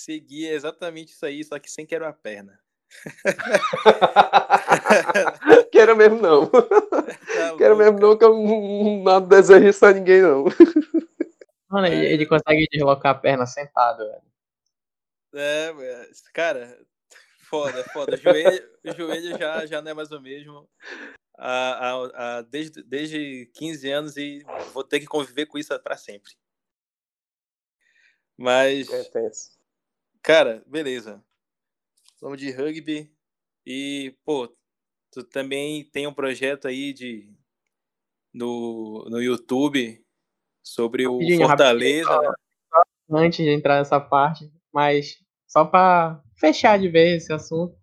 seguir 0.00 0.48
exatamente 0.48 1.12
isso 1.12 1.26
aí, 1.26 1.44
só 1.44 1.58
que 1.58 1.70
sem 1.70 1.86
quero 1.86 2.06
a 2.06 2.12
perna. 2.12 2.60
Quero 5.70 5.96
mesmo 5.96 6.20
não. 6.20 6.46
Tá 6.46 6.60
Quero 7.56 7.76
mesmo 7.76 8.00
não, 8.00 8.18
que 8.18 8.24
eu 8.24 8.34
não 8.34 9.20
desejo 9.20 9.68
isso 9.68 9.86
a 9.86 9.92
ninguém, 9.92 10.22
não. 10.22 10.44
Mano, 11.70 11.86
ele, 11.86 12.04
ele 12.06 12.26
consegue 12.26 12.66
deslocar 12.72 13.12
a 13.12 13.18
perna 13.18 13.46
sentado, 13.46 13.98
velho. 13.98 14.22
É, 15.32 15.72
cara, 16.34 16.76
foda, 17.48 17.84
foda. 17.92 18.14
O 18.14 18.18
joelho, 18.18 18.68
o 18.84 18.92
joelho 18.92 19.38
já, 19.38 19.64
já 19.66 19.80
não 19.80 19.92
é 19.92 19.94
mais 19.94 20.10
o 20.10 20.20
mesmo. 20.20 20.68
A, 21.38 21.88
a, 21.88 22.38
a, 22.38 22.42
desde, 22.42 22.82
desde 22.82 23.48
15 23.54 23.90
anos 23.90 24.16
e 24.16 24.42
vou 24.72 24.82
ter 24.82 24.98
que 24.98 25.06
conviver 25.06 25.46
com 25.46 25.58
isso 25.58 25.78
para 25.78 25.96
sempre. 25.96 26.32
Mas. 28.36 28.90
É 28.90 29.04
tenso. 29.04 29.59
Cara, 30.22 30.62
beleza. 30.66 31.22
Vamos 32.20 32.38
de 32.38 32.50
rugby. 32.50 33.10
E, 33.66 34.14
pô, 34.24 34.48
tu 35.10 35.24
também 35.24 35.84
tem 35.84 36.06
um 36.06 36.14
projeto 36.14 36.68
aí 36.68 36.92
de 36.92 37.32
no, 38.32 39.06
no 39.08 39.20
YouTube 39.20 40.02
sobre 40.62 41.06
o 41.06 41.14
rapidinho, 41.14 41.46
Fortaleza. 41.46 42.08
Rapidinho, 42.08 42.30
né? 42.30 43.26
Antes 43.26 43.44
de 43.44 43.50
entrar 43.50 43.78
nessa 43.78 43.98
parte, 43.98 44.50
mas 44.72 45.16
só 45.48 45.64
para 45.64 46.22
fechar 46.36 46.78
de 46.78 46.88
vez 46.88 47.24
esse 47.24 47.32
assunto. 47.32 47.76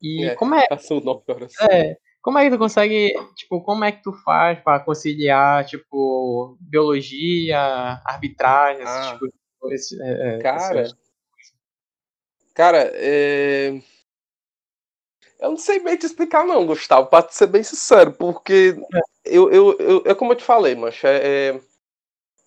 E 0.00 0.24
é, 0.24 0.34
como 0.34 0.54
é, 0.54 0.66
assunto 0.70 1.24
é, 1.70 1.96
como 2.20 2.38
é 2.38 2.44
que 2.44 2.50
tu 2.50 2.58
consegue, 2.58 3.14
tipo, 3.34 3.62
como 3.62 3.84
é 3.84 3.90
que 3.90 4.02
tu 4.02 4.12
faz 4.12 4.60
para 4.60 4.80
conciliar, 4.80 5.64
tipo, 5.64 6.56
biologia, 6.60 7.58
arbitragem, 8.04 8.84
ah, 8.86 9.00
esses 9.00 9.12
tipo, 9.12 9.72
esse, 9.72 10.02
é, 10.02 10.36
é 10.36 10.38
cara, 10.38 10.84
Cara, 12.58 12.90
é... 12.92 13.80
eu 15.38 15.50
não 15.50 15.56
sei 15.56 15.78
bem 15.78 15.96
te 15.96 16.06
explicar, 16.06 16.44
não, 16.44 16.66
Gustavo, 16.66 17.06
pra 17.06 17.24
ser 17.30 17.46
bem 17.46 17.62
sincero, 17.62 18.12
porque 18.12 18.76
é. 18.92 19.00
eu, 19.24 19.48
eu, 19.52 19.78
eu, 19.78 20.02
é 20.04 20.12
como 20.12 20.32
eu 20.32 20.36
te 20.36 20.42
falei, 20.42 20.74
mancha, 20.74 21.06
é, 21.06 21.50
é... 21.50 21.60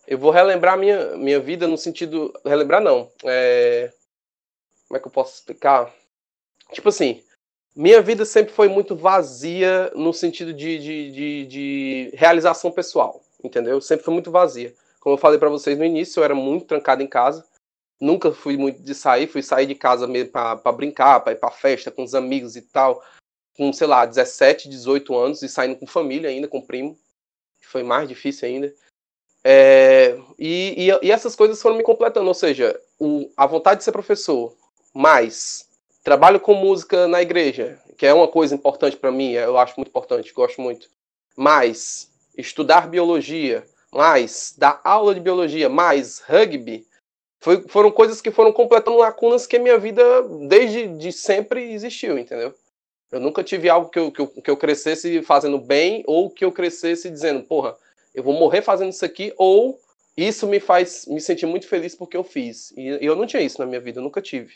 eu 0.05 0.17
vou 0.17 0.29
relembrar 0.29 0.77
minha, 0.77 1.15
minha 1.15 1.39
vida 1.39 1.65
no 1.65 1.77
sentido. 1.77 2.37
Relembrar 2.45 2.81
não. 2.81 3.09
É, 3.23 3.89
como 4.85 4.97
é 4.97 4.99
que 4.99 5.07
eu 5.07 5.11
posso 5.11 5.35
explicar? 5.35 5.89
Tipo 6.73 6.89
assim, 6.89 7.23
minha 7.73 8.01
vida 8.01 8.25
sempre 8.25 8.51
foi 8.51 8.67
muito 8.67 8.97
vazia 8.97 9.93
no 9.95 10.13
sentido 10.13 10.53
de, 10.53 10.77
de, 10.77 11.11
de, 11.11 11.45
de 11.45 12.11
realização 12.15 12.69
pessoal, 12.69 13.21
entendeu? 13.41 13.79
Sempre 13.79 14.03
foi 14.03 14.13
muito 14.13 14.29
vazia. 14.29 14.75
Como 14.99 15.15
eu 15.15 15.17
falei 15.17 15.39
para 15.39 15.47
vocês 15.47 15.77
no 15.77 15.85
início, 15.85 16.19
eu 16.19 16.25
era 16.25 16.35
muito 16.35 16.65
trancado 16.65 17.01
em 17.01 17.07
casa. 17.07 17.49
Nunca 18.01 18.31
fui 18.31 18.57
muito 18.57 18.81
de 18.81 18.95
sair, 18.95 19.27
fui 19.27 19.43
sair 19.43 19.67
de 19.67 19.75
casa 19.75 20.07
mesmo 20.07 20.31
para 20.31 20.71
brincar, 20.71 21.19
para 21.19 21.33
ir 21.33 21.35
para 21.35 21.51
festa 21.51 21.91
com 21.91 22.03
os 22.03 22.15
amigos 22.15 22.55
e 22.55 22.63
tal. 22.63 23.03
Com, 23.55 23.71
sei 23.71 23.85
lá, 23.85 24.07
17, 24.07 24.67
18 24.67 25.15
anos 25.15 25.43
e 25.43 25.47
saindo 25.47 25.75
com 25.75 25.85
família 25.85 26.27
ainda, 26.27 26.47
com 26.47 26.59
primo. 26.59 26.97
Foi 27.61 27.83
mais 27.83 28.09
difícil 28.09 28.47
ainda. 28.47 28.73
É, 29.43 30.17
e, 30.37 30.89
e, 30.89 31.07
e, 31.07 31.11
essas 31.11 31.35
coisas 31.35 31.61
foram 31.61 31.77
me 31.77 31.83
completando, 31.83 32.27
ou 32.27 32.33
seja, 32.33 32.79
o, 32.99 33.31
a 33.37 33.45
vontade 33.45 33.79
de 33.79 33.83
ser 33.83 33.91
professor, 33.91 34.55
mais 34.93 35.67
trabalho 36.03 36.39
com 36.39 36.53
música 36.53 37.07
na 37.07 37.21
igreja, 37.21 37.79
que 37.97 38.05
é 38.05 38.13
uma 38.13 38.27
coisa 38.27 38.53
importante 38.53 38.97
para 38.97 39.11
mim, 39.11 39.31
eu 39.31 39.57
acho 39.57 39.75
muito 39.77 39.89
importante, 39.89 40.33
gosto 40.33 40.61
muito, 40.61 40.89
mais 41.35 42.11
estudar 42.37 42.87
biologia, 42.87 43.63
mais 43.91 44.53
dar 44.57 44.79
aula 44.83 45.13
de 45.13 45.19
biologia, 45.19 45.69
mais 45.69 46.19
rugby, 46.19 46.87
foi, 47.41 47.67
foram 47.67 47.91
coisas 47.91 48.21
que 48.21 48.29
foram 48.29 48.53
completando 48.53 48.97
lacunas 48.97 49.47
que 49.47 49.57
a 49.57 49.59
minha 49.59 49.77
vida 49.77 50.03
desde 50.47 50.87
de 50.87 51.11
sempre 51.11 51.73
existiu, 51.73 52.17
entendeu? 52.17 52.53
Eu 53.11 53.19
nunca 53.19 53.43
tive 53.43 53.67
algo 53.67 53.89
que 53.89 53.99
eu, 53.99 54.11
que 54.11 54.21
eu, 54.21 54.27
que 54.27 54.49
eu 54.49 54.55
crescesse 54.55 55.21
fazendo 55.23 55.57
bem 55.57 56.03
ou 56.05 56.29
que 56.29 56.45
eu 56.45 56.51
crescesse 56.51 57.09
dizendo, 57.09 57.43
porra, 57.43 57.75
eu 58.13 58.23
vou 58.23 58.33
morrer 58.33 58.61
fazendo 58.61 58.91
isso 58.91 59.03
aqui, 59.03 59.33
ou 59.37 59.79
isso 60.15 60.45
me 60.45 60.59
faz 60.59 61.05
me 61.07 61.19
sentir 61.19 61.47
muito 61.47 61.67
feliz 61.67 61.95
porque 61.95 62.15
eu 62.15 62.23
fiz. 62.23 62.71
E 62.77 62.99
eu 63.01 63.15
não 63.15 63.25
tinha 63.25 63.41
isso 63.41 63.59
na 63.59 63.65
minha 63.65 63.81
vida, 63.81 63.99
eu 63.99 64.03
nunca 64.03 64.21
tive. 64.21 64.53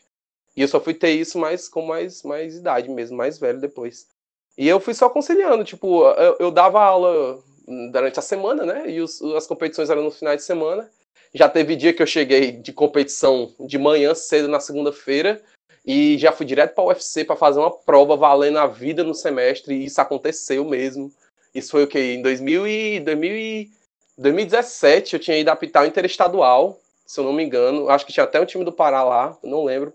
E 0.56 0.62
eu 0.62 0.68
só 0.68 0.80
fui 0.80 0.94
ter 0.94 1.12
isso 1.12 1.40
mais 1.40 1.68
com 1.68 1.82
mais, 1.82 2.22
mais 2.22 2.56
idade 2.56 2.88
mesmo, 2.90 3.18
mais 3.18 3.40
velho 3.40 3.60
depois. 3.60 4.08
E 4.56 4.68
eu 4.68 4.80
fui 4.80 4.94
só 4.94 5.10
conciliando, 5.10 5.64
tipo, 5.64 6.08
eu, 6.12 6.38
eu 6.40 6.52
dava 6.52 6.82
aula 6.82 7.44
durante 7.92 8.20
a 8.20 8.22
semana, 8.22 8.64
né? 8.64 8.90
E 8.90 9.02
os, 9.02 9.22
as 9.36 9.48
competições 9.48 9.90
eram 9.90 10.04
no 10.04 10.12
final 10.12 10.36
de 10.36 10.44
semana. 10.44 10.90
Já 11.34 11.50
teve 11.50 11.76
dia 11.76 11.94
que 11.94 12.02
eu 12.02 12.08
cheguei 12.08 12.52
de 12.52 12.72
competição 12.72 13.54
de 13.60 13.78
manhã 13.78 14.16
cedo 14.16 14.48
na 14.48 14.60
segunda-feira 14.60 15.42
e 15.86 16.18
já 16.18 16.32
fui 16.32 16.46
direto 16.46 16.74
para 16.74 16.84
o 16.84 16.88
UFC 16.88 17.24
para 17.24 17.36
fazer 17.36 17.60
uma 17.60 17.72
prova 17.72 18.16
valendo 18.16 18.58
a 18.58 18.68
vida 18.68 19.04
no 19.04 19.14
semestre 19.14 19.76
e 19.76 19.86
isso 19.86 20.00
aconteceu 20.00 20.64
mesmo. 20.66 21.12
Isso 21.54 21.72
foi 21.72 21.84
o 21.84 21.88
que? 21.88 22.00
Em 22.00 22.22
2000 22.22 22.68
e, 22.68 23.00
2000 23.00 23.38
e 23.38 23.72
2017 24.18 25.14
eu 25.14 25.20
tinha 25.20 25.38
ido 25.38 25.50
apitar 25.50 25.86
interestadual, 25.86 26.80
se 27.06 27.20
eu 27.20 27.24
não 27.24 27.34
me 27.34 27.44
engano. 27.44 27.90
Acho 27.90 28.06
que 28.06 28.14
tinha 28.14 28.24
até 28.24 28.40
um 28.40 28.46
time 28.46 28.64
do 28.64 28.72
Pará 28.72 29.04
lá, 29.04 29.38
não 29.44 29.64
lembro. 29.64 29.94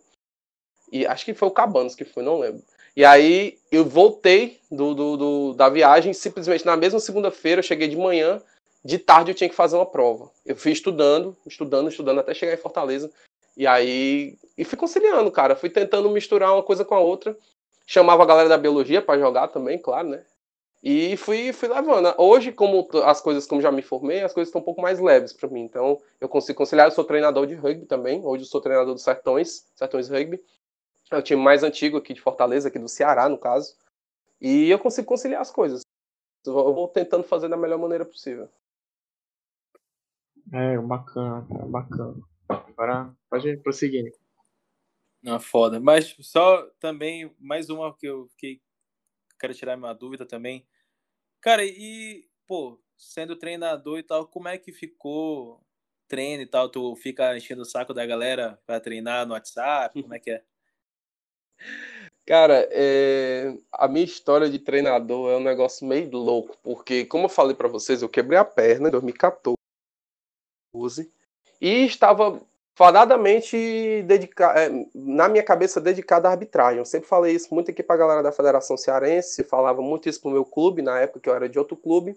E 0.92 1.06
acho 1.06 1.24
que 1.24 1.34
foi 1.34 1.48
o 1.48 1.52
Cabanos 1.52 1.94
que 1.94 2.04
foi, 2.04 2.22
não 2.22 2.38
lembro. 2.38 2.62
E 2.96 3.04
aí 3.04 3.58
eu 3.70 3.84
voltei 3.84 4.60
do, 4.70 4.94
do, 4.94 5.16
do 5.16 5.54
da 5.54 5.68
viagem, 5.68 6.12
simplesmente 6.12 6.66
na 6.66 6.76
mesma 6.76 7.00
segunda-feira, 7.00 7.60
eu 7.60 7.64
cheguei 7.64 7.88
de 7.88 7.96
manhã, 7.96 8.42
de 8.84 8.98
tarde 8.98 9.30
eu 9.30 9.34
tinha 9.34 9.48
que 9.48 9.54
fazer 9.54 9.76
uma 9.76 9.86
prova. 9.86 10.30
Eu 10.44 10.56
fui 10.56 10.72
estudando, 10.72 11.36
estudando, 11.46 11.88
estudando 11.88 12.20
até 12.20 12.32
chegar 12.32 12.54
em 12.54 12.58
Fortaleza. 12.58 13.10
E 13.56 13.66
aí. 13.66 14.38
E 14.56 14.64
fui 14.64 14.78
conciliando, 14.78 15.30
cara. 15.30 15.54
Fui 15.54 15.68
tentando 15.68 16.08
misturar 16.10 16.52
uma 16.54 16.62
coisa 16.62 16.84
com 16.84 16.94
a 16.94 17.00
outra. 17.00 17.36
Chamava 17.86 18.22
a 18.22 18.26
galera 18.26 18.48
da 18.48 18.58
biologia 18.58 19.02
para 19.02 19.18
jogar 19.18 19.48
também, 19.48 19.78
claro, 19.78 20.08
né? 20.08 20.24
E 20.82 21.14
fui, 21.18 21.52
fui 21.52 21.68
levando. 21.68 22.14
Hoje, 22.16 22.52
como 22.52 22.88
as 23.04 23.20
coisas, 23.20 23.46
como 23.46 23.60
já 23.60 23.70
me 23.70 23.82
formei, 23.82 24.22
as 24.22 24.32
coisas 24.32 24.48
estão 24.48 24.62
um 24.62 24.64
pouco 24.64 24.80
mais 24.80 24.98
leves 24.98 25.32
para 25.32 25.48
mim. 25.48 25.62
Então, 25.62 26.00
eu 26.18 26.28
consigo 26.28 26.56
conciliar. 26.56 26.86
Eu 26.86 26.92
sou 26.92 27.04
treinador 27.04 27.46
de 27.46 27.54
rugby 27.54 27.84
também. 27.84 28.24
Hoje 28.24 28.44
eu 28.44 28.48
sou 28.48 28.62
treinador 28.62 28.94
do 28.94 29.00
Sertões, 29.00 29.66
Sertões 29.74 30.08
Rugby. 30.08 30.42
É 31.10 31.18
o 31.18 31.22
time 31.22 31.42
mais 31.42 31.62
antigo 31.62 31.98
aqui 31.98 32.14
de 32.14 32.20
Fortaleza, 32.20 32.68
aqui 32.68 32.78
do 32.78 32.88
Ceará, 32.88 33.28
no 33.28 33.36
caso. 33.36 33.74
E 34.40 34.70
eu 34.70 34.78
consigo 34.78 35.06
conciliar 35.06 35.42
as 35.42 35.50
coisas. 35.50 35.82
Eu 36.46 36.72
vou 36.72 36.88
tentando 36.88 37.24
fazer 37.24 37.48
da 37.48 37.56
melhor 37.56 37.78
maneira 37.78 38.06
possível. 38.06 38.48
É, 40.52 40.78
bacana, 40.78 41.46
bacana. 41.68 42.16
Agora 42.48 43.14
pode 43.28 43.56
prosseguir. 43.58 44.12
Não, 45.22 45.38
foda. 45.38 45.78
Mas 45.78 46.16
só 46.20 46.66
também, 46.80 47.34
mais 47.38 47.68
uma 47.70 47.96
que 47.96 48.06
eu 48.06 48.26
fiquei 48.30 48.60
quero 49.40 49.54
tirar 49.54 49.76
minha 49.76 49.94
dúvida 49.94 50.26
também. 50.26 50.66
Cara, 51.40 51.64
e, 51.64 52.26
pô, 52.46 52.78
sendo 52.96 53.34
treinador 53.34 53.98
e 53.98 54.02
tal, 54.02 54.26
como 54.26 54.48
é 54.48 54.58
que 54.58 54.70
ficou 54.72 55.64
treino 56.06 56.42
e 56.42 56.46
tal? 56.46 56.68
Tu 56.68 56.94
fica 56.96 57.36
enchendo 57.36 57.62
o 57.62 57.64
saco 57.64 57.94
da 57.94 58.04
galera 58.04 58.60
para 58.66 58.80
treinar 58.80 59.26
no 59.26 59.32
WhatsApp? 59.32 60.02
Como 60.02 60.14
é 60.14 60.18
que 60.18 60.30
é? 60.32 60.42
Cara, 62.26 62.68
é... 62.70 63.56
a 63.72 63.88
minha 63.88 64.04
história 64.04 64.48
de 64.48 64.58
treinador 64.58 65.32
é 65.32 65.36
um 65.36 65.42
negócio 65.42 65.86
meio 65.86 66.10
louco, 66.10 66.56
porque, 66.62 67.04
como 67.04 67.24
eu 67.24 67.28
falei 67.28 67.56
para 67.56 67.66
vocês, 67.66 68.02
eu 68.02 68.08
quebrei 68.08 68.38
a 68.38 68.44
perna 68.44 68.88
em 68.88 68.92
2014 68.92 69.59
e 71.60 71.84
estava 71.84 72.40
fadadamente 72.74 74.02
dedica 74.06 74.54
é, 74.58 74.70
na 74.94 75.28
minha 75.28 75.42
cabeça 75.42 75.80
dedicada 75.80 76.28
à 76.28 76.30
arbitragem. 76.30 76.78
Eu 76.78 76.86
sempre 76.86 77.08
falei 77.08 77.34
isso 77.34 77.52
muito 77.52 77.70
aqui 77.70 77.82
para 77.82 77.96
a 77.96 77.98
galera 77.98 78.22
da 78.22 78.32
Federação 78.32 78.76
Cearense, 78.76 79.44
falava 79.44 79.82
muito 79.82 80.08
isso 80.08 80.20
pro 80.20 80.30
meu 80.30 80.44
clube, 80.44 80.80
na 80.80 80.98
época 80.98 81.20
que 81.20 81.28
eu 81.28 81.34
era 81.34 81.48
de 81.48 81.58
outro 81.58 81.76
clube. 81.76 82.16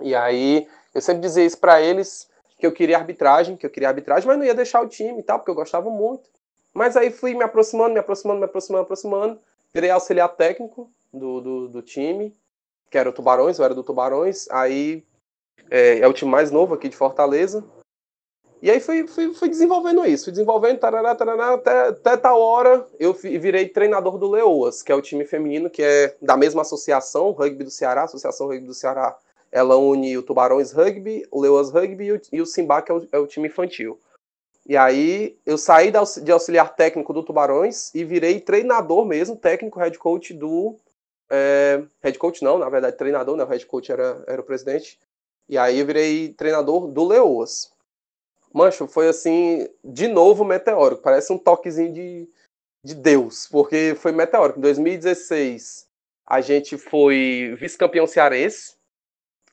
E 0.00 0.14
aí 0.14 0.66
eu 0.94 1.00
sempre 1.00 1.22
dizia 1.22 1.44
isso 1.44 1.58
para 1.58 1.80
eles 1.80 2.28
que 2.58 2.66
eu 2.66 2.72
queria 2.72 2.98
arbitragem, 2.98 3.56
que 3.56 3.64
eu 3.64 3.70
queria 3.70 3.88
arbitragem, 3.88 4.26
mas 4.26 4.36
não 4.36 4.44
ia 4.44 4.54
deixar 4.54 4.82
o 4.82 4.88
time 4.88 5.20
e 5.20 5.22
tal, 5.22 5.38
porque 5.38 5.50
eu 5.50 5.54
gostava 5.54 5.88
muito. 5.88 6.28
Mas 6.74 6.96
aí 6.96 7.10
fui 7.10 7.34
me 7.34 7.44
aproximando, 7.44 7.94
me 7.94 8.00
aproximando, 8.00 8.40
me 8.40 8.44
aproximando, 8.44 8.82
me 8.82 8.84
aproximando. 8.84 9.38
Virei 9.72 9.90
auxiliar 9.90 10.28
técnico 10.30 10.90
do, 11.12 11.40
do, 11.40 11.68
do 11.68 11.82
time, 11.82 12.34
que 12.90 12.98
era 12.98 13.08
o 13.08 13.12
Tubarões, 13.12 13.58
eu 13.58 13.64
era 13.64 13.74
do 13.74 13.82
Tubarões. 13.82 14.50
Aí 14.50 15.04
é, 15.70 16.00
é 16.00 16.08
o 16.08 16.12
time 16.12 16.30
mais 16.30 16.50
novo 16.50 16.74
aqui 16.74 16.88
de 16.88 16.96
Fortaleza. 16.96 17.64
E 18.62 18.70
aí 18.70 18.78
fui, 18.78 19.06
fui, 19.06 19.32
fui 19.32 19.48
desenvolvendo 19.48 20.04
isso, 20.04 20.24
fui 20.24 20.32
desenvolvendo, 20.32 20.78
tarará, 20.78 21.14
tarará, 21.14 21.54
até, 21.54 21.88
até 21.88 22.16
tal 22.16 22.40
hora 22.40 22.86
eu 22.98 23.14
virei 23.14 23.68
treinador 23.68 24.18
do 24.18 24.28
Leoas, 24.28 24.82
que 24.82 24.92
é 24.92 24.94
o 24.94 25.00
time 25.00 25.24
feminino 25.24 25.70
que 25.70 25.82
é 25.82 26.14
da 26.20 26.36
mesma 26.36 26.60
associação, 26.60 27.30
Rugby 27.30 27.64
do 27.64 27.70
Ceará, 27.70 28.02
Associação 28.02 28.48
Rugby 28.48 28.66
do 28.66 28.74
Ceará, 28.74 29.16
ela 29.50 29.76
une 29.76 30.16
o 30.16 30.22
Tubarões 30.22 30.72
Rugby, 30.72 31.26
o 31.30 31.40
Leoas 31.40 31.70
Rugby 31.70 32.04
e 32.04 32.12
o, 32.12 32.20
e 32.32 32.40
o 32.40 32.46
Simba, 32.46 32.82
que 32.82 32.92
é 32.92 32.94
o, 32.94 33.08
é 33.12 33.18
o 33.18 33.26
time 33.26 33.48
infantil. 33.48 33.98
E 34.66 34.76
aí 34.76 35.38
eu 35.44 35.58
saí 35.58 35.90
de 36.22 36.30
auxiliar 36.30 36.76
técnico 36.76 37.12
do 37.12 37.24
Tubarões 37.24 37.92
e 37.94 38.04
virei 38.04 38.40
treinador 38.40 39.04
mesmo, 39.04 39.34
técnico, 39.34 39.80
head 39.80 39.98
coach 39.98 40.34
do. 40.34 40.76
É, 41.28 41.82
head 42.02 42.18
coach 42.18 42.42
não, 42.42 42.58
na 42.58 42.68
verdade, 42.68 42.96
treinador, 42.96 43.36
né? 43.36 43.44
O 43.44 43.48
head 43.48 43.64
coach 43.66 43.90
era, 43.90 44.22
era 44.26 44.40
o 44.40 44.44
presidente. 44.44 44.98
E 45.48 45.58
aí 45.58 45.80
eu 45.80 45.86
virei 45.86 46.28
treinador 46.34 46.86
do 46.86 47.04
Leoas. 47.04 47.72
Mancho, 48.52 48.86
foi 48.86 49.08
assim, 49.08 49.68
de 49.84 50.08
novo 50.08 50.44
meteórico. 50.44 51.02
Parece 51.02 51.32
um 51.32 51.38
toquezinho 51.38 51.92
de, 51.92 52.28
de 52.84 52.94
Deus, 52.94 53.46
porque 53.46 53.94
foi 53.96 54.12
meteórico. 54.12 54.58
Em 54.58 54.62
2016, 54.62 55.88
a 56.26 56.40
gente 56.40 56.76
foi 56.76 57.54
vice-campeão 57.58 58.06
cearense. 58.06 58.74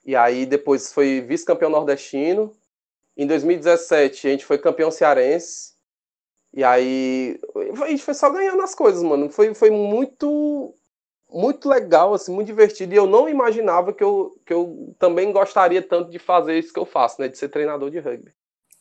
E 0.06 0.16
aí 0.16 0.46
depois 0.46 0.92
foi 0.92 1.22
vice-campeão 1.22 1.70
nordestino. 1.70 2.54
Em 3.16 3.28
2017, 3.28 4.28
a 4.28 4.32
gente 4.32 4.46
foi 4.46 4.58
campeão 4.58 4.90
cearense. 4.90 5.76
E 6.54 6.64
aí 6.64 7.40
a 7.84 7.88
gente 7.88 8.04
foi 8.04 8.14
só 8.14 8.30
ganhando 8.30 8.62
as 8.62 8.74
coisas, 8.74 9.04
mano. 9.04 9.30
Foi, 9.30 9.54
foi 9.54 9.70
muito 9.70 10.74
muito 11.30 11.68
legal, 11.68 12.14
assim, 12.14 12.34
muito 12.34 12.48
divertido. 12.48 12.94
E 12.94 12.98
eu 12.98 13.06
não 13.06 13.28
imaginava 13.28 13.94
que 13.94 14.04
eu, 14.04 14.40
que 14.46 14.54
eu 14.54 14.96
também 14.98 15.32
gostaria 15.32 15.82
tanto 15.82 16.10
de 16.10 16.20
fazer 16.20 16.58
isso 16.58 16.72
que 16.74 16.80
eu 16.80 16.86
faço, 16.86 17.22
né? 17.22 17.28
De 17.28 17.38
ser 17.38 17.50
treinador 17.50 17.92
de 17.92 18.00
rugby. 18.00 18.34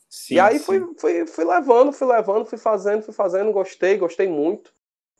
Sim, 0.09 0.35
e 0.35 0.39
aí 0.39 0.59
fui, 0.59 0.81
fui, 0.97 1.25
fui 1.27 1.45
levando, 1.45 1.91
fui 1.91 2.07
levando, 2.07 2.45
fui 2.45 2.57
fazendo, 2.57 3.03
fui 3.03 3.13
fazendo, 3.13 3.51
gostei, 3.51 3.97
gostei 3.97 4.27
muito. 4.27 4.73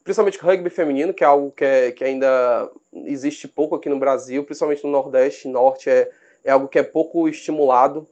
Principalmente 0.03 0.39
rugby 0.39 0.69
feminino, 0.69 1.13
que 1.13 1.23
é 1.23 1.27
algo 1.27 1.51
que, 1.51 1.65
é, 1.65 1.91
que 1.91 2.03
ainda 2.03 2.71
existe 3.05 3.47
pouco 3.47 3.75
aqui 3.75 3.89
no 3.89 3.99
Brasil, 3.99 4.43
principalmente 4.45 4.83
no 4.85 4.91
Nordeste, 4.91 5.49
Norte, 5.49 5.89
é, 5.89 6.09
é 6.45 6.51
algo 6.51 6.69
que 6.69 6.79
é 6.79 6.83
pouco 6.83 7.27
estimulado. 7.27 8.07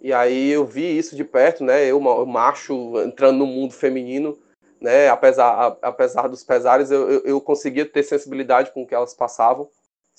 E 0.00 0.12
aí 0.12 0.50
eu 0.50 0.66
vi 0.66 0.98
isso 0.98 1.16
de 1.16 1.24
perto, 1.24 1.64
né? 1.64 1.86
Eu, 1.86 2.00
macho, 2.00 3.00
entrando 3.00 3.38
no 3.38 3.46
mundo 3.46 3.72
feminino, 3.72 4.38
né? 4.80 5.08
Apesar, 5.08 5.48
a, 5.48 5.88
apesar 5.88 6.28
dos 6.28 6.44
pesares, 6.44 6.90
eu, 6.90 7.10
eu, 7.10 7.22
eu 7.24 7.40
conseguia 7.40 7.86
ter 7.86 8.02
sensibilidade 8.02 8.70
com 8.72 8.82
o 8.82 8.86
que 8.86 8.94
elas 8.94 9.14
passavam 9.14 9.68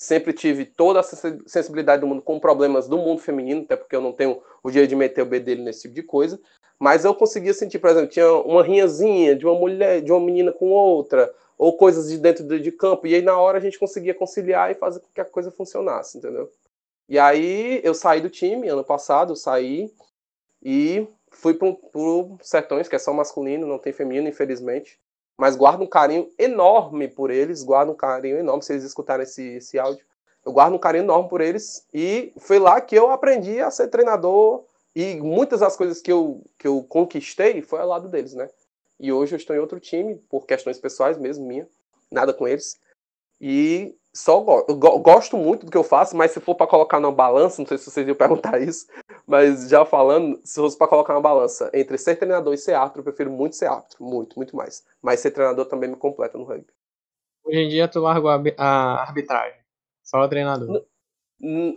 sempre 0.01 0.33
tive 0.33 0.65
toda 0.65 0.99
a 0.99 1.03
sensibilidade 1.03 2.01
do 2.01 2.07
mundo 2.07 2.23
com 2.23 2.39
problemas 2.39 2.87
do 2.87 2.97
mundo 2.97 3.21
feminino, 3.21 3.61
até 3.61 3.75
porque 3.75 3.95
eu 3.95 4.01
não 4.01 4.11
tenho 4.11 4.41
o 4.63 4.71
dia 4.71 4.87
de 4.87 4.95
meter 4.95 5.21
o 5.21 5.27
B 5.27 5.39
dele 5.39 5.61
nesse 5.61 5.83
tipo 5.83 5.93
de 5.93 6.01
coisa, 6.01 6.41
mas 6.79 7.05
eu 7.05 7.13
conseguia 7.13 7.53
sentir, 7.53 7.77
por 7.77 7.91
exemplo, 7.91 8.09
tinha 8.09 8.31
uma 8.33 8.63
rinhazinha 8.63 9.35
de 9.35 9.45
uma 9.45 9.53
mulher, 9.53 10.01
de 10.01 10.11
uma 10.11 10.19
menina 10.19 10.51
com 10.51 10.71
outra, 10.71 11.31
ou 11.55 11.77
coisas 11.77 12.09
de 12.09 12.17
dentro 12.17 12.59
de 12.59 12.71
campo, 12.71 13.05
e 13.05 13.13
aí 13.13 13.21
na 13.21 13.37
hora 13.39 13.59
a 13.59 13.61
gente 13.61 13.77
conseguia 13.77 14.15
conciliar 14.15 14.71
e 14.71 14.75
fazer 14.75 15.01
com 15.01 15.07
que 15.13 15.21
a 15.21 15.25
coisa 15.25 15.51
funcionasse, 15.51 16.17
entendeu? 16.17 16.49
E 17.07 17.19
aí 17.19 17.79
eu 17.83 17.93
saí 17.93 18.21
do 18.21 18.29
time 18.29 18.67
ano 18.69 18.83
passado, 18.83 19.33
eu 19.33 19.35
saí, 19.35 19.93
E 20.63 21.07
fui 21.31 21.53
para 21.53 21.67
o 21.93 22.37
Sertões, 22.41 22.87
que 22.87 22.95
é 22.95 22.99
só 22.99 23.13
masculino, 23.13 23.67
não 23.67 23.77
tem 23.79 23.93
feminino, 23.93 24.27
infelizmente. 24.27 24.99
Mas 25.37 25.55
guardo 25.55 25.81
um 25.81 25.87
carinho 25.87 26.29
enorme 26.37 27.07
por 27.07 27.31
eles, 27.31 27.63
guardo 27.63 27.91
um 27.91 27.95
carinho 27.95 28.37
enorme 28.37 28.63
se 28.63 28.73
eles 28.73 28.83
escutarem 28.83 29.23
esse, 29.23 29.43
esse 29.55 29.79
áudio. 29.79 30.05
Eu 30.45 30.51
guardo 30.51 30.73
um 30.73 30.79
carinho 30.79 31.03
enorme 31.03 31.29
por 31.29 31.41
eles 31.41 31.85
e 31.93 32.33
foi 32.37 32.59
lá 32.59 32.79
que 32.81 32.95
eu 32.95 33.11
aprendi 33.11 33.59
a 33.59 33.69
ser 33.69 33.87
treinador 33.87 34.63
e 34.95 35.15
muitas 35.15 35.59
das 35.61 35.75
coisas 35.75 36.01
que 36.01 36.11
eu, 36.11 36.41
que 36.57 36.67
eu 36.67 36.83
conquistei 36.83 37.61
foi 37.61 37.79
ao 37.79 37.87
lado 37.87 38.09
deles, 38.09 38.33
né? 38.33 38.49
E 38.99 39.11
hoje 39.11 39.33
eu 39.33 39.37
estou 39.37 39.55
em 39.55 39.59
outro 39.59 39.79
time, 39.79 40.15
por 40.29 40.45
questões 40.45 40.77
pessoais 40.77 41.17
mesmo, 41.17 41.45
minha, 41.45 41.67
nada 42.11 42.33
com 42.33 42.47
eles. 42.47 42.79
E 43.39 43.95
só 44.13 44.39
go 44.41 44.99
gosto 44.99 45.37
muito 45.37 45.65
do 45.65 45.71
que 45.71 45.77
eu 45.77 45.83
faço, 45.83 46.15
mas 46.15 46.31
se 46.31 46.39
for 46.39 46.53
para 46.53 46.67
colocar 46.67 46.99
na 46.99 47.09
balança, 47.09 47.61
não 47.61 47.67
sei 47.67 47.77
se 47.77 47.89
vocês 47.89 48.07
iam 48.07 48.15
perguntar 48.15 48.61
isso, 48.61 48.85
mas 49.25 49.69
já 49.69 49.85
falando, 49.85 50.39
se 50.43 50.55
fosse 50.55 50.77
para 50.77 50.87
colocar 50.87 51.13
na 51.13 51.21
balança 51.21 51.69
entre 51.73 51.97
ser 51.97 52.15
treinador 52.15 52.53
e 52.53 52.57
ser 52.57 52.73
árbitro, 52.73 52.99
eu 52.99 53.03
prefiro 53.05 53.31
muito 53.31 53.55
ser 53.55 53.67
árbitro, 53.67 54.03
muito, 54.03 54.35
muito 54.37 54.55
mais. 54.55 54.85
Mas 55.01 55.19
ser 55.19 55.31
treinador 55.31 55.65
também 55.65 55.89
me 55.89 55.95
completa 55.95 56.37
no 56.37 56.43
rugby. 56.43 56.71
Hoje 57.43 57.59
em 57.59 57.69
dia 57.69 57.87
tu 57.87 57.99
largou 57.99 58.29
a 58.29 59.01
arbitragem, 59.01 59.59
só 60.03 60.19
o 60.19 60.27
treinador. 60.27 60.85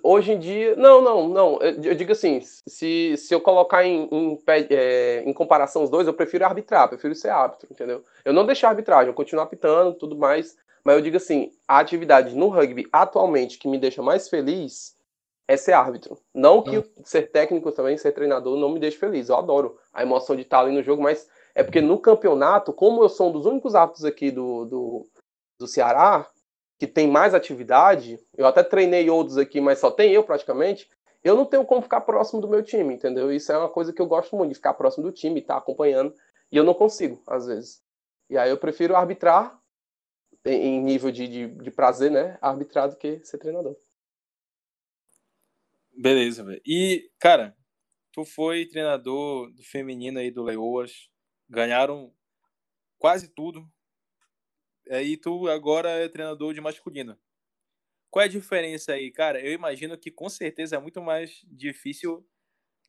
Hoje 0.02 0.32
em 0.32 0.38
dia, 0.38 0.76
não, 0.76 1.00
não, 1.00 1.26
não. 1.26 1.58
Eu 1.62 1.94
digo 1.94 2.12
assim, 2.12 2.40
se, 2.42 3.16
se 3.16 3.34
eu 3.34 3.40
colocar 3.40 3.82
em, 3.82 4.06
em, 4.12 4.38
é, 4.70 5.22
em 5.24 5.32
comparação 5.32 5.82
os 5.82 5.88
dois, 5.88 6.06
eu 6.06 6.12
prefiro 6.12 6.44
arbitrar, 6.44 6.88
prefiro 6.88 7.14
ser 7.14 7.30
árbitro, 7.30 7.68
entendeu? 7.70 8.04
Eu 8.26 8.34
não 8.34 8.44
deixar 8.44 8.68
a 8.68 8.70
arbitragem, 8.70 9.08
eu 9.08 9.14
continuo 9.14 9.42
apitando, 9.42 9.94
tudo 9.94 10.16
mais, 10.16 10.54
mas 10.84 10.96
eu 10.96 11.00
digo 11.00 11.16
assim, 11.16 11.50
a 11.66 11.78
atividade 11.78 12.36
no 12.36 12.48
rugby 12.48 12.86
atualmente 12.92 13.58
que 13.58 13.66
me 13.66 13.78
deixa 13.78 14.02
mais 14.02 14.28
feliz 14.28 14.94
é 15.46 15.56
ser 15.56 15.72
árbitro. 15.72 16.18
Não 16.34 16.62
que 16.62 16.78
hum. 16.78 16.84
ser 17.04 17.30
técnico 17.30 17.70
também, 17.72 17.96
ser 17.96 18.12
treinador, 18.12 18.56
não 18.56 18.70
me 18.70 18.80
deixe 18.80 18.96
feliz. 18.96 19.28
Eu 19.28 19.36
adoro 19.36 19.78
a 19.92 20.02
emoção 20.02 20.34
de 20.34 20.42
estar 20.42 20.60
ali 20.60 20.72
no 20.72 20.82
jogo, 20.82 21.02
mas 21.02 21.28
é 21.54 21.62
porque 21.62 21.80
no 21.80 21.98
campeonato, 21.98 22.72
como 22.72 23.02
eu 23.02 23.08
sou 23.08 23.28
um 23.28 23.32
dos 23.32 23.46
únicos 23.46 23.74
árbitros 23.74 24.04
aqui 24.04 24.30
do, 24.30 24.64
do, 24.64 25.06
do 25.58 25.66
Ceará, 25.66 26.28
que 26.78 26.86
tem 26.86 27.08
mais 27.08 27.34
atividade, 27.34 28.18
eu 28.36 28.46
até 28.46 28.62
treinei 28.62 29.08
outros 29.08 29.38
aqui, 29.38 29.60
mas 29.60 29.78
só 29.78 29.90
tem 29.90 30.12
eu 30.12 30.24
praticamente, 30.24 30.88
eu 31.22 31.36
não 31.36 31.46
tenho 31.46 31.64
como 31.64 31.82
ficar 31.82 32.00
próximo 32.00 32.40
do 32.40 32.48
meu 32.48 32.62
time, 32.62 32.94
entendeu? 32.94 33.32
Isso 33.32 33.52
é 33.52 33.56
uma 33.56 33.68
coisa 33.68 33.92
que 33.92 34.02
eu 34.02 34.06
gosto 34.06 34.36
muito, 34.36 34.50
de 34.50 34.56
ficar 34.56 34.74
próximo 34.74 35.04
do 35.04 35.12
time, 35.12 35.40
estar 35.40 35.54
tá 35.54 35.60
acompanhando, 35.60 36.12
e 36.50 36.56
eu 36.56 36.64
não 36.64 36.74
consigo, 36.74 37.22
às 37.26 37.46
vezes. 37.46 37.82
E 38.28 38.36
aí 38.36 38.50
eu 38.50 38.58
prefiro 38.58 38.96
arbitrar 38.96 39.58
em 40.44 40.82
nível 40.82 41.10
de, 41.10 41.26
de, 41.28 41.46
de 41.46 41.70
prazer, 41.70 42.10
né? 42.10 42.36
Arbitrar 42.40 42.88
do 42.88 42.96
que 42.96 43.20
ser 43.24 43.38
treinador. 43.38 43.76
Beleza, 45.96 46.44
velho. 46.44 46.60
E, 46.66 47.10
cara, 47.18 47.56
tu 48.12 48.24
foi 48.24 48.66
treinador 48.66 49.52
do 49.52 49.62
feminino 49.62 50.18
aí 50.18 50.30
do 50.30 50.42
Leoas, 50.42 51.08
ganharam 51.48 52.12
quase 52.98 53.28
tudo. 53.28 53.68
Aí 54.90 55.16
tu 55.16 55.48
agora 55.48 55.90
é 55.90 56.08
treinador 56.08 56.52
de 56.52 56.60
masculino. 56.60 57.18
Qual 58.10 58.22
é 58.22 58.26
a 58.26 58.30
diferença 58.30 58.92
aí, 58.92 59.10
cara? 59.10 59.40
Eu 59.40 59.52
imagino 59.52 59.98
que 59.98 60.10
com 60.10 60.28
certeza 60.28 60.76
é 60.76 60.78
muito 60.78 61.02
mais 61.02 61.42
difícil 61.46 62.24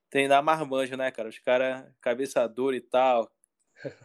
treinar 0.09 0.43
marmanjo, 0.43 0.95
né, 0.95 1.11
cara? 1.11 1.29
Os 1.29 1.39
caras 1.39 1.85
cabeçador 2.01 2.73
e 2.73 2.81
tal. 2.81 3.31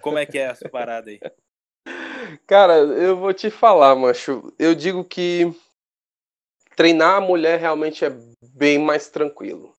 Como 0.01 0.19
é 0.19 0.27
que 0.27 0.39
é 0.39 0.43
essa 0.43 0.69
parada 0.69 1.11
aí? 1.11 1.21
Cara, 2.47 2.75
eu 2.75 3.17
vou 3.17 3.33
te 3.33 3.51
falar, 3.51 3.95
macho. 3.97 4.53
Eu 4.59 4.75
digo 4.75 5.05
que 5.05 5.53
treinar 6.77 7.17
a 7.17 7.21
mulher 7.21 7.59
realmente 7.59 8.05
é 8.05 8.11
bem 8.61 8.79
mais 8.79 9.09
tranquilo. 9.09 9.75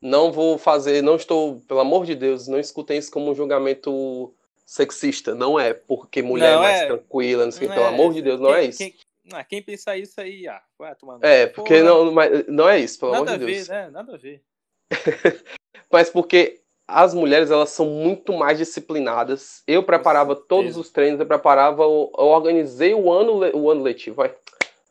Não 0.00 0.30
vou 0.30 0.58
fazer, 0.58 1.02
não 1.02 1.16
estou, 1.16 1.60
pelo 1.66 1.80
amor 1.80 2.04
de 2.04 2.14
Deus, 2.14 2.46
não 2.46 2.60
escutem 2.60 2.98
isso 2.98 3.10
como 3.10 3.30
um 3.30 3.34
julgamento 3.34 4.34
sexista. 4.66 5.34
Não 5.34 5.58
é 5.58 5.72
porque 5.72 6.22
mulher 6.22 6.54
não, 6.54 6.58
é 6.58 6.62
mais 6.62 6.80
é, 6.82 6.86
tranquila, 6.86 7.44
não 7.46 7.52
sei, 7.52 7.66
não 7.66 7.74
pelo 7.74 7.86
é, 7.86 7.88
amor 7.88 8.12
de 8.12 8.22
Deus, 8.22 8.38
não 8.38 8.54
é 8.54 8.60
quem, 8.60 8.68
isso. 8.68 8.78
Quem, 8.78 8.94
não, 9.24 9.44
quem 9.44 9.62
pensar 9.62 9.96
isso 9.96 10.20
aí, 10.20 10.46
ah, 10.46 10.62
vai 10.78 10.94
tomar 10.94 11.18
É, 11.22 11.46
porque 11.46 11.82
não, 11.82 12.12
não 12.46 12.68
é 12.68 12.78
isso, 12.78 13.00
pelo 13.00 13.14
amor 13.14 13.26
de 13.26 13.38
Deus. 13.38 13.68
Nada 13.68 13.80
a 13.80 13.82
ver, 13.82 13.86
né? 13.86 13.90
Nada 13.90 14.14
a 14.14 14.18
ver. 14.18 14.42
Mas 15.90 16.10
porque 16.10 16.60
as 16.86 17.14
mulheres 17.14 17.50
elas 17.50 17.70
são 17.70 17.86
muito 17.86 18.32
mais 18.34 18.58
disciplinadas. 18.58 19.62
Eu 19.66 19.82
preparava 19.82 20.36
todos 20.36 20.76
os 20.76 20.90
treinos, 20.90 21.20
eu 21.20 21.26
preparava, 21.26 21.82
eu, 21.82 22.10
organizei 22.14 22.92
o 22.94 23.10
ano, 23.10 23.38
o 23.56 23.70
ano 23.70 23.82
letivo, 23.82 24.16
vai. 24.16 24.34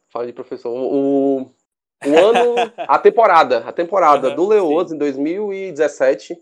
Fala 0.10 0.26
de 0.26 0.34
professor. 0.34 0.72
O, 0.72 1.52
o 2.06 2.18
ano, 2.18 2.56
a 2.78 2.98
temporada, 2.98 3.60
a 3.60 3.72
temporada 3.72 4.30
uhum, 4.30 4.36
do 4.36 4.48
Leoso 4.48 4.96
em 4.96 4.98
2017. 4.98 6.42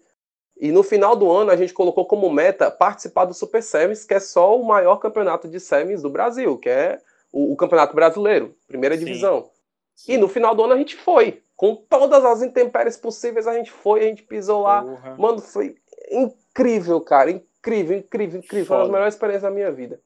E 0.59 0.71
no 0.71 0.83
final 0.83 1.15
do 1.15 1.31
ano 1.31 1.51
a 1.51 1.55
gente 1.55 1.73
colocou 1.73 2.05
como 2.05 2.29
meta 2.29 2.71
participar 2.71 3.25
do 3.25 3.33
Super 3.33 3.61
Semis, 3.61 4.05
que 4.05 4.13
é 4.13 4.19
só 4.19 4.59
o 4.59 4.65
maior 4.65 4.97
campeonato 4.97 5.47
de 5.47 5.59
semis 5.59 6.01
do 6.01 6.09
Brasil, 6.09 6.57
que 6.57 6.69
é 6.69 6.99
o, 7.31 7.53
o 7.53 7.55
Campeonato 7.55 7.95
Brasileiro, 7.95 8.55
primeira 8.67 8.97
Sim. 8.97 9.05
divisão. 9.05 9.49
Sim. 9.95 10.13
E 10.13 10.17
no 10.17 10.27
final 10.27 10.55
do 10.55 10.63
ano 10.63 10.73
a 10.73 10.77
gente 10.77 10.95
foi 10.95 11.43
com 11.55 11.75
todas 11.75 12.23
as 12.23 12.41
intempéries 12.43 12.97
possíveis, 12.97 13.47
a 13.47 13.53
gente 13.53 13.71
foi, 13.71 14.01
a 14.01 14.03
gente 14.03 14.23
pisou 14.23 14.61
lá. 14.61 14.83
Porra. 14.83 15.15
Mano, 15.17 15.39
foi 15.39 15.75
incrível, 16.11 17.01
cara. 17.01 17.31
Incrível, 17.31 17.97
incrível, 17.97 18.39
incrível. 18.39 18.65
Foi 18.65 18.77
uma 18.77 18.83
das 18.83 18.91
melhores 18.91 19.13
experiências 19.15 19.43
da 19.43 19.51
minha 19.51 19.71
vida. 19.71 19.99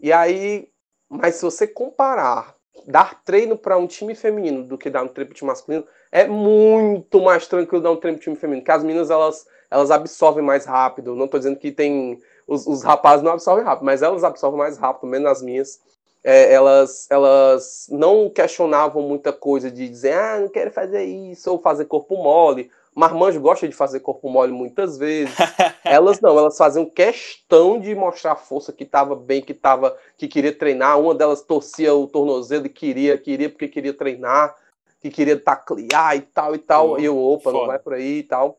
E 0.00 0.12
aí, 0.12 0.68
mas 1.08 1.36
se 1.36 1.42
você 1.42 1.66
comparar 1.66 2.56
dar 2.86 3.22
treino 3.24 3.56
para 3.56 3.76
um 3.76 3.86
time 3.86 4.14
feminino 4.14 4.62
do 4.64 4.78
que 4.78 4.90
dar 4.90 5.02
um 5.02 5.08
treino 5.08 5.28
para 5.28 5.34
um 5.34 5.38
time 5.38 5.50
masculino, 5.50 5.84
é 6.12 6.26
muito 6.26 7.20
mais 7.20 7.46
tranquilo 7.46 7.82
dar 7.82 7.90
um 7.90 7.96
treino 7.96 8.18
para 8.18 8.22
um 8.22 8.24
time 8.24 8.36
feminino, 8.36 8.62
porque 8.62 8.72
as 8.72 8.84
meninas 8.84 9.10
elas, 9.10 9.46
elas 9.70 9.90
absorvem 9.90 10.44
mais 10.44 10.64
rápido. 10.64 11.14
Não 11.14 11.26
estou 11.26 11.38
dizendo 11.38 11.58
que 11.58 11.70
tem 11.70 12.20
os, 12.46 12.66
os 12.66 12.82
rapazes 12.82 13.22
não 13.22 13.32
absorvem 13.32 13.64
rápido, 13.64 13.84
mas 13.84 14.02
elas 14.02 14.24
absorvem 14.24 14.58
mais 14.58 14.78
rápido, 14.78 15.06
menos 15.06 15.30
as 15.30 15.42
minhas 15.42 15.80
é, 16.22 16.52
elas, 16.52 17.06
elas 17.10 17.86
não 17.90 18.28
questionavam 18.28 19.02
muita 19.02 19.32
coisa 19.32 19.70
de 19.70 19.88
dizer, 19.88 20.12
ah, 20.12 20.38
não 20.40 20.48
quero 20.48 20.70
fazer 20.70 21.04
isso, 21.04 21.50
ou 21.50 21.58
fazer 21.58 21.86
corpo 21.86 22.16
mole. 22.16 22.70
Marmanjo 22.94 23.40
gosta 23.40 23.68
de 23.68 23.74
fazer 23.74 24.00
corpo 24.00 24.28
mole 24.28 24.52
muitas 24.52 24.98
vezes. 24.98 25.34
elas 25.84 26.20
não, 26.20 26.36
elas 26.38 26.56
faziam 26.56 26.84
questão 26.84 27.78
de 27.78 27.94
mostrar 27.94 28.32
a 28.32 28.36
força 28.36 28.72
que 28.72 28.84
estava 28.84 29.14
bem, 29.14 29.40
que 29.40 29.54
tava, 29.54 29.96
que 30.16 30.26
queria 30.26 30.52
treinar. 30.52 30.98
Uma 30.98 31.14
delas 31.14 31.42
torcia 31.42 31.94
o 31.94 32.06
tornozelo 32.06 32.66
e 32.66 32.70
queria, 32.70 33.16
queria 33.16 33.48
porque 33.48 33.68
queria 33.68 33.94
treinar, 33.94 34.54
que 35.00 35.10
queria 35.10 35.38
taclear 35.38 36.16
e 36.16 36.20
tal 36.20 36.54
e 36.54 36.58
tal. 36.58 36.98
e 36.98 37.04
eu, 37.04 37.18
opa, 37.18 37.44
foda. 37.44 37.58
não 37.58 37.66
vai 37.66 37.78
por 37.78 37.94
aí 37.94 38.18
e 38.18 38.24
tal. 38.24 38.58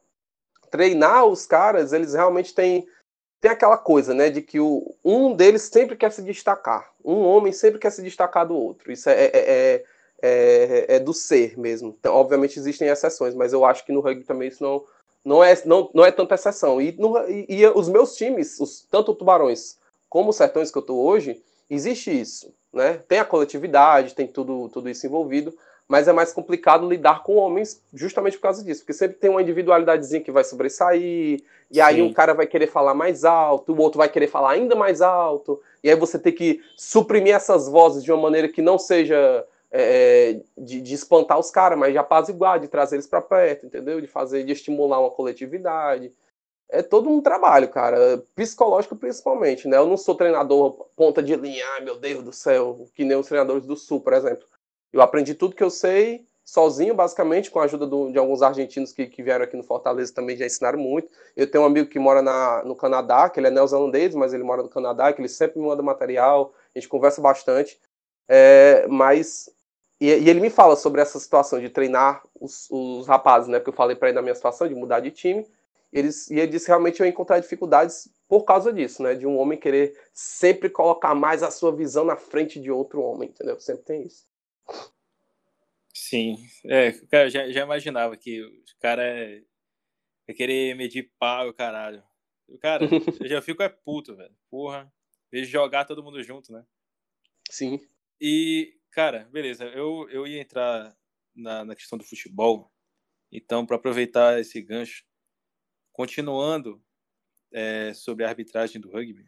Treinar 0.70 1.26
os 1.26 1.46
caras, 1.46 1.92
eles 1.92 2.14
realmente 2.14 2.56
têm 2.56 2.88
tem 3.42 3.50
aquela 3.50 3.78
coisa, 3.78 4.14
né, 4.14 4.30
de 4.30 4.40
que 4.40 4.60
o, 4.60 4.96
um 5.04 5.34
deles 5.34 5.64
sempre 5.64 5.96
quer 5.96 6.12
se 6.12 6.22
destacar. 6.22 6.92
Um 7.04 7.24
homem 7.24 7.52
sempre 7.52 7.80
quer 7.80 7.90
se 7.90 8.04
destacar 8.04 8.48
do 8.48 8.56
outro. 8.56 8.92
Isso 8.92 9.10
é, 9.10 9.14
é, 9.14 9.32
é, 9.34 9.84
é, 10.22 10.96
é 10.96 11.00
do 11.00 11.14
ser 11.14 11.58
mesmo. 11.58 11.96
Então, 12.00 12.14
obviamente 12.16 12.60
existem 12.60 12.88
exceções, 12.88 13.34
mas 13.34 13.54
eu 13.54 13.66
acho 13.66 13.86
que 13.86 13.92
no 13.92 14.02
rugby 14.02 14.24
também 14.24 14.50
isso 14.50 14.64
não, 14.64 14.84
não, 15.24 15.44
é, 15.44 15.60
não, 15.66 15.90
não 15.94 16.06
é 16.06 16.12
tanta 16.12 16.36
exceção. 16.36 16.82
E, 16.82 16.92
no, 16.94 17.18
e, 17.30 17.46
e 17.50 17.68
os 17.68 17.90
meus 17.90 18.16
times, 18.16 18.60
os, 18.60 18.86
tanto 18.90 19.12
o 19.12 19.16
Tubarões 19.16 19.78
como 20.10 20.32
os 20.32 20.36
Sertões 20.36 20.70
que 20.70 20.78
eu 20.78 20.82
estou 20.82 21.02
hoje, 21.02 21.42
existe 21.70 22.12
isso. 22.12 22.54
Né? 22.74 23.00
Tem 23.08 23.20
a 23.20 23.26
coletividade, 23.26 24.14
tem 24.14 24.28
tudo, 24.28 24.70
tudo 24.70 24.90
isso 24.90 25.06
envolvido, 25.06 25.54
mas 25.88 26.08
é 26.08 26.14
mais 26.14 26.32
complicado 26.32 26.88
lidar 26.88 27.24
com 27.24 27.36
homens 27.36 27.82
justamente 27.94 28.38
por 28.38 28.44
causa 28.44 28.64
disso, 28.64 28.82
porque 28.82 28.94
sempre 28.94 29.18
tem 29.18 29.30
uma 29.30 29.42
individualidadezinha 29.42 30.22
que 30.22 30.32
vai 30.32 30.44
sobressair, 30.44 31.44
e 31.70 31.76
Sim. 31.76 31.82
aí 31.82 32.02
um 32.02 32.14
cara 32.14 32.34
vai 32.34 32.48
querer 32.48 32.68
falar 32.68 32.94
mais 32.94 33.26
alto, 33.26 33.74
o 33.74 33.78
outro 33.82 33.98
vai 33.98 34.08
querer 34.08 34.28
falar 34.28 34.52
ainda 34.52 34.76
mais 34.76 35.02
alto, 35.02 35.62
e 35.84 35.90
aí 35.90 35.96
você 35.96 36.18
tem 36.18 36.32
que 36.32 36.62
suprimir 36.78 37.36
essas 37.36 37.68
vozes 37.68 38.04
de 38.04 38.12
uma 38.12 38.22
maneira 38.22 38.48
que 38.48 38.62
não 38.62 38.80
seja 38.80 39.46
é, 39.72 40.42
de, 40.58 40.82
de, 40.82 40.94
espantar 40.94 41.40
os 41.40 41.50
caras, 41.50 41.80
mas 41.80 41.92
de 41.92 41.98
apaziguar, 41.98 42.60
de 42.60 42.68
trazer 42.68 42.98
eles 42.98 43.08
para 43.08 43.22
perto, 43.22 43.66
entendeu? 43.66 44.02
De 44.02 44.08
fazer, 44.08 44.44
de 44.44 44.52
estimular 44.52 45.00
uma 45.00 45.12
coletividade. 45.12 46.14
É 46.70 46.82
todo 46.82 47.10
um 47.10 47.22
trabalho, 47.22 47.70
cara, 47.70 48.24
psicológico 48.36 48.96
principalmente, 48.96 49.68
né? 49.68 49.78
Eu 49.78 49.88
não 49.88 49.98
sou 49.98 50.16
treinador 50.16 50.88
ponta 50.96 51.22
de 51.22 51.36
linha, 51.36 51.66
ai 51.74 51.82
meu 51.82 51.98
Deus 51.98 52.24
do 52.24 52.34
céu, 52.34 52.88
que 52.94 53.04
nem 53.04 53.18
os 53.18 53.28
treinadores 53.28 53.66
do 53.66 53.76
Sul, 53.76 54.02
por 54.02 54.14
exemplo. 54.14 54.46
Eu 54.92 55.02
aprendi 55.02 55.34
tudo 55.34 55.56
que 55.56 55.64
eu 55.64 55.70
sei 55.70 56.26
sozinho, 56.44 56.94
basicamente, 56.94 57.50
com 57.50 57.60
a 57.60 57.64
ajuda 57.64 57.88
do, 57.88 58.12
de 58.12 58.18
alguns 58.18 58.42
argentinos 58.42 58.92
que, 58.92 59.06
que, 59.08 59.24
vieram 59.24 59.46
aqui 59.46 59.56
no 59.56 59.64
Fortaleza 59.64 60.14
também 60.14 60.36
já 60.36 60.46
ensinaram 60.46 60.80
muito. 60.80 61.10
Eu 61.36 61.50
tenho 61.50 61.64
um 61.64 61.68
amigo 61.68 61.90
que 61.90 62.00
mora 62.00 62.22
na, 62.22 62.64
no 62.66 62.76
Canadá, 62.76 63.30
que 63.30 63.40
ele 63.40 63.48
é 63.48 63.52
neozelandês, 63.52 64.14
mas 64.16 64.34
ele 64.34 64.44
mora 64.44 64.62
no 64.62 64.70
Canadá, 64.70 65.14
que 65.14 65.22
ele 65.22 65.30
sempre 65.30 65.60
me 65.60 65.68
manda 65.68 65.82
material, 65.82 66.54
a 66.76 66.80
gente 66.80 66.90
conversa 66.90 67.22
bastante. 67.22 67.80
É, 68.28 68.86
mas. 68.88 69.50
E, 70.02 70.08
e, 70.08 70.30
ele 70.30 70.40
me 70.40 70.50
fala 70.50 70.76
sobre 70.76 71.00
essa 71.00 71.20
situação 71.20 71.60
de 71.60 71.70
treinar 71.70 72.24
os, 72.40 72.68
os 72.72 73.06
rapazes, 73.06 73.48
né? 73.48 73.60
Porque 73.60 73.70
eu 73.70 73.76
falei 73.76 73.96
para 73.96 74.10
ele 74.10 74.16
da 74.16 74.22
minha 74.24 74.34
situação 74.34 74.68
de 74.68 74.74
mudar 74.74 75.00
de 75.00 75.12
time. 75.12 75.46
Eles, 75.94 76.28
e 76.32 76.40
ele 76.40 76.48
disse 76.48 76.68
realmente 76.68 77.00
eu 77.00 77.06
encontrar 77.06 77.40
dificuldades 77.40 78.10
por 78.28 78.44
causa 78.44 78.74
disso, 78.74 79.04
né? 79.04 79.14
De 79.14 79.28
um 79.28 79.38
homem 79.38 79.60
querer 79.60 79.96
sempre 80.12 80.72
colocar 80.72 81.14
mais 81.14 81.44
a 81.44 81.52
sua 81.52 81.76
visão 81.76 82.04
na 82.04 82.16
frente 82.16 82.60
de 82.60 82.72
outro 82.72 83.00
homem, 83.04 83.30
entendeu? 83.30 83.60
Sempre 83.60 83.84
tem 83.84 84.08
isso. 84.08 84.26
Sim, 85.94 86.38
é, 86.66 86.94
cara, 87.12 87.30
já, 87.30 87.52
já 87.52 87.62
imaginava 87.62 88.18
que 88.18 88.42
os 88.42 88.74
caras 88.82 89.44
vai 90.26 90.36
querer 90.36 90.76
medir 90.76 91.12
pau, 91.20 91.54
caralho. 91.54 92.02
Cara, 92.60 92.86
eu 93.22 93.28
já 93.28 93.42
fico 93.42 93.62
é 93.62 93.70
puto, 93.70 94.16
velho. 94.16 94.34
Porra. 94.50 94.92
Vejo 95.32 95.50
jogar 95.50 95.86
todo 95.86 96.04
mundo 96.04 96.24
junto, 96.24 96.52
né? 96.52 96.66
Sim. 97.50 97.80
E, 98.20 98.74
cara, 98.92 99.28
beleza. 99.32 99.66
Eu, 99.66 100.08
eu 100.10 100.28
ia 100.28 100.42
entrar 100.42 100.96
na, 101.36 101.66
na 101.66 101.76
questão 101.76 101.98
do 101.98 102.04
futebol. 102.04 102.72
Então, 103.32 103.66
para 103.66 103.78
aproveitar 103.78 104.40
esse 104.40 104.62
gancho, 104.62 105.04
continuando 105.94 106.84
é, 107.52 107.94
sobre 107.94 108.26
a 108.26 108.30
arbitragem 108.30 108.80
do 108.80 108.92
rugby, 108.92 109.26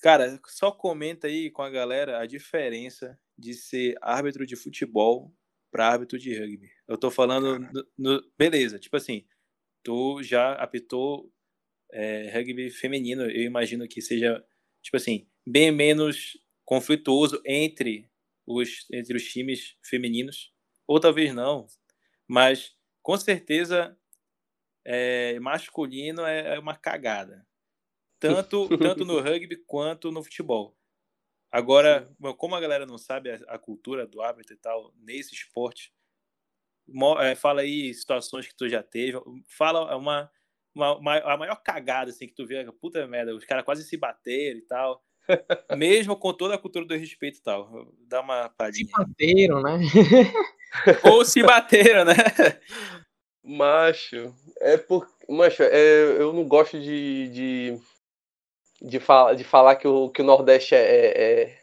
cara, 0.00 0.40
só 0.46 0.70
comenta 0.70 1.26
aí 1.26 1.50
com 1.50 1.62
a 1.62 1.70
galera 1.70 2.20
a 2.20 2.26
diferença 2.26 3.18
de 3.36 3.54
ser 3.54 3.96
árbitro 4.00 4.46
de 4.46 4.56
futebol 4.56 5.34
para 5.70 5.88
árbitro 5.88 6.18
de 6.18 6.38
rugby. 6.38 6.70
Eu 6.86 6.98
tô 6.98 7.10
falando, 7.10 7.58
no, 7.58 7.86
no, 7.98 8.32
beleza, 8.38 8.78
tipo 8.78 8.96
assim, 8.96 9.26
tu 9.82 10.22
já 10.22 10.52
apitou 10.54 11.32
é, 11.92 12.30
rugby 12.30 12.70
feminino, 12.70 13.22
eu 13.22 13.42
imagino 13.42 13.88
que 13.88 14.00
seja, 14.00 14.44
tipo 14.82 14.96
assim, 14.96 15.28
bem 15.46 15.72
menos 15.72 16.38
conflituoso 16.64 17.40
entre 17.44 18.11
os, 18.54 18.86
entre 18.92 19.16
os 19.16 19.24
times 19.24 19.76
femininos, 19.82 20.52
ou 20.86 21.00
talvez 21.00 21.34
não, 21.34 21.66
mas 22.26 22.74
com 23.02 23.16
certeza 23.16 23.96
é, 24.84 25.38
masculino 25.40 26.24
é, 26.24 26.56
é 26.56 26.58
uma 26.58 26.76
cagada, 26.76 27.46
tanto, 28.18 28.68
tanto 28.78 29.04
no 29.04 29.20
rugby 29.20 29.56
quanto 29.66 30.10
no 30.10 30.22
futebol. 30.22 30.76
Agora, 31.50 32.10
como 32.38 32.54
a 32.54 32.60
galera 32.60 32.86
não 32.86 32.96
sabe 32.96 33.30
a, 33.30 33.34
a, 33.48 33.58
cultura 33.58 34.06
do 34.06 34.22
árbitro 34.22 34.54
e 34.54 34.58
tal 34.58 34.92
nesse 34.96 35.34
esporte, 35.34 35.92
é, 37.20 37.34
fala 37.34 37.60
aí 37.60 37.92
situações 37.92 38.48
que 38.48 38.56
tu 38.56 38.68
já 38.68 38.82
teve, 38.82 39.18
fala 39.46 39.96
uma 39.96 40.30
uma, 40.74 40.96
uma, 40.96 41.18
a 41.18 41.36
maior 41.36 41.56
cagada 41.56 42.10
assim 42.10 42.26
que 42.26 42.34
tu 42.34 42.46
vê, 42.46 42.64
puta 42.72 43.06
merda, 43.06 43.34
os 43.34 43.44
caras 43.44 43.64
quase 43.64 43.84
se 43.84 43.96
bateram 43.96 44.58
e 44.58 44.62
tal. 44.62 45.04
Mesmo 45.76 46.16
com 46.16 46.32
toda 46.32 46.54
a 46.54 46.58
cultura 46.58 46.84
do 46.84 46.96
respeito 46.96 47.38
e 47.38 47.42
tal. 47.42 47.88
Dá 48.08 48.20
uma 48.20 48.48
padinha. 48.50 48.86
Se 48.86 48.92
bateram, 48.92 49.62
né? 49.62 49.78
Ou 51.04 51.24
se 51.24 51.42
bateram, 51.42 52.04
né? 52.04 52.14
Macho, 53.44 54.34
é 54.60 54.76
por. 54.76 55.08
Macho, 55.28 55.62
é, 55.62 56.02
eu 56.18 56.32
não 56.32 56.44
gosto 56.44 56.80
de. 56.80 57.28
de, 57.28 57.78
de, 58.80 59.00
fala, 59.00 59.34
de 59.34 59.44
falar 59.44 59.76
que 59.76 59.86
o, 59.86 60.08
que 60.10 60.22
o 60.22 60.24
Nordeste 60.24 60.74
é, 60.74 60.78
é, 60.78 61.58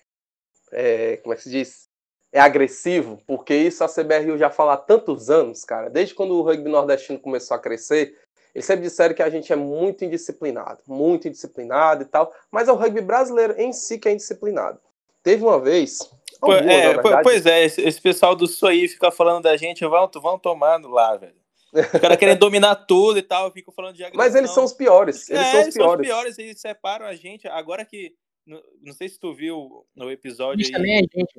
é, 0.71 1.13
é 1.13 1.17
Como 1.17 1.33
é 1.33 1.37
que 1.37 1.43
se 1.43 1.49
diz? 1.49 1.89
É 2.31 2.39
agressivo, 2.39 3.19
porque 3.25 3.55
isso 3.55 3.83
a 3.83 3.87
CBRU 3.87 4.37
já 4.37 4.51
fala 4.51 4.73
há 4.73 4.77
tantos 4.77 5.31
anos, 5.31 5.63
cara. 5.65 5.89
Desde 5.89 6.13
quando 6.13 6.35
o 6.35 6.43
rugby 6.43 6.69
nordestino 6.69 7.17
começou 7.17 7.57
a 7.57 7.59
crescer, 7.59 8.15
eles 8.53 8.65
sempre 8.65 8.83
disseram 8.83 9.13
que 9.13 9.21
a 9.21 9.29
gente 9.29 9.51
é 9.51 9.55
muito 9.55 10.03
indisciplinado, 10.03 10.81
muito 10.87 11.27
indisciplinado 11.27 12.03
e 12.03 12.05
tal, 12.05 12.33
mas 12.51 12.67
é 12.67 12.71
o 12.71 12.75
rugby 12.75 13.01
brasileiro 13.01 13.53
em 13.57 13.71
si 13.71 13.99
que 13.99 14.09
é 14.09 14.13
indisciplinado. 14.13 14.79
Teve 15.21 15.43
uma 15.43 15.59
vez. 15.59 15.99
Algumas, 16.41 16.65
é, 16.65 16.93
verdade, 16.93 17.23
pois 17.23 17.45
é, 17.45 17.65
esse, 17.65 17.81
esse, 17.81 18.01
pessoal 18.01 18.35
do 18.35 18.47
Suí 18.47 18.87
fica 18.87 19.11
falando 19.11 19.43
da 19.43 19.57
gente, 19.57 19.85
vão, 19.85 20.09
vão 20.15 20.39
tomando 20.39 20.87
lá, 20.87 21.17
velho. 21.17 21.35
Os 21.73 21.99
caras 21.99 22.17
querem 22.17 22.35
dominar 22.35 22.75
tudo 22.75 23.19
e 23.19 23.21
tal, 23.21 23.51
ficam 23.51 23.73
falando 23.73 23.95
de 23.95 24.03
agressão. 24.03 24.25
Mas 24.25 24.35
eles 24.35 24.51
são 24.51 24.63
os 24.63 24.73
piores. 24.73 25.29
Eles 25.29 25.41
é, 25.41 25.51
são 25.51 25.59
os 25.59 25.65
eles 25.65 25.75
piores. 25.75 25.91
São 25.91 26.01
os 26.01 26.07
piores, 26.07 26.39
eles 26.39 26.59
separam 26.59 27.05
a 27.05 27.15
gente. 27.15 27.47
Agora 27.47 27.85
que. 27.85 28.15
Não, 28.45 28.61
não 28.81 28.93
sei 28.93 29.07
se 29.09 29.19
tu 29.19 29.33
viu 29.33 29.85
no 29.95 30.09
episódio. 30.09 30.61
Isso 30.61 30.71
também 30.71 30.97
é 30.97 31.01
gente, 31.01 31.33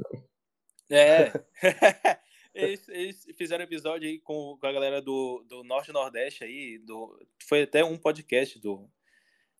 É. 0.90 1.32
Eles, 2.54 2.88
eles, 2.88 3.26
fizeram 3.36 3.64
episódio 3.64 4.08
aí 4.08 4.18
com, 4.18 4.56
com 4.60 4.66
a 4.66 4.72
galera 4.72 5.00
do, 5.00 5.44
do 5.48 5.62
Norte 5.62 5.90
e 5.90 5.92
Nordeste 5.92 6.44
aí. 6.44 6.78
Do, 6.78 7.18
foi 7.46 7.62
até 7.62 7.84
um 7.84 7.96
podcast 7.96 8.58
do, 8.58 8.88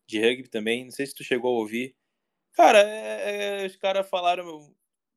de 0.05 0.19
rugby 0.19 0.49
também. 0.49 0.83
Não 0.83 0.91
sei 0.91 1.05
se 1.05 1.15
tu 1.15 1.23
chegou 1.23 1.55
a 1.55 1.59
ouvir. 1.59 1.95
Cara, 2.53 2.79
é, 2.81 3.63
é, 3.63 3.65
os 3.65 3.75
caras 3.77 4.09
falaram 4.09 4.73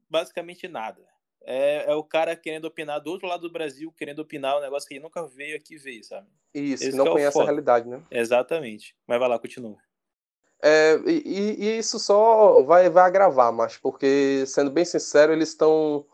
basicamente 0.09 0.69
nada. 0.69 1.03
É, 1.47 1.91
é, 1.91 1.95
o 1.95 2.05
cara 2.05 2.37
querendo 2.37 2.65
opinar 2.67 3.01
do 3.01 3.11
outro 3.11 3.29
lado 3.29 3.43
do 3.43 3.53
Brasil, 3.53 3.93
querendo 3.93 4.21
opinar 4.21 4.57
um 4.57 4.63
negócio 4.63 4.89
que 4.89 4.95
ele 4.95 5.03
nunca 5.03 5.27
veio 5.27 5.57
aqui 5.57 5.77
ver, 5.77 6.03
sabe? 6.05 6.29
Isso, 6.55 6.85
Esse 6.85 6.97
não 6.97 7.07
é 7.07 7.11
conhece 7.11 7.39
a 7.39 7.45
realidade, 7.45 7.89
né? 7.89 8.03
Exatamente. 8.11 8.97
Mas 9.07 9.19
vai 9.19 9.29
lá, 9.29 9.39
continua. 9.39 9.77
É, 10.63 10.97
e, 11.07 11.57
e, 11.59 11.79
isso 11.79 11.99
só 11.99 12.63
vai, 12.63 12.89
vai 12.89 13.05
agravar, 13.05 13.53
mas 13.53 13.77
porque, 13.77 14.45
sendo 14.47 14.71
bem 14.71 14.85
sincero, 14.85 15.33
eles 15.33 15.51
estão 15.51 16.07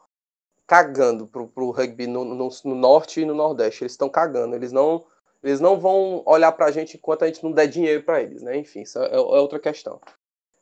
cagando 0.71 1.27
pro, 1.27 1.49
pro 1.49 1.73
rugby 1.73 2.07
no, 2.07 2.25
no, 2.25 2.49
no 2.65 2.75
norte 2.77 3.21
e 3.21 3.25
no 3.25 3.35
nordeste. 3.35 3.83
Eles 3.83 3.95
estão 3.95 4.09
cagando. 4.09 4.55
Eles 4.55 4.71
não, 4.71 5.05
eles 5.43 5.59
não 5.59 5.77
vão 5.81 6.23
olhar 6.25 6.53
pra 6.53 6.71
gente 6.71 6.97
enquanto 6.97 7.25
a 7.25 7.27
gente 7.27 7.43
não 7.43 7.51
der 7.51 7.67
dinheiro 7.67 8.05
para 8.05 8.23
eles, 8.23 8.41
né? 8.41 8.57
Enfim, 8.57 8.83
isso 8.83 8.97
é, 9.01 9.17
é 9.17 9.19
outra 9.19 9.59
questão. 9.59 10.01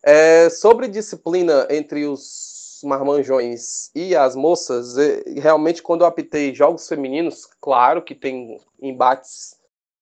É, 0.02 0.48
sobre 0.48 0.88
disciplina 0.88 1.68
entre 1.68 2.06
os 2.06 2.80
marmanjões 2.84 3.90
e 3.94 4.16
as 4.16 4.34
moças, 4.34 4.96
é, 4.96 5.24
realmente 5.36 5.82
quando 5.82 6.00
eu 6.00 6.06
apitei 6.06 6.54
jogos 6.54 6.88
femininos, 6.88 7.44
claro 7.60 8.00
que 8.00 8.14
tem 8.14 8.58
embates 8.80 9.56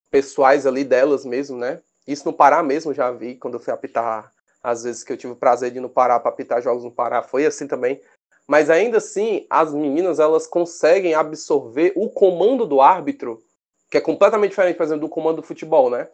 pessoais 0.08 0.68
ali 0.68 0.84
delas 0.84 1.24
mesmo, 1.24 1.58
né? 1.58 1.82
Isso 2.06 2.24
no 2.26 2.32
Pará 2.32 2.62
mesmo 2.62 2.94
já 2.94 3.10
vi, 3.10 3.34
quando 3.34 3.54
eu 3.54 3.60
fui 3.60 3.72
apitar, 3.72 4.30
às 4.62 4.84
vezes 4.84 5.02
que 5.02 5.12
eu 5.12 5.16
tive 5.16 5.32
o 5.32 5.36
prazer 5.36 5.72
de 5.72 5.78
ir 5.78 5.80
no 5.80 5.90
Pará 5.90 6.20
para 6.20 6.30
apitar 6.30 6.62
jogos 6.62 6.84
no 6.84 6.92
Pará, 6.92 7.24
foi 7.24 7.44
assim 7.44 7.66
também 7.66 8.00
mas 8.48 8.70
ainda 8.70 8.98
assim 8.98 9.46
as 9.50 9.72
meninas 9.72 10.18
elas 10.18 10.46
conseguem 10.46 11.14
absorver 11.14 11.92
o 11.96 12.08
comando 12.08 12.66
do 12.66 12.80
árbitro, 12.80 13.42
que 13.90 13.98
é 13.98 14.00
completamente 14.00 14.50
diferente, 14.50 14.76
por 14.76 14.84
exemplo, 14.84 15.08
do 15.08 15.12
comando 15.12 15.36
do 15.36 15.42
futebol, 15.42 15.90
né? 15.90 16.08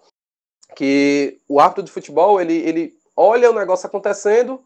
Que 0.74 1.40
o 1.48 1.60
árbitro 1.60 1.82
de 1.82 1.92
futebol 1.92 2.40
ele, 2.40 2.56
ele 2.56 2.94
olha 3.16 3.50
o 3.50 3.54
negócio 3.54 3.86
acontecendo 3.86 4.62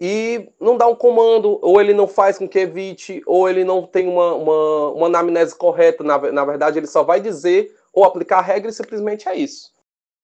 e 0.00 0.50
não 0.60 0.76
dá 0.76 0.86
um 0.86 0.96
comando, 0.96 1.58
ou 1.62 1.80
ele 1.80 1.94
não 1.94 2.08
faz 2.08 2.36
com 2.36 2.48
que 2.48 2.58
evite, 2.58 3.22
ou 3.26 3.48
ele 3.48 3.64
não 3.64 3.86
tem 3.86 4.08
uma, 4.08 4.34
uma, 4.34 4.90
uma 4.92 5.06
anamnese 5.06 5.54
correta, 5.54 6.02
na, 6.02 6.18
na 6.32 6.44
verdade 6.44 6.78
ele 6.78 6.86
só 6.86 7.02
vai 7.02 7.20
dizer 7.20 7.74
ou 7.92 8.04
aplicar 8.04 8.38
a 8.38 8.42
regra 8.42 8.70
e 8.70 8.74
simplesmente 8.74 9.28
é 9.28 9.36
isso. 9.36 9.72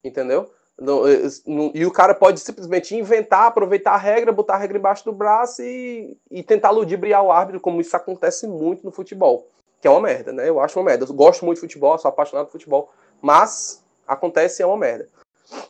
Entendeu? 0.03 0.51
E 1.75 1.85
o 1.85 1.91
cara 1.91 2.15
pode 2.15 2.39
simplesmente 2.39 2.95
inventar, 2.95 3.45
aproveitar 3.45 3.93
a 3.93 3.97
regra, 3.97 4.31
botar 4.31 4.55
a 4.55 4.57
regra 4.57 4.77
embaixo 4.77 5.05
do 5.05 5.11
braço 5.11 5.61
e, 5.61 6.17
e 6.29 6.41
tentar 6.41 6.71
ludibriar 6.71 7.23
o 7.23 7.31
árbitro, 7.31 7.59
como 7.59 7.81
isso 7.81 7.95
acontece 7.95 8.47
muito 8.47 8.83
no 8.83 8.91
futebol. 8.91 9.47
Que 9.79 9.87
é 9.87 9.91
uma 9.91 10.01
merda, 10.01 10.31
né? 10.31 10.49
Eu 10.49 10.59
acho 10.59 10.79
uma 10.79 10.85
merda. 10.85 11.05
Eu 11.05 11.13
gosto 11.13 11.45
muito 11.45 11.57
de 11.57 11.61
futebol, 11.61 11.97
sou 11.97 12.09
apaixonado 12.09 12.45
por 12.45 12.53
futebol, 12.53 12.91
mas 13.21 13.83
acontece 14.07 14.61
e 14.61 14.63
é 14.63 14.65
uma 14.65 14.77
merda. 14.77 15.07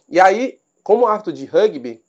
E 0.07 0.19
aí, 0.19 0.60
como 0.84 1.07
árbitro 1.07 1.34
de 1.34 1.45
rugby, 1.45 2.02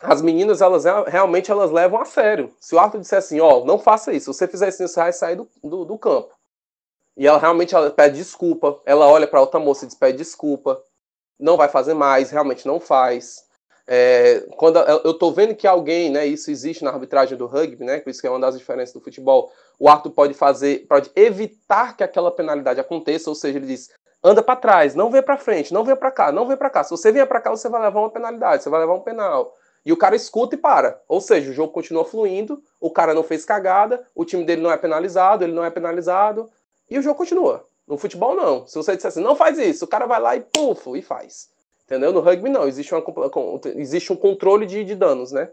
as 0.00 0.20
meninas, 0.20 0.60
elas 0.60 0.84
realmente 1.06 1.50
elas 1.50 1.70
levam 1.70 2.00
a 2.00 2.04
sério. 2.04 2.52
Se 2.60 2.74
o 2.74 2.78
árbitro 2.78 3.00
disser 3.00 3.18
assim, 3.18 3.40
ó, 3.40 3.60
oh, 3.60 3.64
não 3.64 3.78
faça 3.78 4.12
isso, 4.12 4.32
se 4.32 4.38
você 4.38 4.46
fizer 4.46 4.68
isso, 4.68 4.86
você 4.86 5.00
vai 5.00 5.12
sair 5.12 5.36
do, 5.36 5.48
do, 5.62 5.84
do 5.84 5.98
campo. 5.98 6.34
E 7.16 7.26
ela 7.26 7.38
realmente 7.38 7.74
ela 7.74 7.90
pede 7.90 8.18
desculpa, 8.18 8.78
ela 8.84 9.08
olha 9.08 9.26
para 9.26 9.40
outra 9.40 9.58
moça 9.58 9.84
e 9.84 9.88
diz, 9.88 9.96
pede 9.96 10.18
desculpa, 10.18 10.82
não 11.38 11.56
vai 11.56 11.68
fazer 11.68 11.94
mais, 11.94 12.30
realmente 12.30 12.66
não 12.66 12.80
faz. 12.80 13.44
É, 13.88 14.44
quando 14.56 14.78
eu 14.78 15.12
estou 15.12 15.32
vendo 15.32 15.54
que 15.54 15.66
alguém, 15.66 16.10
né, 16.10 16.26
isso 16.26 16.50
existe 16.50 16.82
na 16.82 16.90
arbitragem 16.90 17.38
do 17.38 17.46
rugby, 17.46 17.84
né, 17.84 18.00
por 18.00 18.10
isso 18.10 18.20
que 18.20 18.26
é 18.26 18.30
uma 18.30 18.40
das 18.40 18.58
diferenças 18.58 18.92
do 18.92 19.00
futebol, 19.00 19.52
o 19.78 19.88
árbitro 19.88 20.10
pode 20.10 20.34
fazer, 20.34 20.86
pode 20.88 21.10
evitar 21.14 21.96
que 21.96 22.02
aquela 22.02 22.32
penalidade 22.32 22.80
aconteça, 22.80 23.30
ou 23.30 23.36
seja, 23.36 23.58
ele 23.58 23.66
diz, 23.66 23.90
anda 24.24 24.42
para 24.42 24.56
trás, 24.56 24.94
não 24.94 25.10
vem 25.10 25.22
para 25.22 25.36
frente, 25.36 25.72
não 25.72 25.84
vem 25.84 25.94
para 25.94 26.10
cá, 26.10 26.32
não 26.32 26.48
vem 26.48 26.56
para 26.56 26.70
cá. 26.70 26.82
Se 26.82 26.90
você 26.90 27.12
vier 27.12 27.26
para 27.28 27.40
cá, 27.40 27.50
você 27.50 27.68
vai 27.68 27.80
levar 27.80 28.00
uma 28.00 28.10
penalidade, 28.10 28.62
você 28.62 28.70
vai 28.70 28.80
levar 28.80 28.94
um 28.94 29.00
penal. 29.00 29.54
E 29.84 29.92
o 29.92 29.96
cara 29.96 30.16
escuta 30.16 30.56
e 30.56 30.58
para. 30.58 31.00
Ou 31.06 31.20
seja, 31.20 31.50
o 31.50 31.54
jogo 31.54 31.72
continua 31.72 32.04
fluindo, 32.04 32.60
o 32.80 32.90
cara 32.90 33.14
não 33.14 33.22
fez 33.22 33.44
cagada, 33.44 34.04
o 34.16 34.24
time 34.24 34.44
dele 34.44 34.62
não 34.62 34.72
é 34.72 34.76
penalizado, 34.76 35.44
ele 35.44 35.52
não 35.52 35.64
é 35.64 35.70
penalizado, 35.70 36.50
e 36.90 36.98
o 36.98 37.02
jogo 37.02 37.16
continua. 37.16 37.64
No 37.86 37.96
futebol, 37.96 38.34
não. 38.34 38.66
Se 38.66 38.74
você 38.76 38.96
disser 38.96 39.08
assim, 39.08 39.22
não 39.22 39.36
faz 39.36 39.58
isso, 39.58 39.84
o 39.84 39.88
cara 39.88 40.06
vai 40.06 40.20
lá 40.20 40.36
e 40.36 40.40
puf, 40.40 40.96
e 40.96 41.02
faz. 41.02 41.50
Entendeu? 41.84 42.12
No 42.12 42.20
rugby, 42.20 42.48
não. 42.48 42.66
Existe, 42.66 42.92
uma, 42.92 43.04
existe 43.76 44.12
um 44.12 44.16
controle 44.16 44.66
de, 44.66 44.84
de 44.84 44.94
danos, 44.94 45.30
né? 45.30 45.50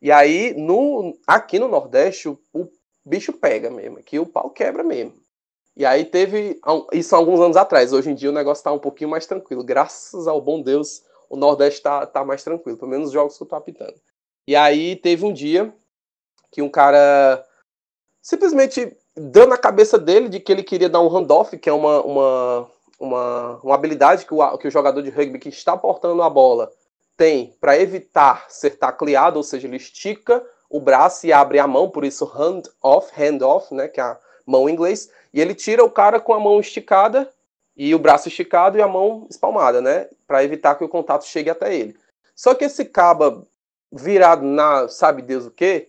E 0.00 0.10
aí, 0.10 0.54
no, 0.54 1.16
aqui 1.26 1.58
no 1.58 1.68
Nordeste, 1.68 2.28
o, 2.28 2.38
o 2.52 2.70
bicho 3.04 3.32
pega 3.32 3.70
mesmo. 3.70 3.98
Aqui 3.98 4.18
o 4.18 4.26
pau 4.26 4.50
quebra 4.50 4.82
mesmo. 4.82 5.14
E 5.76 5.84
aí 5.84 6.04
teve. 6.04 6.60
Isso 6.92 7.14
há 7.14 7.18
alguns 7.18 7.40
anos 7.40 7.56
atrás. 7.56 7.92
Hoje 7.92 8.10
em 8.10 8.14
dia 8.14 8.30
o 8.30 8.34
negócio 8.34 8.64
tá 8.64 8.72
um 8.72 8.78
pouquinho 8.78 9.10
mais 9.10 9.26
tranquilo. 9.26 9.64
Graças 9.64 10.26
ao 10.26 10.40
bom 10.40 10.62
Deus, 10.62 11.02
o 11.28 11.36
Nordeste 11.36 11.82
tá, 11.82 12.06
tá 12.06 12.24
mais 12.24 12.44
tranquilo. 12.44 12.78
Pelo 12.78 12.90
menos 12.90 13.08
os 13.08 13.12
jogos 13.12 13.36
que 13.36 13.42
eu 13.42 13.48
tô 13.48 13.56
apitando. 13.56 13.94
E 14.46 14.54
aí 14.54 14.96
teve 14.96 15.24
um 15.24 15.32
dia 15.32 15.74
que 16.50 16.62
um 16.62 16.68
cara 16.68 17.44
simplesmente 18.22 18.96
deu 19.16 19.46
na 19.46 19.56
cabeça 19.56 19.98
dele 19.98 20.28
de 20.28 20.40
que 20.40 20.50
ele 20.50 20.62
queria 20.62 20.88
dar 20.88 21.00
um 21.00 21.08
handoff, 21.08 21.56
que 21.56 21.68
é 21.68 21.72
uma, 21.72 22.02
uma, 22.02 22.70
uma, 22.98 23.60
uma 23.62 23.74
habilidade 23.74 24.26
que 24.26 24.34
o, 24.34 24.58
que 24.58 24.68
o 24.68 24.70
jogador 24.70 25.02
de 25.02 25.10
rugby 25.10 25.38
que 25.38 25.48
está 25.48 25.76
portando 25.76 26.22
a 26.22 26.30
bola 26.30 26.70
tem 27.16 27.54
para 27.60 27.78
evitar 27.78 28.46
ser 28.48 28.70
tacleado, 28.70 29.36
ou 29.36 29.42
seja, 29.42 29.68
ele 29.68 29.76
estica 29.76 30.44
o 30.68 30.80
braço 30.80 31.26
e 31.26 31.32
abre 31.32 31.58
a 31.58 31.66
mão, 31.66 31.88
por 31.88 32.04
isso 32.04 32.24
hand 32.24 32.62
off, 32.82 33.12
hand 33.16 33.42
off, 33.42 33.72
né, 33.72 33.86
que 33.86 34.00
é 34.00 34.04
a 34.04 34.18
mão 34.44 34.68
em 34.68 34.72
inglês, 34.72 35.08
e 35.32 35.40
ele 35.40 35.54
tira 35.54 35.84
o 35.84 35.90
cara 35.90 36.18
com 36.18 36.34
a 36.34 36.40
mão 36.40 36.58
esticada 36.58 37.30
e 37.76 37.94
o 37.94 37.98
braço 37.98 38.28
esticado 38.28 38.76
e 38.76 38.82
a 38.82 38.88
mão 38.88 39.26
espalmada, 39.30 39.80
né? 39.80 40.08
Para 40.26 40.44
evitar 40.44 40.76
que 40.76 40.84
o 40.84 40.88
contato 40.88 41.24
chegue 41.24 41.50
até 41.50 41.74
ele. 41.74 41.96
Só 42.34 42.54
que 42.54 42.64
esse 42.64 42.84
caba 42.84 43.42
virado 43.90 44.44
na 44.44 44.88
sabe 44.88 45.22
Deus 45.22 45.46
o 45.46 45.50
quê, 45.50 45.88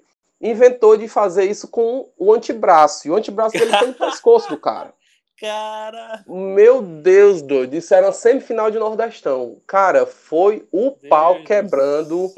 inventou 0.50 0.96
de 0.98 1.08
fazer 1.08 1.46
isso 1.46 1.68
com 1.68 2.10
o 2.18 2.34
antebraço. 2.34 3.08
E 3.08 3.12
o 3.12 3.16
antebraço 3.16 3.58
dele 3.58 3.76
foi 3.78 3.88
no 3.88 3.94
pescoço 3.98 4.50
do 4.50 4.58
cara. 4.58 4.94
Cara. 5.40 6.24
Meu 6.28 6.82
Deus, 6.82 7.42
doido. 7.42 7.74
Isso 7.76 7.94
era 7.94 8.08
uma 8.08 8.14
semifinal 8.14 8.72
de 8.72 8.80
Nordestão. 8.80 9.58
Cara, 9.68 10.06
foi 10.06 10.66
o 10.72 10.92
Deus 10.92 11.10
pau 11.10 11.44
quebrando. 11.44 12.32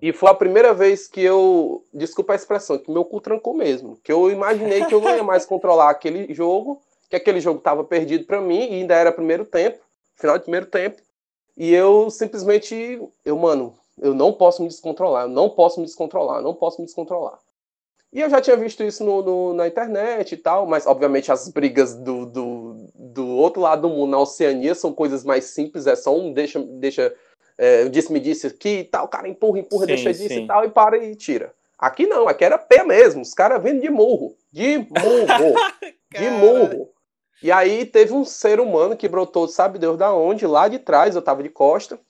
E 0.00 0.12
foi 0.12 0.30
a 0.30 0.34
primeira 0.34 0.72
vez 0.72 1.06
que 1.06 1.20
eu. 1.20 1.84
Desculpa 1.92 2.32
a 2.32 2.36
expressão, 2.36 2.78
que 2.78 2.90
meu 2.90 3.04
cu 3.04 3.20
trancou 3.20 3.52
mesmo. 3.52 3.98
Que 4.02 4.12
eu 4.12 4.30
imaginei 4.30 4.84
que 4.84 4.94
eu 4.94 5.00
não 5.00 5.14
ia 5.14 5.24
mais 5.24 5.44
controlar 5.44 5.90
aquele 5.90 6.32
jogo, 6.32 6.80
que 7.10 7.16
aquele 7.16 7.40
jogo 7.40 7.58
estava 7.58 7.84
perdido 7.84 8.24
para 8.24 8.40
mim, 8.40 8.70
e 8.70 8.74
ainda 8.74 8.94
era 8.94 9.12
primeiro 9.12 9.44
tempo, 9.44 9.80
final 10.16 10.38
de 10.38 10.44
primeiro 10.44 10.66
tempo. 10.66 11.02
E 11.56 11.74
eu 11.74 12.08
simplesmente. 12.08 13.02
Eu, 13.24 13.36
mano, 13.36 13.76
eu 14.00 14.14
não 14.14 14.32
posso 14.32 14.62
me 14.62 14.68
descontrolar, 14.68 15.24
eu 15.24 15.28
não 15.28 15.50
posso 15.50 15.80
me 15.80 15.86
descontrolar, 15.86 16.38
eu 16.38 16.44
não 16.44 16.54
posso 16.54 16.80
me 16.80 16.86
descontrolar. 16.86 17.38
E 18.12 18.20
eu 18.20 18.30
já 18.30 18.40
tinha 18.40 18.56
visto 18.56 18.82
isso 18.82 19.04
no, 19.04 19.22
no, 19.22 19.54
na 19.54 19.66
internet 19.66 20.32
e 20.32 20.36
tal, 20.36 20.66
mas 20.66 20.86
obviamente 20.86 21.30
as 21.30 21.48
brigas 21.48 21.94
do, 21.94 22.24
do, 22.24 22.90
do, 22.94 23.26
outro 23.26 23.60
lado 23.60 23.82
do 23.82 23.90
mundo, 23.90 24.10
na 24.10 24.18
Oceania, 24.18 24.74
são 24.74 24.94
coisas 24.94 25.24
mais 25.24 25.44
simples, 25.44 25.86
é 25.86 25.94
só 25.94 26.16
um 26.16 26.32
deixa, 26.32 26.58
deixa 26.58 27.14
é, 27.58 27.86
disse-me 27.88 28.18
disse 28.18 28.46
aqui 28.46 28.78
e 28.78 28.84
tal, 28.84 29.04
o 29.04 29.08
cara 29.08 29.28
empurra, 29.28 29.58
empurra, 29.58 29.82
sim, 29.82 29.86
deixa 29.88 30.12
disso 30.12 30.28
sim. 30.28 30.44
e 30.44 30.46
tal, 30.46 30.64
e 30.64 30.70
para 30.70 30.96
e 30.96 31.14
tira. 31.14 31.52
Aqui 31.78 32.06
não, 32.06 32.26
aqui 32.26 32.44
era 32.44 32.56
pé 32.56 32.82
mesmo, 32.82 33.20
os 33.20 33.34
caras 33.34 33.62
vindo 33.62 33.80
de 33.80 33.90
murro, 33.90 34.34
de 34.50 34.78
murro, 34.78 35.54
de 36.10 36.30
murro. 36.30 36.90
E 37.42 37.52
aí 37.52 37.84
teve 37.84 38.12
um 38.14 38.24
ser 38.24 38.58
humano 38.58 38.96
que 38.96 39.06
brotou, 39.06 39.46
sabe 39.46 39.78
Deus 39.78 39.98
da 39.98 40.12
onde, 40.12 40.46
lá 40.46 40.66
de 40.66 40.78
trás, 40.78 41.14
eu 41.14 41.22
tava 41.22 41.42
de 41.42 41.50
costa, 41.50 42.00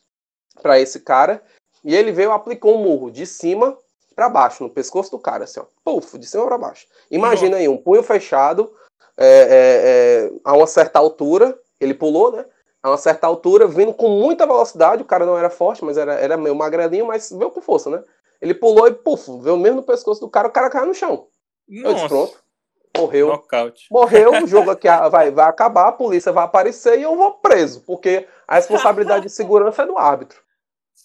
para 0.63 0.79
esse 0.81 1.01
cara, 1.01 1.43
e 1.85 1.95
ele 1.95 2.13
veio 2.13 2.33
aplicou 2.33 2.77
um 2.77 2.83
murro 2.83 3.11
de 3.11 3.27
cima 3.27 3.77
para 4.19 4.29
baixo, 4.29 4.65
no 4.65 4.69
pescoço 4.69 5.13
do 5.13 5.19
cara, 5.21 5.45
assim, 5.45 5.61
ó. 5.61 5.65
Puf, 5.85 6.19
de 6.19 6.27
cima 6.27 6.45
para 6.45 6.59
baixo. 6.59 6.89
Imagina 7.09 7.57
aí, 7.57 7.69
um 7.69 7.77
punho 7.77 8.03
fechado, 8.03 8.69
é, 9.17 9.27
é, 9.27 10.27
é, 10.27 10.33
a 10.43 10.57
uma 10.57 10.67
certa 10.67 10.99
altura, 10.99 11.57
ele 11.81 11.95
pulou, 11.95 12.33
né? 12.33 12.45
A 12.83 12.91
uma 12.91 12.97
certa 12.97 13.29
altura, 13.29 13.69
vindo 13.69 13.95
com 13.95 14.09
muita 14.09 14.45
velocidade, 14.45 15.03
o 15.03 15.07
cara 15.07 15.25
não 15.25 15.39
era 15.39 15.49
forte, 15.49 15.85
mas 15.85 15.97
era, 15.97 16.15
era 16.15 16.37
meio 16.37 16.57
magrelinho, 16.57 17.07
mas 17.07 17.31
veio 17.31 17.53
com 17.53 17.61
força, 17.61 17.91
né? 17.91 18.03
Ele 18.43 18.55
pulou 18.55 18.89
e, 18.89 18.93
puf, 18.93 19.41
veio 19.41 19.57
mesmo 19.57 19.77
no 19.77 19.83
pescoço 19.85 20.21
do 20.21 20.29
cara, 20.29 20.49
o 20.49 20.53
cara 20.53 20.69
caiu 20.69 20.87
no 20.87 20.95
chão. 20.95 21.29
Nossa. 21.69 21.89
Eu 21.89 21.95
disse, 21.95 22.09
pronto. 22.09 22.43
Morreu. 22.97 23.29
Knockout. 23.29 23.87
Morreu, 23.89 24.43
o 24.43 24.47
jogo 24.49 24.73
aqui 24.73 24.89
vai, 25.13 25.31
vai 25.31 25.49
acabar, 25.49 25.87
a 25.87 25.93
polícia 25.93 26.33
vai 26.33 26.43
aparecer 26.43 26.99
e 26.99 27.03
eu 27.03 27.15
vou 27.15 27.35
preso, 27.35 27.83
porque 27.83 28.27
a 28.49 28.57
responsabilidade 28.57 29.27
de 29.27 29.31
segurança 29.33 29.85
é 29.85 29.87
do 29.87 29.97
árbitro. 29.97 30.43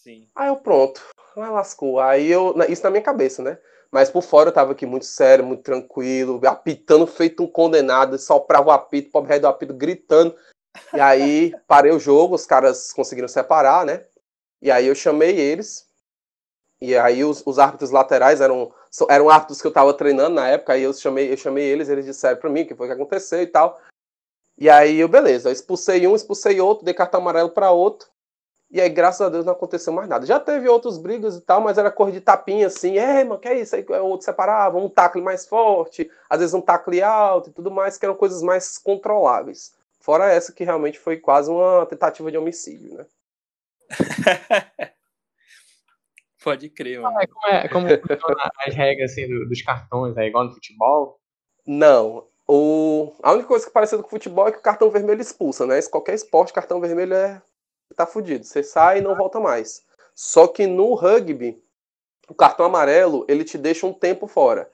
Sim. 0.03 0.27
Aí 0.35 0.49
eu, 0.49 0.57
pronto 0.57 1.01
ah, 1.41 1.49
lascou. 1.49 1.99
Aí 1.99 2.29
eu. 2.29 2.53
Isso 2.69 2.83
na 2.83 2.89
minha 2.89 3.01
cabeça, 3.01 3.41
né? 3.41 3.57
Mas 3.91 4.09
por 4.09 4.23
fora 4.23 4.49
eu 4.49 4.53
tava 4.53 4.71
aqui 4.71 4.85
muito 4.85 5.05
sério, 5.05 5.45
muito 5.45 5.63
tranquilo, 5.63 6.41
apitando 6.47 7.05
feito 7.05 7.43
um 7.43 7.47
condenado, 7.47 8.17
soprava 8.17 8.69
o 8.69 8.71
apito, 8.71 9.11
pobre 9.11 9.29
rei 9.29 9.39
do 9.39 9.47
apito 9.47 9.73
gritando. 9.73 10.35
E 10.93 10.99
aí 10.99 11.53
parei 11.67 11.91
o 11.91 11.99
jogo, 11.99 12.33
os 12.33 12.45
caras 12.45 12.91
conseguiram 12.91 13.27
separar, 13.27 13.85
né? 13.85 14.03
E 14.61 14.71
aí 14.71 14.87
eu 14.87 14.95
chamei 14.95 15.39
eles. 15.39 15.87
E 16.81 16.97
aí 16.97 17.23
os, 17.23 17.43
os 17.45 17.59
árbitros 17.59 17.91
laterais 17.91 18.41
eram, 18.41 18.73
eram 19.09 19.29
árbitros 19.29 19.61
que 19.61 19.67
eu 19.67 19.71
tava 19.71 19.93
treinando 19.93 20.35
na 20.35 20.47
época, 20.49 20.73
aí 20.73 20.83
eu 20.83 20.93
chamei, 20.93 21.31
eu 21.31 21.37
chamei 21.37 21.63
eles, 21.63 21.87
eles 21.87 22.05
disseram 22.05 22.39
pra 22.39 22.49
mim 22.49 22.63
o 22.63 22.67
que 22.67 22.75
foi 22.75 22.87
que 22.87 22.93
aconteceu 22.93 23.41
e 23.41 23.47
tal. 23.47 23.79
E 24.57 24.69
aí 24.69 24.99
eu, 24.99 25.07
beleza, 25.07 25.49
eu 25.49 25.53
expulsei 25.53 26.05
um, 26.07 26.15
expulsei 26.15 26.59
outro, 26.59 26.83
dei 26.83 26.93
cartão 26.93 27.21
amarelo 27.21 27.51
para 27.51 27.71
outro. 27.71 28.09
E 28.73 28.81
aí, 28.81 28.89
graças 28.89 29.21
a 29.21 29.29
Deus, 29.29 29.45
não 29.45 29.53
aconteceu 29.53 29.93
mais 29.93 30.09
nada. 30.09 30.25
Já 30.25 30.39
teve 30.39 30.67
outros 30.67 30.97
brigas 30.97 31.35
e 31.35 31.41
tal, 31.41 31.61
mas 31.61 31.77
era 31.77 31.91
cor 31.91 32.11
de 32.11 32.19
tapinha 32.19 32.65
assim. 32.65 32.97
É, 32.97 33.23
mano, 33.23 33.39
que 33.39 33.47
é 33.47 33.59
isso? 33.59 33.75
Aí 33.75 33.85
o 33.87 34.05
outro 34.05 34.25
separava, 34.25 34.79
um 34.79 34.89
tacle 34.89 35.21
mais 35.21 35.45
forte, 35.47 36.09
às 36.27 36.39
vezes 36.39 36.55
um 36.55 36.61
tacle 36.61 36.99
alto 37.03 37.51
e 37.51 37.53
tudo 37.53 37.69
mais, 37.69 37.99
que 37.99 38.05
eram 38.05 38.15
coisas 38.15 38.41
mais 38.41 38.79
controláveis. 38.79 39.75
Fora 39.99 40.33
essa 40.33 40.51
que 40.51 40.63
realmente 40.63 40.97
foi 40.97 41.17
quase 41.17 41.51
uma 41.51 41.85
tentativa 41.85 42.31
de 42.31 42.37
homicídio, 42.37 42.95
né? 42.95 43.05
Pode 46.43 46.67
crer, 46.69 46.99
mano. 46.99 47.15
É, 47.21 47.27
como, 47.67 47.87
é, 47.87 47.97
como 47.99 48.35
as 48.65 48.73
regras 48.73 49.11
assim, 49.11 49.27
dos 49.45 49.61
cartões? 49.61 50.17
É 50.17 50.25
igual 50.25 50.45
no 50.45 50.51
futebol? 50.51 51.19
Não. 51.65 52.25
O... 52.47 53.13
A 53.21 53.33
única 53.33 53.47
coisa 53.47 53.65
que 53.65 53.69
é 53.69 53.73
parecida 53.73 54.01
com 54.01 54.07
o 54.07 54.09
futebol 54.09 54.47
é 54.47 54.51
que 54.51 54.57
o 54.57 54.63
cartão 54.63 54.89
vermelho 54.89 55.21
expulsa, 55.21 55.67
né? 55.67 55.79
Qualquer 55.83 56.15
esporte, 56.15 56.51
cartão 56.51 56.81
vermelho 56.81 57.13
é 57.13 57.39
tá 57.93 58.05
fudido. 58.05 58.45
Você 58.45 58.63
sai 58.63 58.99
e 58.99 59.01
não 59.01 59.15
volta 59.15 59.39
mais. 59.39 59.83
Só 60.15 60.47
que 60.47 60.67
no 60.67 60.93
rugby, 60.93 61.61
o 62.29 62.33
cartão 62.33 62.65
amarelo, 62.65 63.25
ele 63.27 63.43
te 63.43 63.57
deixa 63.57 63.85
um 63.85 63.93
tempo 63.93 64.27
fora. 64.27 64.69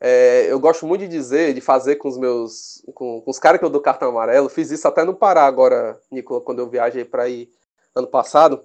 É, 0.00 0.46
eu 0.50 0.58
gosto 0.58 0.84
muito 0.86 1.02
de 1.02 1.08
dizer, 1.08 1.54
de 1.54 1.60
fazer 1.60 1.96
com 1.96 2.08
os 2.08 2.18
meus. 2.18 2.84
com, 2.94 3.20
com 3.20 3.30
os 3.30 3.38
caras 3.38 3.58
que 3.58 3.64
eu 3.64 3.70
dou 3.70 3.80
cartão 3.80 4.08
amarelo. 4.08 4.48
Fiz 4.48 4.70
isso 4.70 4.86
até 4.88 5.04
no 5.04 5.14
Pará 5.14 5.46
agora, 5.46 6.00
Nicola, 6.10 6.40
quando 6.40 6.58
eu 6.58 6.68
viajei 6.68 7.04
para 7.04 7.28
ir 7.28 7.50
ano 7.94 8.08
passado, 8.08 8.64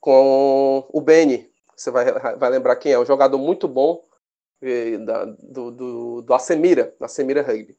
com 0.00 0.86
o 0.92 1.00
Beni. 1.00 1.50
Você 1.74 1.90
vai, 1.90 2.12
vai 2.36 2.50
lembrar 2.50 2.76
quem 2.76 2.92
é, 2.92 2.98
um 2.98 3.04
jogador 3.04 3.38
muito 3.38 3.66
bom 3.66 4.04
da, 5.04 5.24
do, 5.24 5.70
do, 5.70 6.22
do 6.22 6.34
Acemira, 6.34 6.94
Acemira 7.00 7.42
Rugby. 7.42 7.76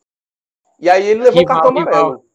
E 0.80 0.90
aí 0.90 1.08
ele 1.08 1.24
levou 1.24 1.42
o 1.42 1.46
cartão 1.46 1.70
amarelo. 1.70 2.27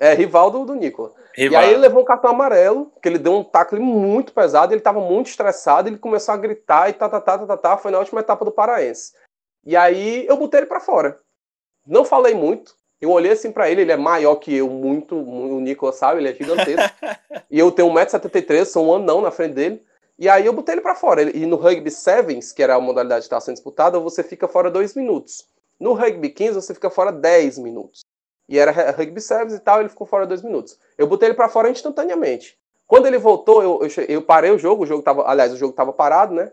É, 0.00 0.14
rival 0.14 0.50
do, 0.50 0.64
do 0.64 0.74
Nicola. 0.74 1.12
Rival. 1.34 1.62
E 1.62 1.64
aí 1.64 1.70
ele 1.70 1.80
levou 1.80 2.02
um 2.02 2.04
cartão 2.04 2.30
amarelo, 2.30 2.92
que 3.00 3.08
ele 3.08 3.18
deu 3.18 3.34
um 3.34 3.44
tackle 3.44 3.80
muito 3.80 4.32
pesado, 4.32 4.72
ele 4.72 4.80
estava 4.80 5.00
muito 5.00 5.28
estressado, 5.28 5.88
ele 5.88 5.98
começou 5.98 6.34
a 6.34 6.36
gritar 6.36 6.88
e 6.88 6.92
tá, 6.92 7.08
tá, 7.08 7.20
tá, 7.20 7.38
tá, 7.38 7.46
tá, 7.46 7.56
tá, 7.56 7.76
foi 7.76 7.90
na 7.90 7.98
última 7.98 8.20
etapa 8.20 8.44
do 8.44 8.52
Paraense. 8.52 9.12
E 9.64 9.76
aí 9.76 10.26
eu 10.26 10.36
botei 10.36 10.60
ele 10.60 10.66
para 10.66 10.80
fora. 10.80 11.20
Não 11.86 12.04
falei 12.04 12.34
muito, 12.34 12.74
eu 13.00 13.10
olhei 13.10 13.32
assim 13.32 13.50
para 13.50 13.70
ele, 13.70 13.82
ele 13.82 13.92
é 13.92 13.96
maior 13.96 14.36
que 14.36 14.54
eu, 14.54 14.68
muito, 14.68 15.16
o 15.16 15.60
Nicolas 15.60 15.96
sabe, 15.96 16.20
ele 16.20 16.30
é 16.30 16.34
gigantesco. 16.34 16.94
e 17.50 17.58
eu 17.58 17.70
tenho 17.70 17.88
1,73m, 17.92 18.64
sou 18.64 18.86
um 18.86 18.94
anão 18.94 19.20
na 19.20 19.30
frente 19.30 19.54
dele. 19.54 19.82
E 20.18 20.28
aí 20.28 20.46
eu 20.46 20.52
botei 20.52 20.74
ele 20.74 20.82
para 20.82 20.94
fora. 20.94 21.22
E 21.36 21.46
no 21.46 21.56
Rugby 21.56 21.90
Sevens, 21.90 22.52
que 22.52 22.62
era 22.62 22.76
a 22.76 22.80
modalidade 22.80 23.22
que 23.22 23.26
estava 23.26 23.40
sendo 23.40 23.54
disputada, 23.54 23.98
você 23.98 24.22
fica 24.22 24.46
fora 24.46 24.70
2 24.70 24.94
minutos. 24.94 25.46
No 25.80 25.94
Rugby 25.94 26.30
15, 26.30 26.54
você 26.54 26.74
fica 26.74 26.90
fora 26.90 27.10
10 27.10 27.58
minutos 27.58 28.02
e 28.52 28.58
era 28.58 28.70
rugby 28.90 29.18
service 29.18 29.56
e 29.56 29.60
tal, 29.60 29.80
ele 29.80 29.88
ficou 29.88 30.06
fora 30.06 30.26
dois 30.26 30.42
minutos. 30.42 30.78
Eu 30.98 31.06
botei 31.06 31.28
ele 31.28 31.34
para 31.34 31.48
fora 31.48 31.70
instantaneamente. 31.70 32.58
Quando 32.86 33.06
ele 33.06 33.16
voltou, 33.16 33.62
eu, 33.62 33.80
eu, 33.80 34.04
eu, 34.04 34.20
parei 34.20 34.50
o 34.50 34.58
jogo, 34.58 34.82
o 34.82 34.86
jogo 34.86 35.02
tava, 35.02 35.26
aliás, 35.26 35.54
o 35.54 35.56
jogo 35.56 35.72
tava 35.72 35.90
parado, 35.90 36.34
né? 36.34 36.52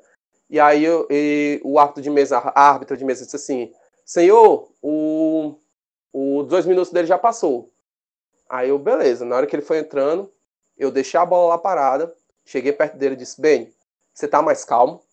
E 0.50 0.62
aí 0.62 0.82
eu, 0.82 1.06
e 1.10 1.60
o 1.62 1.78
árbitro 1.78 2.02
de 2.02 2.10
mesa, 2.10 2.38
a 2.38 2.70
árbitra 2.70 2.96
de 2.96 3.04
mesa 3.04 3.26
disse 3.26 3.36
assim: 3.36 3.74
Senhor, 4.06 4.72
o, 4.82 5.56
o 6.14 6.44
dois 6.44 6.66
minutos 6.66 6.90
dele 6.90 7.06
já 7.06 7.18
passou. 7.18 7.70
Aí 8.48 8.70
eu, 8.70 8.80
beleza, 8.80 9.26
na 9.26 9.36
hora 9.36 9.46
que 9.46 9.54
ele 9.54 9.62
foi 9.62 9.80
entrando, 9.80 10.32
eu 10.78 10.90
deixei 10.92 11.20
a 11.20 11.26
bola 11.26 11.50
lá 11.50 11.58
parada, 11.58 12.16
cheguei 12.46 12.72
perto 12.72 12.96
dele 12.96 13.16
e 13.16 13.18
disse: 13.18 13.42
Bem, 13.42 13.74
você 14.14 14.26
tá 14.26 14.42
mais 14.42 14.64
calmo? 14.64 15.04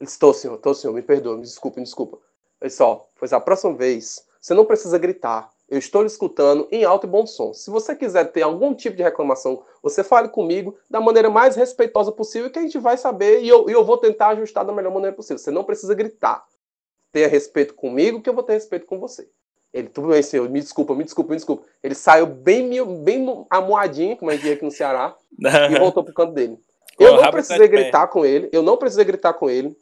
Ele 0.00 0.06
disse: 0.06 0.18
Tô, 0.18 0.34
senhor, 0.34 0.58
tô, 0.58 0.74
senhor, 0.74 0.92
me 0.92 1.02
perdoa, 1.02 1.36
me 1.36 1.42
desculpe, 1.42 1.78
me 1.78 1.84
desculpa. 1.84 2.18
Ele 2.60 2.70
só, 2.70 3.08
pois 3.16 3.32
a 3.32 3.38
próxima 3.38 3.74
vez, 3.74 4.26
você 4.40 4.54
não 4.54 4.64
precisa 4.64 4.98
gritar, 4.98 5.52
eu 5.70 5.78
estou 5.78 6.02
lhe 6.02 6.08
escutando 6.08 6.66
em 6.72 6.84
alto 6.84 7.06
e 7.06 7.10
bom 7.10 7.24
som. 7.24 7.54
Se 7.54 7.70
você 7.70 7.94
quiser 7.94 8.24
ter 8.32 8.42
algum 8.42 8.74
tipo 8.74 8.96
de 8.96 9.04
reclamação, 9.04 9.62
você 9.80 10.02
fale 10.02 10.28
comigo 10.28 10.76
da 10.90 11.00
maneira 11.00 11.30
mais 11.30 11.54
respeitosa 11.54 12.10
possível 12.10 12.50
que 12.50 12.58
a 12.58 12.62
gente 12.62 12.76
vai 12.76 12.96
saber 12.96 13.40
e 13.40 13.48
eu, 13.48 13.70
eu 13.70 13.84
vou 13.84 13.96
tentar 13.96 14.30
ajustar 14.30 14.64
da 14.64 14.72
melhor 14.72 14.92
maneira 14.92 15.14
possível. 15.14 15.38
Você 15.38 15.52
não 15.52 15.62
precisa 15.62 15.94
gritar. 15.94 16.44
Tenha 17.12 17.28
respeito 17.28 17.74
comigo 17.74 18.20
que 18.20 18.28
eu 18.28 18.34
vou 18.34 18.42
ter 18.42 18.54
respeito 18.54 18.84
com 18.84 18.98
você. 18.98 19.28
Ele, 19.72 19.88
tudo 19.88 20.08
bem, 20.08 20.20
senhor, 20.20 20.48
me 20.50 20.60
desculpa, 20.60 20.92
me 20.94 21.04
desculpa, 21.04 21.30
me 21.30 21.36
desculpa. 21.36 21.64
Ele 21.82 21.94
saiu 21.94 22.26
bem, 22.26 22.68
bem 23.04 23.46
amoadinho, 23.48 24.16
como 24.16 24.30
a 24.30 24.34
gente 24.34 24.42
diz 24.42 24.52
aqui 24.54 24.64
no 24.64 24.70
Ceará, 24.72 25.16
e 25.38 25.78
voltou 25.78 26.02
pro 26.02 26.12
canto 26.12 26.32
dele. 26.32 26.58
Eu 26.98 27.16
não 27.16 27.30
precisei 27.30 27.68
gritar 27.68 28.08
com 28.08 28.26
ele, 28.26 28.48
eu 28.52 28.62
não 28.62 28.76
precisei 28.76 29.04
gritar 29.04 29.32
com 29.34 29.48
ele. 29.48 29.76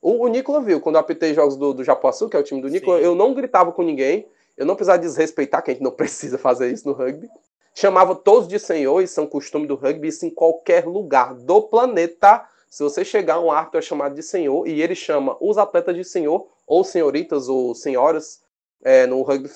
O, 0.00 0.24
o 0.24 0.28
Nicola 0.28 0.62
viu, 0.62 0.80
quando 0.80 0.96
eu 0.96 1.00
apitei 1.00 1.34
jogos 1.34 1.56
do, 1.56 1.74
do 1.74 1.84
Japuaçu, 1.84 2.28
que 2.28 2.36
é 2.36 2.40
o 2.40 2.42
time 2.42 2.62
do 2.62 2.68
Nicola, 2.68 2.98
eu 2.98 3.14
não 3.14 3.34
gritava 3.34 3.70
com 3.70 3.82
ninguém, 3.82 4.26
eu 4.56 4.66
não 4.66 4.74
precisava 4.74 4.98
desrespeitar, 4.98 5.62
que 5.62 5.70
a 5.70 5.74
gente 5.74 5.82
não 5.82 5.90
precisa 5.92 6.38
fazer 6.38 6.72
isso 6.72 6.88
no 6.88 6.94
rugby. 6.94 7.28
Chamava 7.74 8.14
todos 8.14 8.48
de 8.48 8.58
senhor, 8.58 9.02
isso 9.02 9.18
é 9.18 9.22
um 9.22 9.26
costume 9.26 9.66
do 9.66 9.74
rugby, 9.74 10.08
isso 10.08 10.24
em 10.24 10.30
qualquer 10.30 10.86
lugar 10.86 11.34
do 11.34 11.62
planeta. 11.62 12.46
Se 12.70 12.82
você 12.82 13.04
chegar, 13.04 13.40
um 13.40 13.50
árbitro 13.50 13.78
é 13.78 13.82
chamado 13.82 14.14
de 14.14 14.22
senhor 14.22 14.66
e 14.66 14.80
ele 14.80 14.94
chama 14.94 15.36
os 15.40 15.58
atletas 15.58 15.94
de 15.96 16.04
senhor, 16.04 16.48
ou 16.66 16.84
senhoritas, 16.84 17.48
ou 17.48 17.74
senhoras, 17.74 18.42
é, 18.82 19.06
no, 19.06 19.22
rugby 19.22 19.50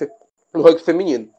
no 0.53 0.63
rugby 0.63 0.83
feminino. 0.83 1.31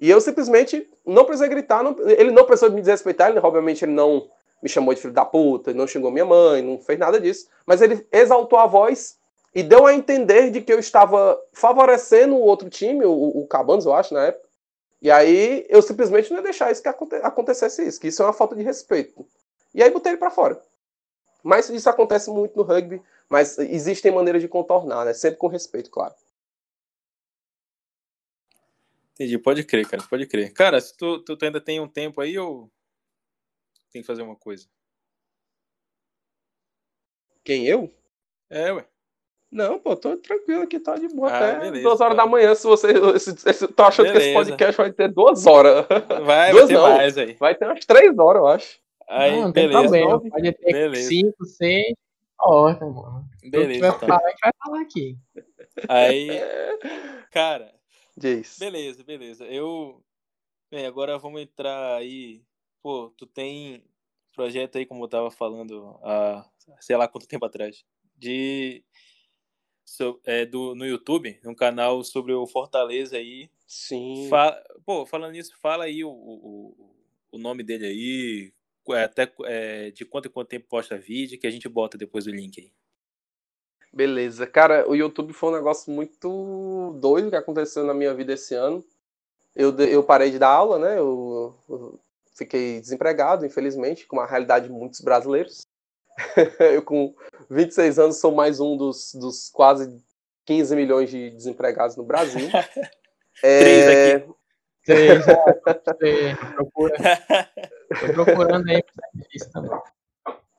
E 0.00 0.10
eu 0.10 0.20
simplesmente 0.20 0.88
não 1.06 1.24
precisei 1.24 1.48
gritar, 1.48 1.82
não, 1.82 1.96
ele 2.08 2.30
não 2.30 2.44
precisou 2.44 2.72
me 2.72 2.80
desrespeitar, 2.80 3.30
ele, 3.30 3.38
obviamente 3.38 3.84
ele 3.84 3.92
não 3.92 4.28
me 4.62 4.68
chamou 4.68 4.94
de 4.94 5.00
filho 5.00 5.12
da 5.12 5.24
puta, 5.24 5.74
não 5.74 5.86
xingou 5.86 6.10
minha 6.10 6.24
mãe, 6.24 6.62
não 6.62 6.78
fez 6.78 6.98
nada 6.98 7.20
disso, 7.20 7.48
mas 7.66 7.82
ele 7.82 8.06
exaltou 8.10 8.58
a 8.58 8.66
voz 8.66 9.18
e 9.54 9.62
deu 9.62 9.86
a 9.86 9.94
entender 9.94 10.50
de 10.50 10.60
que 10.60 10.72
eu 10.72 10.78
estava 10.78 11.40
favorecendo 11.52 12.34
o 12.34 12.40
outro 12.40 12.70
time, 12.70 13.04
o, 13.04 13.12
o 13.12 13.46
Cabanos, 13.46 13.84
eu 13.84 13.94
acho, 13.94 14.14
na 14.14 14.24
época. 14.26 14.48
E 15.00 15.10
aí 15.10 15.66
eu 15.68 15.82
simplesmente 15.82 16.30
não 16.30 16.38
ia 16.38 16.44
deixar 16.44 16.70
isso 16.70 16.82
que 16.82 16.88
aconte 16.88 17.16
acontecesse 17.16 17.86
isso, 17.86 18.00
que 18.00 18.08
isso 18.08 18.22
é 18.22 18.26
uma 18.26 18.32
falta 18.32 18.54
de 18.54 18.62
respeito. 18.62 19.26
E 19.74 19.82
aí 19.82 19.90
botei 19.90 20.12
ele 20.12 20.18
para 20.18 20.30
fora. 20.30 20.62
Mas 21.42 21.68
isso 21.68 21.90
acontece 21.90 22.30
muito 22.30 22.56
no 22.56 22.62
rugby, 22.62 23.02
mas 23.28 23.58
existem 23.58 24.12
maneiras 24.12 24.40
de 24.40 24.48
contornar, 24.48 25.04
né? 25.04 25.12
Sempre 25.12 25.38
com 25.38 25.48
respeito, 25.48 25.90
claro. 25.90 26.14
Entendi, 29.12 29.36
pode 29.38 29.64
crer, 29.64 29.86
cara, 29.88 30.02
pode 30.08 30.26
crer. 30.26 30.52
Cara, 30.52 30.80
se 30.80 30.96
tu, 30.96 31.18
tu, 31.18 31.36
tu 31.36 31.44
ainda 31.44 31.60
tem 31.60 31.80
um 31.80 31.88
tempo 31.88 32.20
aí 32.20 32.38
ou 32.38 32.70
tem 33.90 34.02
que 34.02 34.06
fazer 34.06 34.22
uma 34.22 34.36
coisa? 34.36 34.66
Quem, 37.44 37.66
eu? 37.66 37.92
É, 38.48 38.72
ué. 38.72 38.86
Não, 39.52 39.78
pô, 39.78 39.94
tô 39.94 40.16
tranquilo 40.16 40.62
aqui, 40.62 40.80
tá 40.80 40.96
de 40.96 41.08
boa 41.08 41.30
Ah, 41.30 41.36
até 41.36 41.60
beleza, 41.60 41.82
duas 41.82 42.00
horas 42.00 42.16
cara. 42.16 42.26
da 42.26 42.30
manhã, 42.30 42.54
se 42.54 42.66
você. 42.66 43.18
Se, 43.18 43.36
se, 43.36 43.52
se, 43.52 43.68
tô 43.68 43.82
achando 43.82 44.10
que 44.10 44.16
esse 44.16 44.28
Beleza. 44.32 44.50
podcast 44.50 44.76
vai 44.78 44.92
ter 44.92 45.08
duas 45.12 45.46
horas. 45.46 45.86
Vai, 46.08 46.22
vai 46.24 46.52
Duas 46.52 46.68
ter 46.68 46.74
não. 46.74 46.82
mais 46.88 47.18
aí. 47.18 47.34
Vai 47.34 47.54
ter 47.54 47.66
umas 47.66 47.84
três 47.84 48.18
horas, 48.18 48.40
eu 48.40 48.46
acho. 48.46 48.80
Aí, 49.08 49.32
não, 49.32 49.42
não 49.42 49.52
tem 49.52 49.64
beleza. 49.68 49.82
problema. 49.82 50.10
nove. 50.12 50.30
Pode 50.30 50.52
ter 50.52 50.72
Beleza. 50.72 51.08
5, 51.08 51.44
6 51.44 51.94
horas, 52.40 52.80
mano. 52.80 53.28
Que 53.40 53.50
Beleza, 53.50 53.80
vai 53.80 53.88
então. 53.90 54.08
falar, 54.08 54.20
a 54.24 54.30
gente 54.30 54.40
vai 54.40 54.52
falar 54.64 54.80
aqui. 54.80 55.18
Aí, 55.88 56.28
cara, 57.30 57.74
Diz. 58.16 58.56
beleza, 58.58 59.04
beleza. 59.04 59.44
Eu. 59.44 60.02
Bem, 60.70 60.86
agora 60.86 61.18
vamos 61.18 61.42
entrar 61.42 61.96
aí. 61.96 62.42
Pô, 62.82 63.12
tu 63.18 63.26
tem 63.26 63.84
projeto 64.34 64.78
aí, 64.78 64.86
como 64.86 65.04
eu 65.04 65.08
tava 65.08 65.30
falando 65.30 65.98
há 66.02 66.46
sei 66.80 66.96
lá 66.96 67.06
quanto 67.06 67.28
tempo 67.28 67.44
atrás, 67.44 67.84
de. 68.16 68.82
So- 69.92 70.18
é, 70.24 70.46
do, 70.46 70.74
no 70.74 70.86
YouTube, 70.86 71.38
um 71.44 71.54
canal 71.54 72.02
sobre 72.02 72.32
o 72.32 72.46
Fortaleza 72.46 73.16
aí. 73.16 73.50
Sim. 73.66 74.26
Fa- 74.30 74.62
Pô, 74.86 75.04
falando 75.06 75.32
nisso, 75.32 75.54
fala 75.60 75.84
aí 75.84 76.02
o, 76.02 76.10
o, 76.10 76.74
o 77.32 77.38
nome 77.38 77.62
dele 77.62 77.86
aí, 77.86 78.52
é, 78.96 79.04
até 79.04 79.32
é, 79.44 79.90
de 79.90 80.04
quanto 80.04 80.28
em 80.28 80.30
quanto 80.30 80.48
tempo 80.48 80.66
posta 80.68 80.96
vídeo, 80.98 81.38
que 81.38 81.46
a 81.46 81.50
gente 81.50 81.68
bota 81.68 81.98
depois 81.98 82.26
o 82.26 82.30
link 82.30 82.60
aí. 82.60 82.72
Beleza. 83.92 84.46
Cara, 84.46 84.88
o 84.88 84.94
YouTube 84.94 85.34
foi 85.34 85.50
um 85.50 85.56
negócio 85.56 85.92
muito 85.92 86.96
doido 86.98 87.28
que 87.28 87.36
aconteceu 87.36 87.84
na 87.84 87.92
minha 87.92 88.14
vida 88.14 88.32
esse 88.32 88.54
ano. 88.54 88.82
Eu, 89.54 89.76
eu 89.80 90.02
parei 90.02 90.30
de 90.30 90.38
dar 90.38 90.48
aula, 90.48 90.78
né? 90.78 90.98
Eu, 90.98 91.54
eu 91.68 92.00
fiquei 92.34 92.80
desempregado, 92.80 93.44
infelizmente, 93.44 94.06
com 94.06 94.18
a 94.18 94.26
realidade 94.26 94.66
de 94.68 94.72
muitos 94.72 95.02
brasileiros. 95.02 95.66
eu, 96.60 96.82
com 96.82 97.14
26 97.50 97.98
anos, 97.98 98.20
sou 98.20 98.32
mais 98.32 98.60
um 98.60 98.76
dos, 98.76 99.14
dos 99.14 99.48
quase 99.50 100.02
15 100.44 100.76
milhões 100.76 101.10
de 101.10 101.30
desempregados 101.30 101.96
no 101.96 102.04
Brasil. 102.04 102.48
Três 103.40 103.86
É, 103.86 104.14
aqui. 104.14 104.32
Você 104.84 105.20
já 105.20 105.44
você 105.64 106.36
procura, 106.54 106.96
tô 108.00 108.24
procurando 108.24 108.68
aí. 108.68 108.82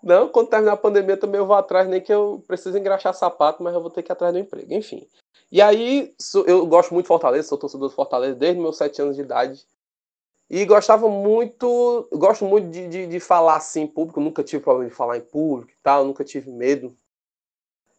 Não, 0.02 0.30
quando 0.30 0.50
terminar 0.50 0.74
a 0.74 0.78
pandemia 0.78 1.18
também 1.18 1.40
eu 1.40 1.46
vou 1.46 1.56
atrás, 1.56 1.88
nem 1.90 2.00
que 2.00 2.14
eu 2.14 2.44
precise 2.48 2.78
engraxar 2.78 3.14
sapato, 3.14 3.62
mas 3.62 3.74
eu 3.74 3.82
vou 3.82 3.90
ter 3.90 4.02
que 4.02 4.12
ir 4.12 4.14
atrás 4.14 4.34
do 4.34 4.40
emprego. 4.40 4.74
Enfim. 4.74 5.08
E 5.52 5.62
aí, 5.62 6.14
eu 6.48 6.66
gosto 6.66 6.94
muito 6.94 7.06
de 7.06 7.10
Fortaleza, 7.10 7.48
sou 7.48 7.58
torcedor 7.58 7.90
do 7.90 7.96
Fortaleza 7.96 8.36
desde 8.36 8.60
meus 8.60 8.78
sete 8.78 9.02
anos 9.02 9.16
de 9.16 9.22
idade. 9.22 9.66
E 10.56 10.66
gostava 10.66 11.10
muito, 11.10 12.08
gosto 12.14 12.46
muito 12.46 12.70
de, 12.70 12.88
de, 12.88 13.08
de 13.08 13.20
falar 13.20 13.56
assim 13.56 13.82
em 13.82 13.88
público, 13.88 14.22
nunca 14.22 14.44
tive 14.44 14.62
problema 14.62 14.88
de 14.88 14.96
falar 14.96 15.18
em 15.18 15.22
público 15.22 15.72
e 15.72 15.78
tal, 15.82 16.06
nunca 16.06 16.24
tive 16.24 16.52
medo. 16.52 16.96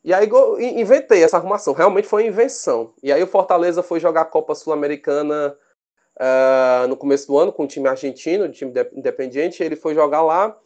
E 0.04 0.14
aí 0.14 0.28
inventei 0.60 1.24
essa 1.24 1.36
arrumação, 1.36 1.74
realmente 1.74 2.06
foi 2.06 2.22
uma 2.22 2.28
invenção. 2.28 2.94
E 3.02 3.12
aí 3.12 3.20
o 3.20 3.26
Fortaleza 3.26 3.82
foi 3.82 3.98
jogar 3.98 4.20
a 4.20 4.24
Copa 4.24 4.54
Sul-Americana 4.54 5.58
ah, 6.16 6.86
no 6.88 6.96
começo 6.96 7.26
do 7.26 7.36
ano 7.36 7.52
com 7.52 7.64
o 7.64 7.66
time 7.66 7.88
argentino, 7.88 8.44
o 8.44 8.52
time 8.52 8.70
de- 8.70 8.88
independiente, 8.92 9.60
ele 9.60 9.74
foi 9.74 9.92
jogar 9.92 10.22
lá. 10.22 10.56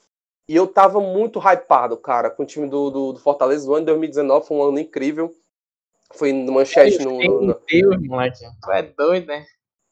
E 0.47 0.55
eu 0.55 0.66
tava 0.66 1.01
muito 1.01 1.39
hypado, 1.39 1.97
cara, 1.97 2.28
com 2.28 2.43
o 2.43 2.47
time 2.47 2.69
do, 2.69 2.90
do, 2.90 3.12
do 3.15 3.19
Fortaleza. 3.19 3.66
O 3.66 3.73
ano 3.73 3.86
de 3.86 3.93
2019 3.93 4.47
foi 4.47 4.56
um 4.59 4.62
ano 4.62 4.78
incrível. 4.78 5.35
Foi 6.12 6.35
no 6.35 6.52
manchete 6.52 7.02
no. 7.02 7.16
no- 7.16 7.40
no- 7.47 7.60
Deus, 7.66 8.02
moleque. 8.02 8.44
Tu 8.62 8.73
é 8.73 8.82
doido, 8.82 9.27
né? 9.28 9.47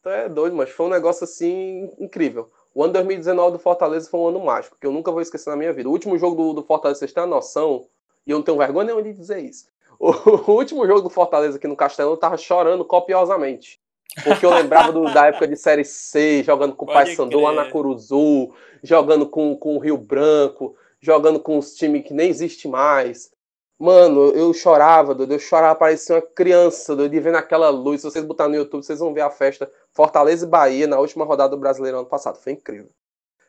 Tu 0.07 0.11
é 0.11 0.29
doido, 0.29 0.55
mas 0.55 0.71
foi 0.71 0.87
um 0.87 0.91
negócio 0.91 1.25
assim 1.25 1.91
incrível. 1.99 2.49
O 2.73 2.85
ano 2.85 2.93
2019 2.93 3.55
do 3.55 3.59
Fortaleza 3.59 4.09
foi 4.09 4.21
um 4.21 4.29
ano 4.29 4.39
mágico, 4.39 4.77
que 4.81 4.87
eu 4.87 4.93
nunca 4.93 5.11
vou 5.11 5.21
esquecer 5.21 5.51
na 5.51 5.57
minha 5.57 5.73
vida. 5.73 5.89
O 5.89 5.93
último 5.93 6.17
jogo 6.17 6.37
do, 6.37 6.53
do 6.53 6.63
Fortaleza, 6.63 7.01
vocês 7.01 7.13
têm 7.13 7.25
uma 7.25 7.29
noção, 7.35 7.89
e 8.25 8.31
eu 8.31 8.37
não 8.39 8.45
tenho 8.45 8.57
vergonha 8.57 8.85
nenhuma 8.85 9.03
de 9.03 9.13
dizer 9.13 9.41
isso. 9.41 9.67
O, 9.99 10.13
o 10.53 10.55
último 10.55 10.87
jogo 10.87 11.01
do 11.01 11.11
Fortaleza 11.11 11.57
aqui 11.57 11.67
no 11.67 11.75
Castelão, 11.75 12.13
eu 12.13 12.17
tava 12.17 12.37
chorando 12.37 12.85
copiosamente. 12.85 13.81
Porque 14.23 14.47
eu 14.47 14.51
lembrava 14.51 14.93
do- 14.93 15.13
da 15.13 15.27
época 15.27 15.49
de 15.49 15.57
Série 15.57 15.85
C, 15.85 16.45
jogando 16.45 16.77
com 16.77 16.85
o 16.85 16.89
Pode 16.89 17.07
Paysandu 17.07 17.41
lá 17.41 17.53
na 17.53 17.65
Curuzu, 17.69 18.55
jogando 18.85 19.27
com, 19.29 19.57
com 19.57 19.75
o 19.75 19.81
Rio 19.81 19.99
Branco, 19.99 20.77
jogando 21.01 21.41
com 21.41 21.59
os 21.59 21.75
times 21.75 22.05
que 22.07 22.15
nem 22.15 22.29
existe 22.31 22.69
mais. 22.69 23.33
Mano, 23.79 24.31
eu 24.31 24.55
chorava, 24.55 25.15
doido, 25.15 25.35
eu 25.35 25.39
chorava, 25.39 25.75
parecia 25.75 26.17
uma 26.17 26.23
criança, 26.23 26.97
doido, 26.97 27.13
de 27.13 27.21
ver 27.21 27.33
naquela 27.33 27.69
luz. 27.69 28.01
Se 28.01 28.11
vocês 28.11 28.25
botarem 28.25 28.53
no 28.53 28.59
YouTube, 28.59 28.83
vocês 28.83 28.99
vão 28.99 29.13
ver 29.13 29.21
a 29.21 29.31
festa 29.31 29.71
Fortaleza 29.93 30.47
e 30.47 30.49
Bahia 30.49 30.87
na 30.87 30.99
última 30.99 31.27
rodada 31.27 31.51
do 31.51 31.59
Brasileirão 31.59 32.01
ano 32.01 32.09
passado. 32.09 32.39
Foi 32.39 32.53
incrível. 32.53 32.91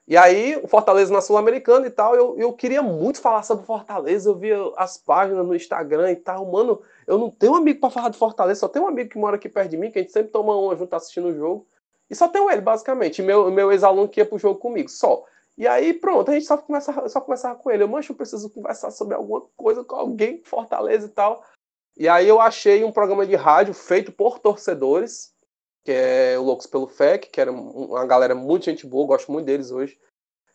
E 0.05 0.17
aí, 0.17 0.59
o 0.61 0.67
Fortaleza 0.67 1.13
na 1.13 1.21
Sul-Americana 1.21 1.87
e 1.87 1.89
tal, 1.89 2.15
eu, 2.15 2.37
eu 2.37 2.51
queria 2.53 2.81
muito 2.81 3.21
falar 3.21 3.43
sobre 3.43 3.65
Fortaleza. 3.65 4.29
Eu 4.29 4.35
via 4.35 4.57
as 4.75 4.97
páginas 4.97 5.45
no 5.45 5.55
Instagram 5.55 6.11
e 6.11 6.15
tal. 6.17 6.45
Mano, 6.45 6.81
eu 7.05 7.17
não 7.17 7.29
tenho 7.29 7.53
um 7.53 7.55
amigo 7.55 7.79
pra 7.79 7.89
falar 7.89 8.09
de 8.09 8.17
Fortaleza, 8.17 8.61
só 8.61 8.67
tenho 8.67 8.85
um 8.85 8.87
amigo 8.89 9.09
que 9.09 9.17
mora 9.17 9.37
aqui 9.37 9.47
perto 9.47 9.69
de 9.69 9.77
mim, 9.77 9.91
que 9.91 9.99
a 9.99 10.01
gente 10.01 10.13
sempre 10.13 10.31
toma 10.31 10.55
uma 10.55 10.75
junto 10.75 10.93
assistindo 10.93 11.29
o 11.29 11.33
jogo. 11.33 11.67
E 12.09 12.15
só 12.15 12.27
tenho 12.27 12.49
ele, 12.49 12.61
basicamente. 12.61 13.21
E 13.21 13.25
meu, 13.25 13.49
meu 13.51 13.71
ex-aluno 13.71 14.07
que 14.09 14.19
ia 14.19 14.25
pro 14.25 14.39
jogo 14.39 14.59
comigo, 14.59 14.89
só. 14.89 15.23
E 15.57 15.67
aí, 15.67 15.91
pronto, 15.93 16.29
a 16.29 16.33
gente 16.35 16.45
só 16.45 16.55
conversava, 16.57 17.09
só 17.09 17.19
conversava 17.19 17.55
com 17.57 17.71
ele. 17.71 17.81
Eu, 17.83 17.87
mancho, 17.87 18.11
eu 18.11 18.15
preciso 18.15 18.49
conversar 18.49 18.91
sobre 18.91 19.15
alguma 19.15 19.41
coisa 19.55 19.83
com 19.83 19.95
alguém 19.95 20.37
de 20.41 20.47
Fortaleza 20.47 21.07
e 21.07 21.09
tal. 21.09 21.43
E 21.97 22.07
aí 22.07 22.27
eu 22.27 22.39
achei 22.39 22.83
um 22.83 22.91
programa 22.91 23.25
de 23.25 23.35
rádio 23.35 23.73
feito 23.73 24.11
por 24.11 24.37
torcedores, 24.37 25.33
que 25.83 25.91
é 25.91 26.37
o 26.37 26.43
Loucos 26.43 26.67
pelo 26.67 26.87
FEC, 26.87 27.29
que 27.31 27.41
era 27.41 27.51
um- 27.51 27.87
uma 27.87 28.05
galera 28.05 28.35
muito 28.35 28.65
gente 28.65 28.85
boa, 28.85 29.07
gosto 29.07 29.31
muito 29.31 29.45
deles 29.47 29.71
hoje. 29.71 29.97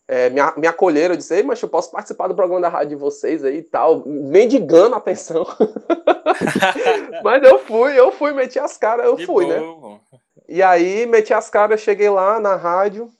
É, 0.06 0.30
me, 0.30 0.40
me 0.58 0.66
acolheram, 0.68 1.14
eu 1.14 1.18
disse, 1.18 1.34
Ei, 1.34 1.42
mas 1.42 1.60
eu 1.60 1.68
posso 1.68 1.90
participar 1.90 2.28
do 2.28 2.34
programa 2.34 2.60
da 2.60 2.68
rádio 2.68 2.90
de 2.90 2.96
vocês 3.02 3.44
aí 3.44 3.56
e 3.58 3.62
tal, 3.62 4.06
mendigando 4.06 4.94
a 4.94 4.98
atenção. 4.98 5.44
mas 7.24 7.42
eu 7.42 7.58
fui, 7.58 7.98
eu 7.98 8.12
fui, 8.12 8.32
meti 8.32 8.58
as 8.58 8.76
caras, 8.76 9.06
eu 9.06 9.16
De 9.16 9.26
fui, 9.26 9.46
né? 9.46 9.58
boa. 9.58 10.00
E 10.48 10.62
aí, 10.62 11.06
meti 11.06 11.32
as 11.32 11.48
caras, 11.48 11.80
cheguei 11.80 12.10
lá 12.10 12.38
na 12.38 12.56
rádio. 12.56 13.10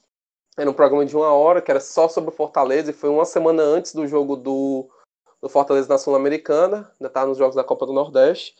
Era 0.56 0.68
um 0.68 0.74
programa 0.74 1.06
de 1.06 1.16
uma 1.16 1.32
hora, 1.32 1.62
que 1.62 1.70
era 1.70 1.80
só 1.80 2.08
sobre 2.08 2.30
o 2.30 2.36
Fortaleza, 2.36 2.90
e 2.90 2.94
foi 2.94 3.08
uma 3.08 3.24
semana 3.24 3.62
antes 3.62 3.94
do 3.94 4.06
jogo 4.06 4.36
do, 4.36 4.88
do 5.40 5.48
Fortaleza 5.48 5.88
na 5.88 5.98
Sul-Americana. 5.98 6.90
Ainda 7.00 7.10
tava 7.10 7.28
nos 7.28 7.38
jogos 7.38 7.56
da 7.56 7.64
Copa 7.64 7.86
do 7.86 7.92
Nordeste. 7.92 8.54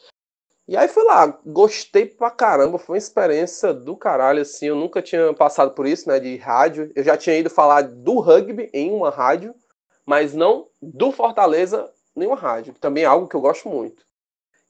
E 0.67 0.77
aí 0.77 0.89
fui 0.89 1.03
lá, 1.03 1.27
gostei 1.45 2.07
pra 2.07 2.31
caramba, 2.31 2.79
foi 2.79 2.95
uma 2.95 2.99
experiência 2.99 3.75
do 3.75 3.97
caralho, 3.97 4.41
assim. 4.41 4.67
Eu 4.67 4.77
nunca 4.77 5.03
tinha 5.03 5.35
passado 5.35 5.73
por 5.73 5.87
isso, 5.87 6.09
né, 6.09 6.19
de 6.19 6.37
rádio. 6.37 6.91
Eu 6.95 7.05
já 7.05 7.17
tinha 7.17 7.37
ido 7.37 7.51
falar 7.51 7.83
do 7.83 8.21
rugby 8.21 8.71
em 8.73 8.91
uma 8.91 9.11
rádio, 9.11 9.55
mas 10.07 10.33
não 10.33 10.69
do 10.81 11.13
Fortaleza 11.13 11.93
em 12.17 12.27
uma 12.27 12.37
rádio, 12.37 12.73
que 12.73 12.81
também 12.81 13.05
é 13.05 13.07
algo 13.07 13.29
que 13.29 13.37
eu 13.37 13.41
gosto 13.41 13.69
muito. 13.69 14.05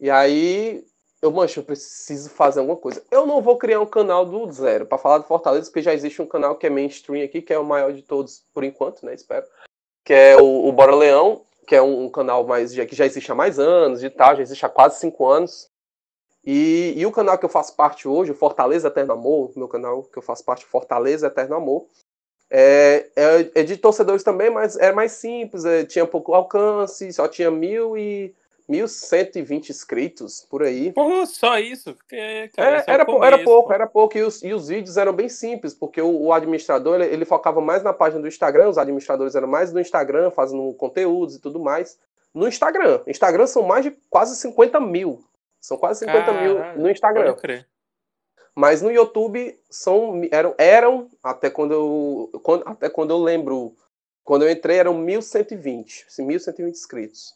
E 0.00 0.10
aí 0.10 0.84
eu, 1.22 1.30
mancho, 1.30 1.60
eu 1.60 1.64
preciso 1.64 2.28
fazer 2.28 2.58
alguma 2.58 2.76
coisa. 2.76 3.02
Eu 3.08 3.24
não 3.24 3.40
vou 3.40 3.56
criar 3.56 3.80
um 3.80 3.86
canal 3.86 4.26
do 4.26 4.50
zero 4.50 4.84
para 4.84 4.98
falar 4.98 5.18
do 5.18 5.24
Fortaleza, 5.24 5.66
porque 5.66 5.80
já 5.80 5.94
existe 5.94 6.20
um 6.20 6.26
canal 6.26 6.56
que 6.56 6.66
é 6.66 6.70
mainstream 6.70 7.24
aqui, 7.24 7.40
que 7.40 7.52
é 7.52 7.58
o 7.58 7.64
maior 7.64 7.92
de 7.92 8.02
todos 8.02 8.44
por 8.52 8.64
enquanto, 8.64 9.06
né? 9.06 9.14
Espero. 9.14 9.46
Que 10.04 10.12
é 10.12 10.36
o, 10.36 10.66
o 10.66 10.72
Bora 10.72 10.96
Leão, 10.96 11.42
que 11.64 11.76
é 11.76 11.80
um, 11.80 12.06
um 12.06 12.10
canal 12.10 12.44
mais 12.44 12.74
que 12.74 12.96
já 12.96 13.06
existe 13.06 13.30
há 13.30 13.36
mais 13.36 13.60
anos 13.60 14.02
e 14.02 14.10
tal, 14.10 14.34
já 14.34 14.42
existe 14.42 14.66
há 14.66 14.68
quase 14.68 14.98
cinco 14.98 15.28
anos. 15.28 15.70
E, 16.44 16.92
e 16.96 17.06
o 17.06 17.12
canal 17.12 17.38
que 17.38 17.44
eu 17.44 17.48
faço 17.48 17.76
parte 17.76 18.08
hoje, 18.08 18.32
o 18.32 18.34
Fortaleza 18.34 18.88
Eterno 18.88 19.12
Amor, 19.12 19.52
meu 19.54 19.68
canal 19.68 20.02
que 20.02 20.18
eu 20.18 20.22
faço 20.22 20.44
parte, 20.44 20.64
Fortaleza 20.64 21.28
Eterno 21.28 21.54
Amor, 21.54 21.86
é, 22.50 23.06
é, 23.14 23.60
é 23.60 23.62
de 23.62 23.76
torcedores 23.76 24.24
também, 24.24 24.50
mas 24.50 24.76
é 24.76 24.90
mais 24.90 25.12
simples, 25.12 25.64
é, 25.64 25.84
tinha 25.84 26.04
pouco 26.04 26.34
alcance, 26.34 27.12
só 27.12 27.28
tinha 27.28 27.50
mil 27.50 27.96
e 27.96 28.34
1.120 28.68 29.70
inscritos 29.70 30.46
por 30.48 30.62
aí. 30.62 30.92
Pô, 30.92 31.26
só 31.26 31.58
isso? 31.58 31.96
Cara, 32.08 32.78
É, 32.78 32.78
esse 32.78 32.90
é 32.90 32.94
era, 32.94 33.04
começo, 33.04 33.24
era 33.24 33.44
pouco, 33.44 33.68
pô. 33.68 33.74
era 33.74 33.86
pouco. 33.86 34.18
E 34.18 34.22
os, 34.22 34.42
e 34.42 34.52
os 34.52 34.68
vídeos 34.68 34.96
eram 34.96 35.12
bem 35.12 35.28
simples, 35.28 35.74
porque 35.74 36.00
o, 36.00 36.22
o 36.22 36.32
administrador 36.32 37.00
ele, 37.00 37.12
ele 37.12 37.24
focava 37.24 37.60
mais 37.60 37.82
na 37.82 37.92
página 37.92 38.22
do 38.22 38.28
Instagram, 38.28 38.68
os 38.68 38.78
administradores 38.78 39.34
eram 39.34 39.48
mais 39.48 39.72
no 39.72 39.80
Instagram, 39.80 40.30
fazendo 40.30 40.72
conteúdos 40.74 41.36
e 41.36 41.40
tudo 41.40 41.60
mais. 41.60 41.98
No 42.34 42.48
Instagram. 42.48 43.00
Instagram 43.06 43.46
são 43.46 43.62
mais 43.62 43.84
de 43.84 43.90
quase 44.08 44.36
50 44.36 44.80
mil. 44.80 45.22
São 45.60 45.76
quase 45.76 46.00
50 46.00 46.32
mil 46.32 46.56
Caralho, 46.56 46.80
no 46.80 46.90
Instagram. 46.90 47.36
Mas 48.54 48.82
no 48.82 48.90
YouTube 48.90 49.58
são, 49.70 50.20
eram, 50.30 50.54
eram 50.58 51.08
até 51.22 51.48
quando 51.48 51.72
eu 51.72 52.40
quando, 52.42 52.68
até 52.68 52.88
quando 52.90 53.10
eu 53.10 53.18
lembro, 53.18 53.74
quando 54.22 54.42
eu 54.42 54.50
entrei 54.50 54.76
eram 54.76 54.94
1120, 54.94 56.06
assim, 56.06 56.24
1120 56.24 56.74
inscritos. 56.74 57.34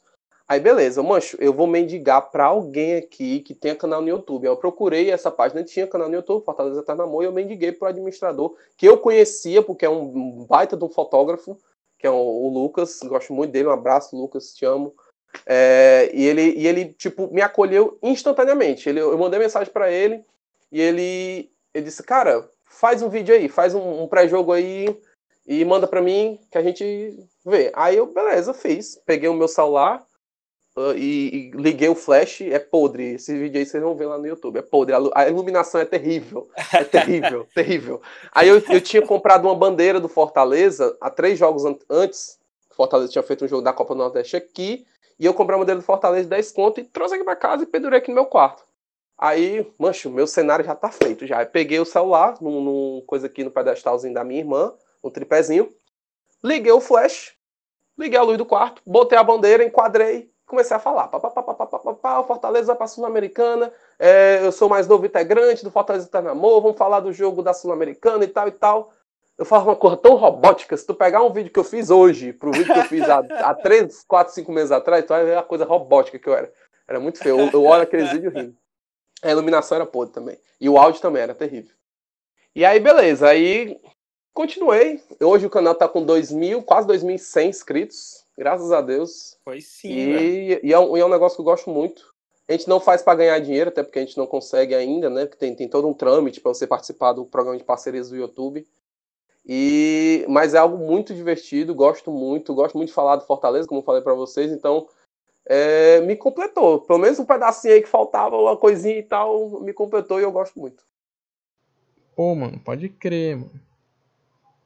Aí 0.49 0.61
beleza, 0.61 1.03
mancho, 1.03 1.37
eu 1.41 1.53
vou 1.53 1.67
mendigar 1.67 2.31
pra 2.31 2.45
alguém 2.45 2.95
aqui 2.95 3.41
que 3.41 3.53
tenha 3.53 3.75
canal 3.75 4.01
no 4.01 4.09
YouTube. 4.09 4.47
Eu 4.47 4.57
procurei 4.57 5.11
essa 5.11 5.29
página, 5.29 5.65
tinha 5.65 5.89
canal 5.89 6.09
no 6.09 6.15
YouTube, 6.15 6.45
Fortaleza 6.45 6.85
tá 6.85 6.95
na 6.95 7.05
mão, 7.05 7.21
e 7.21 7.25
eu 7.25 7.33
mendiguei 7.33 7.73
pro 7.73 7.89
administrador, 7.89 8.55
que 8.77 8.87
eu 8.87 8.97
conhecia, 8.97 9.61
porque 9.61 9.85
é 9.85 9.91
um 9.91 10.45
baita 10.45 10.77
de 10.77 10.85
um 10.85 10.89
fotógrafo, 10.89 11.59
que 11.99 12.07
é 12.07 12.11
o, 12.11 12.49
Lucas, 12.49 13.01
gosto 13.03 13.33
muito 13.33 13.51
dele, 13.51 13.67
um 13.67 13.73
abraço, 13.73 14.17
Lucas, 14.17 14.55
te 14.55 14.65
amo. 14.65 14.95
É, 15.45 16.11
e, 16.15 16.25
ele, 16.25 16.55
e 16.57 16.67
ele, 16.69 16.85
tipo, 16.93 17.29
me 17.33 17.43
acolheu 17.43 17.99
instantaneamente. 18.01 18.89
Ele, 18.89 19.01
eu 19.01 19.19
mandei 19.19 19.41
mensagem 19.41 19.73
para 19.73 19.91
ele, 19.91 20.25
e 20.71 20.81
ele, 20.81 21.51
ele 21.75 21.85
disse, 21.85 22.05
cara, 22.05 22.49
faz 22.65 23.03
um 23.03 23.09
vídeo 23.09 23.35
aí, 23.35 23.49
faz 23.49 23.75
um, 23.75 24.03
um 24.03 24.07
pré-jogo 24.07 24.53
aí, 24.53 24.97
e 25.45 25.65
manda 25.65 25.89
para 25.89 26.01
mim, 26.01 26.39
que 26.53 26.59
a 26.59 26.63
gente 26.63 27.19
vê. 27.45 27.73
Aí 27.75 27.97
eu, 27.97 28.07
beleza, 28.07 28.55
fiz. 28.55 29.01
Peguei 29.05 29.29
o 29.29 29.35
meu 29.35 29.49
celular, 29.49 30.07
Uh, 30.79 30.93
e, 30.95 31.29
e, 31.29 31.51
liguei 31.53 31.89
o 31.89 31.95
flash, 31.95 32.43
é 32.43 32.59
podre. 32.59 33.15
Esse 33.15 33.33
vídeo 33.37 33.59
aí 33.59 33.65
vocês 33.65 33.83
vão 33.83 33.97
ver 33.97 34.07
lá 34.07 34.19
no 34.19 34.27
YouTube. 34.27 34.59
É 34.59 34.63
podre. 34.63 34.95
A, 34.95 35.01
a 35.15 35.29
iluminação 35.29 35.81
é 35.81 35.87
terrível. 35.87 36.51
É 36.73 36.85
terrível, 36.85 37.47
terrível. 37.55 38.03
Aí 38.31 38.49
eu, 38.49 38.63
eu 38.69 38.81
tinha 38.81 39.01
comprado 39.01 39.47
uma 39.47 39.55
bandeira 39.55 39.99
do 39.99 40.09
Fortaleza 40.09 40.95
há 41.01 41.09
três 41.09 41.39
jogos 41.39 41.65
an 41.65 41.77
antes. 41.89 42.39
Fortaleza 42.73 43.11
tinha 43.11 43.23
feito 43.23 43.47
um 43.47 43.49
jogo 43.49 43.63
da 43.63 43.73
Copa 43.73 43.95
do 43.95 43.99
Nordeste 43.99 44.37
aqui. 44.37 44.87
E 45.19 45.25
eu 45.25 45.33
comprei 45.33 45.57
a 45.57 45.59
bandeira 45.59 45.81
do 45.81 45.85
Fortaleza 45.85 46.25
de 46.25 46.29
10 46.29 46.53
conto 46.53 46.79
e 46.79 46.85
trouxe 46.85 47.15
aqui 47.15 47.25
pra 47.25 47.35
casa 47.35 47.63
e 47.63 47.67
pendurei 47.67 47.99
aqui 47.99 48.11
no 48.11 48.17
meu 48.17 48.27
quarto. 48.27 48.63
Aí, 49.17 49.67
mancho, 49.79 50.11
meu 50.11 50.27
cenário 50.27 50.63
já 50.63 50.75
tá 50.75 50.91
feito 50.91 51.27
já. 51.27 51.43
Eu 51.43 51.47
peguei 51.47 51.81
o 51.81 51.87
celular, 51.87 52.37
num, 52.39 52.61
num 52.61 53.03
coisa 53.07 53.29
aqui 53.29 53.43
no 53.43 53.51
pedestalzinho 53.51 54.13
da 54.13 54.23
minha 54.23 54.41
irmã, 54.41 54.75
no 55.03 55.11
tripézinho. 55.11 55.73
Liguei 56.45 56.71
o 56.71 56.81
flash, 56.81 57.35
liguei 57.99 58.19
a 58.19 58.23
luz 58.23 58.37
do 58.37 58.45
quarto, 58.45 58.83
botei 58.87 59.17
a 59.17 59.25
bandeira, 59.25 59.65
enquadrei, 59.65 60.31
comecei 60.47 60.77
a 60.77 60.81
falar. 60.81 61.09
Pá, 61.09 61.19
pá, 61.19 61.31
pá, 61.31 61.43
pá, 61.43 61.55
pá, 61.55 61.67
pá, 61.67 61.95
pá, 61.95 62.19
o 62.21 62.25
Fortaleza 62.25 62.69
vai 62.69 62.77
para 62.77 62.85
a 62.85 62.89
Sul-Americana. 62.89 63.73
É, 63.99 64.41
eu 64.43 64.53
sou 64.53 64.69
mais 64.69 64.87
novo 64.87 65.05
integrante 65.05 65.65
do 65.65 65.71
Fortaleza 65.71 66.07
Eternamor. 66.07 66.63
Vamos 66.63 66.79
falar 66.79 67.01
do 67.01 67.13
jogo 67.13 67.43
da 67.43 67.53
Sul-Americana 67.53 68.25
e 68.25 68.29
tal 68.29 68.49
e 68.49 68.53
tal. 68.53 68.93
Eu 69.37 69.45
falo 69.45 69.65
uma 69.65 69.77
coisa 69.77 69.97
tão 69.97 70.15
robótica. 70.15 70.77
Se 70.77 70.87
tu 70.87 70.95
pegar 70.95 71.23
um 71.23 71.33
vídeo 71.33 71.53
que 71.53 71.59
eu 71.59 71.65
fiz 71.65 71.91
hoje, 71.91 72.33
pro 72.33 72.53
vídeo 72.53 72.73
que 72.73 72.81
eu 72.81 72.85
fiz 72.85 73.07
há, 73.09 73.19
há 73.19 73.55
3, 73.55 74.05
4, 74.09 74.33
5 74.33 74.51
meses 74.51 74.73
atrás, 74.73 75.05
tu 75.05 75.09
vai 75.09 75.25
ver 75.25 75.37
a 75.37 75.43
coisa 75.43 75.65
robótica 75.65 76.19
que 76.19 76.29
eu 76.29 76.35
era. 76.35 76.51
Era 76.89 77.01
muito 77.01 77.19
feio. 77.19 77.39
Eu, 77.39 77.51
eu 77.53 77.65
olho 77.65 77.83
aqueles 77.83 78.11
vídeos 78.13 78.33
rindo. 78.33 78.57
A 79.23 79.31
iluminação 79.31 79.77
era 79.77 79.87
podre 79.87 80.15
também. 80.15 80.39
E 80.61 80.69
o 80.69 80.79
áudio 80.79 81.01
também 81.01 81.23
era 81.23 81.35
terrível. 81.35 81.75
E 82.55 82.65
aí, 82.65 82.81
beleza. 82.81 83.29
Aí 83.29 83.79
continuei. 84.33 85.03
Hoje 85.21 85.47
o 85.47 85.51
canal 85.51 85.75
tá 85.75 85.87
com 85.87 86.03
2 86.03 86.33
mil, 86.33 86.63
quase 86.63 86.89
2.100 86.89 87.49
inscritos. 87.49 88.26
Graças 88.37 88.71
a 88.71 88.81
Deus. 88.81 89.39
Foi 89.45 89.61
sim. 89.61 89.89
E, 89.89 90.61
e, 90.63 90.73
é 90.73 90.79
um, 90.79 90.97
e, 90.97 91.01
é 91.01 91.05
um, 91.05 91.09
negócio 91.09 91.37
que 91.37 91.41
eu 91.41 91.45
gosto 91.45 91.71
muito. 91.71 92.15
A 92.49 92.53
gente 92.53 92.69
não 92.69 92.79
faz 92.79 93.03
para 93.03 93.19
ganhar 93.19 93.39
dinheiro, 93.41 93.71
até 93.71 93.83
porque 93.83 93.99
a 93.99 94.03
gente 94.03 94.17
não 94.17 94.27
consegue 94.27 94.75
ainda, 94.75 95.11
né? 95.11 95.27
Porque 95.27 95.39
tem, 95.39 95.55
tem 95.55 95.69
todo 95.69 95.89
um 95.89 95.95
trâmite 95.95 96.41
para 96.41 96.53
você 96.53 96.67
participar 96.67 97.13
do 97.13 97.25
programa 97.25 97.59
de 97.59 97.65
parcerias 97.65 98.11
do 98.11 98.17
YouTube. 98.17 98.67
E 99.49 100.25
mas 100.29 100.55
é 100.55 100.59
algo 100.59 100.77
muito 100.77 101.15
divertido, 101.15 101.75
gosto 101.75 102.11
muito, 102.11 102.55
gosto 102.55 102.77
muito 102.77 102.89
de 102.89 102.95
falar 102.95 103.17
do 103.17 103.25
Fortaleza, 103.25 103.67
como 103.67 103.81
eu 103.81 103.85
falei 103.85 104.03
para 104.03 104.15
vocês, 104.15 104.51
então 104.51 104.89
é, 105.47 106.01
me 106.01 106.17
completou. 106.17 106.81
Pelo 106.81 106.99
menos 106.99 107.19
um 107.21 107.25
pedacinho 107.25 107.75
aí 107.75 107.83
que 107.83 107.89
faltava, 107.89 108.37
uma 108.37 108.57
coisinha 108.57 108.99
e 108.99 109.03
tal, 109.05 109.61
me 109.61 109.73
completou 109.73 110.19
e 110.19 110.25
eu 110.25 110.33
gosto 110.33 110.59
muito. 110.59 110.85
Pô, 112.17 112.35
mano, 112.35 112.59
pode 112.59 112.89
crer, 112.89 113.37
mano. 113.37 113.51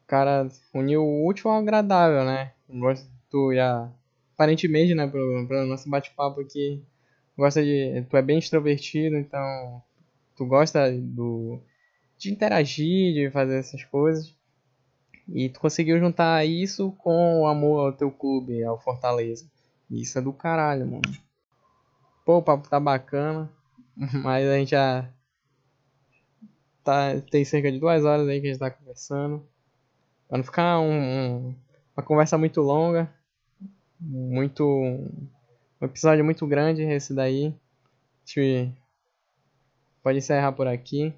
O 0.02 0.06
cara 0.06 0.48
uniu 0.74 1.04
o 1.04 1.26
útil 1.26 1.50
ao 1.50 1.58
agradável, 1.58 2.24
né? 2.24 2.52
Tu 3.30 3.54
já 3.54 3.90
aparentemente, 4.34 4.94
né, 4.94 5.06
pelo, 5.06 5.46
pelo 5.46 5.66
nosso 5.66 5.88
bate-papo 5.88 6.40
aqui, 6.40 6.82
gosta 7.36 7.62
de, 7.62 8.04
tu 8.08 8.16
é 8.16 8.22
bem 8.22 8.38
extrovertido, 8.38 9.16
então 9.16 9.82
tu 10.34 10.46
gosta 10.46 10.90
do 10.90 11.60
de 12.16 12.30
interagir, 12.30 13.14
de 13.14 13.30
fazer 13.30 13.58
essas 13.58 13.84
coisas. 13.84 14.34
E 15.28 15.48
tu 15.48 15.60
conseguiu 15.60 15.98
juntar 15.98 16.44
isso 16.44 16.92
com 16.98 17.42
o 17.42 17.46
amor 17.46 17.86
ao 17.86 17.92
teu 17.92 18.10
clube, 18.10 18.64
ao 18.64 18.80
Fortaleza. 18.80 19.48
Isso 19.90 20.18
é 20.18 20.22
do 20.22 20.32
caralho, 20.32 20.86
mano. 20.86 21.02
Pô, 22.24 22.38
o 22.38 22.42
papo 22.42 22.68
tá 22.68 22.80
bacana, 22.80 23.50
mas 24.22 24.46
a 24.46 24.58
gente 24.58 24.70
já 24.70 25.08
tá, 26.82 27.20
tem 27.30 27.44
cerca 27.44 27.70
de 27.70 27.78
duas 27.78 28.04
horas 28.04 28.28
aí 28.28 28.40
que 28.40 28.48
a 28.48 28.50
gente 28.50 28.60
tá 28.60 28.70
conversando. 28.70 29.46
Pra 30.28 30.38
não 30.38 30.44
ficar 30.44 30.80
um, 30.80 30.92
um, 30.92 31.54
uma 31.96 32.04
conversa 32.04 32.36
muito 32.36 32.60
longa, 32.60 33.12
muito. 34.00 34.64
Um 34.64 35.86
episódio 35.86 36.24
muito 36.24 36.46
grande 36.46 36.82
esse 36.82 37.14
daí. 37.14 37.46
A 37.46 38.26
gente 38.26 38.72
pode 40.02 40.18
encerrar 40.18 40.52
por 40.52 40.66
aqui. 40.66 41.14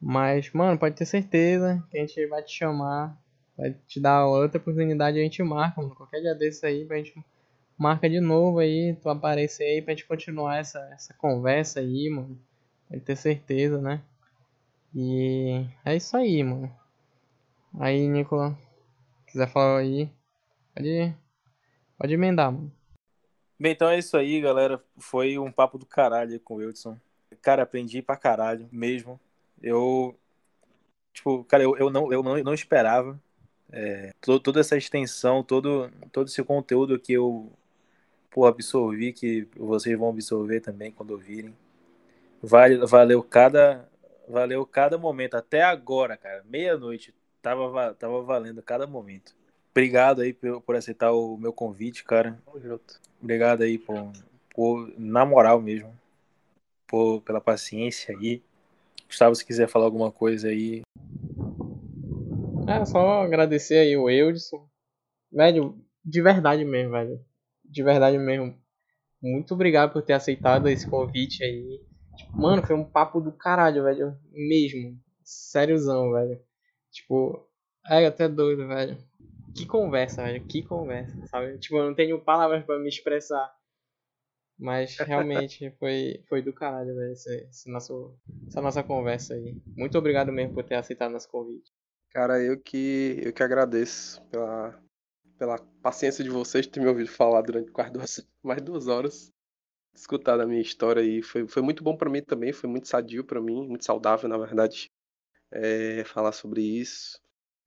Mas, 0.00 0.52
mano, 0.52 0.78
pode 0.78 0.94
ter 0.94 1.06
certeza 1.06 1.82
que 1.90 1.98
a 1.98 2.00
gente 2.00 2.26
vai 2.26 2.42
te 2.42 2.52
chamar. 2.52 3.16
Vai 3.56 3.74
te 3.86 3.98
dar 3.98 4.26
outra 4.26 4.58
oportunidade 4.58 5.18
a 5.18 5.22
gente 5.22 5.42
marca, 5.42 5.80
mano. 5.80 5.94
Qualquer 5.94 6.20
dia 6.20 6.34
desse 6.34 6.66
aí, 6.66 6.84
pra 6.84 6.98
gente 6.98 7.14
marca 7.78 8.08
de 8.08 8.20
novo 8.20 8.58
aí, 8.58 8.96
tu 9.02 9.08
aparecer 9.08 9.64
aí 9.64 9.82
pra 9.82 9.94
gente 9.94 10.06
continuar 10.06 10.58
essa, 10.58 10.78
essa 10.92 11.14
conversa 11.14 11.80
aí, 11.80 12.10
mano. 12.10 12.38
Pode 12.88 13.00
ter 13.02 13.16
certeza, 13.16 13.80
né? 13.80 14.02
E 14.94 15.66
é 15.84 15.96
isso 15.96 16.16
aí, 16.16 16.42
mano. 16.42 16.72
Aí, 17.78 18.08
Nicolas, 18.08 18.54
quiser 19.26 19.48
falar 19.48 19.80
aí, 19.80 20.10
pode 20.74 20.88
ir. 20.88 21.25
Pode 21.98 22.12
emendar, 22.12 22.52
mano. 22.52 22.72
Bem, 23.58 23.72
então 23.72 23.88
é 23.88 23.98
isso 23.98 24.16
aí, 24.16 24.40
galera. 24.40 24.82
Foi 24.98 25.38
um 25.38 25.50
papo 25.50 25.78
do 25.78 25.86
caralho 25.86 26.38
com 26.40 26.54
o 26.54 26.56
Wilson. 26.58 26.98
Cara, 27.40 27.62
aprendi 27.62 28.02
pra 28.02 28.16
caralho 28.16 28.68
mesmo. 28.70 29.18
Eu. 29.62 30.14
Tipo, 31.12 31.42
cara, 31.44 31.62
eu, 31.62 31.76
eu, 31.76 31.90
não, 31.90 32.12
eu 32.12 32.22
não, 32.22 32.36
não 32.42 32.54
esperava. 32.54 33.18
É, 33.72 34.12
todo, 34.20 34.40
toda 34.40 34.60
essa 34.60 34.76
extensão, 34.76 35.42
todo, 35.42 35.90
todo 36.12 36.28
esse 36.28 36.42
conteúdo 36.44 36.98
que 37.00 37.14
eu 37.14 37.50
pô, 38.30 38.46
absorvi, 38.46 39.12
que 39.12 39.48
vocês 39.56 39.98
vão 39.98 40.10
absorver 40.10 40.60
também 40.60 40.92
quando 40.92 41.12
ouvirem. 41.12 41.56
Vale, 42.42 42.76
valeu 42.86 43.22
cada. 43.22 43.88
Valeu 44.28 44.66
cada 44.66 44.98
momento. 44.98 45.36
Até 45.36 45.62
agora, 45.62 46.16
cara. 46.16 46.44
Meia-noite. 46.44 47.14
Tava, 47.40 47.94
tava 47.94 48.22
valendo 48.22 48.60
cada 48.60 48.86
momento. 48.86 49.35
Obrigado 49.76 50.22
aí 50.22 50.32
por, 50.32 50.62
por 50.62 50.74
aceitar 50.74 51.12
o 51.12 51.36
meu 51.36 51.52
convite, 51.52 52.02
cara. 52.02 52.42
Obrigado 53.20 53.60
aí 53.60 53.76
por, 53.76 54.10
por 54.48 54.90
na 54.98 55.26
moral 55.26 55.60
mesmo, 55.60 55.92
por, 56.86 57.20
pela 57.20 57.42
paciência 57.42 58.16
aí. 58.16 58.42
Gustavo, 59.06 59.34
se 59.34 59.44
quiser 59.44 59.68
falar 59.68 59.84
alguma 59.84 60.10
coisa 60.10 60.48
aí. 60.48 60.80
É, 62.66 62.86
só 62.86 63.20
agradecer 63.20 63.76
aí 63.80 63.94
o 63.98 64.08
Eudson. 64.08 64.66
Velho, 65.30 65.78
de 66.02 66.22
verdade 66.22 66.64
mesmo, 66.64 66.92
velho. 66.92 67.22
De 67.62 67.82
verdade 67.82 68.16
mesmo. 68.16 68.58
Muito 69.20 69.52
obrigado 69.52 69.92
por 69.92 70.00
ter 70.00 70.14
aceitado 70.14 70.70
esse 70.70 70.88
convite 70.88 71.44
aí. 71.44 71.82
Tipo, 72.16 72.40
mano, 72.40 72.66
foi 72.66 72.74
um 72.74 72.84
papo 72.84 73.20
do 73.20 73.30
caralho, 73.30 73.84
velho. 73.84 74.16
Mesmo. 74.32 74.98
Sériozão, 75.22 76.12
velho. 76.12 76.40
Tipo, 76.90 77.46
é 77.86 78.06
até 78.06 78.26
doido, 78.26 78.66
velho 78.66 78.96
que 79.56 79.66
conversa, 79.66 80.22
velho. 80.22 80.44
Que 80.46 80.62
conversa, 80.62 81.26
sabe? 81.28 81.58
Tipo, 81.58 81.78
eu 81.78 81.86
não 81.86 81.94
tenho 81.94 82.22
palavras 82.22 82.64
para 82.64 82.78
me 82.78 82.88
expressar. 82.88 83.54
Mas 84.58 84.96
realmente 84.98 85.70
foi, 85.78 86.22
foi 86.28 86.42
do 86.42 86.52
caralho, 86.52 86.94
velho, 86.94 87.12
esse, 87.12 87.34
esse 87.48 87.70
nosso, 87.70 88.14
essa 88.46 88.60
nossa 88.60 88.82
conversa 88.82 89.34
aí. 89.34 89.56
Muito 89.76 89.96
obrigado 89.98 90.32
mesmo 90.32 90.54
por 90.54 90.64
ter 90.64 90.76
aceitado 90.76 91.12
nosso 91.12 91.28
convite. 91.28 91.72
Cara, 92.10 92.42
eu 92.42 92.58
que, 92.58 93.20
eu 93.22 93.32
que 93.32 93.42
agradeço 93.42 94.22
pela, 94.30 94.82
pela 95.38 95.58
paciência 95.82 96.24
de 96.24 96.30
vocês 96.30 96.66
ter 96.66 96.80
me 96.80 96.86
ouvido 96.86 97.10
falar 97.10 97.42
durante 97.42 97.70
quase 97.70 97.92
duas, 97.92 98.26
mais 98.42 98.62
duas 98.62 98.88
horas. 98.88 99.32
Escutar 99.94 100.38
a 100.38 100.46
minha 100.46 100.60
história 100.60 101.02
aí. 101.02 101.22
Foi, 101.22 101.46
foi 101.48 101.62
muito 101.62 101.82
bom 101.82 101.96
para 101.96 102.10
mim 102.10 102.22
também, 102.22 102.52
foi 102.52 102.68
muito 102.68 102.88
sadio 102.88 103.24
para 103.24 103.40
mim, 103.40 103.66
muito 103.66 103.84
saudável, 103.84 104.28
na 104.28 104.36
verdade, 104.36 104.90
é, 105.50 106.04
falar 106.04 106.32
sobre 106.32 106.62
isso. 106.62 107.18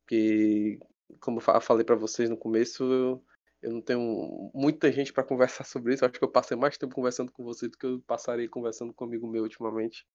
Porque 0.06 0.80
como 1.20 1.40
eu 1.40 1.62
falei 1.62 1.84
para 1.84 1.96
vocês 1.96 2.30
no 2.30 2.38
começo, 2.38 2.84
eu, 2.84 3.24
eu 3.62 3.72
não 3.72 3.82
tenho 3.82 4.52
muita 4.54 4.92
gente 4.92 5.12
para 5.12 5.24
conversar 5.24 5.64
sobre 5.66 5.94
isso. 5.94 6.04
Eu 6.04 6.10
acho 6.10 6.18
que 6.18 6.24
eu 6.24 6.32
passei 6.32 6.56
mais 6.56 6.78
tempo 6.78 6.96
conversando 6.96 7.32
com 7.32 7.44
vocês 7.44 7.72
do 7.72 7.78
que 7.78 7.86
eu 7.86 8.02
passarei 8.06 8.48
conversando 8.48 8.94
com 8.94 9.06
um 9.06 9.08
amigo 9.08 9.28
meu 9.28 9.44
ultimamente. 9.44 10.06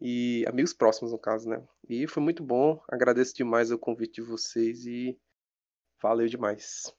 E 0.00 0.44
amigos 0.46 0.72
próximos, 0.72 1.12
no 1.12 1.18
caso, 1.18 1.48
né? 1.48 1.62
E 1.88 2.06
foi 2.06 2.22
muito 2.22 2.42
bom. 2.42 2.82
Agradeço 2.88 3.34
demais 3.34 3.70
o 3.70 3.78
convite 3.78 4.20
de 4.20 4.22
vocês 4.22 4.86
e 4.86 5.18
valeu 6.02 6.26
demais. 6.26 6.94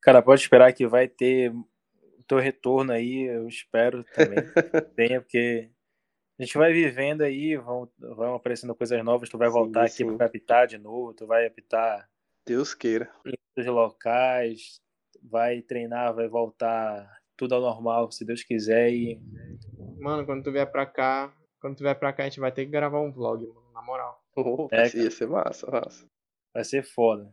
Cara, 0.00 0.22
pode 0.22 0.40
esperar 0.40 0.72
que 0.72 0.86
vai 0.86 1.06
ter 1.08 1.52
o 1.52 2.22
teu 2.26 2.38
retorno 2.38 2.92
aí, 2.92 3.22
eu 3.28 3.46
espero 3.46 4.04
também. 4.14 4.38
Tenha, 4.94 5.20
porque 5.22 5.70
a 6.38 6.42
gente 6.42 6.56
vai 6.56 6.72
vivendo 6.72 7.22
aí, 7.22 7.56
vão, 7.56 7.90
vão 7.98 8.34
aparecendo 8.34 8.74
coisas 8.74 9.04
novas, 9.04 9.28
tu 9.28 9.36
vai 9.36 9.48
voltar 9.48 9.88
sim, 9.88 10.04
aqui 10.04 10.16
para 10.16 10.26
apitar 10.26 10.66
de 10.66 10.78
novo, 10.78 11.12
tu 11.12 11.26
vai 11.26 11.46
apitar 11.46 12.08
Deus 12.48 12.72
queira. 12.72 13.12
Os 13.58 13.66
locais, 13.66 14.80
vai 15.22 15.60
treinar, 15.60 16.14
vai 16.14 16.26
voltar 16.28 17.06
tudo 17.36 17.54
ao 17.54 17.60
normal, 17.60 18.10
se 18.10 18.24
Deus 18.24 18.42
quiser. 18.42 18.90
E... 18.90 19.20
Mano, 20.00 20.24
quando 20.24 20.44
tu 20.44 20.50
vier 20.50 20.70
pra 20.70 20.86
cá, 20.86 21.30
quando 21.60 21.76
tu 21.76 21.82
vier 21.82 21.98
pra 21.98 22.10
cá, 22.10 22.22
a 22.22 22.26
gente 22.26 22.40
vai 22.40 22.50
ter 22.50 22.64
que 22.64 22.70
gravar 22.70 23.02
um 23.02 23.12
vlog, 23.12 23.46
mano, 23.46 23.70
na 23.74 23.82
moral. 23.82 24.24
Oh, 24.34 24.66
é, 24.72 24.88
ia 24.96 25.10
ser 25.10 25.28
massa, 25.28 25.70
massa. 25.70 26.08
Vai 26.54 26.64
ser 26.64 26.82
foda. 26.82 27.30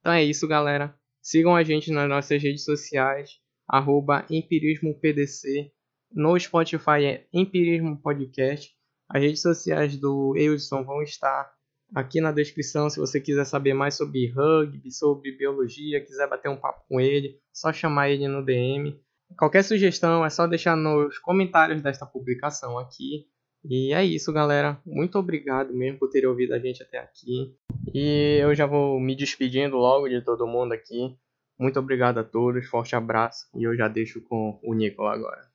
Então 0.00 0.12
é 0.12 0.22
isso, 0.22 0.46
galera. 0.46 0.94
Sigam 1.22 1.56
a 1.56 1.62
gente 1.62 1.90
nas 1.90 2.08
nossas 2.08 2.42
redes 2.42 2.64
sociais, 2.64 3.40
arroba 3.66 4.26
empirismopdc. 4.28 5.72
No 6.12 6.38
Spotify 6.38 7.04
é 7.06 7.28
Empirismo 7.32 7.98
Podcast. 7.98 8.74
As 9.08 9.22
redes 9.22 9.40
sociais 9.40 9.96
do 9.96 10.34
Eilson 10.36 10.84
vão 10.84 11.02
estar 11.02 11.50
aqui 11.94 12.20
na 12.20 12.32
descrição 12.32 12.88
se 12.88 12.98
você 12.98 13.20
quiser 13.20 13.44
saber 13.44 13.74
mais 13.74 13.94
sobre 13.94 14.30
rugby, 14.30 14.90
sobre 14.90 15.32
biologia, 15.32 16.04
quiser 16.04 16.28
bater 16.28 16.48
um 16.48 16.56
papo 16.56 16.84
com 16.88 17.00
ele, 17.00 17.38
só 17.52 17.72
chamar 17.72 18.10
ele 18.10 18.28
no 18.28 18.44
DM. 18.44 19.00
Qualquer 19.38 19.62
sugestão 19.62 20.24
é 20.24 20.30
só 20.30 20.46
deixar 20.46 20.76
nos 20.76 21.18
comentários 21.18 21.82
desta 21.82 22.04
publicação 22.06 22.78
aqui. 22.78 23.26
E 23.64 23.92
é 23.92 24.04
isso, 24.04 24.32
galera. 24.32 24.80
Muito 24.86 25.18
obrigado 25.18 25.72
mesmo 25.74 25.98
por 25.98 26.08
terem 26.08 26.28
ouvido 26.28 26.54
a 26.54 26.58
gente 26.58 26.82
até 26.82 26.98
aqui. 26.98 27.54
E 27.94 28.38
eu 28.40 28.54
já 28.54 28.66
vou 28.66 28.98
me 28.98 29.14
despedindo 29.14 29.76
logo 29.76 30.08
de 30.08 30.22
todo 30.22 30.46
mundo 30.46 30.72
aqui. 30.72 31.16
Muito 31.58 31.78
obrigado 31.78 32.18
a 32.18 32.24
todos, 32.24 32.66
forte 32.66 32.96
abraço. 32.96 33.46
E 33.54 33.64
eu 33.64 33.76
já 33.76 33.86
deixo 33.86 34.22
com 34.22 34.58
o 34.62 34.74
Nico 34.74 35.04
agora. 35.04 35.48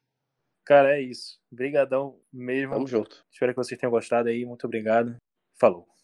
Cara, 0.64 0.98
é 0.98 1.02
isso. 1.02 1.40
Obrigadão 1.52 2.20
mesmo. 2.32 2.74
Tamo 2.74 2.88
junto. 2.88 3.24
Espero 3.32 3.54
que 3.54 3.58
vocês 3.58 3.80
tenham 3.80 3.92
gostado 3.92 4.30
aí. 4.30 4.46
Muito 4.46 4.66
obrigado. 4.66 5.16
Falou. 5.60 5.95